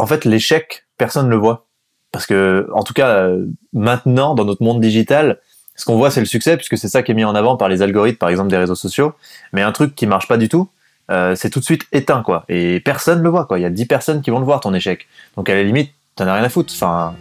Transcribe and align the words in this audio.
en 0.00 0.06
fait, 0.06 0.24
l'échec, 0.24 0.86
personne 0.96 1.26
ne 1.26 1.30
le 1.30 1.36
voit. 1.36 1.66
Parce 2.12 2.26
que, 2.26 2.68
en 2.74 2.82
tout 2.82 2.94
cas, 2.94 3.28
maintenant, 3.72 4.34
dans 4.34 4.44
notre 4.44 4.62
monde 4.62 4.80
digital, 4.80 5.38
ce 5.76 5.84
qu'on 5.84 5.96
voit, 5.96 6.10
c'est 6.10 6.20
le 6.20 6.26
succès, 6.26 6.56
puisque 6.56 6.76
c'est 6.76 6.88
ça 6.88 7.02
qui 7.02 7.12
est 7.12 7.14
mis 7.14 7.24
en 7.24 7.34
avant 7.34 7.56
par 7.56 7.68
les 7.68 7.82
algorithmes, 7.82 8.18
par 8.18 8.28
exemple, 8.28 8.50
des 8.50 8.56
réseaux 8.56 8.74
sociaux. 8.74 9.12
Mais 9.52 9.62
un 9.62 9.72
truc 9.72 9.94
qui 9.94 10.06
marche 10.06 10.26
pas 10.26 10.36
du 10.36 10.48
tout, 10.48 10.68
euh, 11.10 11.34
c'est 11.36 11.50
tout 11.50 11.60
de 11.60 11.64
suite 11.64 11.86
éteint, 11.92 12.22
quoi. 12.22 12.44
Et 12.48 12.80
personne 12.80 13.22
le 13.22 13.28
voit, 13.28 13.44
quoi. 13.44 13.58
Il 13.58 13.62
y 13.62 13.64
a 13.64 13.70
10 13.70 13.86
personnes 13.86 14.22
qui 14.22 14.30
vont 14.30 14.40
le 14.40 14.44
voir, 14.44 14.60
ton 14.60 14.74
échec. 14.74 15.06
Donc, 15.36 15.48
à 15.48 15.54
la 15.54 15.62
limite, 15.62 15.92
t'en 16.16 16.26
as 16.26 16.34
rien 16.34 16.44
à 16.44 16.48
foutre. 16.48 16.72
Enfin. 16.74 17.14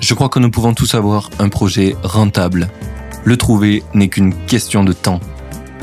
Je 0.00 0.14
crois 0.14 0.28
que 0.28 0.38
nous 0.38 0.50
pouvons 0.50 0.74
tous 0.74 0.94
avoir 0.94 1.30
un 1.38 1.48
projet 1.48 1.96
rentable. 2.02 2.68
Le 3.24 3.36
trouver 3.36 3.82
n'est 3.94 4.08
qu'une 4.08 4.34
question 4.46 4.84
de 4.84 4.92
temps. 4.92 5.20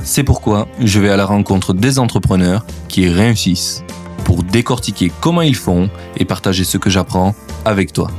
C'est 0.03 0.23
pourquoi 0.23 0.67
je 0.79 0.99
vais 0.99 1.09
à 1.09 1.17
la 1.17 1.25
rencontre 1.25 1.73
des 1.73 1.99
entrepreneurs 1.99 2.65
qui 2.87 3.09
réussissent 3.09 3.83
pour 4.29 4.43
décortiquer 4.43 5.11
comment 5.21 5.41
ils 5.41 5.55
font 5.55 5.89
et 6.15 6.23
partager 6.23 6.63
ce 6.63 6.77
que 6.77 6.91
j'apprends 6.91 7.33
avec 7.65 7.93
toi. 7.93 8.11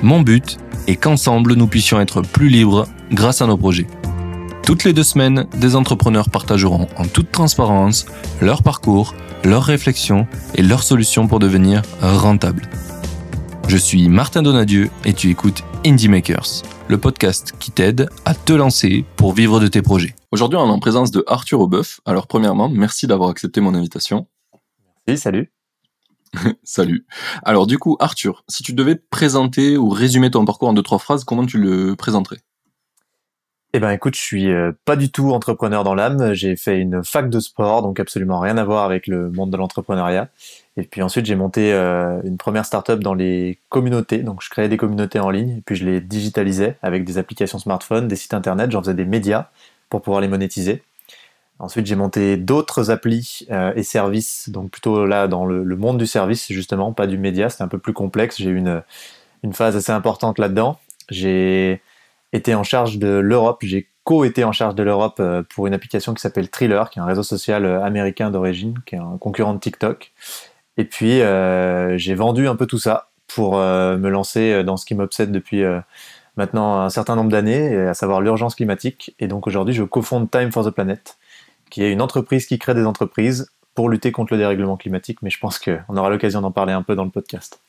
Mon 0.00 0.22
but 0.22 0.56
est 0.86 0.96
qu'ensemble 0.96 1.52
nous 1.52 1.66
puissions 1.66 2.00
être 2.00 2.22
plus 2.22 2.48
libres 2.48 2.88
grâce 3.12 3.42
à 3.42 3.46
nos 3.46 3.58
projets. 3.58 3.86
Toutes 4.64 4.84
les 4.84 4.94
deux 4.94 5.02
semaines, 5.02 5.46
des 5.58 5.76
entrepreneurs 5.76 6.30
partageront 6.30 6.88
en 6.96 7.04
toute 7.04 7.30
transparence 7.30 8.06
leur 8.40 8.62
parcours, 8.62 9.14
leurs 9.44 9.64
réflexions 9.64 10.26
et 10.54 10.62
leurs 10.62 10.82
solutions 10.82 11.26
pour 11.26 11.40
devenir 11.40 11.82
rentables. 12.00 12.66
Je 13.68 13.76
suis 13.76 14.08
Martin 14.08 14.40
Donadieu 14.40 14.88
et 15.04 15.12
tu 15.12 15.28
écoutes 15.28 15.62
Indie 15.84 16.08
Makers, 16.08 16.62
le 16.88 16.96
podcast 16.96 17.52
qui 17.60 17.70
t'aide 17.70 18.08
à 18.24 18.32
te 18.32 18.54
lancer 18.54 19.04
pour 19.16 19.34
vivre 19.34 19.60
de 19.60 19.66
tes 19.66 19.82
projets. 19.82 20.14
Aujourd'hui, 20.32 20.58
on 20.58 20.68
est 20.68 20.72
en 20.72 20.78
présence 20.78 21.10
de 21.10 21.22
Arthur 21.26 21.60
Aubeuf. 21.60 22.00
Alors, 22.06 22.28
premièrement, 22.28 22.70
merci 22.70 23.06
d'avoir 23.06 23.28
accepté 23.28 23.60
mon 23.60 23.74
invitation. 23.74 24.26
Oui, 25.08 25.18
salut. 25.18 25.50
Salut. 26.64 27.06
Alors 27.44 27.66
du 27.66 27.78
coup, 27.78 27.96
Arthur, 28.00 28.44
si 28.48 28.64
tu 28.64 28.72
devais 28.72 28.96
présenter 28.96 29.76
ou 29.76 29.88
résumer 29.88 30.32
ton 30.32 30.44
parcours 30.44 30.68
en 30.68 30.72
deux 30.72 30.82
trois 30.82 30.98
phrases, 30.98 31.22
comment 31.22 31.46
tu 31.46 31.58
le 31.58 31.94
présenterais? 31.94 32.38
Eh 33.76 33.80
ben, 33.80 33.90
écoute, 33.90 34.14
je 34.14 34.20
suis 34.20 34.52
euh, 34.52 34.70
pas 34.84 34.94
du 34.94 35.10
tout 35.10 35.32
entrepreneur 35.32 35.82
dans 35.82 35.96
l'âme. 35.96 36.32
J'ai 36.32 36.54
fait 36.54 36.78
une 36.78 37.02
fac 37.02 37.28
de 37.28 37.40
sport, 37.40 37.82
donc 37.82 37.98
absolument 37.98 38.38
rien 38.38 38.56
à 38.56 38.64
voir 38.64 38.84
avec 38.84 39.08
le 39.08 39.30
monde 39.30 39.50
de 39.50 39.56
l'entrepreneuriat. 39.56 40.28
Et 40.76 40.84
puis 40.84 41.02
ensuite, 41.02 41.26
j'ai 41.26 41.34
monté 41.34 41.72
euh, 41.72 42.20
une 42.22 42.36
première 42.36 42.66
startup 42.66 43.00
dans 43.00 43.14
les 43.14 43.58
communautés. 43.70 44.18
Donc, 44.18 44.42
je 44.42 44.48
créais 44.48 44.68
des 44.68 44.76
communautés 44.76 45.18
en 45.18 45.28
ligne, 45.28 45.58
et 45.58 45.62
puis 45.66 45.74
je 45.74 45.84
les 45.84 46.00
digitalisais 46.00 46.76
avec 46.82 47.04
des 47.04 47.18
applications 47.18 47.58
smartphone, 47.58 48.06
des 48.06 48.14
sites 48.14 48.34
internet. 48.34 48.70
J'en 48.70 48.80
faisais 48.80 48.94
des 48.94 49.04
médias 49.04 49.48
pour 49.90 50.02
pouvoir 50.02 50.20
les 50.20 50.28
monétiser. 50.28 50.82
Ensuite, 51.64 51.86
j'ai 51.86 51.96
monté 51.96 52.36
d'autres 52.36 52.90
applis 52.90 53.46
euh, 53.50 53.72
et 53.74 53.82
services, 53.82 54.50
donc 54.50 54.70
plutôt 54.70 55.06
là 55.06 55.28
dans 55.28 55.46
le, 55.46 55.64
monde 55.76 55.96
du 55.96 56.06
service, 56.06 56.52
justement, 56.52 56.92
pas 56.92 57.06
du 57.06 57.16
média, 57.16 57.48
c'était 57.48 57.62
un 57.62 57.68
peu 57.68 57.78
plus 57.78 57.94
complexe. 57.94 58.36
J'ai 58.36 58.50
eu 58.50 58.58
une, 58.58 58.82
phase 59.54 59.74
assez 59.74 59.90
importante 59.90 60.38
là-dedans. 60.38 60.78
J'ai 61.08 61.80
été 62.34 62.54
en 62.54 62.64
charge 62.64 62.98
de 62.98 63.08
l'Europe, 63.08 63.60
j'ai 63.62 63.88
co-été 64.04 64.44
en 64.44 64.52
charge 64.52 64.74
de 64.74 64.82
l'Europe 64.82 65.16
euh, 65.20 65.42
pour 65.54 65.66
une 65.66 65.72
application 65.72 66.12
qui 66.12 66.20
s'appelle 66.20 66.50
Thriller, 66.50 66.90
qui 66.90 66.98
est 66.98 67.02
un 67.02 67.06
réseau 67.06 67.22
social 67.22 67.64
euh, 67.64 67.82
américain 67.82 68.30
d'origine, 68.30 68.78
qui 68.84 68.96
est 68.96 68.98
un 68.98 69.16
concurrent 69.16 69.54
de 69.54 69.60
TikTok. 69.60 70.12
Et 70.76 70.84
puis, 70.84 71.20
j'ai 71.98 72.14
vendu 72.14 72.48
un 72.48 72.56
peu 72.56 72.66
tout 72.66 72.78
ça 72.78 73.08
pour 73.28 73.56
me 73.58 74.08
lancer 74.08 74.64
dans 74.64 74.76
ce 74.76 74.84
qui 74.84 74.96
m'obsède 74.96 75.30
depuis 75.30 75.62
maintenant 76.36 76.80
un 76.80 76.90
certain 76.90 77.14
nombre 77.14 77.30
d'années, 77.30 77.76
à 77.76 77.94
savoir 77.94 78.20
l'urgence 78.20 78.56
climatique. 78.56 79.14
Et 79.20 79.28
donc 79.28 79.46
aujourd'hui, 79.46 79.72
je 79.72 79.84
cofonde 79.84 80.28
Time 80.32 80.50
for 80.50 80.64
the 80.64 80.70
Planet, 80.70 81.16
qui 81.74 81.82
est 81.82 81.90
une 81.90 82.02
entreprise 82.02 82.46
qui 82.46 82.56
crée 82.56 82.72
des 82.72 82.86
entreprises 82.86 83.50
pour 83.74 83.88
lutter 83.88 84.12
contre 84.12 84.34
le 84.34 84.38
dérèglement 84.38 84.76
climatique, 84.76 85.18
mais 85.22 85.30
je 85.30 85.40
pense 85.40 85.58
qu'on 85.58 85.96
aura 85.96 86.08
l'occasion 86.08 86.40
d'en 86.40 86.52
parler 86.52 86.72
un 86.72 86.82
peu 86.82 86.94
dans 86.94 87.02
le 87.02 87.10
podcast. 87.10 87.60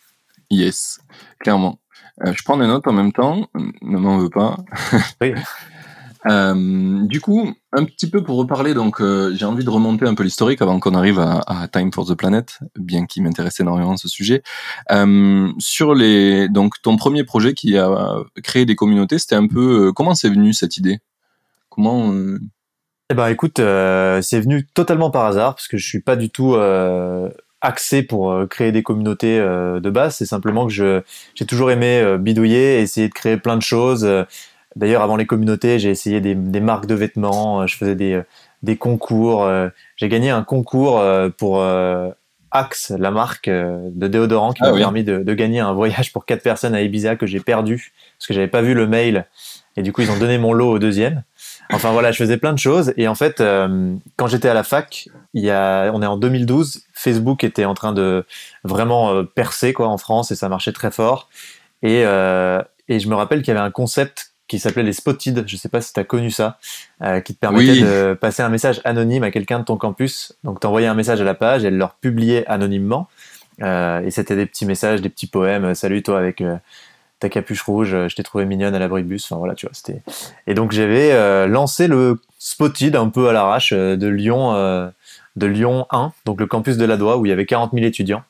Yes, 0.51 0.99
clairement. 1.39 1.79
Euh, 2.23 2.31
je 2.31 2.43
prends 2.43 2.55
des 2.55 2.67
notes 2.67 2.85
en 2.85 2.93
même 2.93 3.11
temps, 3.11 3.47
ne 3.55 3.97
m'en 3.97 4.19
veux 4.19 4.29
pas. 4.29 4.57
oui. 5.21 5.33
Euh, 6.27 7.03
du 7.07 7.19
coup, 7.19 7.51
un 7.71 7.83
petit 7.83 8.07
peu 8.07 8.23
pour 8.23 8.37
reparler, 8.37 8.75
donc 8.75 9.01
euh, 9.01 9.33
j'ai 9.33 9.45
envie 9.45 9.63
de 9.63 9.69
remonter 9.71 10.05
un 10.05 10.13
peu 10.13 10.21
l'historique 10.21 10.61
avant 10.61 10.79
qu'on 10.79 10.93
arrive 10.93 11.17
à, 11.17 11.67
Time 11.71 11.91
for 11.91 12.05
the 12.05 12.13
Planet, 12.13 12.59
bien 12.77 13.07
qu'il 13.07 13.23
m'intéresse 13.23 13.59
énormément 13.59 13.97
ce 13.97 14.07
sujet. 14.07 14.43
sur 15.57 15.95
les, 15.95 16.47
donc 16.47 16.79
ton 16.83 16.95
premier 16.95 17.23
projet 17.23 17.55
qui 17.55 17.75
a 17.75 18.19
créé 18.43 18.65
des 18.65 18.75
communautés, 18.75 19.17
c'était 19.17 19.33
un 19.33 19.47
peu 19.47 19.91
comment 19.93 20.13
c'est 20.13 20.29
venu 20.29 20.53
cette 20.53 20.77
idée? 20.77 20.99
Comment 21.69 22.13
eh 23.11 23.13
ben 23.13 23.27
écoute, 23.27 23.59
euh, 23.59 24.19
c'est 24.23 24.39
venu 24.39 24.65
totalement 24.65 25.11
par 25.11 25.25
hasard 25.25 25.53
parce 25.53 25.67
que 25.67 25.77
je 25.77 25.87
suis 25.87 25.99
pas 25.99 26.15
du 26.15 26.31
tout 26.31 26.55
euh, 26.55 27.29
axé 27.61 28.01
pour 28.01 28.31
euh, 28.31 28.47
créer 28.47 28.71
des 28.71 28.81
communautés 28.81 29.37
de 29.37 29.89
base. 29.91 30.15
C'est 30.15 30.25
simplement 30.25 30.65
que 30.65 30.73
je 30.73 31.01
j'ai 31.35 31.45
toujours 31.45 31.69
aimé 31.69 32.17
bidouiller, 32.17 32.79
essayer 32.79 33.07
de 33.07 33.13
créer 33.13 33.37
plein 33.37 33.57
de 33.57 33.61
choses. 33.61 34.09
D'ailleurs, 34.75 35.03
avant 35.03 35.17
les 35.17 35.27
communautés, 35.27 35.77
j'ai 35.77 35.89
essayé 35.91 36.19
des, 36.19 36.33
des, 36.35 36.59
marques 36.59 36.87
de 36.87 36.95
vêtements. 36.95 37.67
Je 37.67 37.77
faisais 37.77 37.95
des 37.95 38.21
des 38.63 38.75
concours. 38.75 39.47
j'ai 39.97 40.09
gagné 40.09 40.31
un 40.31 40.43
concours 40.43 41.03
pour 41.37 41.63
Axe, 42.49 42.91
la 42.97 43.11
marque 43.11 43.49
de 43.49 44.07
déodorant, 44.07 44.53
qui 44.53 44.63
ah 44.63 44.71
m'a 44.71 44.77
permis 44.77 45.03
de, 45.03 45.19
de, 45.19 45.33
gagner 45.35 45.59
un 45.59 45.73
voyage 45.73 46.11
pour 46.11 46.25
quatre 46.25 46.41
personnes 46.41 46.73
à 46.73 46.81
Ibiza 46.81 47.17
que 47.17 47.27
j'ai 47.27 47.39
perdu 47.39 47.93
parce 48.17 48.27
que 48.27 48.33
j'avais 48.33 48.47
pas 48.47 48.61
vu 48.61 48.73
le 48.73 48.87
mail 48.87 49.25
et 49.77 49.83
du 49.83 49.91
coup 49.91 50.01
ils 50.01 50.11
ont 50.11 50.17
donné 50.17 50.37
mon 50.37 50.53
lot 50.53 50.71
au 50.71 50.79
deuxième. 50.79 51.23
Enfin 51.71 51.91
voilà, 51.91 52.11
je 52.11 52.17
faisais 52.17 52.37
plein 52.37 52.53
de 52.53 52.59
choses. 52.59 52.93
Et 52.97 53.07
en 53.07 53.15
fait, 53.15 53.41
euh, 53.41 53.95
quand 54.17 54.27
j'étais 54.27 54.49
à 54.49 54.53
la 54.53 54.63
fac, 54.63 55.09
il 55.33 55.43
y 55.43 55.51
a, 55.51 55.91
on 55.93 56.01
est 56.01 56.05
en 56.05 56.17
2012, 56.17 56.83
Facebook 56.93 57.43
était 57.43 57.65
en 57.65 57.73
train 57.73 57.93
de 57.93 58.25
vraiment 58.63 59.13
euh, 59.13 59.23
percer 59.23 59.73
quoi 59.73 59.87
en 59.87 59.97
France 59.97 60.31
et 60.31 60.35
ça 60.35 60.49
marchait 60.49 60.73
très 60.73 60.91
fort. 60.91 61.29
Et, 61.81 62.03
euh, 62.05 62.61
et 62.87 62.99
je 62.99 63.07
me 63.09 63.15
rappelle 63.15 63.41
qu'il 63.41 63.53
y 63.53 63.57
avait 63.57 63.65
un 63.65 63.71
concept 63.71 64.31
qui 64.47 64.59
s'appelait 64.59 64.83
les 64.83 64.93
spotted. 64.93 65.43
Je 65.47 65.57
sais 65.57 65.69
pas 65.69 65.81
si 65.81 65.91
tu 65.91 65.99
as 65.99 66.03
connu 66.03 66.29
ça, 66.29 66.59
qui 67.23 67.33
te 67.33 67.39
permettait 67.39 67.81
de 67.81 68.13
passer 68.13 68.43
un 68.43 68.49
message 68.49 68.79
anonyme 68.83 69.23
à 69.23 69.31
quelqu'un 69.31 69.59
de 69.59 69.65
ton 69.65 69.75
campus. 69.75 70.33
Donc 70.43 70.59
t'envoyais 70.59 70.87
un 70.87 70.93
message 70.93 71.19
à 71.19 71.23
la 71.23 71.33
page, 71.33 71.63
et 71.63 71.67
elle 71.67 71.77
leur 71.77 71.95
publiait 71.95 72.45
anonymement. 72.45 73.07
et 73.59 74.11
c'était 74.11 74.35
des 74.35 74.45
petits 74.45 74.67
messages, 74.67 75.01
des 75.01 75.09
petits 75.09 75.25
poèmes. 75.25 75.73
Salut 75.73 76.03
toi 76.03 76.19
avec 76.19 76.43
ta 77.19 77.29
capuche 77.29 77.61
rouge, 77.61 77.93
euh, 77.93 78.09
je 78.09 78.15
t'ai 78.15 78.23
trouvé 78.23 78.45
mignonne 78.45 78.75
à 78.75 78.79
l'abri 78.79 79.03
de 79.03 79.07
bus. 79.07 79.25
Enfin 79.25 79.37
voilà, 79.37 79.55
tu 79.55 79.65
vois, 79.65 79.73
c'était. 79.73 80.01
Et 80.47 80.53
donc 80.53 80.71
j'avais 80.71 81.11
euh, 81.11 81.47
lancé 81.47 81.87
le 81.87 82.19
Spotted 82.39 82.95
un 82.95 83.09
peu 83.09 83.29
à 83.29 83.33
l'arrache 83.33 83.73
euh, 83.73 83.95
de 83.95 84.07
Lyon, 84.07 84.53
de 85.35 85.45
Lyon 85.45 85.85
1, 85.91 86.13
donc 86.25 86.39
le 86.39 86.47
campus 86.47 86.77
de 86.77 86.85
la 86.85 86.95
où 86.95 87.25
il 87.25 87.29
y 87.29 87.31
avait 87.31 87.45
40 87.45 87.71
000 87.73 87.85
étudiants. 87.85 88.23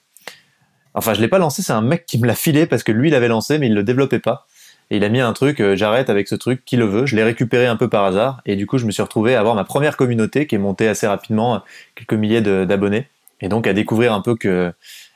Enfin, 0.94 1.14
je 1.14 1.22
l'ai 1.22 1.28
pas 1.28 1.40
lancé, 1.40 1.62
c'est 1.62 1.74
un 1.74 1.82
mec 1.82 2.06
qui 2.06 2.18
me 2.20 2.26
l'a 2.26 2.36
filé 2.36 2.66
parce 2.66 2.84
que 2.84 2.92
lui, 2.92 3.10
il 3.10 3.12
l'avait 3.12 3.28
lancé, 3.28 3.60
mais 3.60 3.68
il 3.68 3.74
le 3.74 3.84
développait 3.84 4.20
pas. 4.20 4.48
Et 4.92 4.98
il 4.98 5.04
a 5.04 5.10
mis 5.10 5.20
un 5.20 5.34
truc, 5.34 5.62
j'arrête 5.74 6.10
avec 6.10 6.28
ce 6.28 6.36
truc, 6.36 6.64
qui 6.64 6.78
le 6.78 6.86
veut. 6.86 7.06
Je 7.06 7.16
l'ai 7.16 7.24
récupéré 7.24 7.66
un 7.66 7.76
peu 7.76 7.90
par 7.90 8.06
hasard. 8.06 8.42
Et 8.46 8.56
du 8.56 8.66
coup, 8.66 8.78
je 8.78 8.86
me 8.86 8.92
suis 8.92 9.02
retrouvé 9.02 9.36
à 9.36 9.40
avoir 9.40 9.56
ma 9.56 9.66
première 9.66 9.98
communauté 9.98 10.48
qui 10.48 10.56
est 10.56 10.60
montée 10.60 10.88
assez 10.88 11.06
rapidement, 11.06 11.62
quelques 11.96 12.14
milliers 12.14 12.42
d'abonnés. 12.42 13.08
Et 13.42 13.50
donc 13.50 13.68
à 13.68 13.74
découvrir 13.74 14.14
un 14.14 14.22
peu 14.22 14.36
que 14.36 14.74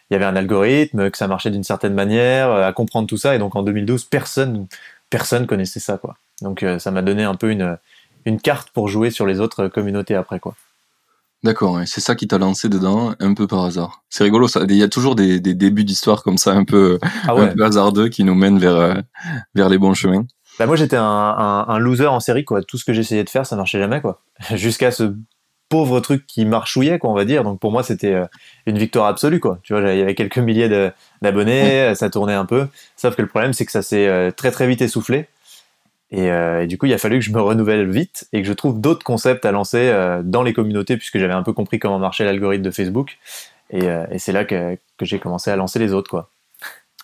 il 0.09 0.13
y 0.13 0.15
avait 0.15 0.25
un 0.25 0.35
algorithme, 0.35 1.09
que 1.09 1.17
ça 1.17 1.27
marchait 1.27 1.51
d'une 1.51 1.63
certaine 1.63 1.93
manière, 1.93 2.49
euh, 2.49 2.67
à 2.67 2.73
comprendre 2.73 3.07
tout 3.07 3.17
ça. 3.17 3.35
Et 3.35 3.39
donc 3.39 3.55
en 3.55 3.63
2012, 3.63 4.05
personne, 4.05 4.67
personne 5.09 5.45
connaissait 5.45 5.79
ça, 5.79 5.97
quoi. 5.97 6.17
Donc 6.41 6.63
euh, 6.63 6.79
ça 6.79 6.91
m'a 6.91 7.01
donné 7.01 7.23
un 7.23 7.35
peu 7.35 7.51
une, 7.51 7.77
une 8.25 8.39
carte 8.39 8.69
pour 8.71 8.87
jouer 8.87 9.11
sur 9.11 9.25
les 9.25 9.39
autres 9.39 9.67
communautés 9.67 10.15
après, 10.15 10.39
quoi. 10.39 10.55
D'accord, 11.41 11.79
c'est 11.85 12.01
ça 12.01 12.15
qui 12.15 12.27
t'a 12.27 12.37
lancé 12.37 12.67
dedans, 12.67 13.13
un 13.21 13.33
peu 13.33 13.47
par 13.47 13.63
hasard. 13.63 14.03
C'est 14.09 14.25
rigolo, 14.25 14.49
ça. 14.49 14.63
Il 14.67 14.75
y 14.75 14.83
a 14.83 14.89
toujours 14.89 15.15
des, 15.15 15.39
des 15.39 15.53
débuts 15.53 15.85
d'histoire 15.85 16.21
comme 16.21 16.37
ça, 16.37 16.51
un 16.51 16.65
peu, 16.65 16.99
ah 17.01 17.31
un 17.31 17.47
peu 17.47 17.63
hasardeux, 17.63 18.09
qui 18.09 18.25
nous 18.25 18.35
mènent 18.35 18.59
vers, 18.59 18.75
euh, 18.75 18.95
vers 19.55 19.69
les 19.69 19.77
bons 19.77 19.93
chemins. 19.93 20.25
Bah 20.57 20.65
moi, 20.65 20.75
j'étais 20.75 20.97
un, 20.97 21.03
un, 21.03 21.65
un, 21.69 21.79
loser 21.79 22.07
en 22.07 22.19
série, 22.19 22.43
quoi. 22.43 22.61
Tout 22.61 22.77
ce 22.77 22.83
que 22.83 22.91
j'essayais 22.91 23.23
de 23.23 23.29
faire, 23.29 23.45
ça 23.45 23.55
marchait 23.55 23.79
jamais, 23.79 24.01
quoi. 24.01 24.21
Jusqu'à 24.55 24.91
ce 24.91 25.13
pauvre 25.69 25.99
truc 25.99 26.25
qui 26.27 26.45
marchouillait, 26.45 26.99
quoi, 26.99 27.11
on 27.11 27.13
va 27.13 27.25
dire. 27.25 27.43
Donc 27.43 27.59
pour 27.59 27.71
moi, 27.71 27.83
c'était 27.83 28.13
euh, 28.13 28.25
une 28.65 28.77
victoire 28.77 29.05
absolue, 29.05 29.39
quoi. 29.39 29.59
Tu 29.63 29.73
vois, 29.73 29.93
il 29.93 29.99
y 29.99 30.01
avait 30.01 30.15
quelques 30.15 30.39
milliers 30.39 30.91
d'abonnés, 31.21 31.93
ça 31.95 32.09
tournait 32.09 32.33
un 32.33 32.45
peu. 32.45 32.67
Sauf 32.97 33.15
que 33.15 33.21
le 33.21 33.27
problème, 33.27 33.53
c'est 33.53 33.65
que 33.65 33.71
ça 33.71 33.83
s'est 33.83 34.07
euh, 34.07 34.31
très 34.31 34.51
très 34.51 34.67
vite 34.67 34.81
essoufflé. 34.81 35.27
Euh, 36.11 36.61
et, 36.61 36.67
du 36.67 36.79
coup, 36.79 36.87
il 36.87 36.93
a 36.93 36.97
fallu 36.97 37.19
que 37.19 37.25
je 37.25 37.31
me 37.31 37.39
renouvelle 37.39 37.89
vite 37.89 38.27
et 38.33 38.41
que 38.41 38.47
je 38.47 38.53
trouve 38.53 38.81
d'autres 38.81 39.03
concepts 39.03 39.45
à 39.45 39.51
lancer 39.51 39.93
dans 40.23 40.41
les 40.41 40.53
communautés, 40.53 40.97
puisque 40.97 41.19
j'avais 41.19 41.33
un 41.33 41.43
peu 41.43 41.53
compris 41.53 41.77
comment 41.77 41.99
marchait 41.99 42.25
l'algorithme 42.25 42.63
de 42.63 42.71
Facebook. 42.71 43.19
Et, 43.69 43.87
c'est 44.17 44.31
là 44.31 44.43
que, 44.43 44.77
que 44.97 45.05
j'ai 45.05 45.19
commencé 45.19 45.51
à 45.51 45.55
lancer 45.55 45.77
les 45.77 45.93
autres, 45.93 46.09
quoi. 46.09 46.31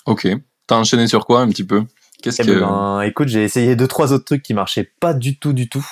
Ok. 0.07 0.27
T'as 0.65 0.77
enchaîné 0.77 1.05
sur 1.05 1.27
quoi 1.27 1.41
un 1.41 1.49
petit 1.49 1.63
peu? 1.63 1.83
Qu'est-ce 2.25 2.41
eh 2.41 2.45
que... 2.45 2.59
ben, 2.59 3.01
écoute, 3.01 3.27
j'ai 3.27 3.43
essayé 3.43 3.75
deux 3.75 3.87
trois 3.87 4.11
autres 4.11 4.25
trucs 4.25 4.41
qui 4.41 4.55
marchaient 4.55 4.89
pas 4.99 5.13
du 5.13 5.37
tout, 5.37 5.53
du 5.53 5.69
tout. 5.69 5.87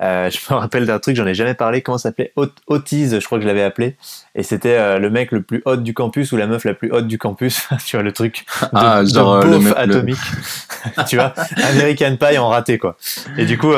Euh, 0.00 0.28
je 0.28 0.38
me 0.52 0.58
rappelle 0.58 0.86
d'un 0.86 0.98
truc, 0.98 1.14
j'en 1.14 1.26
ai 1.26 1.34
jamais 1.34 1.54
parlé. 1.54 1.82
Comment 1.82 1.98
ça 1.98 2.08
s'appelait? 2.08 2.32
Otis, 2.66 3.10
je 3.10 3.24
crois 3.24 3.38
que 3.38 3.42
je 3.42 3.46
l'avais 3.46 3.62
appelé. 3.62 3.96
Et 4.34 4.42
c'était 4.42 4.76
euh, 4.76 4.98
le 4.98 5.08
mec 5.08 5.30
le 5.30 5.42
plus 5.42 5.62
hot 5.66 5.76
du 5.76 5.94
campus 5.94 6.32
ou 6.32 6.36
la 6.36 6.48
meuf 6.48 6.64
la 6.64 6.74
plus 6.74 6.90
haute 6.90 7.06
du 7.06 7.16
campus. 7.16 7.68
tu 7.86 7.94
vois 7.94 8.02
le 8.02 8.10
truc 8.10 8.44
de, 8.60 8.68
ah, 8.72 9.04
genre, 9.04 9.34
euh, 9.34 9.58
le 9.58 9.78
atomique. 9.78 10.18
tu 11.08 11.14
vois, 11.14 11.32
American 11.56 12.16
Pie 12.16 12.38
en 12.38 12.48
raté 12.48 12.78
quoi. 12.78 12.96
Et 13.36 13.44
du 13.44 13.56
coup, 13.56 13.72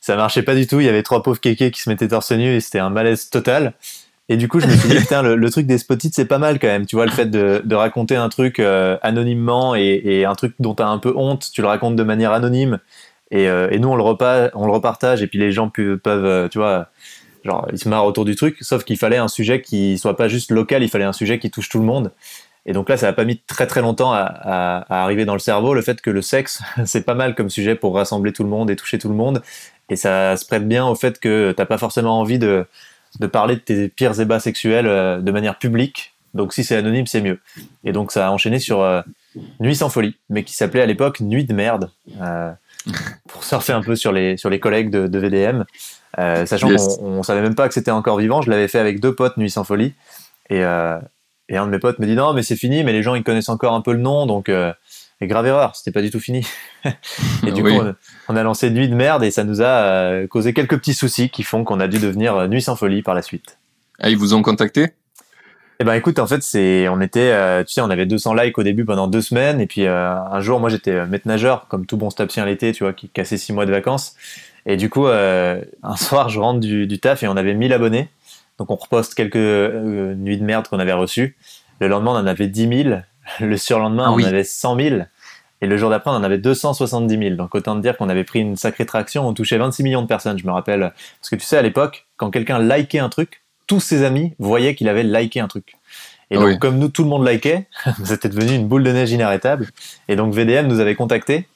ça 0.00 0.16
marchait 0.16 0.42
pas 0.42 0.56
du 0.56 0.66
tout. 0.66 0.80
Il 0.80 0.86
y 0.86 0.88
avait 0.88 1.04
trois 1.04 1.22
pauvres 1.22 1.38
kékés 1.38 1.70
qui 1.70 1.80
se 1.80 1.88
mettaient 1.88 2.08
torse 2.08 2.32
nu 2.32 2.56
et 2.56 2.60
c'était 2.60 2.80
un 2.80 2.90
malaise 2.90 3.30
total. 3.30 3.74
Et 4.30 4.36
du 4.36 4.46
coup, 4.46 4.60
je 4.60 4.68
me 4.68 4.72
suis 4.76 4.88
dit, 4.88 4.94
putain, 5.00 5.22
le, 5.22 5.50
truc 5.50 5.66
des 5.66 5.76
spotites, 5.76 6.14
c'est 6.14 6.24
pas 6.24 6.38
mal 6.38 6.60
quand 6.60 6.68
même. 6.68 6.86
Tu 6.86 6.94
vois, 6.94 7.04
le 7.04 7.10
fait 7.10 7.26
de, 7.26 7.62
de 7.64 7.74
raconter 7.74 8.14
un 8.14 8.28
truc 8.28 8.60
euh, 8.60 8.96
anonymement 9.02 9.74
et, 9.74 10.00
et, 10.04 10.24
un 10.24 10.36
truc 10.36 10.54
dont 10.60 10.72
tu 10.76 10.84
as 10.84 10.88
un 10.88 10.98
peu 10.98 11.12
honte, 11.16 11.50
tu 11.52 11.62
le 11.62 11.66
racontes 11.66 11.96
de 11.96 12.02
manière 12.04 12.30
anonyme. 12.30 12.78
Et, 13.32 13.48
euh, 13.48 13.68
et 13.72 13.80
nous, 13.80 13.88
on 13.88 13.96
le, 13.96 14.04
repas, 14.04 14.50
on 14.54 14.66
le 14.66 14.72
repartage 14.72 15.20
et 15.20 15.26
puis 15.26 15.38
les 15.40 15.50
gens 15.50 15.68
peuvent, 15.68 15.98
peuvent, 15.98 16.48
tu 16.48 16.58
vois, 16.58 16.86
genre, 17.44 17.66
ils 17.72 17.78
se 17.78 17.88
marrent 17.88 18.06
autour 18.06 18.24
du 18.24 18.36
truc. 18.36 18.56
Sauf 18.60 18.84
qu'il 18.84 18.98
fallait 18.98 19.16
un 19.16 19.26
sujet 19.26 19.62
qui 19.62 19.98
soit 19.98 20.16
pas 20.16 20.28
juste 20.28 20.52
local, 20.52 20.84
il 20.84 20.88
fallait 20.88 21.04
un 21.04 21.12
sujet 21.12 21.40
qui 21.40 21.50
touche 21.50 21.68
tout 21.68 21.80
le 21.80 21.84
monde. 21.84 22.12
Et 22.66 22.72
donc 22.72 22.88
là, 22.88 22.96
ça 22.96 23.06
n'a 23.06 23.12
pas 23.12 23.24
mis 23.24 23.38
très 23.38 23.66
très 23.66 23.80
longtemps 23.80 24.12
à, 24.12 24.20
à, 24.20 24.78
à, 24.94 25.02
arriver 25.02 25.24
dans 25.24 25.32
le 25.32 25.40
cerveau, 25.40 25.74
le 25.74 25.82
fait 25.82 26.00
que 26.00 26.10
le 26.10 26.22
sexe, 26.22 26.62
c'est 26.84 27.04
pas 27.04 27.14
mal 27.14 27.34
comme 27.34 27.50
sujet 27.50 27.74
pour 27.74 27.96
rassembler 27.96 28.32
tout 28.32 28.44
le 28.44 28.50
monde 28.50 28.70
et 28.70 28.76
toucher 28.76 28.98
tout 28.98 29.08
le 29.08 29.16
monde. 29.16 29.42
Et 29.88 29.96
ça 29.96 30.36
se 30.36 30.46
prête 30.46 30.68
bien 30.68 30.86
au 30.86 30.94
fait 30.94 31.18
que 31.18 31.50
t'as 31.50 31.66
pas 31.66 31.78
forcément 31.78 32.20
envie 32.20 32.38
de, 32.38 32.64
de 33.18 33.26
parler 33.26 33.56
de 33.56 33.60
tes 33.60 33.88
pires 33.88 34.20
ébats 34.20 34.40
sexuels 34.40 34.86
euh, 34.86 35.20
de 35.20 35.32
manière 35.32 35.58
publique. 35.58 36.14
Donc 36.34 36.52
si 36.52 36.62
c'est 36.62 36.76
anonyme, 36.76 37.06
c'est 37.06 37.20
mieux. 37.20 37.40
Et 37.82 37.92
donc 37.92 38.12
ça 38.12 38.28
a 38.28 38.30
enchaîné 38.30 38.58
sur 38.60 38.80
euh, 38.82 39.02
Nuit 39.58 39.76
sans 39.76 39.90
folie, 39.90 40.16
mais 40.28 40.44
qui 40.44 40.54
s'appelait 40.54 40.82
à 40.82 40.86
l'époque 40.86 41.20
Nuit 41.20 41.44
de 41.44 41.52
merde, 41.52 41.90
euh, 42.20 42.52
pour 43.28 43.42
surfer 43.42 43.72
un 43.72 43.82
peu 43.82 43.96
sur 43.96 44.12
les, 44.12 44.36
sur 44.36 44.48
les 44.48 44.60
collègues 44.60 44.90
de, 44.90 45.06
de 45.06 45.18
VDM. 45.18 45.64
Sachant 46.16 46.68
qu'on 46.68 47.04
on 47.04 47.22
savait 47.22 47.40
même 47.40 47.54
pas 47.54 47.66
que 47.66 47.74
c'était 47.74 47.90
encore 47.90 48.18
vivant, 48.18 48.42
je 48.42 48.50
l'avais 48.50 48.68
fait 48.68 48.78
avec 48.78 49.00
deux 49.00 49.14
potes 49.14 49.36
Nuit 49.36 49.50
sans 49.50 49.64
folie. 49.64 49.94
Et, 50.50 50.58
et 50.58 51.56
un 51.56 51.66
de 51.66 51.70
mes 51.70 51.78
potes 51.78 51.98
me 51.98 52.06
dit 52.06 52.14
non, 52.14 52.32
mais 52.32 52.42
c'est 52.42 52.56
fini, 52.56 52.84
mais 52.84 52.92
les 52.92 53.02
gens 53.02 53.14
ils 53.14 53.22
connaissent 53.22 53.48
encore 53.48 53.74
un 53.74 53.80
peu 53.80 53.92
le 53.92 54.00
nom, 54.00 54.26
donc 54.26 54.50
et 55.20 55.26
grave 55.26 55.46
erreur, 55.46 55.76
c'était 55.76 55.90
pas 55.90 56.02
du 56.02 56.10
tout 56.10 56.20
fini. 56.20 56.46
et 57.46 57.52
du 57.52 57.62
coup, 57.62 57.70
on, 58.28 58.36
a 58.36 58.42
lancé 58.42 58.70
Nuit 58.70 58.88
de 58.88 58.94
merde 58.94 59.22
et 59.22 59.30
ça 59.30 59.44
nous 59.44 59.60
a 59.60 59.64
euh, 59.64 60.26
causé 60.26 60.54
quelques 60.54 60.78
petits 60.78 60.94
soucis 60.94 61.30
qui 61.30 61.42
font 61.42 61.64
qu'on 61.64 61.80
a 61.80 61.88
dû 61.88 61.98
devenir 61.98 62.36
euh, 62.36 62.48
Nuit 62.48 62.62
sans 62.62 62.76
folie 62.76 63.02
par 63.02 63.14
la 63.14 63.22
suite. 63.22 63.58
Ah, 63.98 64.10
ils 64.10 64.16
vous 64.16 64.34
ont 64.34 64.42
contacté? 64.42 64.92
Eh 65.78 65.84
ben 65.84 65.94
écoute, 65.94 66.18
en 66.18 66.26
fait, 66.26 66.42
c'est, 66.42 66.88
on 66.88 67.00
était, 67.00 67.64
tu 67.64 67.72
sais, 67.72 67.80
on 67.80 67.88
avait 67.88 68.04
200 68.04 68.34
likes 68.34 68.58
au 68.58 68.62
début 68.62 68.84
pendant 68.84 69.06
deux 69.06 69.22
semaines 69.22 69.62
et 69.62 69.66
puis 69.66 69.86
un 69.86 70.40
jour, 70.40 70.60
moi 70.60 70.68
j'étais 70.68 71.06
maître 71.06 71.26
nageur, 71.26 71.68
comme 71.68 71.86
tout 71.86 71.96
bon 71.96 72.10
stapsien 72.10 72.44
l'été, 72.44 72.72
tu 72.72 72.84
vois, 72.84 72.92
qui 72.92 73.08
cassait 73.08 73.38
six 73.38 73.54
mois 73.54 73.64
de 73.64 73.70
vacances. 73.70 74.14
Et 74.66 74.76
du 74.76 74.90
coup, 74.90 75.06
un 75.06 75.62
soir, 75.96 76.28
je 76.28 76.38
rentre 76.38 76.60
du, 76.60 76.86
du 76.86 76.98
taf 77.00 77.22
et 77.22 77.28
on 77.28 77.36
avait 77.36 77.54
1000 77.54 77.72
abonnés. 77.72 78.10
Donc 78.60 78.70
on 78.70 78.76
reposte 78.76 79.14
quelques 79.14 79.36
euh, 79.36 80.14
nuits 80.14 80.36
de 80.36 80.44
merde 80.44 80.68
qu'on 80.68 80.78
avait 80.78 80.92
reçues. 80.92 81.34
Le 81.80 81.88
lendemain, 81.88 82.10
on 82.10 82.16
en 82.16 82.26
avait 82.26 82.46
10 82.46 82.84
000. 82.84 83.00
Le 83.38 83.56
surlendemain, 83.56 84.06
ah, 84.08 84.12
on 84.12 84.20
en 84.20 84.24
avait 84.24 84.44
100 84.44 84.76
000. 84.76 84.96
Et 85.62 85.66
le 85.66 85.76
jour 85.76 85.90
d'après, 85.90 86.10
on 86.10 86.14
en 86.14 86.22
avait 86.22 86.38
270 86.38 87.18
000. 87.18 87.36
Donc 87.36 87.54
autant 87.54 87.76
dire 87.76 87.96
qu'on 87.96 88.08
avait 88.08 88.24
pris 88.24 88.40
une 88.40 88.56
sacrée 88.56 88.86
traction. 88.86 89.26
On 89.28 89.34
touchait 89.34 89.58
26 89.58 89.82
millions 89.82 90.02
de 90.02 90.06
personnes, 90.06 90.38
je 90.38 90.46
me 90.46 90.52
rappelle. 90.52 90.92
Parce 91.20 91.30
que 91.30 91.36
tu 91.36 91.44
sais, 91.44 91.56
à 91.56 91.62
l'époque, 91.62 92.06
quand 92.16 92.30
quelqu'un 92.30 92.58
likait 92.58 92.98
un 92.98 93.08
truc, 93.08 93.42
tous 93.66 93.80
ses 93.80 94.02
amis 94.02 94.34
voyaient 94.38 94.74
qu'il 94.74 94.88
avait 94.88 95.02
liké 95.02 95.40
un 95.40 95.48
truc. 95.48 95.74
Et 96.32 96.36
donc, 96.36 96.60
comme 96.60 96.78
nous, 96.78 96.88
tout 96.88 97.02
le 97.02 97.08
monde 97.08 97.26
likait, 97.26 97.66
c'était 98.04 98.28
devenu 98.28 98.54
une 98.54 98.68
boule 98.68 98.84
de 98.84 98.92
neige 98.92 99.10
inarrêtable. 99.10 99.68
Et 100.08 100.16
donc, 100.16 100.32
VDM 100.32 100.66
nous 100.66 100.80
avait 100.80 100.94
contactés 100.94 101.46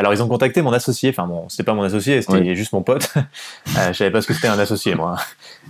alors 0.00 0.14
ils 0.14 0.22
ont 0.22 0.28
contacté 0.28 0.62
mon 0.62 0.72
associé, 0.72 1.10
enfin 1.10 1.26
bon, 1.26 1.46
c'était 1.50 1.62
pas 1.62 1.74
mon 1.74 1.82
associé, 1.82 2.22
c'était 2.22 2.56
juste 2.56 2.72
mon 2.72 2.80
pote. 2.80 3.12
euh, 3.16 3.88
je 3.88 3.92
savais 3.92 4.10
pas 4.10 4.22
ce 4.22 4.26
que 4.26 4.32
c'était 4.32 4.48
un 4.48 4.58
associé 4.58 4.94
moi. 4.94 5.16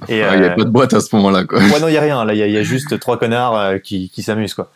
Et 0.09 0.19
il 0.19 0.39
n'y 0.39 0.47
a 0.47 0.51
pas 0.51 0.63
de 0.63 0.71
boîte 0.71 0.95
à 0.95 1.01
ce 1.01 1.17
moment-là 1.17 1.43
quoi. 1.45 1.59
Ouais 1.59 1.81
non, 1.81 1.89
il 1.89 1.95
y 1.95 1.97
a 1.97 2.01
rien. 2.01 2.25
Là, 2.25 2.33
il 2.33 2.39
y, 2.39 2.57
a 2.57 2.63
juste 2.63 3.01
trois 3.01 3.19
connards 3.19 3.57
euh, 3.57 3.79
qui, 3.79 4.09
qui 4.09 4.23
s'amusent 4.23 4.55
quoi. 4.55 4.71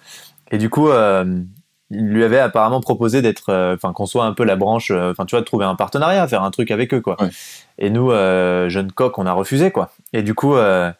Et 0.54 0.58
du 0.58 0.70
coup, 0.70 0.88
euh, 0.88 1.40
il 1.90 2.08
lui 2.08 2.24
avait 2.24 2.38
apparemment 2.38 2.80
proposé 2.80 3.22
d'être, 3.22 3.50
euh, 3.50 3.74
enfin 3.74 3.92
qu'on 3.92 4.06
soit 4.06 4.24
un 4.24 4.32
peu 4.32 4.44
la 4.44 4.56
branche, 4.56 4.90
enfin 4.90 5.26
tu 5.26 5.34
vois, 5.34 5.40
de 5.40 5.46
trouver 5.46 5.64
un 5.64 5.74
partenariat, 5.74 6.26
faire 6.28 6.42
un 6.42 6.50
truc 6.50 6.70
avec 6.70 6.94
eux 6.94 7.00
quoi. 7.00 7.16
Et 7.78 7.90
nous, 7.90 8.10
jeunes 8.10 8.92
coqs, 8.92 9.18
on 9.18 9.26
a 9.26 9.32
refusé 9.32 9.70
quoi. 9.70 9.90
Et 10.12 10.22
du 10.22 10.34
coup, 10.34 10.54
bah, 10.54 10.94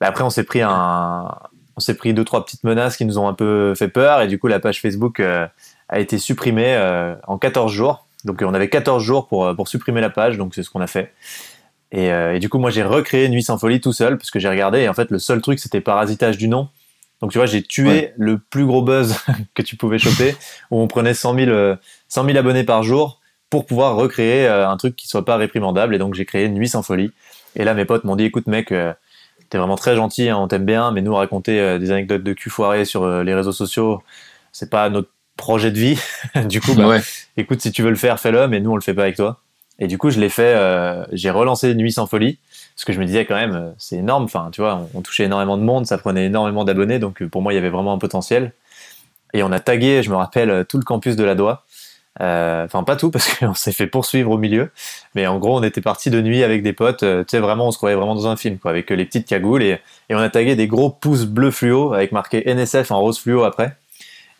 après 0.00 0.24
on 0.24 0.30
s'est 0.30 0.44
pris 0.44 0.62
un, 0.62 1.34
on 1.76 1.80
s'est 1.80 1.94
pris 1.94 2.14
deux 2.14 2.24
trois 2.24 2.44
petites 2.44 2.64
menaces 2.64 2.96
qui 2.96 3.04
nous 3.04 3.18
ont 3.18 3.28
un 3.28 3.34
peu 3.34 3.74
fait 3.74 3.88
peur 3.88 4.20
et 4.22 4.28
du 4.28 4.38
coup 4.38 4.48
la 4.48 4.60
page 4.60 4.80
Facebook 4.80 5.20
a 5.90 5.98
été 5.98 6.18
supprimé 6.18 6.64
euh, 6.68 7.14
en 7.26 7.36
14 7.36 7.70
jours. 7.70 8.06
Donc 8.24 8.42
on 8.42 8.54
avait 8.54 8.68
14 8.68 9.02
jours 9.02 9.26
pour, 9.26 9.44
euh, 9.44 9.54
pour 9.54 9.68
supprimer 9.68 10.00
la 10.00 10.10
page, 10.10 10.38
donc 10.38 10.54
c'est 10.54 10.62
ce 10.62 10.70
qu'on 10.70 10.80
a 10.80 10.86
fait. 10.86 11.12
Et, 11.92 12.12
euh, 12.12 12.36
et, 12.36 12.38
du 12.38 12.48
coup, 12.48 12.58
moi 12.58 12.70
j'ai 12.70 12.84
recréé 12.84 13.28
Nuit 13.28 13.42
sans 13.42 13.58
folie 13.58 13.80
tout 13.80 13.92
seul, 13.92 14.16
parce 14.16 14.30
que 14.30 14.38
j'ai 14.38 14.48
regardé, 14.48 14.80
et 14.80 14.88
en 14.88 14.94
fait 14.94 15.10
le 15.10 15.18
seul 15.18 15.42
truc 15.42 15.58
c'était 15.58 15.80
parasitage 15.80 16.38
du 16.38 16.48
nom. 16.48 16.68
Donc 17.20 17.32
tu 17.32 17.38
vois, 17.38 17.46
j'ai 17.46 17.62
tué 17.62 18.12
le 18.16 18.38
plus 18.38 18.64
gros 18.64 18.82
buzz 18.82 19.16
que 19.54 19.62
tu 19.62 19.76
pouvais 19.76 19.98
choper, 19.98 20.34
où 20.70 20.80
on 20.80 20.88
prenait 20.88 21.14
100 21.14 21.34
000, 21.34 21.76
100 22.08 22.24
000 22.24 22.38
abonnés 22.38 22.64
par 22.64 22.82
jour 22.82 23.20
pour 23.50 23.66
pouvoir 23.66 23.96
recréer 23.96 24.46
un 24.46 24.76
truc 24.76 24.96
qui 24.96 25.08
soit 25.08 25.24
pas 25.24 25.36
réprimandable. 25.36 25.94
Et 25.94 25.98
donc 25.98 26.14
j'ai 26.14 26.24
créé 26.24 26.48
Nuit 26.48 26.68
sans 26.68 26.82
folie. 26.82 27.10
Et 27.56 27.64
là 27.64 27.74
mes 27.74 27.84
potes 27.84 28.04
m'ont 28.04 28.16
dit, 28.16 28.24
écoute 28.24 28.46
mec, 28.46 28.68
t'es 28.68 29.58
vraiment 29.58 29.76
très 29.76 29.96
gentil, 29.96 30.28
hein, 30.28 30.38
on 30.38 30.48
t'aime 30.48 30.64
bien, 30.64 30.92
mais 30.92 31.02
nous 31.02 31.14
raconter 31.14 31.78
des 31.78 31.90
anecdotes 31.90 32.22
de 32.22 32.32
cul 32.32 32.48
foiré 32.48 32.84
sur 32.84 33.22
les 33.22 33.34
réseaux 33.34 33.52
sociaux, 33.52 34.02
c'est 34.52 34.70
pas 34.70 34.88
notre 34.88 35.10
projet 35.40 35.70
de 35.70 35.78
vie. 35.78 35.98
du 36.48 36.60
coup, 36.60 36.74
bah, 36.74 36.98
écoute, 37.36 37.60
si 37.60 37.72
tu 37.72 37.82
veux 37.82 37.90
le 37.90 37.96
faire, 37.96 38.20
fais-le, 38.20 38.46
mais 38.46 38.60
nous, 38.60 38.70
on 38.70 38.76
le 38.76 38.82
fait 38.82 38.94
pas 38.94 39.02
avec 39.02 39.16
toi. 39.16 39.40
Et 39.78 39.86
du 39.86 39.98
coup, 39.98 40.10
je 40.10 40.20
l'ai 40.20 40.28
fait, 40.28 40.54
euh, 40.54 41.04
j'ai 41.10 41.30
relancé 41.30 41.74
Nuit 41.74 41.92
sans 41.92 42.06
folie, 42.06 42.38
parce 42.80 42.86
que 42.86 42.92
je 42.94 43.00
me 43.00 43.04
disais 43.04 43.26
quand 43.26 43.34
même, 43.34 43.54
euh, 43.54 43.70
c'est 43.76 43.96
énorme, 43.96 44.24
enfin, 44.24 44.48
tu 44.50 44.62
vois, 44.62 44.88
on, 44.94 45.02
touchait 45.02 45.24
énormément 45.24 45.58
de 45.58 45.62
monde, 45.62 45.84
ça 45.84 45.98
prenait 45.98 46.24
énormément 46.24 46.64
d'abonnés, 46.64 46.98
donc 46.98 47.20
euh, 47.20 47.28
pour 47.28 47.42
moi, 47.42 47.52
il 47.52 47.56
y 47.56 47.58
avait 47.58 47.68
vraiment 47.68 47.92
un 47.92 47.98
potentiel. 47.98 48.54
Et 49.34 49.42
on 49.42 49.52
a 49.52 49.60
tagué, 49.60 50.02
je 50.02 50.08
me 50.08 50.16
rappelle, 50.16 50.64
tout 50.66 50.78
le 50.78 50.84
campus 50.84 51.14
de 51.14 51.22
la 51.22 51.34
Doigt. 51.34 51.66
Enfin, 52.18 52.82
pas 52.84 52.96
tout, 52.96 53.10
parce 53.10 53.34
qu'on 53.38 53.52
s'est 53.52 53.72
fait 53.72 53.86
poursuivre 53.86 54.30
au 54.30 54.38
milieu. 54.38 54.70
Mais 55.14 55.26
en 55.26 55.38
gros, 55.38 55.58
on 55.58 55.62
était 55.62 55.82
parti 55.82 56.08
de 56.08 56.22
nuit 56.22 56.42
avec 56.42 56.62
des 56.62 56.72
potes. 56.72 57.00
tu 57.00 57.24
sais, 57.28 57.38
vraiment, 57.38 57.68
on 57.68 57.70
se 57.70 57.76
croyait 57.76 57.96
vraiment 57.96 58.14
dans 58.14 58.28
un 58.28 58.36
film, 58.36 58.56
avec 58.64 58.88
les 58.88 59.04
petites 59.04 59.28
cagoules. 59.28 59.62
Et, 59.62 59.78
et 60.08 60.14
on 60.14 60.18
a 60.18 60.30
tagué 60.30 60.56
des 60.56 60.66
gros 60.66 60.88
pouces 60.88 61.26
bleus 61.26 61.50
fluo, 61.50 61.92
avec 61.92 62.12
marqué 62.12 62.42
NSF 62.46 62.90
en 62.92 63.00
rose 63.00 63.18
fluo 63.18 63.44
après. 63.44 63.76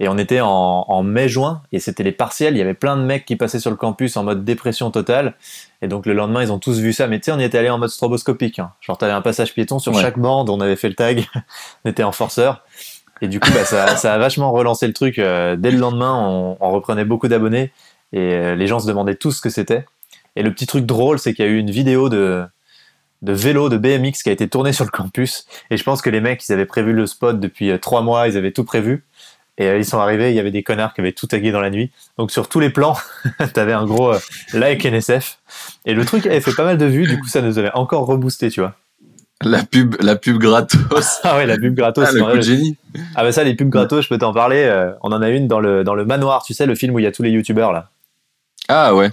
Et 0.01 0.09
on 0.09 0.17
était 0.17 0.41
en, 0.41 0.49
en 0.89 1.03
mai-juin, 1.03 1.63
et 1.73 1.79
c'était 1.79 2.03
les 2.03 2.13
partiels. 2.13 2.55
Il 2.55 2.59
y 2.59 2.63
avait 2.63 2.75
plein 2.75 2.97
de 2.97 3.03
mecs 3.03 3.27
qui 3.27 3.37
passaient 3.37 3.61
sur 3.61 3.71
le 3.71 3.77
campus 3.77 4.17
en 4.17 4.25
mode 4.25 4.45
dépression 4.45 4.91
totale. 4.91 5.35
Et 5.83 5.89
donc 5.89 6.07
le 6.07 6.15
lendemain, 6.15 6.43
ils 6.43 6.51
ont 6.51 6.59
tous 6.59 6.81
vu 6.81 6.95
ça. 6.95 7.07
Mais 7.07 7.21
tu 7.21 7.27
sais, 7.27 7.33
on 7.33 7.39
y 7.39 7.45
était 7.45 7.59
allé 7.59 7.69
en 7.69 7.79
mode 7.79 7.91
stroboscopique. 7.91 8.59
Hein. 8.59 8.73
Genre, 8.81 8.97
t'avais 8.97 9.13
un 9.13 9.21
passage 9.21 9.53
piéton 9.55 9.79
sur 9.79 9.95
chaque 9.95 10.19
bande, 10.19 10.49
on 10.49 10.61
avait 10.61 10.77
fait 10.77 10.89
le 10.89 10.95
tag, 10.95 11.27
on 11.85 11.91
était 11.91 12.03
en 12.03 12.13
forceur. 12.13 12.65
Et 13.21 13.29
du 13.29 13.39
coup, 13.39 13.51
bah, 13.53 13.67
ça, 13.67 13.97
ça, 13.97 14.15
a 14.15 14.19
vachement 14.19 14.51
relancé 14.51 14.87
le 14.87 14.95
truc. 14.95 15.19
Euh, 15.19 15.55
dès 15.57 15.71
le 15.71 15.79
lendemain, 15.79 16.15
on, 16.17 16.57
on 16.59 16.71
reprenait 16.71 17.05
beaucoup 17.05 17.29
d'abonnés, 17.29 17.71
et 18.13 18.19
euh, 18.19 18.55
les 18.55 18.67
gens 18.67 18.81
se 18.81 18.87
demandaient 18.87 19.17
tous 19.17 19.33
ce 19.33 19.43
que 19.43 19.51
c'était. 19.51 19.85
Et 20.37 20.43
le 20.43 20.53
petit 20.53 20.67
truc 20.67 20.87
drôle, 20.87 21.19
c'est 21.19 21.35
qu'il 21.35 21.45
y 21.45 21.49
a 21.49 21.51
eu 21.51 21.59
une 21.59 21.71
vidéo 21.71 22.09
de, 22.09 22.45
de 23.23 23.33
vélo 23.33 23.69
de 23.69 23.77
BMX 23.77 24.23
qui 24.23 24.31
a 24.31 24.33
été 24.33 24.49
tournée 24.49 24.73
sur 24.73 24.85
le 24.85 24.91
campus. 24.91 25.47
Et 25.71 25.77
je 25.77 25.85
pense 25.85 26.01
que 26.03 26.11
les 26.11 26.21
mecs, 26.21 26.47
ils 26.49 26.53
avaient 26.53 26.67
prévu 26.67 26.93
le 26.93 27.07
spot 27.07 27.39
depuis 27.39 27.71
euh, 27.71 27.79
trois 27.79 28.03
mois, 28.03 28.29
ils 28.29 28.37
avaient 28.37 28.53
tout 28.53 28.65
prévu. 28.65 29.05
Et 29.61 29.69
euh, 29.69 29.79
ils 29.79 29.85
sont 29.85 29.99
arrivés, 29.99 30.31
il 30.31 30.37
y 30.37 30.41
avait 30.41 30.51
des 30.51 30.63
connards 30.63 30.95
qui 30.95 31.03
avaient 31.03 31.13
tout 31.13 31.27
tagué 31.27 31.53
dans 31.53 31.61
la 31.61 31.69
nuit. 31.69 31.91
Donc 32.17 32.31
sur 32.31 32.49
tous 32.49 32.61
les 32.61 32.71
plans, 32.71 32.97
t'avais 33.53 33.75
un 33.75 33.85
gros 33.85 34.15
euh, 34.15 34.19
like 34.55 34.87
NSF. 34.87 35.39
Et 35.85 35.93
le 35.93 36.03
truc 36.07 36.25
avait 36.25 36.41
fait 36.41 36.55
pas 36.55 36.65
mal 36.65 36.79
de 36.79 36.87
vues, 36.87 37.07
du 37.07 37.21
coup 37.21 37.29
ça 37.29 37.43
nous 37.43 37.59
avait 37.59 37.71
encore 37.75 38.07
reboosté, 38.07 38.49
tu 38.51 38.61
vois. 38.61 38.75
La 39.43 39.63
pub, 39.63 39.97
la 40.01 40.17
pub 40.17 40.39
gratos. 40.39 41.21
ah 41.25 41.37
ouais, 41.37 41.45
la 41.45 41.59
pub 41.59 41.75
gratos. 41.75 42.07
Ah, 42.09 42.13
le 42.13 42.23
coup 42.23 42.37
de 42.39 42.41
génie. 42.41 42.79
Ah 43.15 43.23
bah 43.23 43.33
ça, 43.33 43.45
les 43.45 43.55
pubs 43.55 43.69
gratos, 43.69 44.03
je 44.03 44.09
peux 44.09 44.17
t'en 44.17 44.33
parler. 44.33 44.65
Euh, 44.65 44.93
on 45.03 45.13
en 45.13 45.21
a 45.21 45.29
une 45.29 45.47
dans 45.47 45.61
le, 45.61 45.85
dans 45.85 45.95
le 45.95 46.07
manoir, 46.07 46.43
tu 46.43 46.55
sais, 46.55 46.65
le 46.65 46.75
film 46.75 46.95
où 46.95 46.99
il 46.99 47.03
y 47.03 47.07
a 47.07 47.13
tous 47.13 47.23
les 47.23 47.31
youtubeurs 47.31 47.73
là. 47.73 47.91
Ah 48.69 48.95
ouais. 48.95 49.11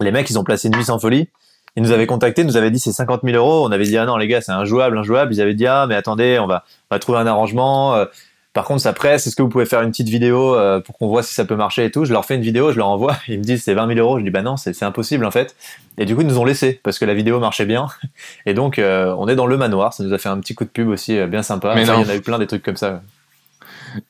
Les 0.00 0.12
mecs, 0.12 0.30
ils 0.30 0.38
ont 0.38 0.44
placé 0.44 0.68
une 0.68 0.76
nuit 0.76 0.84
sans 0.84 0.98
folie. 0.98 1.28
Ils 1.76 1.82
nous 1.82 1.92
avaient 1.92 2.06
contacté, 2.06 2.44
nous 2.44 2.56
avaient 2.56 2.70
dit 2.70 2.78
c'est 2.78 2.92
50 2.92 3.20
000 3.22 3.36
euros. 3.36 3.66
On 3.66 3.72
avait 3.72 3.84
dit 3.84 3.98
ah 3.98 4.06
non 4.06 4.16
les 4.16 4.28
gars, 4.28 4.40
c'est 4.40 4.52
injouable, 4.52 4.96
injouable. 4.96 5.34
Ils 5.34 5.42
avaient 5.42 5.54
dit 5.54 5.66
ah 5.66 5.86
mais 5.86 5.94
attendez, 5.94 6.38
on 6.38 6.46
va, 6.46 6.64
on 6.90 6.94
va 6.94 6.98
trouver 6.98 7.18
un 7.18 7.26
arrangement. 7.26 8.06
Par 8.52 8.66
contre, 8.66 8.86
après, 8.86 9.14
est-ce 9.14 9.34
que 9.34 9.40
vous 9.40 9.48
pouvez 9.48 9.64
faire 9.64 9.80
une 9.80 9.90
petite 9.90 10.10
vidéo 10.10 10.54
euh, 10.54 10.78
pour 10.80 10.98
qu'on 10.98 11.08
voit 11.08 11.22
si 11.22 11.32
ça 11.32 11.46
peut 11.46 11.56
marcher 11.56 11.86
et 11.86 11.90
tout? 11.90 12.04
Je 12.04 12.12
leur 12.12 12.26
fais 12.26 12.34
une 12.34 12.42
vidéo, 12.42 12.70
je 12.70 12.76
leur 12.76 12.88
envoie, 12.88 13.16
ils 13.28 13.38
me 13.38 13.44
disent 13.44 13.64
c'est 13.64 13.72
20 13.72 13.86
000 13.94 13.98
euros. 13.98 14.18
Je 14.18 14.24
dis 14.24 14.30
bah 14.30 14.42
non, 14.42 14.56
c'est 14.56 14.82
impossible 14.82 15.24
en 15.24 15.30
fait. 15.30 15.56
Et 15.96 16.04
du 16.04 16.14
coup, 16.14 16.20
ils 16.20 16.26
nous 16.26 16.38
ont 16.38 16.44
laissé 16.44 16.78
parce 16.82 16.98
que 16.98 17.04
la 17.06 17.14
vidéo 17.14 17.40
marchait 17.40 17.64
bien. 17.64 17.88
Et 18.46 18.52
donc, 18.52 18.78
euh, 18.78 19.14
on 19.18 19.26
est 19.28 19.36
dans 19.36 19.46
le 19.46 19.56
manoir. 19.56 19.94
Ça 19.94 20.04
nous 20.04 20.12
a 20.12 20.18
fait 20.18 20.28
un 20.28 20.38
petit 20.38 20.54
coup 20.54 20.64
de 20.64 20.70
pub 20.70 20.88
aussi 20.88 21.18
euh, 21.18 21.26
bien 21.26 21.42
sympa. 21.42 21.74
il 21.76 21.86
y 21.86 21.90
en 21.90 22.08
a 22.08 22.14
eu 22.14 22.20
plein 22.20 22.38
des 22.38 22.46
trucs 22.46 22.62
comme 22.62 22.76
ça. 22.76 23.02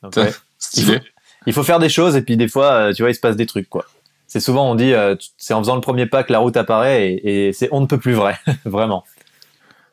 Donc, 0.03 0.15
il, 0.75 0.85
faut, 0.85 0.93
il, 1.47 1.53
faut, 1.53 1.63
faire 1.63 1.79
des 1.79 1.89
choses 1.89 2.17
et 2.17 2.23
puis 2.23 2.37
des 2.37 2.49
fois, 2.49 2.93
tu 2.95 3.03
vois, 3.03 3.11
il 3.11 3.15
se 3.15 3.21
passe 3.21 3.37
des 3.37 3.47
trucs 3.47 3.69
quoi. 3.69 3.85
C'est 4.29 4.41
souvent 4.41 4.71
on 4.71 4.75
dit 4.75 4.95
c'est 5.37 5.55
en 5.55 5.59
faisant 5.59 5.75
le 5.75 5.81
premier 5.81 6.07
pas 6.07 6.23
que 6.23 6.33
la 6.33 6.39
route 6.39 6.57
apparaît 6.57 7.13
et, 7.13 7.49
et 7.49 7.53
c'est 7.53 7.69
on 7.73 7.81
ne 7.81 7.87
peut 7.87 7.99
plus 7.99 8.15
vrai, 8.15 8.39
vraiment. 8.65 9.05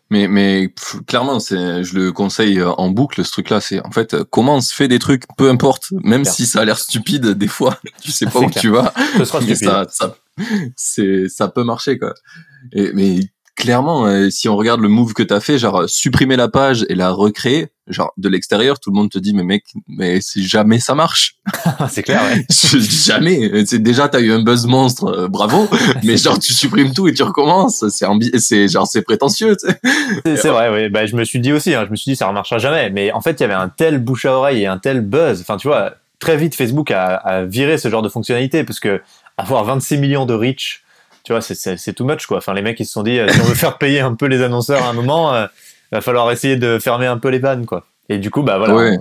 Mais, 0.09 0.27
mais 0.27 0.73
clairement, 1.05 1.39
c'est, 1.39 1.83
je 1.83 1.97
le 1.97 2.11
conseille 2.11 2.59
euh, 2.59 2.71
en 2.71 2.89
boucle, 2.89 3.23
ce 3.23 3.31
truc-là. 3.31 3.61
C'est 3.61 3.85
en 3.85 3.91
fait, 3.91 4.23
commence, 4.23 4.71
fais 4.71 4.87
des 4.87 4.99
trucs, 4.99 5.23
peu 5.37 5.49
importe, 5.49 5.87
même 6.03 6.25
si 6.25 6.45
ça 6.45 6.61
a 6.61 6.65
l'air 6.65 6.79
stupide, 6.79 7.27
des 7.37 7.47
fois, 7.47 7.79
tu 8.01 8.11
sais 8.11 8.25
pas 8.25 8.39
où 8.39 8.49
tu 8.49 8.69
vas. 8.69 8.93
Ce 9.17 9.25
sera 9.25 9.41
stupide. 9.41 9.65
Ça, 9.65 9.85
ça, 9.89 10.15
c'est, 10.75 11.29
ça 11.29 11.47
peut 11.47 11.63
marcher, 11.63 11.99
quoi. 11.99 12.13
Et, 12.71 12.91
mais 12.93 13.19
clairement, 13.59 14.07
euh, 14.07 14.29
si 14.29 14.49
on 14.49 14.55
regarde 14.55 14.79
le 14.79 14.87
move 14.87 15.13
que 15.13 15.21
t'as 15.21 15.41
fait, 15.41 15.59
genre 15.59 15.87
supprimer 15.87 16.37
la 16.37 16.47
page 16.47 16.85
et 16.87 16.95
la 16.95 17.11
recréer, 17.11 17.67
genre 17.87 18.13
de 18.17 18.29
l'extérieur, 18.29 18.79
tout 18.79 18.89
le 18.89 18.95
monde 18.95 19.11
te 19.11 19.19
dit 19.19 19.33
mais 19.33 19.43
mec, 19.43 19.65
mais 19.87 20.19
c'est 20.21 20.41
jamais 20.41 20.79
ça 20.79 20.95
marche. 20.95 21.35
c'est 21.89 22.01
clair, 22.01 22.21
ouais. 22.23 22.45
jamais. 22.79 23.65
C'est 23.65 23.83
déjà 23.83 24.07
t'as 24.07 24.21
eu 24.21 24.31
un 24.31 24.41
buzz 24.41 24.65
monstre, 24.65 25.05
euh, 25.05 25.27
bravo. 25.27 25.67
mais 26.03 26.17
genre 26.17 26.39
tu 26.39 26.53
supprimes 26.53 26.93
tout 26.93 27.07
et 27.09 27.13
tu 27.13 27.21
recommences. 27.21 27.87
C'est 27.89 28.07
c'est 28.39 28.67
genre 28.69 28.87
c'est 28.87 29.01
prétentieux. 29.01 29.57
C'est 30.23 30.49
vrai, 30.49 30.69
oui. 30.73 30.89
Bah 30.89 31.05
je 31.05 31.15
me 31.15 31.25
suis 31.25 31.39
dit 31.39 31.51
aussi, 31.51 31.75
hein, 31.75 31.83
je 31.85 31.91
me 31.91 31.97
suis 31.97 32.11
dit 32.11 32.15
ça 32.15 32.27
ne 32.27 32.33
marchera 32.33 32.57
jamais. 32.59 32.89
Mais 32.89 33.11
en 33.11 33.21
fait 33.21 33.39
il 33.39 33.41
y 33.41 33.43
avait 33.43 33.53
un 33.53 33.69
tel 33.69 33.99
bouche 33.99 34.25
à 34.25 34.33
oreille 34.33 34.63
et 34.63 34.67
un 34.67 34.77
tel 34.77 35.01
buzz. 35.01 35.41
Enfin 35.41 35.57
tu 35.57 35.67
vois, 35.67 35.95
très 36.19 36.37
vite 36.37 36.55
Facebook 36.55 36.91
a, 36.91 37.15
a 37.15 37.43
viré 37.43 37.77
ce 37.77 37.89
genre 37.89 38.01
de 38.01 38.09
fonctionnalité 38.09 38.63
parce 38.63 38.79
que 38.79 39.01
avoir 39.37 39.65
26 39.65 39.97
millions 39.97 40.25
de 40.25 40.33
reach 40.33 40.83
tu 41.29 41.33
vois, 41.33 41.41
c'est 41.43 41.93
too 41.93 42.05
much, 42.05 42.25
quoi. 42.25 42.37
Enfin, 42.37 42.55
les 42.55 42.63
mecs, 42.63 42.79
ils 42.79 42.87
se 42.87 42.93
sont 42.93 43.03
dit, 43.03 43.19
euh, 43.19 43.27
si 43.27 43.39
on 43.39 43.43
veut 43.43 43.53
faire 43.53 43.77
payer 43.77 43.99
un 43.99 44.15
peu 44.15 44.25
les 44.25 44.41
annonceurs 44.41 44.83
à 44.83 44.89
un 44.89 44.93
moment, 44.93 45.31
il 45.31 45.37
euh, 45.37 45.47
va 45.91 46.01
falloir 46.01 46.31
essayer 46.31 46.55
de 46.55 46.79
fermer 46.79 47.05
un 47.05 47.19
peu 47.19 47.27
les 47.29 47.37
vannes, 47.37 47.67
quoi. 47.67 47.85
Et 48.09 48.17
du 48.17 48.31
coup, 48.31 48.41
bah 48.41 48.57
voilà. 48.57 48.97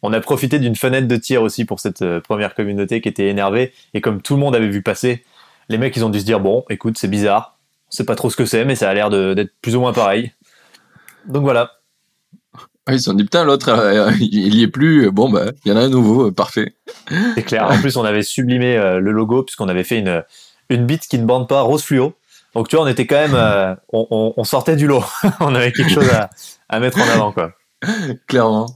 On, 0.00 0.10
a 0.14 0.20
profité 0.20 0.58
d'une 0.58 0.74
fenêtre 0.74 1.06
de 1.06 1.16
tir 1.16 1.42
aussi 1.42 1.66
pour 1.66 1.80
cette 1.80 2.00
euh, 2.00 2.18
première 2.18 2.54
communauté 2.54 3.02
qui 3.02 3.10
était 3.10 3.28
énervée. 3.28 3.74
Et 3.92 4.00
comme 4.00 4.22
tout 4.22 4.36
le 4.36 4.40
monde 4.40 4.56
avait 4.56 4.70
vu 4.70 4.80
passer, 4.80 5.22
les 5.68 5.76
mecs, 5.76 5.94
ils 5.96 6.02
ont 6.02 6.08
dû 6.08 6.18
se 6.18 6.24
dire, 6.24 6.40
bon, 6.40 6.64
écoute, 6.70 6.96
c'est 6.96 7.08
bizarre. 7.08 7.58
On 7.88 7.90
sait 7.90 8.04
pas 8.04 8.14
trop 8.14 8.30
ce 8.30 8.36
que 8.36 8.46
c'est, 8.46 8.64
mais 8.64 8.74
ça 8.74 8.88
a 8.88 8.94
l'air 8.94 9.10
d'être 9.10 9.52
plus 9.60 9.76
ou 9.76 9.80
moins 9.80 9.92
pareil. 9.92 10.32
Donc 11.26 11.42
voilà. 11.42 11.72
ils 12.88 13.00
se 13.00 13.04
sont 13.04 13.12
dit, 13.12 13.24
putain, 13.24 13.44
l'autre, 13.44 13.68
il 14.18 14.54
y 14.54 14.62
est 14.62 14.68
plus. 14.68 15.10
Bon, 15.10 15.28
bah, 15.28 15.52
il 15.66 15.72
y 15.72 15.74
en 15.74 15.76
a 15.76 15.80
un 15.82 15.90
nouveau, 15.90 16.32
parfait. 16.32 16.74
C'est 17.34 17.42
clair. 17.42 17.70
En 17.70 17.78
plus, 17.78 17.98
on 17.98 18.04
avait 18.04 18.22
sublimé 18.22 18.76
le 18.98 19.12
logo 19.12 19.42
puisqu'on 19.42 19.68
avait 19.68 19.84
fait 19.84 19.98
une, 19.98 20.22
une 20.70 20.86
bite 20.86 21.06
qui 21.08 21.18
ne 21.18 21.24
bande 21.24 21.48
pas 21.48 21.62
rose 21.62 21.82
fluo. 21.82 22.14
Donc 22.54 22.68
tu 22.68 22.76
vois, 22.76 22.84
on 22.84 22.88
était 22.88 23.06
quand 23.06 23.16
même, 23.16 23.34
euh, 23.34 23.74
on, 23.92 24.44
sortait 24.44 24.76
du 24.76 24.86
lot. 24.86 25.04
on 25.40 25.54
avait 25.54 25.72
quelque 25.72 25.90
chose 25.92 26.08
à, 26.68 26.80
mettre 26.80 26.98
en 26.98 27.08
avant, 27.08 27.32
quoi. 27.32 27.52
clairement, 28.26 28.66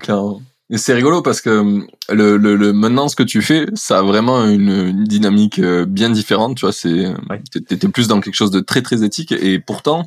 clairement. 0.00 0.40
Et 0.70 0.78
c'est 0.78 0.94
rigolo 0.94 1.22
parce 1.22 1.40
que 1.40 1.50
hum, 1.50 1.86
le, 2.10 2.36
le, 2.36 2.72
maintenant 2.72 3.08
ce 3.08 3.16
que 3.16 3.22
tu 3.22 3.42
fais, 3.42 3.66
ça 3.74 3.98
a 3.98 4.02
vraiment 4.02 4.46
une, 4.46 5.04
dynamique 5.04 5.58
euh, 5.58 5.84
bien 5.86 6.10
différente. 6.10 6.56
Tu 6.56 6.62
vois, 6.62 6.72
c'est, 6.72 7.04
t'étais 7.66 7.88
plus 7.88 8.08
dans 8.08 8.20
quelque 8.20 8.34
chose 8.34 8.50
de 8.50 8.60
très 8.60 8.82
très 8.82 9.04
éthique 9.04 9.32
et 9.32 9.58
pourtant, 9.58 10.04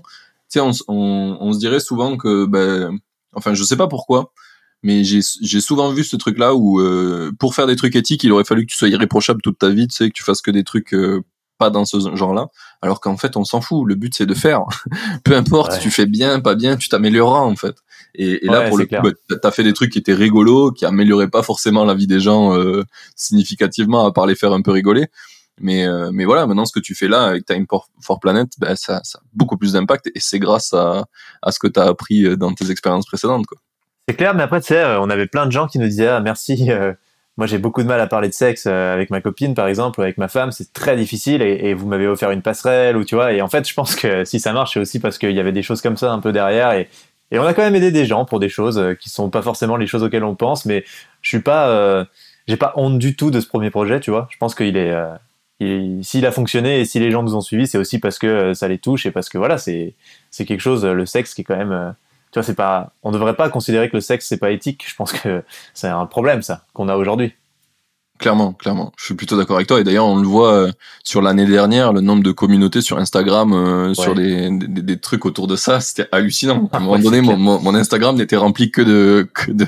tu 0.51 0.59
sais, 0.59 0.59
on, 0.59 0.71
on, 0.87 1.53
se 1.53 1.59
dirait 1.59 1.79
souvent 1.79 2.17
que, 2.17 2.45
ben, 2.45 2.97
enfin, 3.33 3.53
je 3.53 3.63
sais 3.63 3.77
pas 3.77 3.87
pourquoi, 3.87 4.33
mais 4.83 5.03
j'ai 5.03 5.61
souvent 5.61 5.91
vu 5.91 6.03
ce 6.03 6.15
truc 6.15 6.39
là 6.39 6.55
où 6.55 6.79
euh, 6.79 7.31
pour 7.39 7.53
faire 7.53 7.67
des 7.67 7.75
trucs 7.75 7.95
éthiques 7.95 8.23
il 8.23 8.31
aurait 8.31 8.43
fallu 8.43 8.65
que 8.65 8.71
tu 8.71 8.77
sois 8.77 8.89
irréprochable 8.89 9.41
toute 9.41 9.59
ta 9.59 9.69
vie 9.69 9.87
tu 9.87 9.95
sais 9.95 10.09
que 10.09 10.13
tu 10.13 10.23
fasses 10.23 10.41
que 10.41 10.51
des 10.51 10.63
trucs 10.63 10.93
euh, 10.93 11.21
pas 11.59 11.69
dans 11.69 11.85
ce 11.85 12.15
genre 12.15 12.33
là 12.33 12.47
alors 12.81 12.99
qu'en 12.99 13.17
fait 13.17 13.37
on 13.37 13.43
s'en 13.43 13.61
fout. 13.61 13.87
Le 13.87 13.93
but 13.93 14.15
c'est 14.15 14.25
de 14.25 14.33
faire. 14.33 14.61
Peu 15.23 15.35
importe 15.35 15.79
tu 15.79 15.91
fais 15.91 16.07
bien 16.07 16.39
pas 16.39 16.55
bien 16.55 16.77
tu 16.77 16.89
t'amélioreras 16.89 17.41
en 17.41 17.55
fait. 17.55 17.75
Et, 18.15 18.43
et 18.45 18.47
là 18.47 18.67
pour 18.67 18.79
le 18.79 18.85
coup 18.85 18.95
bah, 19.03 19.11
t'as 19.39 19.51
fait 19.51 19.63
des 19.63 19.73
trucs 19.73 19.91
qui 19.91 19.99
étaient 19.99 20.15
rigolos 20.15 20.71
qui 20.71 20.85
amélioraient 20.85 21.29
pas 21.29 21.43
forcément 21.43 21.85
la 21.85 21.93
vie 21.93 22.07
des 22.07 22.19
gens 22.19 22.57
euh, 22.57 22.83
significativement 23.15 24.05
à 24.05 24.11
part 24.11 24.25
les 24.25 24.35
faire 24.35 24.53
un 24.53 24.63
peu 24.63 24.71
rigoler. 24.71 25.07
Mais 25.59 25.85
mais 26.11 26.25
voilà 26.25 26.47
maintenant 26.47 26.65
ce 26.65 26.73
que 26.73 26.79
tu 26.79 26.95
fais 26.95 27.07
là 27.07 27.25
avec 27.25 27.45
Time 27.45 27.67
for 28.01 28.19
Planet 28.19 28.49
ben 28.57 28.75
ça, 28.75 29.01
ça 29.03 29.19
a 29.19 29.21
beaucoup 29.33 29.57
plus 29.57 29.73
d'impact. 29.73 30.07
Et 30.15 30.19
c'est 30.19 30.39
grâce 30.39 30.73
à 30.73 31.05
à 31.43 31.51
ce 31.51 31.59
que 31.59 31.67
tu 31.67 31.79
as 31.79 31.83
appris 31.83 32.35
dans 32.35 32.51
tes 32.53 32.71
expériences 32.71 33.05
précédentes 33.05 33.45
quoi 33.45 33.59
c'est 34.11 34.17
clair, 34.17 34.35
mais 34.35 34.43
après, 34.43 34.59
tu 34.59 34.67
sais, 34.67 34.77
euh, 34.77 34.99
on 34.99 35.09
avait 35.09 35.25
plein 35.25 35.45
de 35.45 35.53
gens 35.53 35.67
qui 35.67 35.79
nous 35.79 35.87
disaient 35.87 36.07
ah, 36.07 36.19
merci. 36.19 36.69
Euh, 36.69 36.91
moi, 37.37 37.47
j'ai 37.47 37.57
beaucoup 37.57 37.81
de 37.81 37.87
mal 37.87 38.01
à 38.01 38.07
parler 38.07 38.27
de 38.27 38.33
sexe 38.33 38.65
euh, 38.67 38.93
avec 38.93 39.09
ma 39.09 39.21
copine, 39.21 39.53
par 39.53 39.67
exemple, 39.67 40.01
ou 40.01 40.03
avec 40.03 40.17
ma 40.17 40.27
femme. 40.27 40.51
C'est 40.51 40.73
très 40.73 40.97
difficile 40.97 41.41
et, 41.41 41.73
vous 41.73 41.87
m'avez 41.87 42.05
offert 42.05 42.29
une 42.31 42.41
passerelle, 42.41 42.97
ou 42.97 43.05
tu 43.05 43.15
vois. 43.15 43.31
Et 43.31 43.41
en 43.41 43.47
fait, 43.47 43.67
je 43.67 43.73
pense 43.73 43.95
que 43.95 44.25
si 44.25 44.41
ça 44.41 44.51
marche, 44.51 44.73
c'est 44.73 44.81
aussi 44.81 44.99
parce 44.99 45.17
qu'il 45.17 45.31
y 45.31 45.39
avait 45.39 45.53
des 45.53 45.63
choses 45.63 45.81
comme 45.81 45.95
ça 45.95 46.11
un 46.11 46.19
peu 46.19 46.33
derrière. 46.33 46.73
Et, 46.73 46.89
on 47.33 47.45
a 47.45 47.53
quand 47.53 47.61
même 47.61 47.75
aidé 47.75 47.91
des 47.91 48.05
gens 48.05 48.25
pour 48.25 48.41
des 48.41 48.49
choses 48.49 48.83
qui 48.99 49.09
sont 49.09 49.29
pas 49.29 49.41
forcément 49.41 49.77
les 49.77 49.87
choses 49.87 50.03
auxquelles 50.03 50.25
on 50.25 50.35
pense. 50.35 50.65
Mais 50.65 50.83
je 51.21 51.29
suis 51.29 51.39
pas, 51.39 52.05
j'ai 52.47 52.57
pas 52.57 52.73
honte 52.75 52.99
du 52.99 53.15
tout 53.15 53.31
de 53.31 53.39
ce 53.39 53.47
premier 53.47 53.69
projet, 53.69 54.01
tu 54.01 54.11
vois. 54.11 54.27
Je 54.29 54.37
pense 54.37 54.53
qu'il 54.53 54.75
est, 54.75 54.93
s'il 56.03 56.25
a 56.25 56.31
fonctionné 56.33 56.81
et 56.81 56.85
si 56.85 56.99
les 56.99 57.11
gens 57.11 57.23
nous 57.23 57.33
ont 57.33 57.41
suivis, 57.41 57.67
c'est 57.67 57.77
aussi 57.77 57.99
parce 57.99 58.19
que 58.19 58.53
ça 58.53 58.67
les 58.67 58.79
touche 58.79 59.05
et 59.05 59.11
parce 59.11 59.29
que 59.29 59.37
voilà, 59.37 59.57
c'est, 59.57 59.93
c'est 60.29 60.43
quelque 60.43 60.59
chose, 60.59 60.85
le 60.85 61.05
sexe 61.05 61.33
qui 61.33 61.41
est 61.41 61.45
quand 61.45 61.55
même 61.55 61.95
tu 62.31 62.39
vois, 62.39 62.43
c'est 62.43 62.55
pas, 62.55 62.93
on 63.03 63.11
devrait 63.11 63.35
pas 63.35 63.49
considérer 63.49 63.89
que 63.89 63.97
le 63.97 64.01
sexe 64.01 64.27
c'est 64.27 64.37
pas 64.37 64.51
éthique. 64.51 64.85
Je 64.87 64.95
pense 64.95 65.11
que 65.11 65.43
c'est 65.73 65.87
un 65.87 66.05
problème 66.05 66.41
ça 66.41 66.65
qu'on 66.73 66.87
a 66.87 66.95
aujourd'hui. 66.95 67.33
Clairement, 68.21 68.53
clairement. 68.53 68.93
Je 68.97 69.05
suis 69.05 69.15
plutôt 69.15 69.35
d'accord 69.35 69.55
avec 69.55 69.67
toi. 69.67 69.81
Et 69.81 69.83
d'ailleurs, 69.83 70.05
on 70.05 70.15
le 70.15 70.27
voit 70.27 70.53
euh, 70.53 70.71
sur 71.03 71.23
l'année 71.23 71.47
dernière, 71.47 71.91
le 71.91 72.01
nombre 72.01 72.21
de 72.21 72.31
communautés 72.31 72.81
sur 72.81 72.99
Instagram, 72.99 73.51
euh, 73.51 73.95
sur 73.95 74.13
des, 74.13 74.47
des, 74.51 74.67
des, 74.83 74.99
trucs 74.99 75.25
autour 75.25 75.47
de 75.47 75.55
ça, 75.55 75.81
c'était 75.81 76.07
hallucinant. 76.11 76.69
À 76.71 76.77
un 76.77 76.79
moment 76.81 76.99
donné, 76.99 77.21
mon, 77.21 77.35
mon, 77.35 77.73
Instagram 77.73 78.15
n'était 78.15 78.35
rempli 78.35 78.69
que 78.69 78.83
de 78.83 79.27
que 79.33 79.51
de 79.51 79.65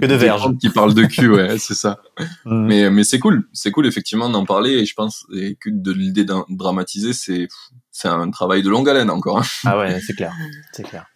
que 0.00 0.06
de 0.06 0.14
verges 0.16 0.50
qui 0.58 0.68
parlent 0.70 0.94
de 0.94 1.04
cul. 1.04 1.30
Ouais, 1.30 1.58
c'est 1.58 1.74
ça. 1.74 2.00
Mm. 2.44 2.66
Mais 2.66 2.90
mais 2.90 3.04
c'est 3.04 3.18
cool, 3.18 3.48
c'est 3.52 3.70
cool 3.70 3.86
effectivement 3.86 4.28
d'en 4.28 4.44
parler. 4.44 4.72
Et 4.72 4.84
je 4.84 4.94
pense 4.94 5.26
et 5.34 5.56
que 5.60 5.70
de 5.70 5.92
l'idée 5.92 6.24
de 6.24 6.34
dramatiser, 6.50 7.12
c'est 7.12 7.48
c'est 7.90 8.08
un 8.08 8.30
travail 8.30 8.62
de 8.62 8.68
longue 8.68 8.88
haleine 8.88 9.10
encore. 9.10 9.38
Hein. 9.38 9.44
Ah 9.64 9.78
ouais, 9.78 10.00
c'est 10.00 10.14
clair, 10.14 10.32
c'est 10.72 10.82
clair. 10.82 11.06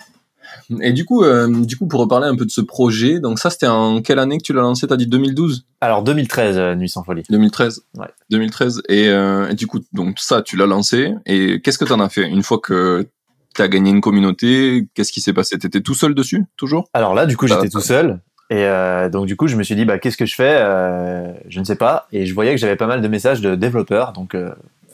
Et 0.81 0.93
du 0.93 1.05
coup, 1.05 1.23
euh, 1.23 1.49
du 1.49 1.77
coup, 1.77 1.87
pour 1.87 2.01
reparler 2.01 2.27
un 2.27 2.37
peu 2.37 2.45
de 2.45 2.51
ce 2.51 2.61
projet, 2.61 3.21
donc 3.21 3.39
ça, 3.39 3.51
c'était 3.51 3.67
en 3.67 4.03
quelle 4.03 4.19
année 4.19 4.39
que 4.39 4.43
tu 4.43 4.53
l'as 4.53 4.63
lancé? 4.63 4.87
T'as 4.87 4.97
dit 4.97 5.07
2012 5.07 5.67
Alors 5.81 6.03
2013, 6.03 6.59
euh, 6.59 6.75
Nuit 6.75 6.89
sans 6.89 7.05
folie. 7.05 7.23
2013. 7.31 7.85
Ouais. 7.97 8.09
2013. 8.31 8.83
Euh, 8.91 9.49
et, 9.49 9.55
du 9.55 9.67
coup, 9.67 9.81
donc 9.93 10.19
ça, 10.19 10.43
tu 10.43 10.57
l'as 10.57 10.67
lancé. 10.67 11.15
Et 11.25 11.61
qu'est-ce 11.61 11.79
que 11.79 11.85
t'en 11.85 12.01
as 12.01 12.09
fait? 12.09 12.29
Une 12.29 12.43
fois 12.43 12.59
que 12.59 13.07
t'as 13.55 13.69
gagné 13.69 13.91
une 13.91 14.01
communauté 14.01 14.89
Qu'est-ce 14.95 15.13
qui 15.13 15.21
s'est 15.21 15.33
passé? 15.33 15.59
T'étais 15.59 15.81
tout 15.81 15.95
seul 15.95 16.15
dessus, 16.15 16.45
toujours? 16.57 16.89
Alors 16.93 17.15
là, 17.15 17.27
du 17.27 17.37
coup, 17.37 17.47
j'étais 17.47 17.69
tout 17.69 17.81
seul. 17.81 18.21
Et 18.51 18.69
donc 19.11 19.27
du 19.27 19.37
coup, 19.37 19.49
je 19.49 19.57
me 19.57 19.63
suis 19.63 19.75
dit, 19.75 19.85
bah, 19.85 19.99
qu'est-ce 19.99 20.17
que 20.17 20.27
je 20.27 20.35
fais? 20.35 20.59
Je 21.49 21.59
ne 21.59 21.65
sais 21.65 21.77
pas. 21.77 22.07
Et 22.13 22.27
je 22.27 22.35
voyais 22.35 22.53
que 22.53 22.59
j'avais 22.59 22.77
pas 22.77 22.87
mal 22.87 23.01
de 23.01 23.09
messages 23.09 23.41
de 23.41 23.55
développeurs, 23.55 24.13
donc 24.13 24.37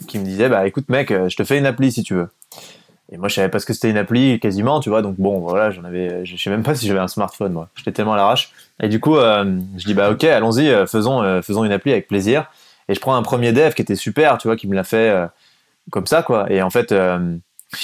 qui 0.06 0.18
me 0.18 0.24
disaient, 0.24 0.48
bah, 0.48 0.66
écoute, 0.66 0.88
mec, 0.88 1.12
je 1.12 1.36
te 1.36 1.44
fais 1.44 1.58
une 1.58 1.66
appli 1.66 1.92
si 1.92 2.02
tu 2.02 2.14
veux. 2.14 2.28
Et 3.12 3.18
moi, 3.18 3.28
je 3.28 3.34
savais 3.34 3.50
pas 3.50 3.58
ce 3.58 3.66
que 3.66 3.74
c'était 3.74 3.90
une 3.90 3.98
appli 3.98 4.40
quasiment, 4.40 4.80
tu 4.80 4.88
vois. 4.88 5.02
Donc 5.02 5.16
bon, 5.18 5.40
voilà, 5.40 5.70
j'en 5.70 5.84
avais, 5.84 6.24
je 6.24 6.34
sais 6.36 6.48
même 6.48 6.62
pas 6.62 6.74
si 6.74 6.86
j'avais 6.86 6.98
un 6.98 7.08
smartphone, 7.08 7.52
moi. 7.52 7.68
J'étais 7.76 7.92
tellement 7.92 8.14
à 8.14 8.16
l'arrache. 8.16 8.52
Et 8.80 8.88
du 8.88 9.00
coup, 9.00 9.16
euh, 9.16 9.58
je 9.76 9.84
dis 9.84 9.92
bah 9.92 10.10
ok, 10.10 10.24
allons-y, 10.24 10.70
euh, 10.70 10.86
faisons, 10.86 11.22
euh, 11.22 11.42
faisons 11.42 11.62
une 11.64 11.72
appli 11.72 11.92
avec 11.92 12.08
plaisir. 12.08 12.46
Et 12.88 12.94
je 12.94 13.00
prends 13.00 13.14
un 13.14 13.22
premier 13.22 13.52
dev 13.52 13.74
qui 13.74 13.82
était 13.82 13.96
super, 13.96 14.38
tu 14.38 14.48
vois, 14.48 14.56
qui 14.56 14.66
me 14.66 14.74
l'a 14.74 14.82
fait 14.82 15.14
comme 15.90 16.06
ça, 16.06 16.22
quoi. 16.22 16.50
Et 16.50 16.62
en 16.62 16.70
fait, 16.70 16.92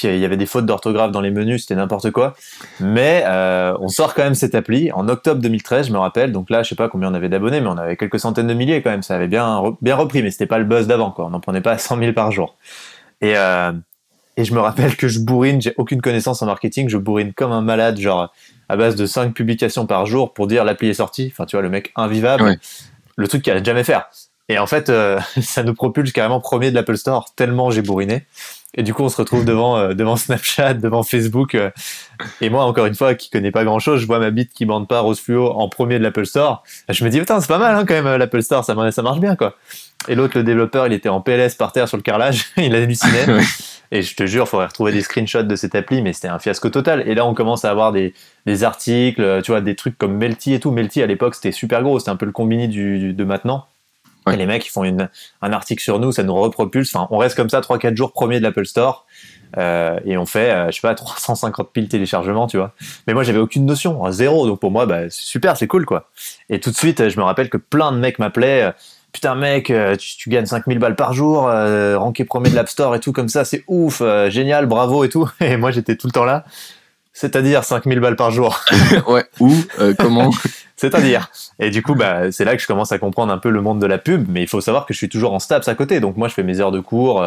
il 0.03 0.19
y 0.19 0.25
avait 0.25 0.37
des 0.37 0.45
fautes 0.47 0.67
d'orthographe 0.67 1.13
dans 1.13 1.21
les 1.21 1.31
menus, 1.31 1.63
c'était 1.63 1.77
n'importe 1.77 2.11
quoi. 2.11 2.35
Mais 2.81 3.25
on 3.81 3.89
sort 3.89 4.15
quand 4.15 4.25
même 4.25 4.35
cette 4.35 4.57
appli 4.57 4.91
en 4.91 5.09
octobre 5.09 5.41
2013, 5.41 5.87
je 5.87 5.93
me 5.93 5.99
rappelle. 5.99 6.33
Donc 6.33 6.51
là, 6.51 6.65
je 6.65 6.71
sais 6.71 6.75
pas 6.75 6.89
combien 6.89 7.11
on 7.13 7.15
avait 7.15 7.29
d'abonnés, 7.29 7.61
mais 7.61 7.69
on 7.69 7.79
avait 7.79 7.97
quelques 7.97 8.19
centaines 8.19 8.49
de 8.49 8.55
milliers 8.55 8.83
quand 8.83 8.91
même. 8.91 9.05
Ça 9.05 9.15
avait 9.15 9.29
bien, 9.29 9.63
bien 9.81 9.95
repris, 9.95 10.23
mais 10.23 10.33
c'était 10.33 10.47
pas 10.47 10.59
le 10.59 10.65
buzz 10.65 10.89
d'avant, 10.89 11.13
quoi. 11.13 11.27
On 11.27 11.31
n'en 11.31 11.41
prenait 11.41 11.61
pas 11.61 11.73
à 11.73 11.79
100 11.79 11.99
000 12.01 12.13
par 12.13 12.33
jour. 12.33 12.57
Et 13.21 13.35
et 14.39 14.45
je 14.45 14.55
me 14.55 14.61
rappelle 14.61 14.97
que 14.97 15.09
je 15.09 15.19
bourrine, 15.19 15.61
j'ai 15.61 15.75
aucune 15.79 16.01
connaissance 16.01 16.43
en 16.43 16.47
marketing, 16.47 16.89
je 16.89 16.97
bourrine 16.97 17.33
comme 17.35 17.51
un 17.51 17.61
malade, 17.61 17.99
genre 17.99 18.33
à 18.69 18.77
base 18.77 18.95
de 18.95 19.05
5 19.05 19.35
publications 19.35 19.85
par 19.85 20.07
jour 20.07 20.33
pour 20.33 20.47
dire 20.47 20.65
l'appli 20.65 20.89
est 20.89 20.95
sortie. 20.95 21.29
Enfin, 21.33 21.45
tu 21.45 21.57
vois, 21.57 21.63
le 21.63 21.69
mec 21.69 21.91
invivable, 21.97 22.57
le 23.17 23.29
truc 23.29 23.43
qu'il 23.43 23.53
allait 23.53 23.65
jamais 23.65 23.83
faire. 23.83 24.09
Et 24.49 24.59
en 24.59 24.67
fait, 24.67 24.91
euh, 24.91 25.19
ça 25.43 25.65
nous 25.65 25.75
propulse 25.75 26.13
carrément 26.13 26.41
premier 26.41 26.71
de 26.71 26.77
l'Apple 26.77 26.97
Store, 26.97 27.35
tellement 27.35 27.73
j'ai 27.73 27.83
bourriné. 27.83 28.27
Et 28.75 28.85
du 28.85 28.95
coup, 28.95 29.03
on 29.03 29.09
se 29.09 29.17
retrouve 29.17 29.45
devant, 29.45 29.77
euh, 29.77 29.95
devant 29.95 30.15
Snapchat, 30.15 30.75
devant 30.75 31.03
Facebook. 31.03 31.57
Euh, 31.57 31.71
et 32.41 32.49
moi, 32.49 32.65
encore 32.65 32.87
une 32.87 32.95
fois, 32.95 33.17
qui 33.17 33.31
connais 33.31 33.51
pas 33.51 33.65
grand 33.65 33.81
chose, 33.81 34.01
je 34.01 34.07
vois 34.07 34.21
ma 34.21 34.31
bite 34.31 34.53
qui 34.53 34.67
bande 34.67 34.87
pas 34.87 35.01
rose 35.01 35.19
fluo 35.19 35.51
en 35.51 35.69
premier 35.69 35.99
de 35.99 36.05
l'Apple 36.05 36.27
Store. 36.27 36.63
Je 36.89 37.05
me 37.05 37.11
dis, 37.11 37.19
putain, 37.19 37.41
c'est 37.41 37.49
pas 37.49 37.59
mal 37.59 37.75
hein, 37.75 37.85
quand 37.85 38.01
même 38.01 38.17
l'Apple 38.17 38.43
Store, 38.43 38.65
ça, 38.65 38.91
ça 38.93 39.03
marche 39.03 39.19
bien 39.19 39.35
quoi. 39.35 39.57
Et 40.07 40.15
l'autre, 40.15 40.39
le 40.39 40.45
développeur, 40.45 40.87
il 40.87 40.93
était 40.93 41.09
en 41.09 41.21
PLS 41.21 41.55
par 41.57 41.73
terre 41.73 41.89
sur 41.89 41.97
le 41.97 42.03
carrelage, 42.03 42.47
il 42.57 42.75
hallucinait. 42.75 43.27
Et 43.91 44.03
je 44.03 44.15
te 44.15 44.27
jure, 44.27 44.45
il 44.45 44.49
faudrait 44.49 44.67
retrouver 44.67 44.93
des 44.93 45.01
screenshots 45.01 45.45
de 45.45 45.57
cette 45.57 45.75
appli, 45.75 46.03
mais 46.03 46.13
c'était 46.13 46.29
un 46.29 46.39
fiasco 46.39 46.69
total. 46.69 47.09
Et 47.09 47.15
là, 47.15 47.25
on 47.25 47.33
commence 47.33 47.65
à 47.65 47.71
avoir 47.71 47.91
des, 47.91 48.13
des 48.45 48.63
articles, 48.63 49.41
tu 49.43 49.51
vois, 49.51 49.63
des 49.63 49.75
trucs 49.77 49.97
comme 49.97 50.15
Melty 50.15 50.53
et 50.53 50.61
tout. 50.61 50.71
Melty, 50.71 51.03
à 51.03 51.07
l'époque, 51.07 51.35
c'était 51.35 51.53
super 51.53 51.83
gros, 51.83 51.99
c'était 51.99 52.11
un 52.11 52.17
peu 52.17 52.27
le 52.27 52.33
combini 52.33 52.69
du, 52.69 53.15
de 53.15 53.25
maintenant. 53.25 53.67
Et 54.31 54.37
les 54.37 54.45
mecs, 54.45 54.67
ils 54.67 54.71
font 54.71 54.85
une, 54.85 55.09
un 55.41 55.53
article 55.53 55.83
sur 55.83 55.99
nous, 55.99 56.13
ça 56.13 56.23
nous 56.23 56.35
repropulse. 56.35 56.95
Enfin, 56.95 57.09
on 57.11 57.17
reste 57.17 57.35
comme 57.35 57.49
ça 57.49 57.61
3-4 57.61 57.97
jours 57.97 58.13
premier 58.13 58.39
de 58.39 58.43
l'Apple 58.43 58.67
Store. 58.67 59.07
Euh, 59.57 59.99
et 60.05 60.19
on 60.19 60.27
fait, 60.27 60.51
euh, 60.51 60.67
je 60.67 60.73
sais 60.73 60.81
pas, 60.83 60.95
350 60.95 61.73
piles 61.73 61.89
téléchargements, 61.89 62.47
tu 62.47 62.59
vois. 62.59 62.75
Mais 63.07 63.15
moi, 63.15 63.23
j'avais 63.23 63.39
aucune 63.39 63.65
notion, 63.65 64.05
hein, 64.05 64.13
zéro. 64.13 64.47
Donc 64.47 64.61
pour 64.61 64.71
moi, 64.71 64.85
bah, 64.87 65.05
c'est 65.05 65.25
super, 65.25 65.57
c'est 65.57 65.67
cool, 65.67 65.87
quoi. 65.87 66.11
Et 66.51 66.61
tout 66.61 66.71
de 66.71 66.77
suite, 66.77 67.09
je 67.09 67.19
me 67.19 67.25
rappelle 67.25 67.49
que 67.49 67.57
plein 67.57 67.93
de 67.93 67.97
mecs 67.97 68.19
m'appelaient. 68.19 68.65
Euh, 68.65 68.73
putain 69.13 69.35
mec, 69.35 69.71
euh, 69.71 69.97
tu, 69.97 70.29
gagnes 70.31 70.47
5000 70.47 70.79
balles 70.79 70.97
par 70.97 71.13
jour, 71.13 71.49
euh, 71.49 71.99
ranké 71.99 72.25
premier 72.25 72.51
de 72.51 72.55
l'App 72.55 72.69
Store 72.69 72.95
et 72.95 73.01
tout 73.01 73.13
comme 73.13 73.29
ça, 73.29 73.45
c'est 73.45 73.65
ouf, 73.67 74.01
euh, 74.01 74.31
génial, 74.31 74.67
bravo 74.67 75.05
et 75.05 75.09
tout. 75.09 75.29
Et 75.41 75.57
moi 75.57 75.71
j'étais 75.71 75.97
tout 75.97 76.07
le 76.07 76.13
temps 76.13 76.25
là. 76.25 76.45
C'est-à-dire 77.13 77.65
5000 77.65 77.99
balles 77.99 78.17
par 78.17 78.31
jour. 78.31 78.61
ouais, 79.09 79.25
ou 79.41 79.53
comment 79.99 80.31
C'est-à-dire. 80.77 81.31
Et 81.59 81.71
du 81.71 81.83
coup, 81.83 81.97
bah, 81.97 82.31
c'est 82.31 82.45
là 82.45 82.55
que 82.55 82.63
je 82.63 82.69
commence 82.69 82.93
à 82.93 82.99
comprendre 83.01 83.33
un 83.33 83.39
peu 83.39 83.51
le 83.51 83.61
monde 83.61 83.81
de 83.81 83.87
la 83.87 83.99
pub, 83.99 84.29
mais 84.29 84.43
il 84.43 84.47
faut 84.47 84.61
savoir 84.61 84.87
que 84.87 84.95
je 84.95 84.99
suis 84.99 85.09
toujours 85.09 85.33
en 85.33 85.41
STAPS 85.41 85.67
à 85.67 85.75
côté. 85.75 85.99
Donc 85.99 86.17
moi, 86.17 86.29
je 86.29 86.35
fais 86.35 86.45
mes 86.45 86.61
heures 86.61 86.71
de 86.71 86.79
cours 86.79 87.25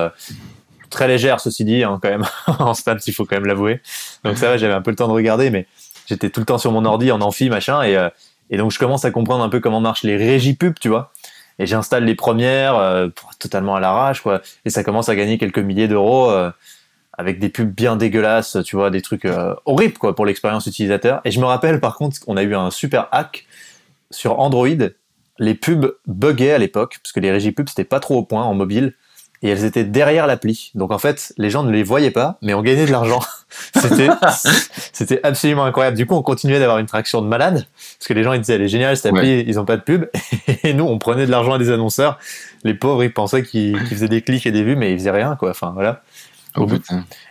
très 0.92 1.08
légère, 1.08 1.40
ceci 1.40 1.66
dit, 1.66 1.84
hein, 1.84 2.00
quand 2.02 2.10
même, 2.10 2.26
en 2.60 2.76
stats, 2.76 2.98
il 3.08 3.14
faut 3.14 3.26
quand 3.26 3.38
même 3.38 3.48
l'avouer. 3.48 3.82
Donc 4.24 4.38
ça 4.38 4.50
va, 4.50 4.58
j'avais 4.58 4.74
un 4.74 4.82
peu 4.82 4.92
le 4.92 4.96
temps 4.96 5.08
de 5.08 5.14
regarder, 5.14 5.50
mais 5.50 5.66
j'étais 6.06 6.30
tout 6.30 6.42
le 6.42 6.46
temps 6.46 6.60
sur 6.60 6.72
mon 6.72 6.86
ordi 6.86 7.12
en 7.12 7.22
amphi, 7.22 7.50
machin, 7.50 7.82
et, 7.82 7.98
euh, 7.98 8.10
et 8.52 8.58
donc 8.58 8.72
je 8.72 8.78
commence 8.78 9.06
à 9.06 9.12
comprendre 9.12 9.44
un 9.44 9.50
peu 9.50 9.60
comment 9.60 9.82
marchent 9.82 10.04
les 10.04 10.18
régies 10.18 10.58
tu 10.80 10.90
vois. 10.90 11.12
Et 11.60 11.66
j'installe 11.66 12.06
les 12.06 12.16
premières, 12.16 12.76
euh, 12.76 13.10
totalement 13.40 13.76
à 13.76 13.80
l'arrache, 13.80 14.22
quoi. 14.22 14.42
Et 14.66 14.70
ça 14.70 14.84
commence 14.84 15.10
à 15.10 15.16
gagner 15.16 15.38
quelques 15.38 15.60
milliers 15.60 15.88
d'euros 15.88 16.30
euh, 16.30 16.52
avec 17.18 17.40
des 17.40 17.50
pubs 17.50 17.72
bien 17.72 17.96
dégueulasses, 17.96 18.58
tu 18.66 18.76
vois, 18.76 18.90
des 18.90 19.02
trucs 19.02 19.28
horribles, 19.66 19.98
quoi, 19.98 20.16
pour 20.16 20.26
l'expérience 20.26 20.66
utilisateur. 20.66 21.22
Et 21.26 21.32
je 21.32 21.40
me 21.40 21.46
rappelle, 21.46 21.80
par 21.80 21.96
contre, 21.96 22.20
qu'on 22.20 22.38
a 22.38 22.44
eu 22.44 22.56
un 22.56 22.72
super 22.72 23.08
hack 23.12 23.46
sur 24.10 24.40
Android. 24.40 24.68
Les 25.38 25.54
pubs 25.54 25.94
buggaient 26.08 26.54
à 26.54 26.58
l'époque, 26.58 27.00
parce 27.04 27.12
que 27.12 27.20
les 27.20 27.32
régies 27.32 27.52
pubs, 27.52 27.70
c'était 27.70 27.84
pas 27.84 28.00
trop 28.00 28.18
au 28.18 28.24
point 28.24 28.44
en 28.44 28.54
mobile 28.54 28.94
et 29.44 29.50
elles 29.50 29.66
étaient 29.66 29.84
derrière 29.84 30.28
l'appli. 30.28 30.72
Donc 30.76 30.92
en 30.92 31.00
fait, 31.00 31.34
les 31.38 31.50
gens 31.50 31.64
ne 31.64 31.72
les 31.72 31.84
voyaient 31.84 32.12
pas, 32.12 32.38
mais 32.42 32.54
on 32.54 32.62
gagnait 32.62 32.86
de 32.86 32.92
l'argent. 32.92 33.22
c'était, 33.76 34.10
c'était 34.94 35.20
absolument 35.24 35.66
incroyable. 35.66 35.98
Du 35.98 36.06
coup, 36.06 36.16
on 36.16 36.22
continuait 36.22 36.60
d'avoir 36.60 36.78
une 36.78 36.86
traction 36.86 37.22
de 37.22 37.28
malade, 37.28 37.66
parce 37.98 38.08
que 38.08 38.14
les 38.14 38.24
gens 38.24 38.34
ils 38.34 38.42
disaient 38.42 38.56
elle 38.56 38.62
est 38.62 38.68
géniale 38.68 38.96
cette 38.96 39.14
appli, 39.14 39.44
ils 39.48 39.60
ont 39.60 39.66
pas 39.66 39.78
de 39.78 39.82
pub, 39.82 40.06
et 40.64 40.74
nous 40.74 40.86
on 40.86 41.00
prenait 41.00 41.26
de 41.26 41.32
l'argent 41.32 41.54
à 41.54 41.58
des 41.58 41.72
annonceurs. 41.72 42.20
Les 42.64 42.76
pauvres 42.76 43.04
ils 43.04 43.14
pensaient 43.14 43.44
qu'ils, 43.44 43.78
faisaient 43.80 44.08
des 44.08 44.22
clics 44.22 44.46
et 44.46 44.52
des 44.52 44.64
vues, 44.64 44.76
mais 44.76 44.92
ils 44.92 44.98
faisaient 45.00 45.12
rien 45.12 45.36
quoi. 45.36 45.52
Enfin 45.52 45.72
voilà. 45.74 46.04
Oh, 46.58 46.68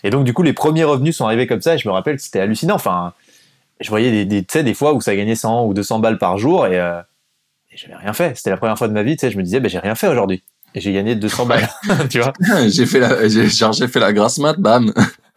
et 0.02 0.08
donc 0.08 0.24
du 0.24 0.32
coup 0.32 0.42
les 0.42 0.54
premiers 0.54 0.84
revenus 0.84 1.16
sont 1.16 1.26
arrivés 1.26 1.46
comme 1.46 1.60
ça, 1.60 1.74
et 1.74 1.78
je 1.78 1.86
me 1.86 1.92
rappelle 1.92 2.16
que 2.16 2.22
c'était 2.22 2.40
hallucinant. 2.40 2.74
Enfin, 2.74 3.12
je 3.80 3.88
voyais 3.88 4.10
des, 4.10 4.24
des, 4.24 4.42
tu 4.42 4.52
sais, 4.52 4.64
des 4.64 4.74
fois 4.74 4.94
où 4.94 5.00
ça 5.00 5.14
gagnait 5.14 5.34
100 5.34 5.66
ou 5.66 5.74
200 5.74 6.00
balles 6.00 6.18
par 6.18 6.38
jour, 6.38 6.66
et, 6.66 6.80
euh, 6.80 7.00
et 7.70 7.76
j'avais 7.76 7.96
rien 7.96 8.12
fait. 8.12 8.36
C'était 8.36 8.50
la 8.50 8.56
première 8.56 8.76
fois 8.76 8.88
de 8.88 8.92
ma 8.94 9.02
vie, 9.02 9.16
tu 9.16 9.20
sais, 9.20 9.30
je 9.30 9.38
me 9.38 9.42
disais, 9.42 9.60
ben, 9.60 9.68
j'ai 9.68 9.78
rien 9.78 9.94
fait 9.94 10.08
aujourd'hui 10.08 10.42
et 10.74 10.80
j'ai 10.80 10.92
gagné 10.92 11.14
200 11.14 11.46
balles, 11.46 11.68
tu 12.10 12.20
vois. 12.20 12.32
j'ai 12.68 12.86
fait 12.86 13.00
la, 13.00 13.28
j'ai, 13.28 13.48
genre 13.48 13.72
j'ai 13.72 13.88
fait 13.88 14.00
la 14.00 14.12
grasse 14.12 14.38
mat, 14.38 14.58
bam. 14.58 14.92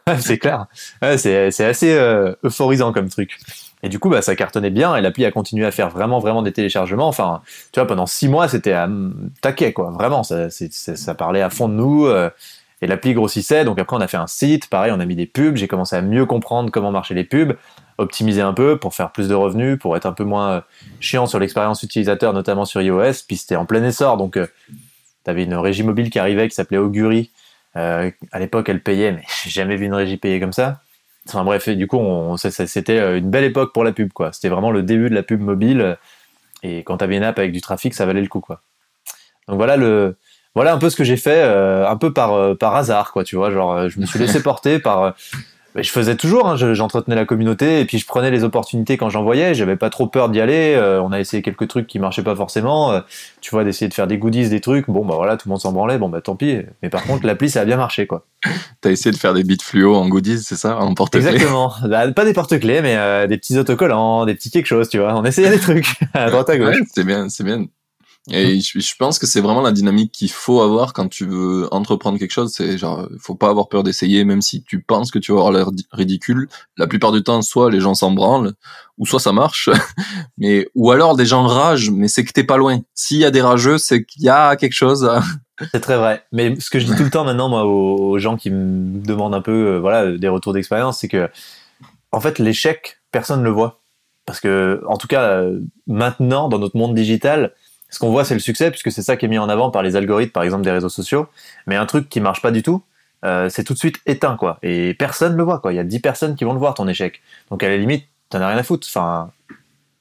c'est 0.20 0.38
clair. 0.38 0.66
Ouais, 1.02 1.18
c'est, 1.18 1.52
c'est 1.52 1.66
assez 1.66 1.94
euh, 1.94 2.34
euphorisant 2.44 2.92
comme 2.92 3.10
truc. 3.10 3.38
Et 3.84 3.90
du 3.90 4.00
coup, 4.00 4.10
bah, 4.10 4.22
ça 4.22 4.36
cartonnait 4.36 4.70
bien 4.70 4.96
et 4.96 5.02
l'appli 5.02 5.26
a 5.26 5.32
continué 5.32 5.66
à 5.66 5.72
faire 5.72 5.90
vraiment, 5.90 6.20
vraiment 6.20 6.42
des 6.42 6.54
téléchargements. 6.54 7.08
Enfin, 7.08 7.42
tu 7.74 7.80
vois, 7.80 7.88
pendant 7.88 8.06
six 8.06 8.30
mois, 8.30 8.48
c'était 8.48 8.72
à 8.72 8.90
taquet, 9.42 9.74
quoi. 9.74 9.92
Vraiment, 9.92 10.24
ça, 10.24 10.50
c'est, 10.50 10.72
ça 10.72 11.16
parlait 11.16 11.42
à 11.42 11.50
fond 11.50 11.68
de 11.68 11.74
nous. 11.74 12.06
Euh, 12.06 12.30
et 12.82 12.88
l'appli 12.88 13.14
grossissait. 13.14 13.64
Donc 13.64 13.80
après, 13.80 13.96
on 13.96 14.02
a 14.02 14.08
fait 14.08 14.18
un 14.18 14.28
site. 14.28 14.70
Pareil, 14.70 14.92
on 14.94 15.00
a 15.00 15.06
mis 15.06 15.16
des 15.16 15.26
pubs. 15.26 15.56
J'ai 15.56 15.68
commencé 15.68 15.96
à 15.96 16.02
mieux 16.02 16.26
comprendre 16.26 16.70
comment 16.70 16.92
marchaient 16.92 17.14
les 17.14 17.24
pubs, 17.24 17.56
optimiser 17.98 18.42
un 18.42 18.54
peu 18.54 18.78
pour 18.78 18.94
faire 18.94 19.12
plus 19.12 19.30
de 19.30 19.36
revenus, 19.36 19.80
pour 19.80 19.96
être 19.96 20.06
un 20.06 20.12
peu 20.12 20.26
moins 20.26 20.52
euh, 20.52 20.62
chiant 21.00 21.26
sur 21.26 21.40
l'expérience 21.40 21.82
utilisateur, 21.84 22.34
notamment 22.34 22.66
sur 22.66 22.82
iOS. 22.82 23.24
Puis 23.28 23.38
c'était 23.38 23.56
en 23.56 23.66
plein 23.66 23.84
essor. 23.84 24.18
Donc, 24.18 24.38
T'avais 25.24 25.44
une 25.44 25.56
régie 25.56 25.84
mobile 25.84 26.10
qui 26.10 26.20
arrivait 26.20 26.48
qui 26.50 26.56
s'appelait 26.56 26.78
Augury. 26.78 27.32
Euh, 27.76 28.12
à 28.32 28.40
l'époque, 28.40 28.70
elle 28.70 28.82
payait, 28.82 29.12
mais 29.12 29.24
j'ai 29.44 29.50
jamais 29.50 29.76
vu 29.76 29.86
une 29.86 29.94
régie 29.94 30.18
payer 30.18 30.40
comme 30.40 30.54
ça. 30.54 30.82
Enfin 31.28 31.44
bref, 31.46 31.70
du 31.70 31.88
coup, 31.88 32.02
c'était 32.38 33.00
euh, 33.00 33.18
une 33.18 33.30
belle 33.30 33.46
époque 33.46 33.74
pour 33.74 33.84
la 33.84 33.94
pub, 33.94 34.12
quoi. 34.12 34.34
C'était 34.34 34.50
vraiment 34.50 34.72
le 34.72 34.84
début 34.84 35.10
de 35.10 35.16
la 35.16 35.24
pub 35.24 35.40
mobile. 35.40 35.98
Et 36.64 36.84
quand 36.84 36.98
t'avais 36.98 37.18
une 37.18 37.24
app 37.24 37.40
avec 37.40 37.52
du 37.52 37.62
trafic, 37.62 37.94
ça 37.94 38.06
valait 38.06 38.22
le 38.22 38.28
coup, 38.28 38.42
quoi. 38.42 38.62
Donc 39.48 39.58
voilà 39.58 39.76
le, 39.78 40.18
voilà 40.56 40.74
un 40.74 40.78
peu 40.78 40.90
ce 40.90 40.96
que 40.96 41.04
j'ai 41.04 41.18
fait, 41.18 41.44
euh, 41.44 41.88
un 41.88 41.98
peu 41.98 42.14
par 42.14 42.58
par 42.58 42.76
hasard, 42.76 43.12
quoi. 43.14 43.24
Tu 43.24 43.36
vois, 43.36 43.52
genre, 43.52 43.90
je 43.90 44.00
me 44.00 44.06
suis 44.06 44.20
laissé 44.20 44.44
porter 44.44 44.80
par 44.80 45.16
je 45.76 45.90
faisais 45.90 46.16
toujours, 46.16 46.48
hein, 46.48 46.74
j'entretenais 46.74 47.16
la 47.16 47.26
communauté 47.26 47.80
et 47.80 47.86
puis 47.86 47.98
je 47.98 48.06
prenais 48.06 48.30
les 48.30 48.44
opportunités 48.44 48.98
quand 48.98 49.10
j'en 49.10 49.24
voyais. 49.24 49.56
J'avais 49.56 49.76
pas 49.76 49.90
trop 49.90 50.06
peur 50.08 50.30
d'y 50.30 50.40
aller. 50.40 50.76
Euh, 50.76 51.02
on 51.02 51.12
a 51.12 51.20
essayé 51.20 51.42
quelques 51.42 51.68
trucs 51.68 51.88
qui 51.88 51.98
marchaient 51.98 52.24
pas 52.24 52.36
forcément. 52.36 52.92
Euh, 52.92 53.02
tu 53.42 53.50
vois, 53.52 53.64
d'essayer 53.64 53.90
de 53.90 53.94
faire 53.94 54.06
des 54.06 54.18
goodies, 54.20 54.50
des 54.50 54.62
trucs. 54.62 54.88
Bon, 54.88 55.04
bah 55.04 55.16
voilà, 55.16 55.36
tout 55.36 55.48
le 55.48 55.52
monde 55.52 55.62
s'en 55.62 55.72
branlait. 55.72 55.98
Bon, 55.98 56.10
bah 56.10 56.22
tant 56.22 56.36
pis. 56.36 56.60
Mais 56.84 56.90
par 56.90 57.04
contre, 57.04 57.26
l'appli, 57.26 57.50
ça 57.50 57.62
a 57.62 57.66
bien 57.66 57.78
marché, 57.78 58.06
quoi. 58.06 58.26
T'as 58.82 58.92
essayé 58.92 59.12
de 59.12 59.18
faire 59.18 59.34
des 59.34 59.44
bits 59.44 59.58
fluo 59.62 59.96
en 59.96 60.08
goodies, 60.08 60.44
c'est 60.44 60.56
ça, 60.56 60.78
en 60.78 60.94
porte-clés? 60.94 61.26
Exactement. 61.26 61.74
Bah, 61.84 62.12
pas 62.12 62.26
des 62.26 62.34
porte-clés, 62.34 62.82
mais 62.82 62.96
euh, 62.98 63.28
des 63.28 63.38
petits 63.38 63.58
autocollants, 63.58 64.26
des 64.26 64.36
petits 64.36 64.52
quelque 64.52 64.66
chose, 64.66 64.90
tu 64.90 65.00
vois. 65.00 65.16
On 65.16 65.24
essayait 65.26 65.50
des 65.50 65.60
trucs 65.60 65.88
à 66.14 66.30
droite 66.30 66.50
à 66.50 66.58
gauche. 66.58 66.78
c'est 66.94 67.04
bien, 67.04 67.30
c'est 67.30 67.44
bien. 67.44 67.66
Et 68.32 68.62
je, 68.62 68.96
pense 68.98 69.20
que 69.20 69.28
c'est 69.28 69.42
vraiment 69.42 69.62
la 69.62 69.74
dynamique 69.74 70.14
qu'il 70.14 70.32
faut 70.32 70.62
avoir 70.62 70.94
quand 70.94 71.10
tu 71.10 71.26
veux 71.26 71.68
entreprendre 71.74 72.18
quelque 72.18 72.32
chose. 72.32 72.54
C'est 72.54 72.78
genre, 72.78 73.10
faut 73.20 73.36
pas 73.36 73.50
avoir 73.50 73.68
peur 73.68 73.84
d'essayer, 73.84 74.24
même 74.24 74.42
si 74.42 74.64
tu 74.64 74.82
penses 74.82 75.12
que 75.12 75.20
tu 75.20 75.34
vas 75.34 75.40
avoir 75.40 75.52
l'air 75.52 75.70
ridicule. 75.92 76.48
La 76.78 76.88
plupart 76.88 77.12
du 77.12 77.22
temps, 77.22 77.42
soit 77.42 77.70
les 77.70 77.82
gens 77.82 77.96
s'en 77.96 78.12
branlent, 78.12 78.54
ou 78.98 79.06
soit 79.06 79.20
ça 79.20 79.34
marche. 79.34 79.70
mais 80.38 80.70
ou 80.74 80.92
alors 80.92 81.18
des 81.18 81.26
gens 81.26 81.46
ragent, 81.46 81.92
mais 81.92 82.08
c'est 82.08 82.24
que 82.24 82.32
t'es 82.32 82.46
pas 82.46 82.56
loin. 82.56 82.80
S'il 82.94 83.18
y 83.18 83.26
a 83.26 83.32
des 83.32 83.42
rageux, 83.42 83.78
c'est 83.78 84.06
qu'il 84.06 84.24
y 84.24 84.30
a 84.30 84.56
quelque 84.56 84.74
chose. 84.74 85.10
C'est 85.72 85.82
très 85.82 85.98
vrai. 85.98 86.24
Mais 86.32 86.60
ce 86.60 86.70
que 86.70 86.80
je 86.80 86.86
dis 86.86 86.96
tout 86.96 87.04
le 87.04 87.12
temps 87.12 87.24
maintenant, 87.24 87.48
moi, 87.48 87.64
aux, 87.66 88.18
gens 88.18 88.38
qui 88.38 88.50
me 88.50 89.06
demandent 89.06 89.36
un 89.36 89.42
peu, 89.42 89.76
euh, 89.76 89.80
voilà, 89.80 90.18
des 90.18 90.28
retours 90.28 90.52
d'expérience, 90.52 91.00
c'est 91.00 91.08
que, 91.08 91.30
en 92.12 92.20
fait, 92.20 92.40
l'échec, 92.40 92.98
personne 93.12 93.40
ne 93.40 93.46
le 93.46 93.52
voit. 93.52 93.80
Parce 94.26 94.40
que, 94.40 94.82
en 94.88 94.98
tout 94.98 95.08
cas, 95.08 95.22
euh, 95.24 95.60
maintenant, 95.86 96.50
dans 96.50 96.58
notre 96.58 96.76
monde 96.76 96.96
digital, 96.96 97.54
ce 97.94 98.00
qu'on 98.00 98.10
voit, 98.10 98.26
c'est 98.26 98.34
le 98.34 98.40
succès, 98.40 98.72
puisque 98.72 98.92
c'est 98.92 99.04
ça 99.04 99.18
qui 99.18 99.26
est 99.26 99.28
mis 99.28 99.38
en 99.38 99.48
avant 99.50 99.70
par 99.70 99.84
les 99.84 99.96
algorithmes, 99.96 100.32
par 100.32 100.42
exemple, 100.42 100.64
des 100.64 100.72
réseaux 100.72 100.90
sociaux. 100.90 101.28
Mais 101.68 101.76
un 101.76 101.86
truc 101.86 102.10
qui 102.10 102.22
marche 102.22 102.42
pas 102.42 102.50
du 102.50 102.64
tout, 102.64 102.82
euh, 103.24 103.50
c'est 103.50 103.64
tout 103.64 103.74
de 103.74 103.78
suite 103.78 103.98
éteint, 104.08 104.36
quoi. 104.36 104.58
Et 104.64 104.96
personne 104.96 105.36
le 105.38 105.44
voit, 105.44 105.60
quoi. 105.60 105.74
Il 105.74 105.76
y 105.76 105.80
a 105.80 105.84
10 105.84 106.00
personnes 106.00 106.36
qui 106.36 106.44
vont 106.44 106.54
le 106.54 106.60
voir, 106.60 106.74
ton 106.74 106.88
échec. 106.88 107.22
Donc, 107.52 107.62
à 107.62 107.70
la 107.70 107.78
limite, 107.78 108.06
t'en 108.32 108.42
as 108.42 108.48
rien 108.48 108.58
à 108.58 108.64
foutre. 108.64 108.88
Enfin, 108.90 109.30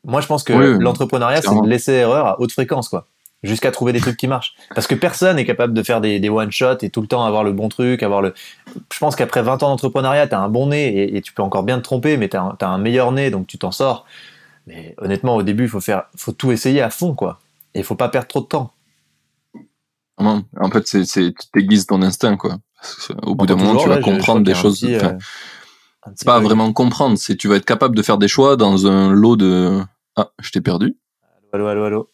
moi, 0.05 0.23
je 0.23 0.27
pense 0.27 0.43
que 0.43 0.55
l'entrepreneuriat, 0.55 1.43
c'est 1.43 1.55
de 1.55 1.69
laisser 1.69 1.93
erreur 1.93 2.27
à 2.27 2.41
haute 2.41 2.53
fréquence, 2.53 2.89
quoi. 2.89 3.07
Jusqu'à 3.43 3.73
trouver 3.73 3.93
des 3.93 4.01
trucs 4.01 4.17
qui 4.17 4.27
marchent. 4.27 4.55
Parce 4.75 4.87
que 4.87 4.95
personne 4.95 5.39
est 5.39 5.45
capable 5.45 5.75
de 5.75 5.83
faire 5.83 6.01
des, 6.01 6.29
one-shots 6.31 6.79
et 6.81 6.89
tout 6.89 7.03
le 7.03 7.09
temps 7.09 7.27
avoir 7.27 7.45
le 7.45 7.53
bon 7.53 7.69
truc, 7.69 8.03
avoir 8.03 8.23
le. 8.23 8.33
Je 8.91 8.99
pense 9.01 9.17
qu'après 9.17 9.43
20 9.43 9.63
ans 9.65 9.69
d'entrepreneuriat, 9.69 10.29
t'as 10.29 10.39
un 10.39 10.49
bon 10.49 10.69
nez 10.69 11.15
et, 11.15 11.21
tu 11.21 11.35
peux 11.35 11.43
encore 11.43 11.65
bien 11.65 11.77
te 11.77 11.83
tromper, 11.83 12.17
mais 12.17 12.29
t'as 12.29 12.57
as 12.59 12.67
un 12.67 12.79
meilleur 12.79 13.13
nez, 13.13 13.31
donc 13.31 13.49
tu 13.49 13.59
t'en 13.59 13.71
sors. 13.71 14.07
Mais 14.67 14.95
honnêtement, 14.97 15.37
au 15.37 15.43
début, 15.43 15.65
il 15.65 15.69
faut 15.69 15.81
faire, 15.81 16.05
faut 16.17 16.33
tout 16.33 16.53
essayer 16.53 16.81
à 16.81 16.89
fond, 16.89 17.15
quoi. 17.15 17.41
Et 17.75 17.81
il 17.81 17.85
faut 17.85 17.97
pas 17.97 18.09
perdre 18.09 18.29
trop 18.29 18.41
de 18.41 18.47
temps. 18.47 18.73
En 20.19 20.71
fait, 20.71 20.87
c'est, 20.87 21.05
tu 21.05 21.33
t'aiguises 21.53 21.87
ton 21.87 22.03
instinct, 22.03 22.37
quoi. 22.37 22.59
Au 23.23 23.35
bout 23.35 23.47
d'un 23.47 23.57
moment, 23.57 23.77
tu 23.77 23.89
vas 23.89 24.01
comprendre 24.01 24.43
des 24.43 24.55
choses. 24.55 24.85
Euh, 24.85 25.19
c'est 26.17 26.27
pas 26.27 26.41
vraiment 26.41 26.73
comprendre, 26.73 27.17
c'est 27.17 27.37
tu 27.37 27.49
vas 27.49 27.57
être 27.57 27.65
capable 27.65 27.97
de 27.97 28.03
faire 28.03 28.19
des 28.19 28.29
choix 28.29 28.57
dans 28.57 28.87
un 28.87 29.13
lot 29.13 29.37
de. 29.37 29.81
Ah, 30.17 30.31
je 30.41 30.51
t'ai 30.51 30.61
perdu. 30.61 30.97
Allô, 31.53 31.67
allô, 31.67 31.85
allô. 31.85 32.11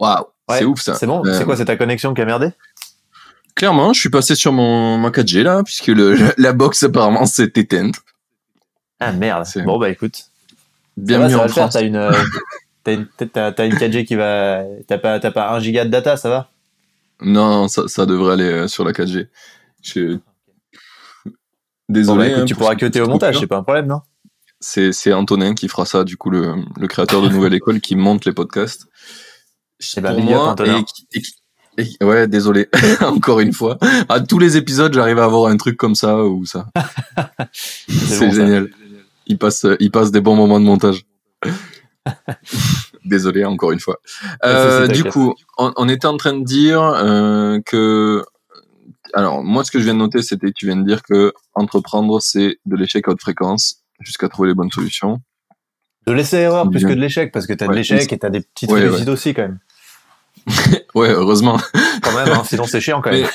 Waouh, 0.00 0.26
c'est 0.50 0.64
ouf 0.64 0.80
ça. 0.80 0.94
C'est 0.94 1.06
bon. 1.06 1.22
C'est 1.24 1.44
quoi, 1.44 1.56
c'est 1.56 1.66
ta 1.66 1.76
connexion 1.76 2.14
qui 2.14 2.22
a 2.22 2.24
merdé? 2.24 2.50
Clairement, 3.54 3.92
je 3.92 4.00
suis 4.00 4.10
passé 4.10 4.34
sur 4.34 4.52
mon, 4.52 4.98
ma 4.98 5.10
4G 5.10 5.42
là, 5.42 5.62
puisque 5.64 5.88
le, 5.88 6.16
la 6.38 6.52
box 6.52 6.84
apparemment 6.84 7.26
s'est 7.26 7.52
éteinte. 7.56 7.96
Ah 9.00 9.12
merde. 9.12 9.44
Bon 9.64 9.78
bah 9.78 9.90
écoute. 9.90 10.26
Bienvenue 10.96 11.34
en 11.34 11.48
France. 11.48 11.72
T'as 11.72 11.82
une, 11.82 11.96
T'as 12.88 13.64
une, 13.64 13.72
une 13.72 13.78
4G 13.78 14.04
qui 14.04 14.14
va. 14.14 14.64
T'as 14.86 14.98
pas, 14.98 15.18
pas 15.18 15.52
1 15.52 15.60
giga 15.60 15.84
de 15.84 15.90
data, 15.90 16.16
ça 16.16 16.28
va? 16.28 16.50
Non, 17.20 17.68
ça, 17.68 17.88
ça 17.88 18.06
devrait 18.06 18.34
aller 18.34 18.44
euh, 18.44 18.68
sur 18.68 18.84
la 18.84 18.92
4G. 18.92 19.28
Je... 19.82 20.18
Désolé. 21.88 22.30
Bah, 22.30 22.40
hein, 22.40 22.44
tu 22.44 22.54
pourras 22.54 22.74
cuter 22.74 23.00
au 23.00 23.08
montage, 23.08 23.38
c'est 23.38 23.46
pas 23.46 23.58
un 23.58 23.62
problème, 23.62 23.86
non? 23.86 24.00
C'est 24.60 25.12
Antonin 25.12 25.54
qui 25.54 25.68
fera 25.68 25.86
ça, 25.86 26.04
du 26.04 26.16
coup, 26.16 26.30
le, 26.30 26.56
le 26.78 26.88
créateur 26.88 27.22
de 27.22 27.28
Nouvelle 27.28 27.54
École 27.54 27.80
qui 27.80 27.96
monte 27.96 28.24
les 28.24 28.32
podcasts. 28.32 28.88
C'est 29.78 30.00
bah, 30.00 30.12
moi, 30.12 30.56
et, 31.78 32.04
ouais, 32.04 32.26
désolé, 32.26 32.68
encore 33.00 33.38
une 33.38 33.52
fois. 33.52 33.78
À 34.08 34.18
tous 34.20 34.40
les 34.40 34.56
épisodes, 34.56 34.92
j'arrive 34.92 35.20
à 35.20 35.24
avoir 35.24 35.48
un 35.48 35.56
truc 35.56 35.76
comme 35.76 35.94
ça 35.94 36.24
ou 36.24 36.44
ça. 36.44 36.66
c'est 37.88 38.32
génial. 38.32 38.68
Il 39.28 39.38
passe, 39.38 39.64
il 39.78 39.92
passe 39.92 40.10
des 40.10 40.20
bons 40.20 40.34
moments 40.34 40.58
de 40.58 40.64
montage. 40.64 41.06
Désolé 43.04 43.44
encore 43.44 43.72
une 43.72 43.80
fois. 43.80 43.98
Euh, 44.44 44.86
du 44.86 45.04
coup, 45.04 45.34
on, 45.56 45.88
était 45.88 46.06
en 46.06 46.16
train 46.16 46.34
de 46.34 46.44
dire 46.44 46.82
euh, 46.82 47.60
que, 47.64 48.24
alors 49.14 49.42
moi 49.42 49.64
ce 49.64 49.70
que 49.70 49.78
je 49.78 49.84
viens 49.84 49.94
de 49.94 49.98
noter, 49.98 50.22
c'était 50.22 50.48
que 50.48 50.56
tu 50.56 50.66
viens 50.66 50.76
de 50.76 50.86
dire 50.86 51.02
que 51.02 51.32
entreprendre 51.54 52.20
c'est 52.20 52.58
de 52.66 52.76
l'échec 52.76 53.08
à 53.08 53.12
haute 53.12 53.20
fréquence 53.20 53.82
jusqu'à 54.00 54.28
trouver 54.28 54.48
les 54.48 54.54
bonnes 54.54 54.70
solutions. 54.70 55.20
De 56.06 56.12
laisser 56.12 56.38
erreur 56.38 56.70
plus 56.70 56.84
que 56.84 56.92
de 56.92 57.00
l'échec, 57.00 57.32
parce 57.32 57.46
que 57.46 57.52
tu 57.52 57.64
as 57.64 57.66
de 57.66 57.72
l'échec 57.72 58.12
et 58.12 58.18
tu 58.18 58.26
as 58.26 58.30
des 58.30 58.40
petites 58.40 58.70
réussites 58.70 59.08
aussi 59.08 59.34
quand 59.34 59.42
même. 59.42 59.58
ouais, 60.94 61.10
heureusement. 61.10 61.58
Quand 62.02 62.14
même, 62.14 62.28
hein, 62.28 62.42
sinon 62.44 62.64
c'est 62.64 62.80
chiant 62.80 63.02
quand 63.02 63.10
même. 63.10 63.26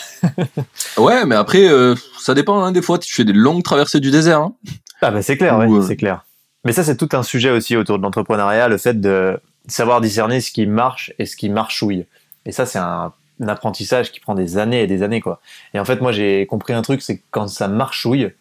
ouais, 0.97 1.25
mais 1.25 1.36
après, 1.36 1.67
euh, 1.67 1.95
ça 2.19 2.33
dépend. 2.33 2.63
Hein, 2.63 2.71
des 2.71 2.81
fois, 2.81 2.97
tu 2.97 3.13
fais 3.13 3.25
des 3.25 3.33
longues 3.33 3.63
traversées 3.63 3.99
du 3.99 4.12
désert. 4.12 4.39
Hein. 4.39 4.55
Ah 5.01 5.12
bah 5.12 5.21
c'est 5.21 5.38
clair, 5.38 5.57
ouais, 5.57 5.67
c'est 5.86 5.97
clair. 5.97 6.25
Mais 6.63 6.71
ça, 6.71 6.84
c'est 6.84 6.97
tout 6.97 7.10
un 7.13 7.23
sujet 7.23 7.49
aussi 7.49 7.76
autour 7.76 7.97
de 7.97 8.04
l'entrepreneuriat, 8.04 8.67
le 8.67 8.78
fait 8.78 8.99
de 8.99 9.39
savoir 9.67 10.02
discerner 10.02 10.41
ce 10.41 10.52
qui 10.52 10.65
marche 10.65 11.13
et 11.19 11.26
ce 11.26 11.36
qui 11.36 11.49
marchouille. 11.49 12.06
Et 12.45 12.52
ça, 12.52 12.65
c'est 12.65 12.80
un, 12.80 13.13
apprentissage 13.45 14.12
qui 14.12 14.21
prend 14.21 14.36
des 14.36 14.58
années 14.58 14.84
et 14.84 14.88
des 14.88 15.04
années, 15.04 15.19
quoi. 15.19 15.41
Et 15.73 15.80
en 15.80 15.84
fait, 15.84 15.99
moi, 15.99 16.13
j'ai 16.13 16.45
compris 16.45 16.71
un 16.71 16.82
truc, 16.82 17.02
c'est 17.02 17.17
que 17.17 17.23
quand 17.32 17.49
ça 17.49 17.67
marchouille, 17.67 18.32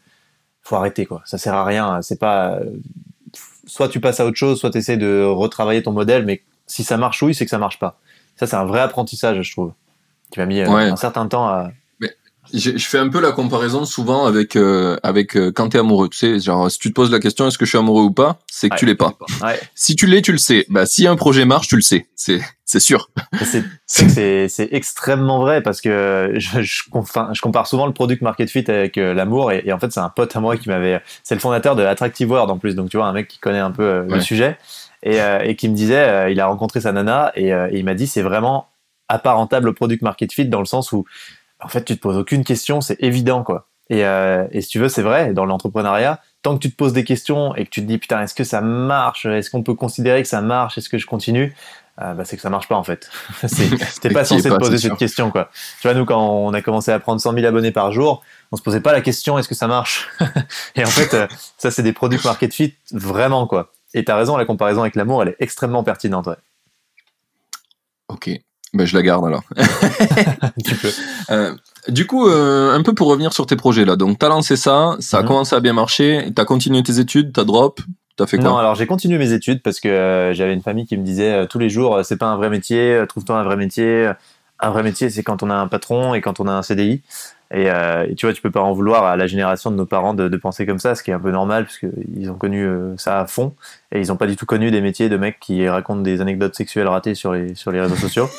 faut 0.63 0.77
arrêter, 0.77 1.07
quoi. 1.07 1.23
Ça 1.25 1.39
sert 1.39 1.55
à 1.55 1.65
rien. 1.65 2.03
C'est 2.03 2.21
pas, 2.21 2.61
soit 3.67 3.89
tu 3.89 3.99
passes 3.99 4.21
à 4.21 4.27
autre 4.27 4.37
chose, 4.37 4.61
soit 4.61 4.71
tu 4.71 4.79
essaies 4.79 4.97
de 4.97 5.25
retravailler 5.25 5.83
ton 5.83 5.91
modèle, 5.91 6.25
mais 6.25 6.43
si 6.67 6.85
ça 6.85 6.97
marchouille, 6.97 7.35
c'est 7.35 7.45
que 7.45 7.51
ça 7.51 7.59
marche 7.59 7.81
pas. 7.81 7.99
Ça, 8.37 8.47
c'est 8.47 8.55
un 8.55 8.65
vrai 8.65 8.81
apprentissage, 8.81 9.43
je 9.43 9.51
trouve, 9.51 9.73
qui 10.31 10.39
m'a 10.39 10.47
mis 10.47 10.61
euh, 10.61 10.71
un 10.71 10.97
certain 10.97 11.27
temps 11.27 11.49
à, 11.49 11.73
je, 12.53 12.79
fais 12.79 12.99
un 12.99 13.09
peu 13.09 13.21
la 13.21 13.33
comparaison 13.33 13.85
souvent 13.85 14.27
avec 14.27 14.57
euh, 14.57 14.97
avec 15.03 15.37
euh, 15.37 15.53
quand 15.53 15.71
t'es 15.71 15.79
amoureux. 15.79 16.09
Tu 16.09 16.19
sais, 16.19 16.41
genre 16.41 16.71
si 16.71 16.79
tu 16.79 16.88
te 16.88 16.95
poses 16.95 17.11
la 17.11 17.19
question 17.19 17.47
est-ce 17.47 17.59
que 17.59 17.65
je 17.65 17.71
suis 17.71 17.79
amoureux 17.79 18.05
ou 18.05 18.11
pas, 18.11 18.38
c'est 18.51 18.69
que 18.69 18.77
tu 18.77 18.87
l'es 18.87 18.95
pas. 18.95 19.15
Ouais. 19.43 19.59
Si 19.75 19.97
tu 19.97 20.07
l'es, 20.07 20.23
tu 20.23 20.33
le 20.33 20.38
sais. 20.38 20.67
Bah 20.69 20.87
si 20.87 21.07
un 21.07 21.17
projet 21.17 21.45
marche, 21.45 21.69
tu 21.69 21.77
le 21.77 21.83
sais. 21.83 22.07
C'est 22.15 22.41
c'est 22.65 22.81
sûr. 22.81 23.11
C'est 23.87 24.49
c'est 24.49 24.69
extrêmement 24.73 25.41
vrai 25.41 25.62
parce 25.62 25.81
que 25.81 26.33
je, 26.35 26.62
je, 26.62 26.83
je, 27.33 27.41
compare 27.41 27.67
souvent 27.67 27.87
le 27.87 27.93
product 27.93 28.23
market 28.23 28.49
fit 28.49 28.71
avec 28.71 28.97
euh, 28.99 29.15
l'amour 29.15 29.53
et, 29.53 29.73
en 29.73 29.79
fait 29.79 29.93
c'est 29.93 30.01
un 30.01 30.09
pote 30.09 30.35
à 30.37 30.41
moi 30.41 30.57
qui 30.57 30.69
m'avait 30.69 31.01
c'est 31.23 31.35
le 31.35 31.41
fondateur 31.41 31.77
de 31.77 31.83
Attractive 31.83 32.31
World 32.31 32.51
en 32.51 32.59
plus 32.59 32.75
donc 32.75 32.91
tu 32.91 32.97
vois 32.97 33.07
un 33.07 33.12
mec 33.12 33.29
qui 33.29 33.38
connaît 33.38 33.59
un 33.59 33.73
peu 33.73 34.07
le 34.09 34.21
sujet 34.21 34.57
et, 35.03 35.19
et 35.45 35.57
qui 35.57 35.69
me 35.69 35.75
disait 35.75 36.33
il 36.33 36.41
a 36.41 36.47
rencontré 36.47 36.81
sa 36.81 36.93
nana 36.93 37.33
et, 37.35 37.49
et 37.49 37.69
il 37.73 37.85
m'a 37.85 37.95
dit 37.95 38.07
c'est 38.07 38.23
vraiment 38.23 38.69
apparentable 39.09 39.69
au 39.69 39.73
product 39.73 40.03
market 40.03 40.33
fit 40.33 40.47
dans 40.47 40.61
le 40.61 40.67
sens 40.67 40.93
où 40.93 41.05
en 41.62 41.68
fait, 41.68 41.85
tu 41.85 41.96
te 41.96 42.01
poses 42.01 42.16
aucune 42.16 42.44
question, 42.44 42.81
c'est 42.81 42.96
évident, 43.01 43.42
quoi. 43.42 43.68
Et, 43.90 44.05
euh, 44.05 44.46
et 44.53 44.61
si 44.61 44.68
tu 44.68 44.79
veux, 44.79 44.88
c'est 44.88 45.03
vrai, 45.03 45.33
dans 45.33 45.44
l'entrepreneuriat, 45.44 46.20
tant 46.42 46.57
que 46.57 46.62
tu 46.62 46.70
te 46.70 46.77
poses 46.77 46.92
des 46.92 47.05
questions 47.05 47.55
et 47.55 47.64
que 47.64 47.70
tu 47.70 47.83
te 47.83 47.87
dis, 47.87 47.98
putain, 47.98 48.22
est-ce 48.22 48.35
que 48.35 48.44
ça 48.44 48.61
marche? 48.61 49.27
Est-ce 49.27 49.51
qu'on 49.51 49.62
peut 49.62 49.75
considérer 49.75 50.22
que 50.22 50.29
ça 50.29 50.40
marche? 50.40 50.79
Est-ce 50.79 50.88
que 50.88 50.98
je 50.98 51.07
continue? 51.07 51.55
Euh, 52.01 52.14
bah, 52.14 52.25
c'est 52.25 52.37
que 52.37 52.42
ça 52.42 52.48
marche 52.48 52.68
pas 52.68 52.77
en 52.77 52.85
fait. 52.85 53.11
T'es 54.01 54.09
pas 54.11 54.25
censé 54.25 54.48
te 54.48 54.55
poser 54.55 54.79
cette 54.79 54.96
question 54.96 55.31
quoi. 55.31 55.51
Tu 55.83 55.88
vois 55.88 55.94
nous 55.94 56.07
quand 56.07 56.27
on 56.27 56.55
a 56.55 56.62
commencé 56.62 56.90
à 56.90 56.98
prendre 56.98 57.20
100 57.20 57.35
000 57.35 57.46
abonnés 57.46 57.70
par 57.70 57.92
jour, 57.92 58.22
on 58.51 58.57
se 58.57 58.62
posait 58.62 58.81
pas 58.81 58.92
la 58.92 59.03
question 59.03 59.38
est-ce 59.38 59.48
que 59.48 59.55
ça 59.55 59.66
marche? 59.66 60.09
et 60.75 60.85
en 60.85 60.88
fait 60.88 61.12
euh, 61.12 61.27
ça 61.59 61.70
c'est 61.70 61.83
des 61.83 61.92
produits 61.92 62.18
market 62.25 62.55
fit 62.55 62.75
vraiment 62.92 63.46
quoi. 63.46 63.72
Et 63.92 64.05
t'as 64.05 64.16
raison 64.16 64.38
la 64.38 64.46
comparaison 64.46 64.81
avec 64.81 64.96
l'amour 64.96 65.22
elle 65.22 65.31
est 65.31 65.37
extrêmement 65.38 65.85
pertinente. 65.85 66.29
Ouais. 66.29 66.37
Ok. 68.09 68.31
Ben, 68.75 68.87
je 68.87 68.97
la 68.97 69.03
garde 69.03 69.27
alors. 69.27 69.43
Euh, 71.31 71.55
du 71.89 72.07
coup, 72.07 72.29
euh, 72.29 72.75
un 72.75 72.83
peu 72.83 72.95
pour 72.95 73.07
revenir 73.07 73.33
sur 73.33 73.47
tes 73.47 73.57
projets 73.57 73.85
là. 73.85 73.97
Donc, 73.97 74.19
tu 74.19 74.27
as 74.27 74.29
lancé 74.29 74.57
ça, 74.57 74.97
ça 74.99 75.19
a 75.19 75.23
mhm. 75.23 75.29
commencé 75.29 75.57
à 75.57 75.61
bien 75.61 75.73
marcher, 75.73 76.31
tu 76.35 76.43
as 76.43 76.45
continué 76.45 76.83
tes 76.83 76.99
études, 76.99 77.33
tu 77.33 77.41
as 77.41 77.45
drop, 77.45 77.81
tu 78.17 78.23
as 78.23 78.27
fait 78.27 78.37
quoi? 78.37 78.51
Non, 78.51 78.57
alors 78.59 78.75
j'ai 78.75 78.87
continué 78.87 79.19
mes 79.19 79.33
études 79.33 79.63
parce 79.63 79.81
que 79.81 79.89
euh, 79.89 80.35
j'avais 80.35 80.53
une 80.53 80.61
famille 80.61 80.85
qui 80.85 80.97
me 80.97 81.05
disait 81.05 81.47
tous 81.47 81.59
les 81.59 81.71
jours, 81.71 82.01
c'est 82.05 82.17
pas 82.17 82.27
un 82.27 82.37
vrai 82.37 82.51
métier, 82.51 83.03
trouve-toi 83.09 83.39
un 83.39 83.45
vrai 83.45 83.57
métier. 83.57 84.11
Un 84.59 84.71
vrai 84.71 84.83
métier, 84.83 85.11
c'est 85.11 85.23
quand 85.23 85.43
on 85.43 85.51
a 85.51 85.55
un 85.55 85.69
patron 85.69 86.15
et 86.15 86.21
quand 86.21 86.41
on 86.41 86.47
a 86.47 86.53
un 86.53 86.63
CDI. 86.63 87.03
Et, 87.55 87.69
tu 88.17 88.27
vois, 88.27 88.33
tu 88.33 88.43
peux 88.43 88.51
pas 88.51 88.61
en 88.61 88.73
vouloir 88.73 89.05
à 89.05 89.17
la 89.17 89.27
génération 89.27 89.71
de 89.71 89.77
nos 89.77 89.87
parents 89.87 90.15
de, 90.15 90.37
penser 90.37 90.67
comme 90.67 90.79
ça, 90.79 90.95
ce 90.95 91.03
qui 91.03 91.11
est 91.11 91.15
un 91.15 91.21
peu 91.21 91.31
normal, 91.33 91.65
parce 91.65 91.79
qu'ils 91.79 92.31
ont 92.31 92.37
connu 92.37 92.69
ça 92.97 93.21
à 93.21 93.27
fond, 93.27 93.55
et 93.91 94.01
ils 94.01 94.13
ont 94.13 94.17
pas 94.17 94.27
du 94.27 94.37
tout 94.37 94.47
connu 94.47 94.71
des 94.71 94.81
métiers 94.81 95.09
de 95.09 95.17
mecs 95.17 95.41
qui 95.41 95.69
racontent 95.69 96.03
des 96.03 96.21
anecdotes 96.21 96.55
sexuelles 96.55 96.89
ratées 96.89 97.15
sur 97.15 97.33
les, 97.33 97.55
sur 97.55 97.73
les 97.73 97.81
réseaux 97.81 97.97
sociaux. 97.97 98.29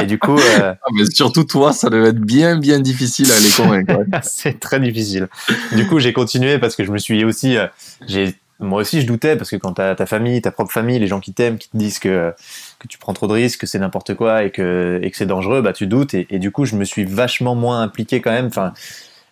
Et 0.00 0.06
du 0.06 0.18
coup, 0.18 0.38
euh, 0.38 0.74
ah, 0.74 0.88
mais 0.96 1.04
surtout 1.04 1.44
toi, 1.44 1.72
ça 1.72 1.90
devait 1.90 2.08
être 2.08 2.20
bien 2.20 2.56
bien 2.56 2.80
difficile 2.80 3.30
à 3.30 3.38
les 3.38 3.50
convaincre. 3.50 4.04
c'est 4.22 4.58
très 4.58 4.80
difficile. 4.80 5.28
Du 5.72 5.86
coup, 5.86 5.98
j'ai 5.98 6.12
continué 6.12 6.58
parce 6.58 6.76
que 6.76 6.84
je 6.84 6.92
me 6.92 6.98
suis 6.98 7.24
aussi, 7.24 7.56
euh, 7.56 7.66
j'ai 8.06 8.34
moi 8.58 8.80
aussi 8.80 9.00
je 9.00 9.06
doutais 9.06 9.36
parce 9.36 9.50
que 9.50 9.56
quand 9.56 9.74
t'as 9.74 9.94
ta 9.94 10.06
famille, 10.06 10.40
ta 10.40 10.52
propre 10.52 10.72
famille, 10.72 10.98
les 10.98 11.08
gens 11.08 11.20
qui 11.20 11.34
t'aiment, 11.34 11.58
qui 11.58 11.68
te 11.68 11.76
disent 11.76 11.98
que 11.98 12.32
que 12.78 12.88
tu 12.88 12.96
prends 12.96 13.12
trop 13.12 13.26
de 13.26 13.32
risques, 13.32 13.60
que 13.60 13.66
c'est 13.66 13.78
n'importe 13.78 14.14
quoi 14.14 14.44
et 14.44 14.50
que 14.50 15.00
et 15.02 15.10
que 15.10 15.16
c'est 15.16 15.26
dangereux, 15.26 15.60
bah 15.60 15.72
tu 15.72 15.86
doutes. 15.86 16.14
Et, 16.14 16.26
et, 16.30 16.38
du 16.38 16.50
coup, 16.50 16.64
je 16.64 16.76
me 16.76 16.84
suis 16.84 17.04
vachement 17.04 17.54
moins 17.54 17.82
impliqué 17.82 18.20
quand 18.20 18.30
même. 18.30 18.46
Enfin, 18.46 18.72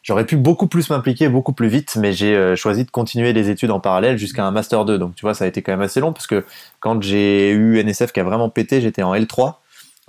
j'aurais 0.02 0.26
pu 0.26 0.36
beaucoup 0.36 0.66
plus 0.66 0.90
m'impliquer 0.90 1.28
beaucoup 1.28 1.52
plus 1.52 1.68
vite, 1.68 1.96
mais 1.96 2.12
j'ai 2.12 2.36
euh, 2.36 2.56
choisi 2.56 2.84
de 2.84 2.90
continuer 2.90 3.32
les 3.32 3.50
études 3.50 3.70
en 3.70 3.80
parallèle 3.80 4.18
jusqu'à 4.18 4.44
un 4.44 4.50
master 4.50 4.84
2. 4.84 4.98
Donc 4.98 5.14
tu 5.14 5.22
vois, 5.22 5.34
ça 5.34 5.44
a 5.44 5.48
été 5.48 5.62
quand 5.62 5.72
même 5.72 5.80
assez 5.80 6.00
long 6.00 6.12
parce 6.12 6.26
que 6.26 6.44
quand 6.80 7.02
j'ai 7.02 7.50
eu 7.50 7.82
NSF 7.82 8.12
qui 8.12 8.20
a 8.20 8.24
vraiment 8.24 8.50
pété, 8.50 8.80
j'étais 8.80 9.02
en 9.02 9.14
L3 9.14 9.54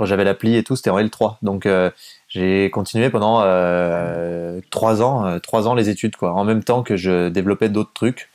j'avais 0.05 0.23
l'appli 0.23 0.55
et 0.55 0.63
tout, 0.63 0.75
c'était 0.75 0.89
en 0.89 0.99
L3. 0.99 1.37
Donc 1.41 1.65
euh, 1.65 1.89
j'ai 2.27 2.69
continué 2.69 3.09
pendant 3.09 3.41
euh, 3.43 4.59
trois 4.69 5.01
ans, 5.01 5.25
euh, 5.25 5.39
trois 5.39 5.67
ans 5.67 5.73
les 5.73 5.89
études, 5.89 6.15
quoi, 6.15 6.33
en 6.33 6.43
même 6.43 6.63
temps 6.63 6.83
que 6.83 6.97
je 6.97 7.29
développais 7.29 7.69
d'autres 7.69 7.93
trucs. 7.93 8.29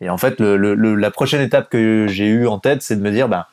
Et 0.00 0.08
en 0.08 0.16
fait, 0.16 0.40
la 0.40 1.10
prochaine 1.10 1.42
étape 1.42 1.68
que 1.68 2.06
j'ai 2.08 2.26
eue 2.26 2.46
en 2.46 2.58
tête, 2.58 2.80
c'est 2.80 2.96
de 2.96 3.02
me 3.02 3.10
dire, 3.10 3.28
bah, 3.28 3.48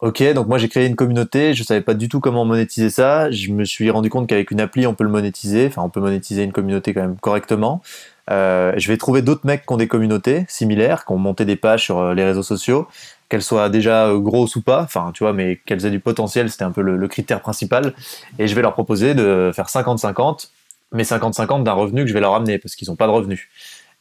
ok, 0.00 0.34
donc 0.34 0.46
moi 0.46 0.58
j'ai 0.58 0.68
créé 0.68 0.86
une 0.86 0.94
communauté, 0.94 1.54
je 1.54 1.62
savais 1.62 1.80
pas 1.80 1.94
du 1.94 2.10
tout 2.10 2.20
comment 2.20 2.44
monétiser 2.44 2.90
ça. 2.90 3.30
Je 3.30 3.50
me 3.50 3.64
suis 3.64 3.90
rendu 3.90 4.10
compte 4.10 4.28
qu'avec 4.28 4.50
une 4.50 4.60
appli, 4.60 4.86
on 4.86 4.94
peut 4.94 5.04
le 5.04 5.10
monétiser. 5.10 5.66
Enfin, 5.68 5.80
on 5.82 5.88
peut 5.88 6.00
monétiser 6.00 6.42
une 6.42 6.52
communauté 6.52 6.92
quand 6.92 7.00
même 7.00 7.16
correctement. 7.16 7.80
je 8.28 8.86
vais 8.86 8.98
trouver 8.98 9.22
d'autres 9.22 9.46
mecs 9.46 9.64
qui 9.64 9.72
ont 9.72 9.78
des 9.78 9.88
communautés 9.88 10.44
similaires, 10.48 11.06
qui 11.06 11.12
ont 11.12 11.18
monté 11.18 11.46
des 11.46 11.56
pages 11.56 11.84
sur 11.84 12.12
les 12.12 12.24
réseaux 12.24 12.42
sociaux 12.42 12.86
qu'elles 13.30 13.42
soient 13.42 13.70
déjà 13.70 14.08
euh, 14.08 14.18
grosses 14.18 14.56
ou 14.56 14.60
pas, 14.62 14.82
enfin 14.82 15.12
tu 15.14 15.22
vois, 15.22 15.32
mais 15.32 15.60
qu'elles 15.64 15.86
aient 15.86 15.90
du 15.90 16.00
potentiel, 16.00 16.50
c'était 16.50 16.64
un 16.64 16.72
peu 16.72 16.82
le, 16.82 17.08
critère 17.08 17.40
principal. 17.40 17.94
Et 18.38 18.46
je 18.46 18.54
vais 18.54 18.60
leur 18.60 18.74
proposer 18.74 19.14
de 19.14 19.52
faire 19.54 19.68
50-50, 19.68 20.50
mais 20.92 21.04
50-50 21.04 21.62
d'un 21.62 21.72
revenu 21.72 22.02
que 22.02 22.08
je 22.08 22.12
vais 22.12 22.20
leur 22.20 22.34
amener 22.34 22.58
parce 22.58 22.74
qu'ils 22.74 22.88
n'ont 22.90 22.96
pas 22.96 23.06
de 23.06 23.12
revenus. 23.12 23.48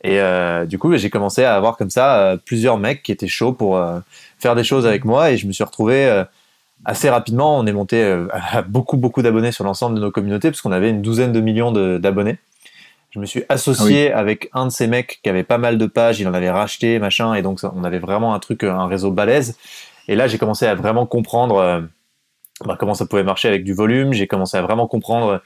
Et 0.03 0.19
euh, 0.19 0.65
du 0.65 0.79
coup, 0.79 0.95
j'ai 0.97 1.09
commencé 1.09 1.43
à 1.43 1.55
avoir 1.55 1.77
comme 1.77 1.89
ça 1.89 2.19
euh, 2.19 2.37
plusieurs 2.37 2.77
mecs 2.77 3.03
qui 3.03 3.11
étaient 3.11 3.27
chauds 3.27 3.53
pour 3.53 3.81
faire 4.39 4.55
des 4.55 4.63
choses 4.63 4.85
avec 4.85 5.05
moi 5.05 5.31
et 5.31 5.37
je 5.37 5.45
me 5.47 5.51
suis 5.51 5.63
retrouvé 5.63 6.23
assez 6.85 7.09
rapidement. 7.09 7.59
On 7.59 7.67
est 7.67 7.73
monté 7.73 8.03
à 8.51 8.63
beaucoup 8.63 8.97
beaucoup 8.97 9.21
d'abonnés 9.21 9.51
sur 9.51 9.63
l'ensemble 9.63 9.95
de 9.95 10.01
nos 10.01 10.11
communautés 10.11 10.49
parce 10.49 10.61
qu'on 10.61 10.71
avait 10.71 10.89
une 10.89 11.03
douzaine 11.03 11.31
de 11.31 11.39
millions 11.39 11.71
d'abonnés 11.71 12.39
je 13.11 13.19
me 13.19 13.25
suis 13.25 13.43
associé 13.49 14.11
ah 14.11 14.19
avec 14.19 14.49
un 14.53 14.67
de 14.67 14.71
ces 14.71 14.87
mecs 14.87 15.19
qui 15.23 15.29
avait 15.29 15.43
pas 15.43 15.57
mal 15.57 15.77
de 15.77 15.85
pages, 15.85 16.19
il 16.19 16.27
en 16.27 16.33
avait 16.33 16.51
racheté, 16.51 16.99
machin, 16.99 17.33
et 17.33 17.41
donc 17.41 17.59
on 17.63 17.83
avait 17.83 17.99
vraiment 17.99 18.33
un 18.33 18.39
truc, 18.39 18.63
un 18.63 18.87
réseau 18.87 19.11
balèze. 19.11 19.57
Et 20.07 20.15
là, 20.15 20.27
j'ai 20.27 20.37
commencé 20.37 20.65
à 20.65 20.75
vraiment 20.75 21.05
comprendre 21.05 21.57
euh, 21.57 21.81
bah, 22.65 22.75
comment 22.79 22.93
ça 22.93 23.05
pouvait 23.05 23.23
marcher 23.23 23.47
avec 23.47 23.63
du 23.63 23.73
volume. 23.73 24.13
J'ai 24.13 24.27
commencé 24.27 24.57
à 24.57 24.61
vraiment 24.61 24.87
comprendre 24.87 25.41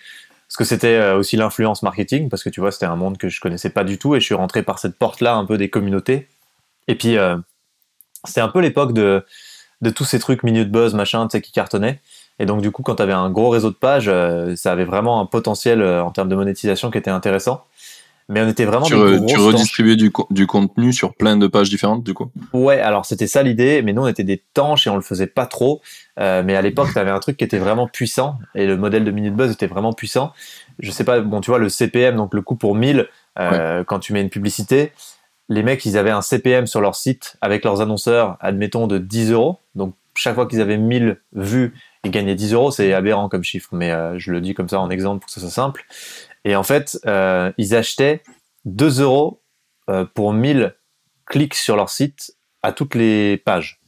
ce 0.50 0.58
que 0.58 0.64
c'était 0.66 0.96
euh, 0.96 1.18
aussi 1.18 1.38
l'influence 1.38 1.84
marketing, 1.84 2.30
parce 2.30 2.44
que 2.44 2.50
tu 2.50 2.60
vois, 2.60 2.72
c'était 2.72 2.86
un 2.86 2.96
monde 2.96 3.18
que 3.18 3.30
je 3.30 3.40
connaissais 3.40 3.70
pas 3.70 3.84
du 3.84 3.98
tout, 3.98 4.16
et 4.16 4.20
je 4.20 4.26
suis 4.26 4.36
rentré 4.36 4.62
par 4.64 4.80
cette 4.80 4.98
porte-là 4.98 5.36
un 5.36 5.46
peu 5.46 5.58
des 5.58 5.70
communautés. 5.70 6.28
Et 6.88 6.96
puis, 6.96 7.18
euh, 7.18 7.38
c'était 8.26 8.42
un 8.42 8.50
peu 8.50 8.60
l'époque 8.60 8.94
de, 8.94 9.26
de 9.82 9.90
tous 9.90 10.06
ces 10.06 10.20
trucs 10.20 10.44
minute 10.44 10.70
buzz, 10.70 10.94
machin, 10.94 11.28
tu 11.28 11.32
sais, 11.32 11.42
qui 11.42 11.52
cartonnaient. 11.52 12.02
Et 12.40 12.46
donc, 12.46 12.62
du 12.62 12.72
coup, 12.72 12.84
quand 12.84 12.96
tu 12.96 13.04
avais 13.04 13.14
un 13.14 13.30
gros 13.30 13.50
réseau 13.50 13.70
de 13.70 13.76
pages, 13.76 14.08
euh, 14.08 14.56
ça 14.56 14.72
avait 14.72 14.86
vraiment 14.86 15.22
un 15.22 15.26
potentiel 15.26 15.82
euh, 15.82 16.04
en 16.04 16.12
termes 16.12 16.30
de 16.30 16.36
monétisation 16.36 16.92
qui 16.92 16.98
était 16.98 17.12
intéressant. 17.12 17.66
Mais 18.30 18.42
on 18.42 18.48
était 18.48 18.66
vraiment. 18.66 18.86
Tu, 18.86 18.96
tu 19.28 19.38
redistribuais 19.38 19.96
du, 19.96 20.12
du, 20.30 20.48
contenu 20.48 20.94
sur 20.94 21.14
plein 21.14 21.36
de 21.36 21.48
pages 21.48 21.70
différentes, 21.70 22.04
du 22.04 22.14
coup? 22.14 22.32
Ouais, 22.54 22.80
alors 22.80 23.06
c'était 23.06 23.28
ça 23.28 23.44
l'idée, 23.44 23.82
mais 23.82 23.92
nous 23.92 24.04
on 24.04 24.08
était 24.08 24.24
des 24.24 24.42
tanches 24.54 24.88
et 24.88 24.90
on 24.90 24.96
le 24.96 25.02
faisait 25.02 25.28
pas 25.28 25.46
trop. 25.46 25.82
Euh, 26.20 26.42
mais 26.44 26.56
à 26.56 26.62
l'époque, 26.62 26.90
tu 26.94 27.00
avais 27.00 27.12
un 27.12 27.20
truc 27.20 27.38
qui 27.38 27.44
était 27.44 27.58
vraiment 27.58 27.88
puissant 27.88 28.38
et 28.56 28.66
le 28.66 28.78
modèle 28.78 29.04
de 29.04 29.12
Minute 29.12 29.36
Buzz 29.36 29.52
était 29.52 29.68
vraiment 29.68 29.92
puissant. 29.92 30.32
Je 30.80 30.90
sais 30.92 31.04
pas, 31.04 31.20
bon, 31.20 31.42
tu 31.42 31.52
vois, 31.52 31.60
le 31.60 31.70
CPM, 31.70 32.16
donc 32.16 32.34
le 32.34 32.42
coût 32.42 32.56
pour 32.56 32.76
1000, 32.76 33.08
euh, 33.40 33.84
quand 33.84 34.00
tu 34.00 34.14
mets 34.14 34.22
une 34.22 34.30
publicité, 34.30 34.94
les 35.50 35.64
mecs, 35.64 35.86
ils 35.86 35.98
avaient 35.98 36.12
un 36.12 36.22
CPM 36.22 36.66
sur 36.66 36.80
leur 36.82 36.96
site 36.96 37.36
avec 37.42 37.66
leurs 37.66 37.82
annonceurs, 37.82 38.38
admettons, 38.40 38.88
de 38.88 39.00
10 39.00 39.32
euros. 39.32 39.60
Donc 39.76 39.96
chaque 40.16 40.36
fois 40.36 40.48
qu'ils 40.48 40.62
avaient 40.62 40.78
1000 40.78 41.18
vues, 41.34 41.74
ils 42.04 42.12
gagnaient 42.12 42.36
10 42.36 42.54
euros, 42.54 42.72
c'est 42.72 42.94
aberrant 42.94 43.30
comme 43.30 43.44
chiffre, 43.44 43.70
mais 43.72 43.92
euh, 43.92 44.20
je 44.20 44.32
le 44.32 44.42
dis 44.42 44.54
comme 44.54 44.68
ça 44.68 44.80
en 44.80 44.90
exemple 44.90 45.20
pour 45.20 45.28
que 45.28 45.34
ce 45.34 45.40
soit 45.40 45.50
simple. 45.50 45.86
Et 46.44 46.56
en 46.56 46.64
fait, 46.64 47.00
euh, 47.06 47.52
ils 47.58 47.76
achetaient 47.76 48.22
2 48.66 49.02
euros 49.02 49.42
euh, 49.90 50.06
pour 50.14 50.34
1000 50.34 50.76
clics 51.26 51.56
sur 51.56 51.76
leur 51.76 51.90
site 51.90 52.36
à 52.62 52.74
toutes 52.74 52.96
les 52.96 53.38
pages. 53.38 53.80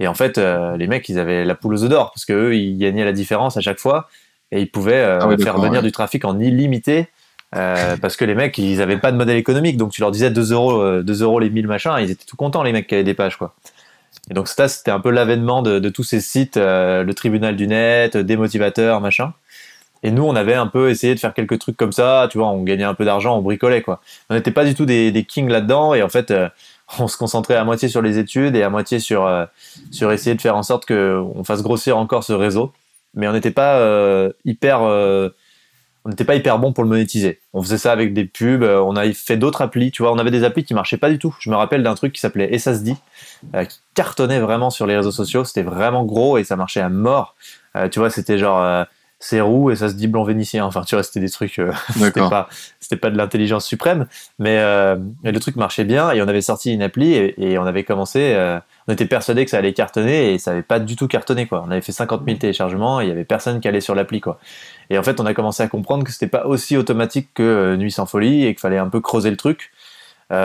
Et 0.00 0.08
en 0.08 0.14
fait, 0.14 0.38
les 0.38 0.88
mecs, 0.88 1.08
ils 1.08 1.20
avaient 1.20 1.44
la 1.44 1.54
poule 1.54 1.74
aux 1.74 1.84
œufs 1.84 1.88
d'or, 1.88 2.10
parce 2.12 2.24
qu'eux, 2.24 2.56
ils 2.56 2.78
gagnaient 2.78 3.04
la 3.04 3.12
différence 3.12 3.56
à 3.56 3.60
chaque 3.60 3.78
fois, 3.78 4.08
et 4.50 4.60
ils 4.60 4.70
pouvaient 4.70 5.04
ah 5.04 5.28
faire 5.38 5.56
venir 5.58 5.82
du 5.82 5.92
trafic 5.92 6.24
en 6.24 6.40
illimité, 6.40 7.06
parce 7.52 8.16
que 8.16 8.24
les 8.24 8.34
mecs, 8.34 8.58
ils 8.58 8.78
n'avaient 8.78 8.98
pas 8.98 9.12
de 9.12 9.16
modèle 9.16 9.36
économique, 9.36 9.76
donc 9.76 9.92
tu 9.92 10.00
leur 10.00 10.10
disais 10.10 10.30
2 10.30 10.52
euros, 10.52 11.00
2 11.00 11.22
euros 11.22 11.38
les 11.38 11.48
1000 11.48 11.68
machins, 11.68 11.94
ils 12.00 12.10
étaient 12.10 12.24
tout 12.24 12.36
contents, 12.36 12.64
les 12.64 12.72
mecs 12.72 12.88
qui 12.88 12.96
avaient 12.96 13.04
des 13.04 13.14
pages, 13.14 13.36
quoi. 13.36 13.54
Et 14.30 14.34
donc 14.34 14.48
ça, 14.48 14.68
c'était 14.68 14.90
un 14.90 15.00
peu 15.00 15.10
l'avènement 15.10 15.62
de, 15.62 15.78
de, 15.78 15.88
tous 15.88 16.02
ces 16.02 16.20
sites, 16.20 16.56
euh, 16.56 17.02
le 17.02 17.14
tribunal 17.14 17.56
du 17.56 17.66
net, 17.66 18.16
des 18.16 18.36
motivateurs, 18.36 19.00
machin. 19.00 19.34
Et 20.02 20.10
nous, 20.10 20.24
on 20.24 20.34
avait 20.34 20.54
un 20.54 20.66
peu 20.66 20.90
essayé 20.90 21.14
de 21.14 21.20
faire 21.20 21.32
quelques 21.32 21.58
trucs 21.58 21.76
comme 21.76 21.92
ça, 21.92 22.28
tu 22.30 22.38
vois, 22.38 22.48
on 22.48 22.62
gagnait 22.62 22.84
un 22.84 22.94
peu 22.94 23.04
d'argent, 23.04 23.38
on 23.38 23.42
bricolait, 23.42 23.82
quoi. 23.82 24.00
On 24.28 24.34
n'était 24.34 24.50
pas 24.50 24.64
du 24.64 24.74
tout 24.74 24.86
des, 24.86 25.12
des 25.12 25.24
kings 25.24 25.48
là-dedans, 25.48 25.94
et 25.94 26.02
en 26.02 26.08
fait, 26.08 26.30
euh, 26.30 26.48
on 26.98 27.08
se 27.08 27.16
concentrait 27.16 27.56
à 27.56 27.64
moitié 27.64 27.88
sur 27.88 28.02
les 28.02 28.18
études 28.18 28.56
et 28.56 28.62
à 28.62 28.70
moitié 28.70 28.98
sur, 28.98 29.26
euh, 29.26 29.46
sur 29.90 30.12
essayer 30.12 30.36
de 30.36 30.40
faire 30.40 30.56
en 30.56 30.62
sorte 30.62 30.86
qu'on 30.86 31.44
fasse 31.44 31.62
grossir 31.62 31.96
encore 31.96 32.24
ce 32.24 32.32
réseau. 32.32 32.72
Mais 33.14 33.28
on 33.28 33.32
n'était 33.32 33.52
pas 33.52 33.78
hyper 34.44 34.80
on 36.04 36.10
n'était 36.10 36.24
pas 36.24 36.34
hyper 36.34 36.58
bon 36.58 36.72
pour 36.72 36.84
le 36.84 36.90
monétiser. 36.90 37.40
On 37.54 37.62
faisait 37.62 37.78
ça 37.78 37.90
avec 37.92 38.12
des 38.12 38.26
pubs, 38.26 38.62
euh, 38.62 38.80
on 38.80 38.94
a 38.94 39.10
fait 39.12 39.36
d'autres 39.36 39.62
applis, 39.62 39.90
tu 39.90 40.02
vois, 40.02 40.12
on 40.12 40.18
avait 40.18 40.30
des 40.30 40.44
applis 40.44 40.64
qui 40.64 40.74
marchaient 40.74 40.98
pas 40.98 41.10
du 41.10 41.18
tout. 41.18 41.34
Je 41.40 41.48
me 41.48 41.56
rappelle 41.56 41.82
d'un 41.82 41.94
truc 41.94 42.12
qui 42.12 42.20
s'appelait 42.20 42.58
SSD, 42.58 42.94
euh, 43.54 43.64
qui 43.64 43.80
cartonnait 43.94 44.40
vraiment 44.40 44.68
sur 44.68 44.86
les 44.86 44.96
réseaux 44.96 45.12
sociaux, 45.12 45.44
c'était 45.44 45.62
vraiment 45.62 46.04
gros 46.04 46.36
et 46.36 46.44
ça 46.44 46.56
marchait 46.56 46.80
à 46.80 46.90
mort. 46.90 47.36
Euh, 47.76 47.88
tu 47.88 48.00
vois, 48.00 48.10
c'était 48.10 48.38
genre 48.38 48.86
c'est 49.24 49.40
roux 49.40 49.70
et 49.70 49.76
ça 49.76 49.88
se 49.88 49.94
dit 49.94 50.06
blanc 50.06 50.22
vénitien. 50.22 50.66
Enfin, 50.66 50.82
tu 50.82 50.94
vois, 50.94 51.02
c'était 51.02 51.20
des 51.20 51.30
trucs, 51.30 51.58
euh, 51.58 51.72
c'était 51.94 52.20
pas, 52.20 52.48
c'était 52.78 52.96
pas 52.96 53.10
de 53.10 53.16
l'intelligence 53.16 53.64
suprême, 53.64 54.06
mais, 54.38 54.58
euh, 54.58 54.96
le 55.22 55.40
truc 55.40 55.56
marchait 55.56 55.84
bien 55.84 56.10
et 56.12 56.20
on 56.20 56.28
avait 56.28 56.42
sorti 56.42 56.74
une 56.74 56.82
appli 56.82 57.14
et, 57.14 57.58
on 57.58 57.64
avait 57.64 57.84
commencé, 57.84 58.34
euh, 58.34 58.58
on 58.86 58.92
était 58.92 59.06
persuadé 59.06 59.46
que 59.46 59.50
ça 59.50 59.56
allait 59.56 59.72
cartonner 59.72 60.34
et 60.34 60.38
ça 60.38 60.50
avait 60.50 60.62
pas 60.62 60.78
du 60.78 60.94
tout 60.94 61.08
cartonné 61.08 61.46
quoi. 61.46 61.64
On 61.66 61.70
avait 61.70 61.80
fait 61.80 61.92
50 61.92 62.22
000 62.26 62.36
téléchargements 62.36 63.00
et 63.00 63.04
il 63.04 63.08
y 63.08 63.12
avait 63.12 63.24
personne 63.24 63.60
qui 63.60 63.68
allait 63.68 63.80
sur 63.80 63.94
l'appli 63.94 64.20
quoi. 64.20 64.38
Et 64.90 64.98
en 64.98 65.02
fait, 65.02 65.18
on 65.20 65.26
a 65.26 65.32
commencé 65.32 65.62
à 65.62 65.68
comprendre 65.68 66.04
que 66.04 66.12
c'était 66.12 66.26
pas 66.26 66.44
aussi 66.44 66.76
automatique 66.76 67.30
que 67.32 67.76
Nuit 67.76 67.92
sans 67.92 68.04
folie 68.04 68.44
et 68.44 68.54
qu'il 68.54 68.60
fallait 68.60 68.76
un 68.76 68.90
peu 68.90 69.00
creuser 69.00 69.30
le 69.30 69.38
truc. 69.38 69.72
puis 70.28 70.36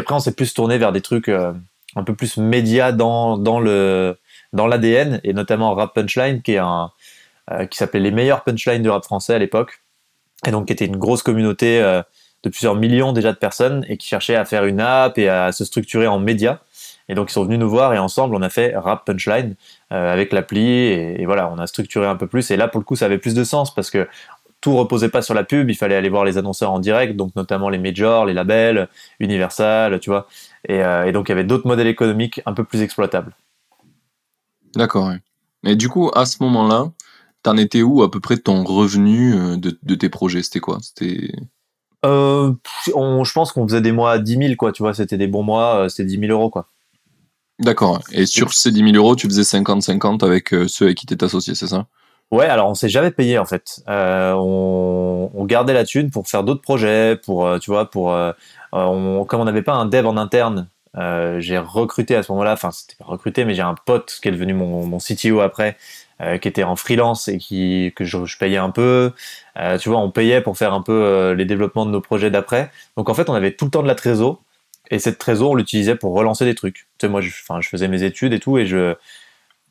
après, 0.00 0.14
on 0.14 0.20
s'est 0.20 0.34
plus 0.34 0.54
tourné 0.54 0.78
vers 0.78 0.92
des 0.92 1.00
trucs 1.00 1.28
un 1.28 2.04
peu 2.04 2.14
plus 2.14 2.36
médias 2.36 2.92
dans 2.92 3.36
dans 3.36 3.58
le 3.58 4.16
dans 4.52 4.66
l'ADN 4.66 5.20
et 5.24 5.32
notamment 5.32 5.74
Rap 5.74 5.94
Punchline 5.94 6.42
qui 6.42 6.52
est 6.52 6.58
un 6.58 6.84
euh, 6.84 6.88
qui 7.70 7.78
s'appelait 7.78 8.00
les 8.00 8.10
meilleurs 8.10 8.44
punchlines 8.44 8.82
du 8.82 8.90
rap 8.90 9.04
français 9.04 9.34
à 9.34 9.38
l'époque, 9.38 9.80
et 10.46 10.50
donc 10.50 10.66
qui 10.66 10.72
était 10.72 10.86
une 10.86 10.96
grosse 10.96 11.22
communauté 11.22 11.80
euh, 11.80 12.02
de 12.42 12.48
plusieurs 12.50 12.76
millions 12.76 13.12
déjà 13.12 13.32
de 13.32 13.38
personnes 13.38 13.84
et 13.88 13.96
qui 13.96 14.06
cherchait 14.06 14.36
à 14.36 14.44
faire 14.44 14.64
une 14.64 14.80
app 14.80 15.18
et 15.18 15.28
à 15.28 15.50
se 15.52 15.64
structurer 15.64 16.06
en 16.06 16.18
médias. 16.18 16.60
Et 17.08 17.14
donc 17.14 17.30
ils 17.30 17.32
sont 17.32 17.44
venus 17.44 17.58
nous 17.58 17.70
voir 17.70 17.94
et 17.94 17.98
ensemble 17.98 18.34
on 18.36 18.42
a 18.42 18.50
fait 18.50 18.76
Rap 18.76 19.06
Punchline 19.06 19.56
euh, 19.92 20.12
avec 20.12 20.32
l'appli 20.32 20.68
et, 20.68 21.24
voilà 21.24 21.50
on 21.50 21.58
a 21.58 21.66
structuré 21.66 22.06
un 22.06 22.16
peu 22.16 22.26
plus. 22.26 22.50
Et 22.50 22.56
là 22.56 22.68
pour 22.68 22.80
le 22.80 22.84
coup 22.84 22.96
ça 22.96 23.06
avait 23.06 23.18
plus 23.18 23.34
de 23.34 23.44
sens 23.44 23.74
parce 23.74 23.90
que 23.90 24.06
tout 24.60 24.76
reposait 24.76 25.08
pas 25.08 25.22
sur 25.22 25.34
la 25.34 25.44
pub, 25.44 25.70
il 25.70 25.76
fallait 25.76 25.94
aller 25.94 26.08
voir 26.08 26.24
les 26.24 26.36
annonceurs 26.36 26.72
en 26.72 26.80
direct, 26.80 27.14
donc 27.14 27.34
notamment 27.36 27.68
les 27.68 27.78
majors, 27.78 28.26
les 28.26 28.34
labels, 28.34 28.88
Universal, 29.20 30.00
tu 30.00 30.10
vois. 30.10 30.26
Et, 30.68 30.78
et 30.78 31.12
donc 31.12 31.28
il 31.28 31.30
y 31.30 31.32
avait 31.32 31.44
d'autres 31.44 31.66
modèles 31.66 31.86
économiques 31.86 32.40
un 32.44 32.54
peu 32.54 32.64
plus 32.64 32.82
exploitables. 32.82 33.36
D'accord. 34.74 35.12
Mais 35.62 35.76
du 35.76 35.88
coup 35.88 36.10
à 36.14 36.26
ce 36.26 36.42
moment-là, 36.42 36.90
T'en 37.48 37.56
étais 37.56 37.80
où 37.80 38.02
à 38.02 38.10
peu 38.10 38.20
près 38.20 38.36
ton 38.36 38.62
revenu 38.62 39.32
euh, 39.32 39.56
de, 39.56 39.94
tes 39.94 40.10
projets? 40.10 40.42
C'était 40.42 40.60
quoi? 40.60 40.76
C'était 40.82 41.32
euh, 42.04 42.52
je 42.86 43.32
pense 43.32 43.52
qu'on 43.52 43.66
faisait 43.66 43.80
des 43.80 43.90
mois 43.90 44.12
à 44.12 44.18
10 44.18 44.36
000, 44.36 44.54
quoi, 44.56 44.70
tu 44.70 44.82
vois, 44.82 44.92
c'était 44.92 45.16
des 45.16 45.28
bons 45.28 45.44
mois, 45.44 45.76
euh, 45.76 45.88
c'était 45.88 46.04
10 46.04 46.18
000 46.26 46.32
euros, 46.32 46.50
quoi. 46.50 46.66
D'accord. 47.58 48.02
Et 48.12 48.26
sur 48.26 48.52
ces 48.52 48.70
10 48.70 48.92
000 48.92 48.96
euros, 48.96 49.16
tu 49.16 49.26
faisais 49.26 49.44
50-50 49.44 50.22
avec 50.22 50.50
ceux 50.68 50.84
avec 50.84 50.98
qui 50.98 51.06
t'es 51.06 51.24
associé, 51.24 51.54
c'est 51.54 51.68
ça? 51.68 51.86
Ouais, 52.30 52.44
alors 52.44 52.68
on 52.68 52.74
s'est 52.74 52.90
jamais 52.90 53.12
payé 53.12 53.38
en 53.38 53.46
fait. 53.46 53.80
on, 53.86 55.44
gardait 55.46 55.72
la 55.72 55.86
thune 55.86 56.10
pour 56.10 56.28
faire 56.28 56.44
d'autres 56.44 56.60
projets, 56.60 57.16
pour 57.16 57.58
tu 57.60 57.70
vois, 57.70 57.88
pour 57.88 58.14
comme 58.72 59.40
on 59.40 59.44
n'avait 59.46 59.62
pas 59.62 59.72
un 59.72 59.86
dev 59.86 60.06
en 60.06 60.18
interne, 60.18 60.68
j'ai 61.38 61.56
recruté 61.56 62.14
à 62.14 62.22
ce 62.22 62.30
moment-là, 62.32 62.52
enfin 62.52 62.72
c'était 62.72 62.96
pas 62.96 63.06
recruté, 63.06 63.46
mais 63.46 63.54
j'ai 63.54 63.62
un 63.62 63.74
pote 63.86 64.18
qui 64.20 64.28
est 64.28 64.32
devenu 64.32 64.52
mon, 64.52 64.86
mon 64.86 64.98
CTO 64.98 65.40
après, 65.40 65.78
euh, 66.20 66.36
qui 66.38 66.48
était 66.48 66.64
en 66.64 66.74
freelance 66.74 67.28
et 67.28 67.38
qui 67.38 67.92
que 67.94 68.04
je, 68.04 68.18
payais 68.38 68.56
un 68.56 68.70
peu. 68.70 69.12
Euh, 69.58 69.78
tu 69.78 69.88
vois, 69.88 69.98
on 69.98 70.10
payait 70.10 70.40
pour 70.40 70.58
faire 70.58 70.74
un 70.74 70.82
peu 70.82 70.92
euh, 70.92 71.34
les 71.34 71.44
développements 71.44 71.86
de 71.86 71.92
nos 71.92 72.00
projets 72.00 72.30
d'après. 72.30 72.70
Donc 72.96 73.08
en 73.08 73.14
fait, 73.14 73.28
on 73.30 73.34
avait 73.34 73.52
tout 73.52 73.66
le 73.66 73.70
temps 73.70 73.82
de 73.82 73.88
la 73.88 73.94
trésor 73.94 74.42
et 74.90 74.98
cette 74.98 75.18
trésor, 75.18 75.50
on 75.52 75.54
l'utilisait 75.54 75.94
pour 75.94 76.14
relancer 76.14 76.44
des 76.44 76.54
trucs. 76.54 76.88
Tu 76.98 77.06
sais, 77.06 77.08
moi, 77.08 77.20
je, 77.20 77.30
je 77.30 77.68
faisais 77.68 77.86
mes 77.86 78.02
études 78.02 78.32
et 78.32 78.40
tout 78.40 78.58
et 78.58 78.66
je 78.66 78.96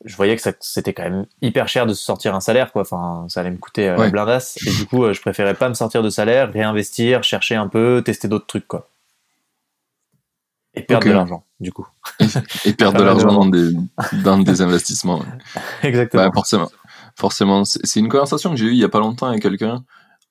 je 0.04 0.14
voyais 0.14 0.36
que 0.36 0.42
c'était 0.60 0.94
quand 0.94 1.02
même 1.02 1.26
hyper 1.42 1.66
cher 1.66 1.84
de 1.84 1.92
se 1.92 2.04
sortir 2.04 2.32
un 2.32 2.40
salaire 2.40 2.70
quoi 2.70 2.82
enfin 2.82 3.26
ça 3.28 3.40
allait 3.40 3.50
me 3.50 3.56
coûter 3.56 3.88
la 3.88 4.08
blindasse 4.08 4.56
et 4.64 4.70
du 4.70 4.86
coup 4.86 5.12
je 5.12 5.20
préférais 5.20 5.54
pas 5.54 5.68
me 5.68 5.74
sortir 5.74 6.04
de 6.04 6.08
salaire 6.08 6.52
réinvestir 6.52 7.24
chercher 7.24 7.56
un 7.56 7.66
peu 7.66 8.00
tester 8.04 8.28
d'autres 8.28 8.46
trucs 8.46 8.68
quoi 8.68 8.90
et 10.74 10.82
perdre 10.82 11.06
de 11.06 11.12
l'argent, 11.12 11.44
du 11.60 11.72
coup. 11.72 11.86
Et, 12.64 12.72
perdre 12.72 12.98
de 12.98 13.04
l'argent 13.04 13.32
dans 13.32 13.46
des, 13.46 13.70
dans 14.22 14.38
des 14.38 14.60
investissements. 14.62 15.24
Exactement. 15.82 16.30
forcément. 16.32 16.70
Forcément. 17.16 17.64
C'est 17.64 18.00
une 18.00 18.08
conversation 18.08 18.50
que 18.50 18.56
j'ai 18.56 18.66
eue 18.66 18.72
il 18.72 18.78
y 18.78 18.84
a 18.84 18.88
pas 18.88 19.00
longtemps 19.00 19.26
avec 19.26 19.42
quelqu'un 19.42 19.84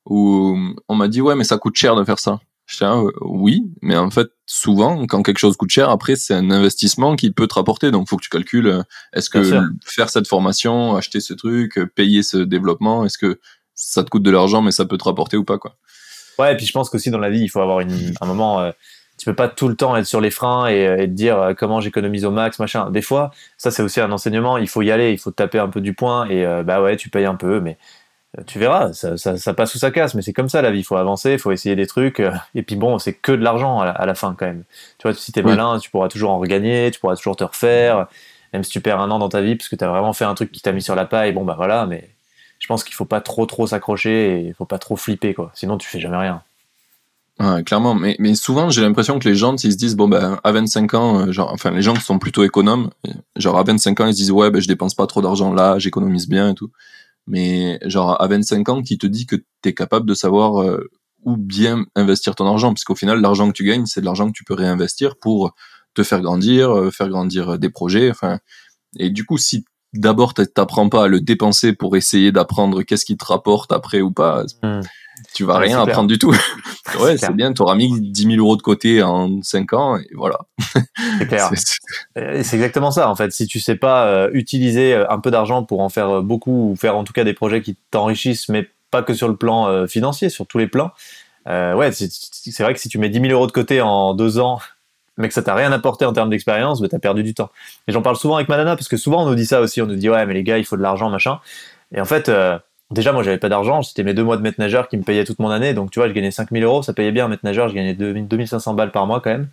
où 0.06 0.58
on 0.88 0.95
m'a 0.95 1.08
dit, 1.08 1.21
ouais, 1.21 1.36
mais 1.36 1.43
ça 1.43 1.58
coûte 1.58 1.76
cher 1.76 1.95
de 1.95 2.04
faire 2.04 2.19
ça. 2.19 2.39
Je 2.65 2.78
dis, 2.78 2.84
ah, 2.84 3.02
oui, 3.21 3.63
mais 3.82 3.95
en 3.95 4.10
fait, 4.10 4.28
souvent, 4.45 5.06
quand 5.06 5.23
quelque 5.23 5.38
chose 5.38 5.56
coûte 5.56 5.69
cher, 5.69 5.89
après, 5.89 6.17
c'est 6.17 6.34
un 6.34 6.52
investissement 6.52 7.15
qui 7.15 7.32
peut 7.32 7.47
te 7.47 7.56
rapporter. 7.56 7.91
Donc, 7.91 8.10
faut 8.10 8.17
que 8.17 8.23
tu 8.23 8.30
calcules, 8.30 8.67
euh, 8.67 8.84
est-ce 9.13 9.30
que 9.30 9.41
faire 9.86 10.10
cette 10.10 10.28
formation, 10.28 10.95
acheter 10.95 11.21
ce 11.21 11.34
truc, 11.34 11.78
euh, 11.78 11.86
payer 11.86 12.23
ce 12.23 12.38
développement, 12.38 13.06
est-ce 13.06 13.17
que 13.17 13.39
ça 13.73 14.04
te 14.04 14.10
coûte 14.10 14.23
de 14.23 14.32
l'argent, 14.32 14.62
mais 14.62 14.71
ça 14.71 14.86
peut 14.86 14.97
te 14.97 15.06
rapporter 15.06 15.38
ou 15.38 15.45
pas, 15.45 15.58
quoi. 15.58 15.78
Ouais, 16.39 16.54
et 16.54 16.58
puis 16.58 16.65
je 16.65 16.71
pense 16.71 16.89
qu'aussi 16.89 17.10
dans 17.10 17.19
la 17.19 17.30
vie, 17.30 17.39
il 17.39 17.47
faut 17.47 17.62
avoir 17.62 17.80
une, 17.80 18.13
un 18.19 18.26
moment, 18.26 18.60
euh, 18.60 18.71
tu 19.17 19.25
peux 19.25 19.34
pas 19.34 19.47
tout 19.47 19.67
le 19.67 19.75
temps 19.75 19.95
être 19.95 20.06
sur 20.06 20.21
les 20.21 20.32
freins 20.32 20.67
et, 20.67 20.88
euh, 20.88 20.97
te 20.97 21.06
dire 21.06 21.39
euh, 21.39 21.53
comment 21.53 21.82
j'économise 21.82 22.25
au 22.25 22.32
max, 22.32 22.60
machin. 22.60 22.89
Des 22.91 23.01
fois, 23.01 23.32
ça 23.58 23.71
c'est 23.71 23.82
aussi 23.82 23.99
un 23.99 24.12
enseignement, 24.12 24.58
il 24.58 24.67
faut 24.67 24.82
y 24.82 24.91
aller, 24.91 25.12
il 25.12 25.17
faut 25.17 25.32
taper 25.32 25.60
un 25.60 25.69
peu 25.69 25.82
du 25.82 25.93
poing 25.93 26.27
et 26.27 26.45
euh, 26.45 26.63
bah 26.63 26.82
ouais, 26.82 26.97
tu 26.97 27.10
payes 27.10 27.25
un 27.25 27.36
peu, 27.36 27.60
mais 27.60 27.77
tu 28.45 28.60
verras, 28.60 28.93
ça, 28.93 29.17
ça, 29.17 29.53
passe 29.53 29.73
ou 29.73 29.80
ça 29.80 29.89
casse, 29.89 30.13
mais 30.13 30.21
c'est 30.21 30.34
comme 30.34 30.49
ça 30.49 30.62
la 30.62 30.69
vie, 30.69 30.80
il 30.80 30.84
faut 30.84 30.97
avancer, 30.97 31.34
il 31.34 31.39
faut 31.39 31.51
essayer 31.51 31.75
des 31.75 31.88
trucs, 31.88 32.21
et 32.56 32.62
puis 32.62 32.75
bon, 32.75 32.99
c'est 32.99 33.13
que 33.13 33.32
de 33.32 33.43
l'argent 33.43 33.80
à, 33.80 34.06
la 34.06 34.15
fin 34.15 34.36
quand 34.38 34.45
même. 34.45 34.63
Tu 34.99 35.08
vois, 35.08 35.13
si 35.15 35.32
t'es 35.32 35.39
es 35.39 35.43
malin, 35.43 35.80
tu 35.80 35.89
pourras 35.89 36.08
toujours 36.08 36.32
en 36.32 36.38
regagner, 36.38 36.91
tu 36.91 36.99
pourras 36.99 37.15
toujours 37.15 37.36
te 37.36 37.43
refaire, 37.43 38.08
même 38.53 38.63
si 38.63 38.69
tu 38.71 38.82
perds 38.82 38.99
un 38.99 39.10
an 39.10 39.17
dans 39.17 39.30
ta 39.30 39.41
vie 39.41 39.56
parce 39.56 39.69
que 39.69 39.75
t'as 39.75 39.88
vraiment 39.88 40.13
fait 40.13 40.25
un 40.25 40.36
truc 40.36 40.51
qui 40.51 40.62
t'a 40.62 40.71
mis 40.71 40.84
sur 40.84 40.93
la 40.93 41.06
paille, 41.06 41.32
bon 41.32 41.45
bah 41.45 41.56
voilà, 41.58 41.88
mais 41.88 42.10
je 42.60 42.67
pense 42.67 42.84
qu'il 42.84 42.93
faut 42.93 43.06
pas 43.06 43.21
trop 43.21 43.45
trop 43.47 43.65
s'accrocher 43.65 44.39
et 44.39 44.41
il 44.41 44.53
faut 44.53 44.65
pas 44.65 44.77
trop 44.77 44.97
flipper 44.97 45.34
quoi, 45.34 45.51
sinon 45.56 45.77
tu 45.77 45.88
fais 45.88 45.99
jamais 45.99 46.17
rien. 46.17 46.43
Ouais, 47.39 47.63
clairement, 47.63 47.93
mais, 47.93 48.15
mais 48.17 48.34
souvent 48.34 48.71
j'ai 48.71 48.82
l'impression 48.82 49.19
que 49.19 49.30
les 49.30 49.36
gens, 49.36 49.56
ils 49.58 49.71
se 49.71 49.78
disent, 49.78 49.95
bon 49.95 50.08
ben 50.08 50.39
à 50.43 50.52
25 50.52 50.93
ans, 50.95 51.19
euh, 51.19 51.32
genre, 51.32 51.52
enfin 51.54 51.69
les 51.69 51.84
gens 51.84 51.93
qui 51.93 52.02
sont 52.02 52.17
plutôt 52.17 52.43
économes, 52.43 52.89
genre 53.36 53.60
à 53.60 53.63
25 53.63 54.00
ans, 54.00 54.08
ils 54.08 54.13
se 54.13 54.17
disent, 54.17 54.32
ouais, 54.32 54.50
ben 54.50 54.60
je 54.60 54.67
dépense 54.67 54.95
pas 54.95 55.06
trop 55.06 55.21
d'argent 55.21 55.54
là, 55.54 55.78
j'économise 55.78 56.28
bien 56.28 56.50
et 56.50 56.56
tout. 56.56 56.71
Mais 57.28 57.80
genre 57.86 58.19
à 58.19 58.28
25 58.28 58.69
ans, 58.69 58.82
qui 58.82 58.97
te 58.97 59.06
dit 59.06 59.28
que 59.28 59.36
tu 59.36 59.69
es 59.69 59.73
capable 59.73 60.08
de 60.08 60.15
savoir 60.15 60.62
euh, 60.62 60.89
où 61.26 61.38
bien 61.38 61.86
investir 61.95 62.34
ton 62.34 62.47
argent, 62.47 62.73
parce 62.73 62.86
qu'au 62.86 62.95
final, 62.95 63.21
l'argent 63.21 63.47
que 63.50 63.54
tu 63.54 63.65
gagnes, 63.65 63.86
c'est 63.86 64.02
de 64.02 64.06
l'argent 64.06 64.28
que 64.28 64.34
tu 64.34 64.43
peux 64.43 64.56
réinvestir 64.56 65.15
pour 65.17 65.54
te 65.93 66.02
faire 66.02 66.21
grandir, 66.21 66.71
euh, 66.76 66.89
faire 66.91 67.10
grandir 67.10 67.60
des 67.60 67.69
projets, 67.69 68.10
enfin. 68.10 68.39
Et 68.97 69.12
du 69.12 69.26
coup, 69.26 69.38
si 69.38 69.65
d'abord 69.93 70.34
t'apprends 70.34 70.89
pas 70.89 71.04
à 71.06 71.08
le 71.08 71.19
dépenser 71.21 71.73
pour 71.73 71.95
essayer 71.97 72.32
d'apprendre 72.32 72.82
qu'est-ce 72.82 73.06
qui 73.06 73.17
te 73.17 73.26
rapporte 73.26 73.71
après 73.71 74.02
ou 74.02 74.12
pas, 74.12 74.43
tu 75.34 75.43
vas 75.43 75.58
rien 75.58 75.82
apprendre 75.82 76.08
du 76.08 76.17
tout. 76.17 76.32
ouais, 76.99 77.17
c'est 77.17 77.34
bien, 77.34 77.53
tu 77.53 77.62
auras 77.62 77.75
mis 77.75 77.99
10 77.99 78.23
000 78.23 78.36
euros 78.38 78.58
de 78.58 78.62
côté 78.62 79.03
en 79.03 79.41
5 79.41 79.73
ans 79.73 79.97
et 79.97 80.08
voilà. 80.15 80.39
C'est 81.19 81.27
clair. 81.27 81.49
c'est 82.15 82.53
exactement 82.53 82.91
ça 82.91 83.10
en 83.10 83.15
fait. 83.15 83.32
Si 83.32 83.47
tu 83.47 83.60
sais 83.60 83.75
pas 83.75 84.08
euh, 84.08 84.30
utiliser 84.34 84.93
euh, 84.93 85.10
un 85.10 85.19
peu 85.19 85.32
d'argent 85.32 85.63
pour 85.63 85.82
en 85.82 85.89
faire 85.89 86.10
euh, 86.10 86.21
beaucoup 86.21 86.71
ou 86.71 86.75
faire 86.75 86.95
en 86.95 87.03
tout 87.03 87.13
cas 87.13 87.23
des 87.23 87.34
projets 87.34 87.62
qui 87.62 87.77
t'enrichissent, 87.91 88.49
mais 88.49 88.69
pas 88.91 89.03
que 89.03 89.13
sur 89.13 89.27
le 89.27 89.36
plan 89.36 89.86
financier, 89.86 90.30
sur 90.30 90.47
tous 90.47 90.60
les 90.60 90.67
plans, 90.67 90.91
ouais, 91.45 91.91
c'est 91.91 92.63
vrai 92.63 92.73
que 92.73 92.80
si 92.80 92.88
tu 92.88 92.97
mets 92.97 93.10
10 93.10 93.19
000 93.19 93.34
euros 93.34 93.45
de 93.45 93.51
côté 93.51 93.82
en 93.82 94.13
deux 94.13 94.39
ans, 94.39 94.60
mais 95.17 95.27
que 95.27 95.34
ça 95.34 95.41
t'a 95.41 95.56
rien 95.56 95.73
apporté 95.73 96.06
en 96.06 96.13
termes 96.13 96.30
d'expérience, 96.30 96.80
bah, 96.80 96.88
t'as 96.89 96.99
perdu 96.99 97.21
du 97.21 97.34
temps. 97.34 97.49
Et 97.89 97.91
j'en 97.91 98.01
parle 98.01 98.15
souvent 98.15 98.38
avec 98.38 98.47
Manana 98.47 98.77
parce 98.77 98.88
que 98.88 98.95
souvent 98.95 99.23
on 99.23 99.30
nous 99.30 99.36
dit 99.36 99.45
ça 99.45 99.60
aussi, 99.60 99.82
on 99.82 99.88
nous 99.88 99.97
dit 99.97 100.10
ouais 100.10 100.25
mais 100.25 100.36
les 100.36 100.43
gars 100.43 100.58
il 100.58 100.63
faut 100.63 100.77
de 100.77 100.82
l'argent 100.82 101.10
machin. 101.10 101.39
Et 101.93 101.99
en 101.99 102.06
fait, 102.06 102.32
déjà 102.91 103.12
moi 103.12 103.23
j'avais 103.23 103.38
pas 103.38 103.50
d'argent, 103.50 103.82
c'était 103.82 104.04
mes 104.04 104.13
deux 104.13 104.23
mois 104.23 104.38
de 104.38 104.41
maître 104.41 104.60
nageur 104.60 104.88
qui 104.88 104.97
me 104.97 105.04
payaient 105.04 105.26
toute 105.26 105.39
mon 105.39 105.50
année, 105.50 105.73
donc 105.73 105.91
tu 105.91 106.00
vois 106.00 106.08
je 106.08 106.13
gagnais 106.13 106.32
5000 106.32 106.63
euros, 106.63 106.84
ça 106.84 106.93
payait 106.93 107.12
bien 107.12 107.28
maître 107.28 107.43
nageur, 107.43 107.69
je 107.69 107.76
gagnais 107.76 107.93
2500 107.93 108.73
balles 108.73 108.91
par 108.91 109.08
mois 109.08 109.21
quand 109.21 109.30
même, 109.30 109.50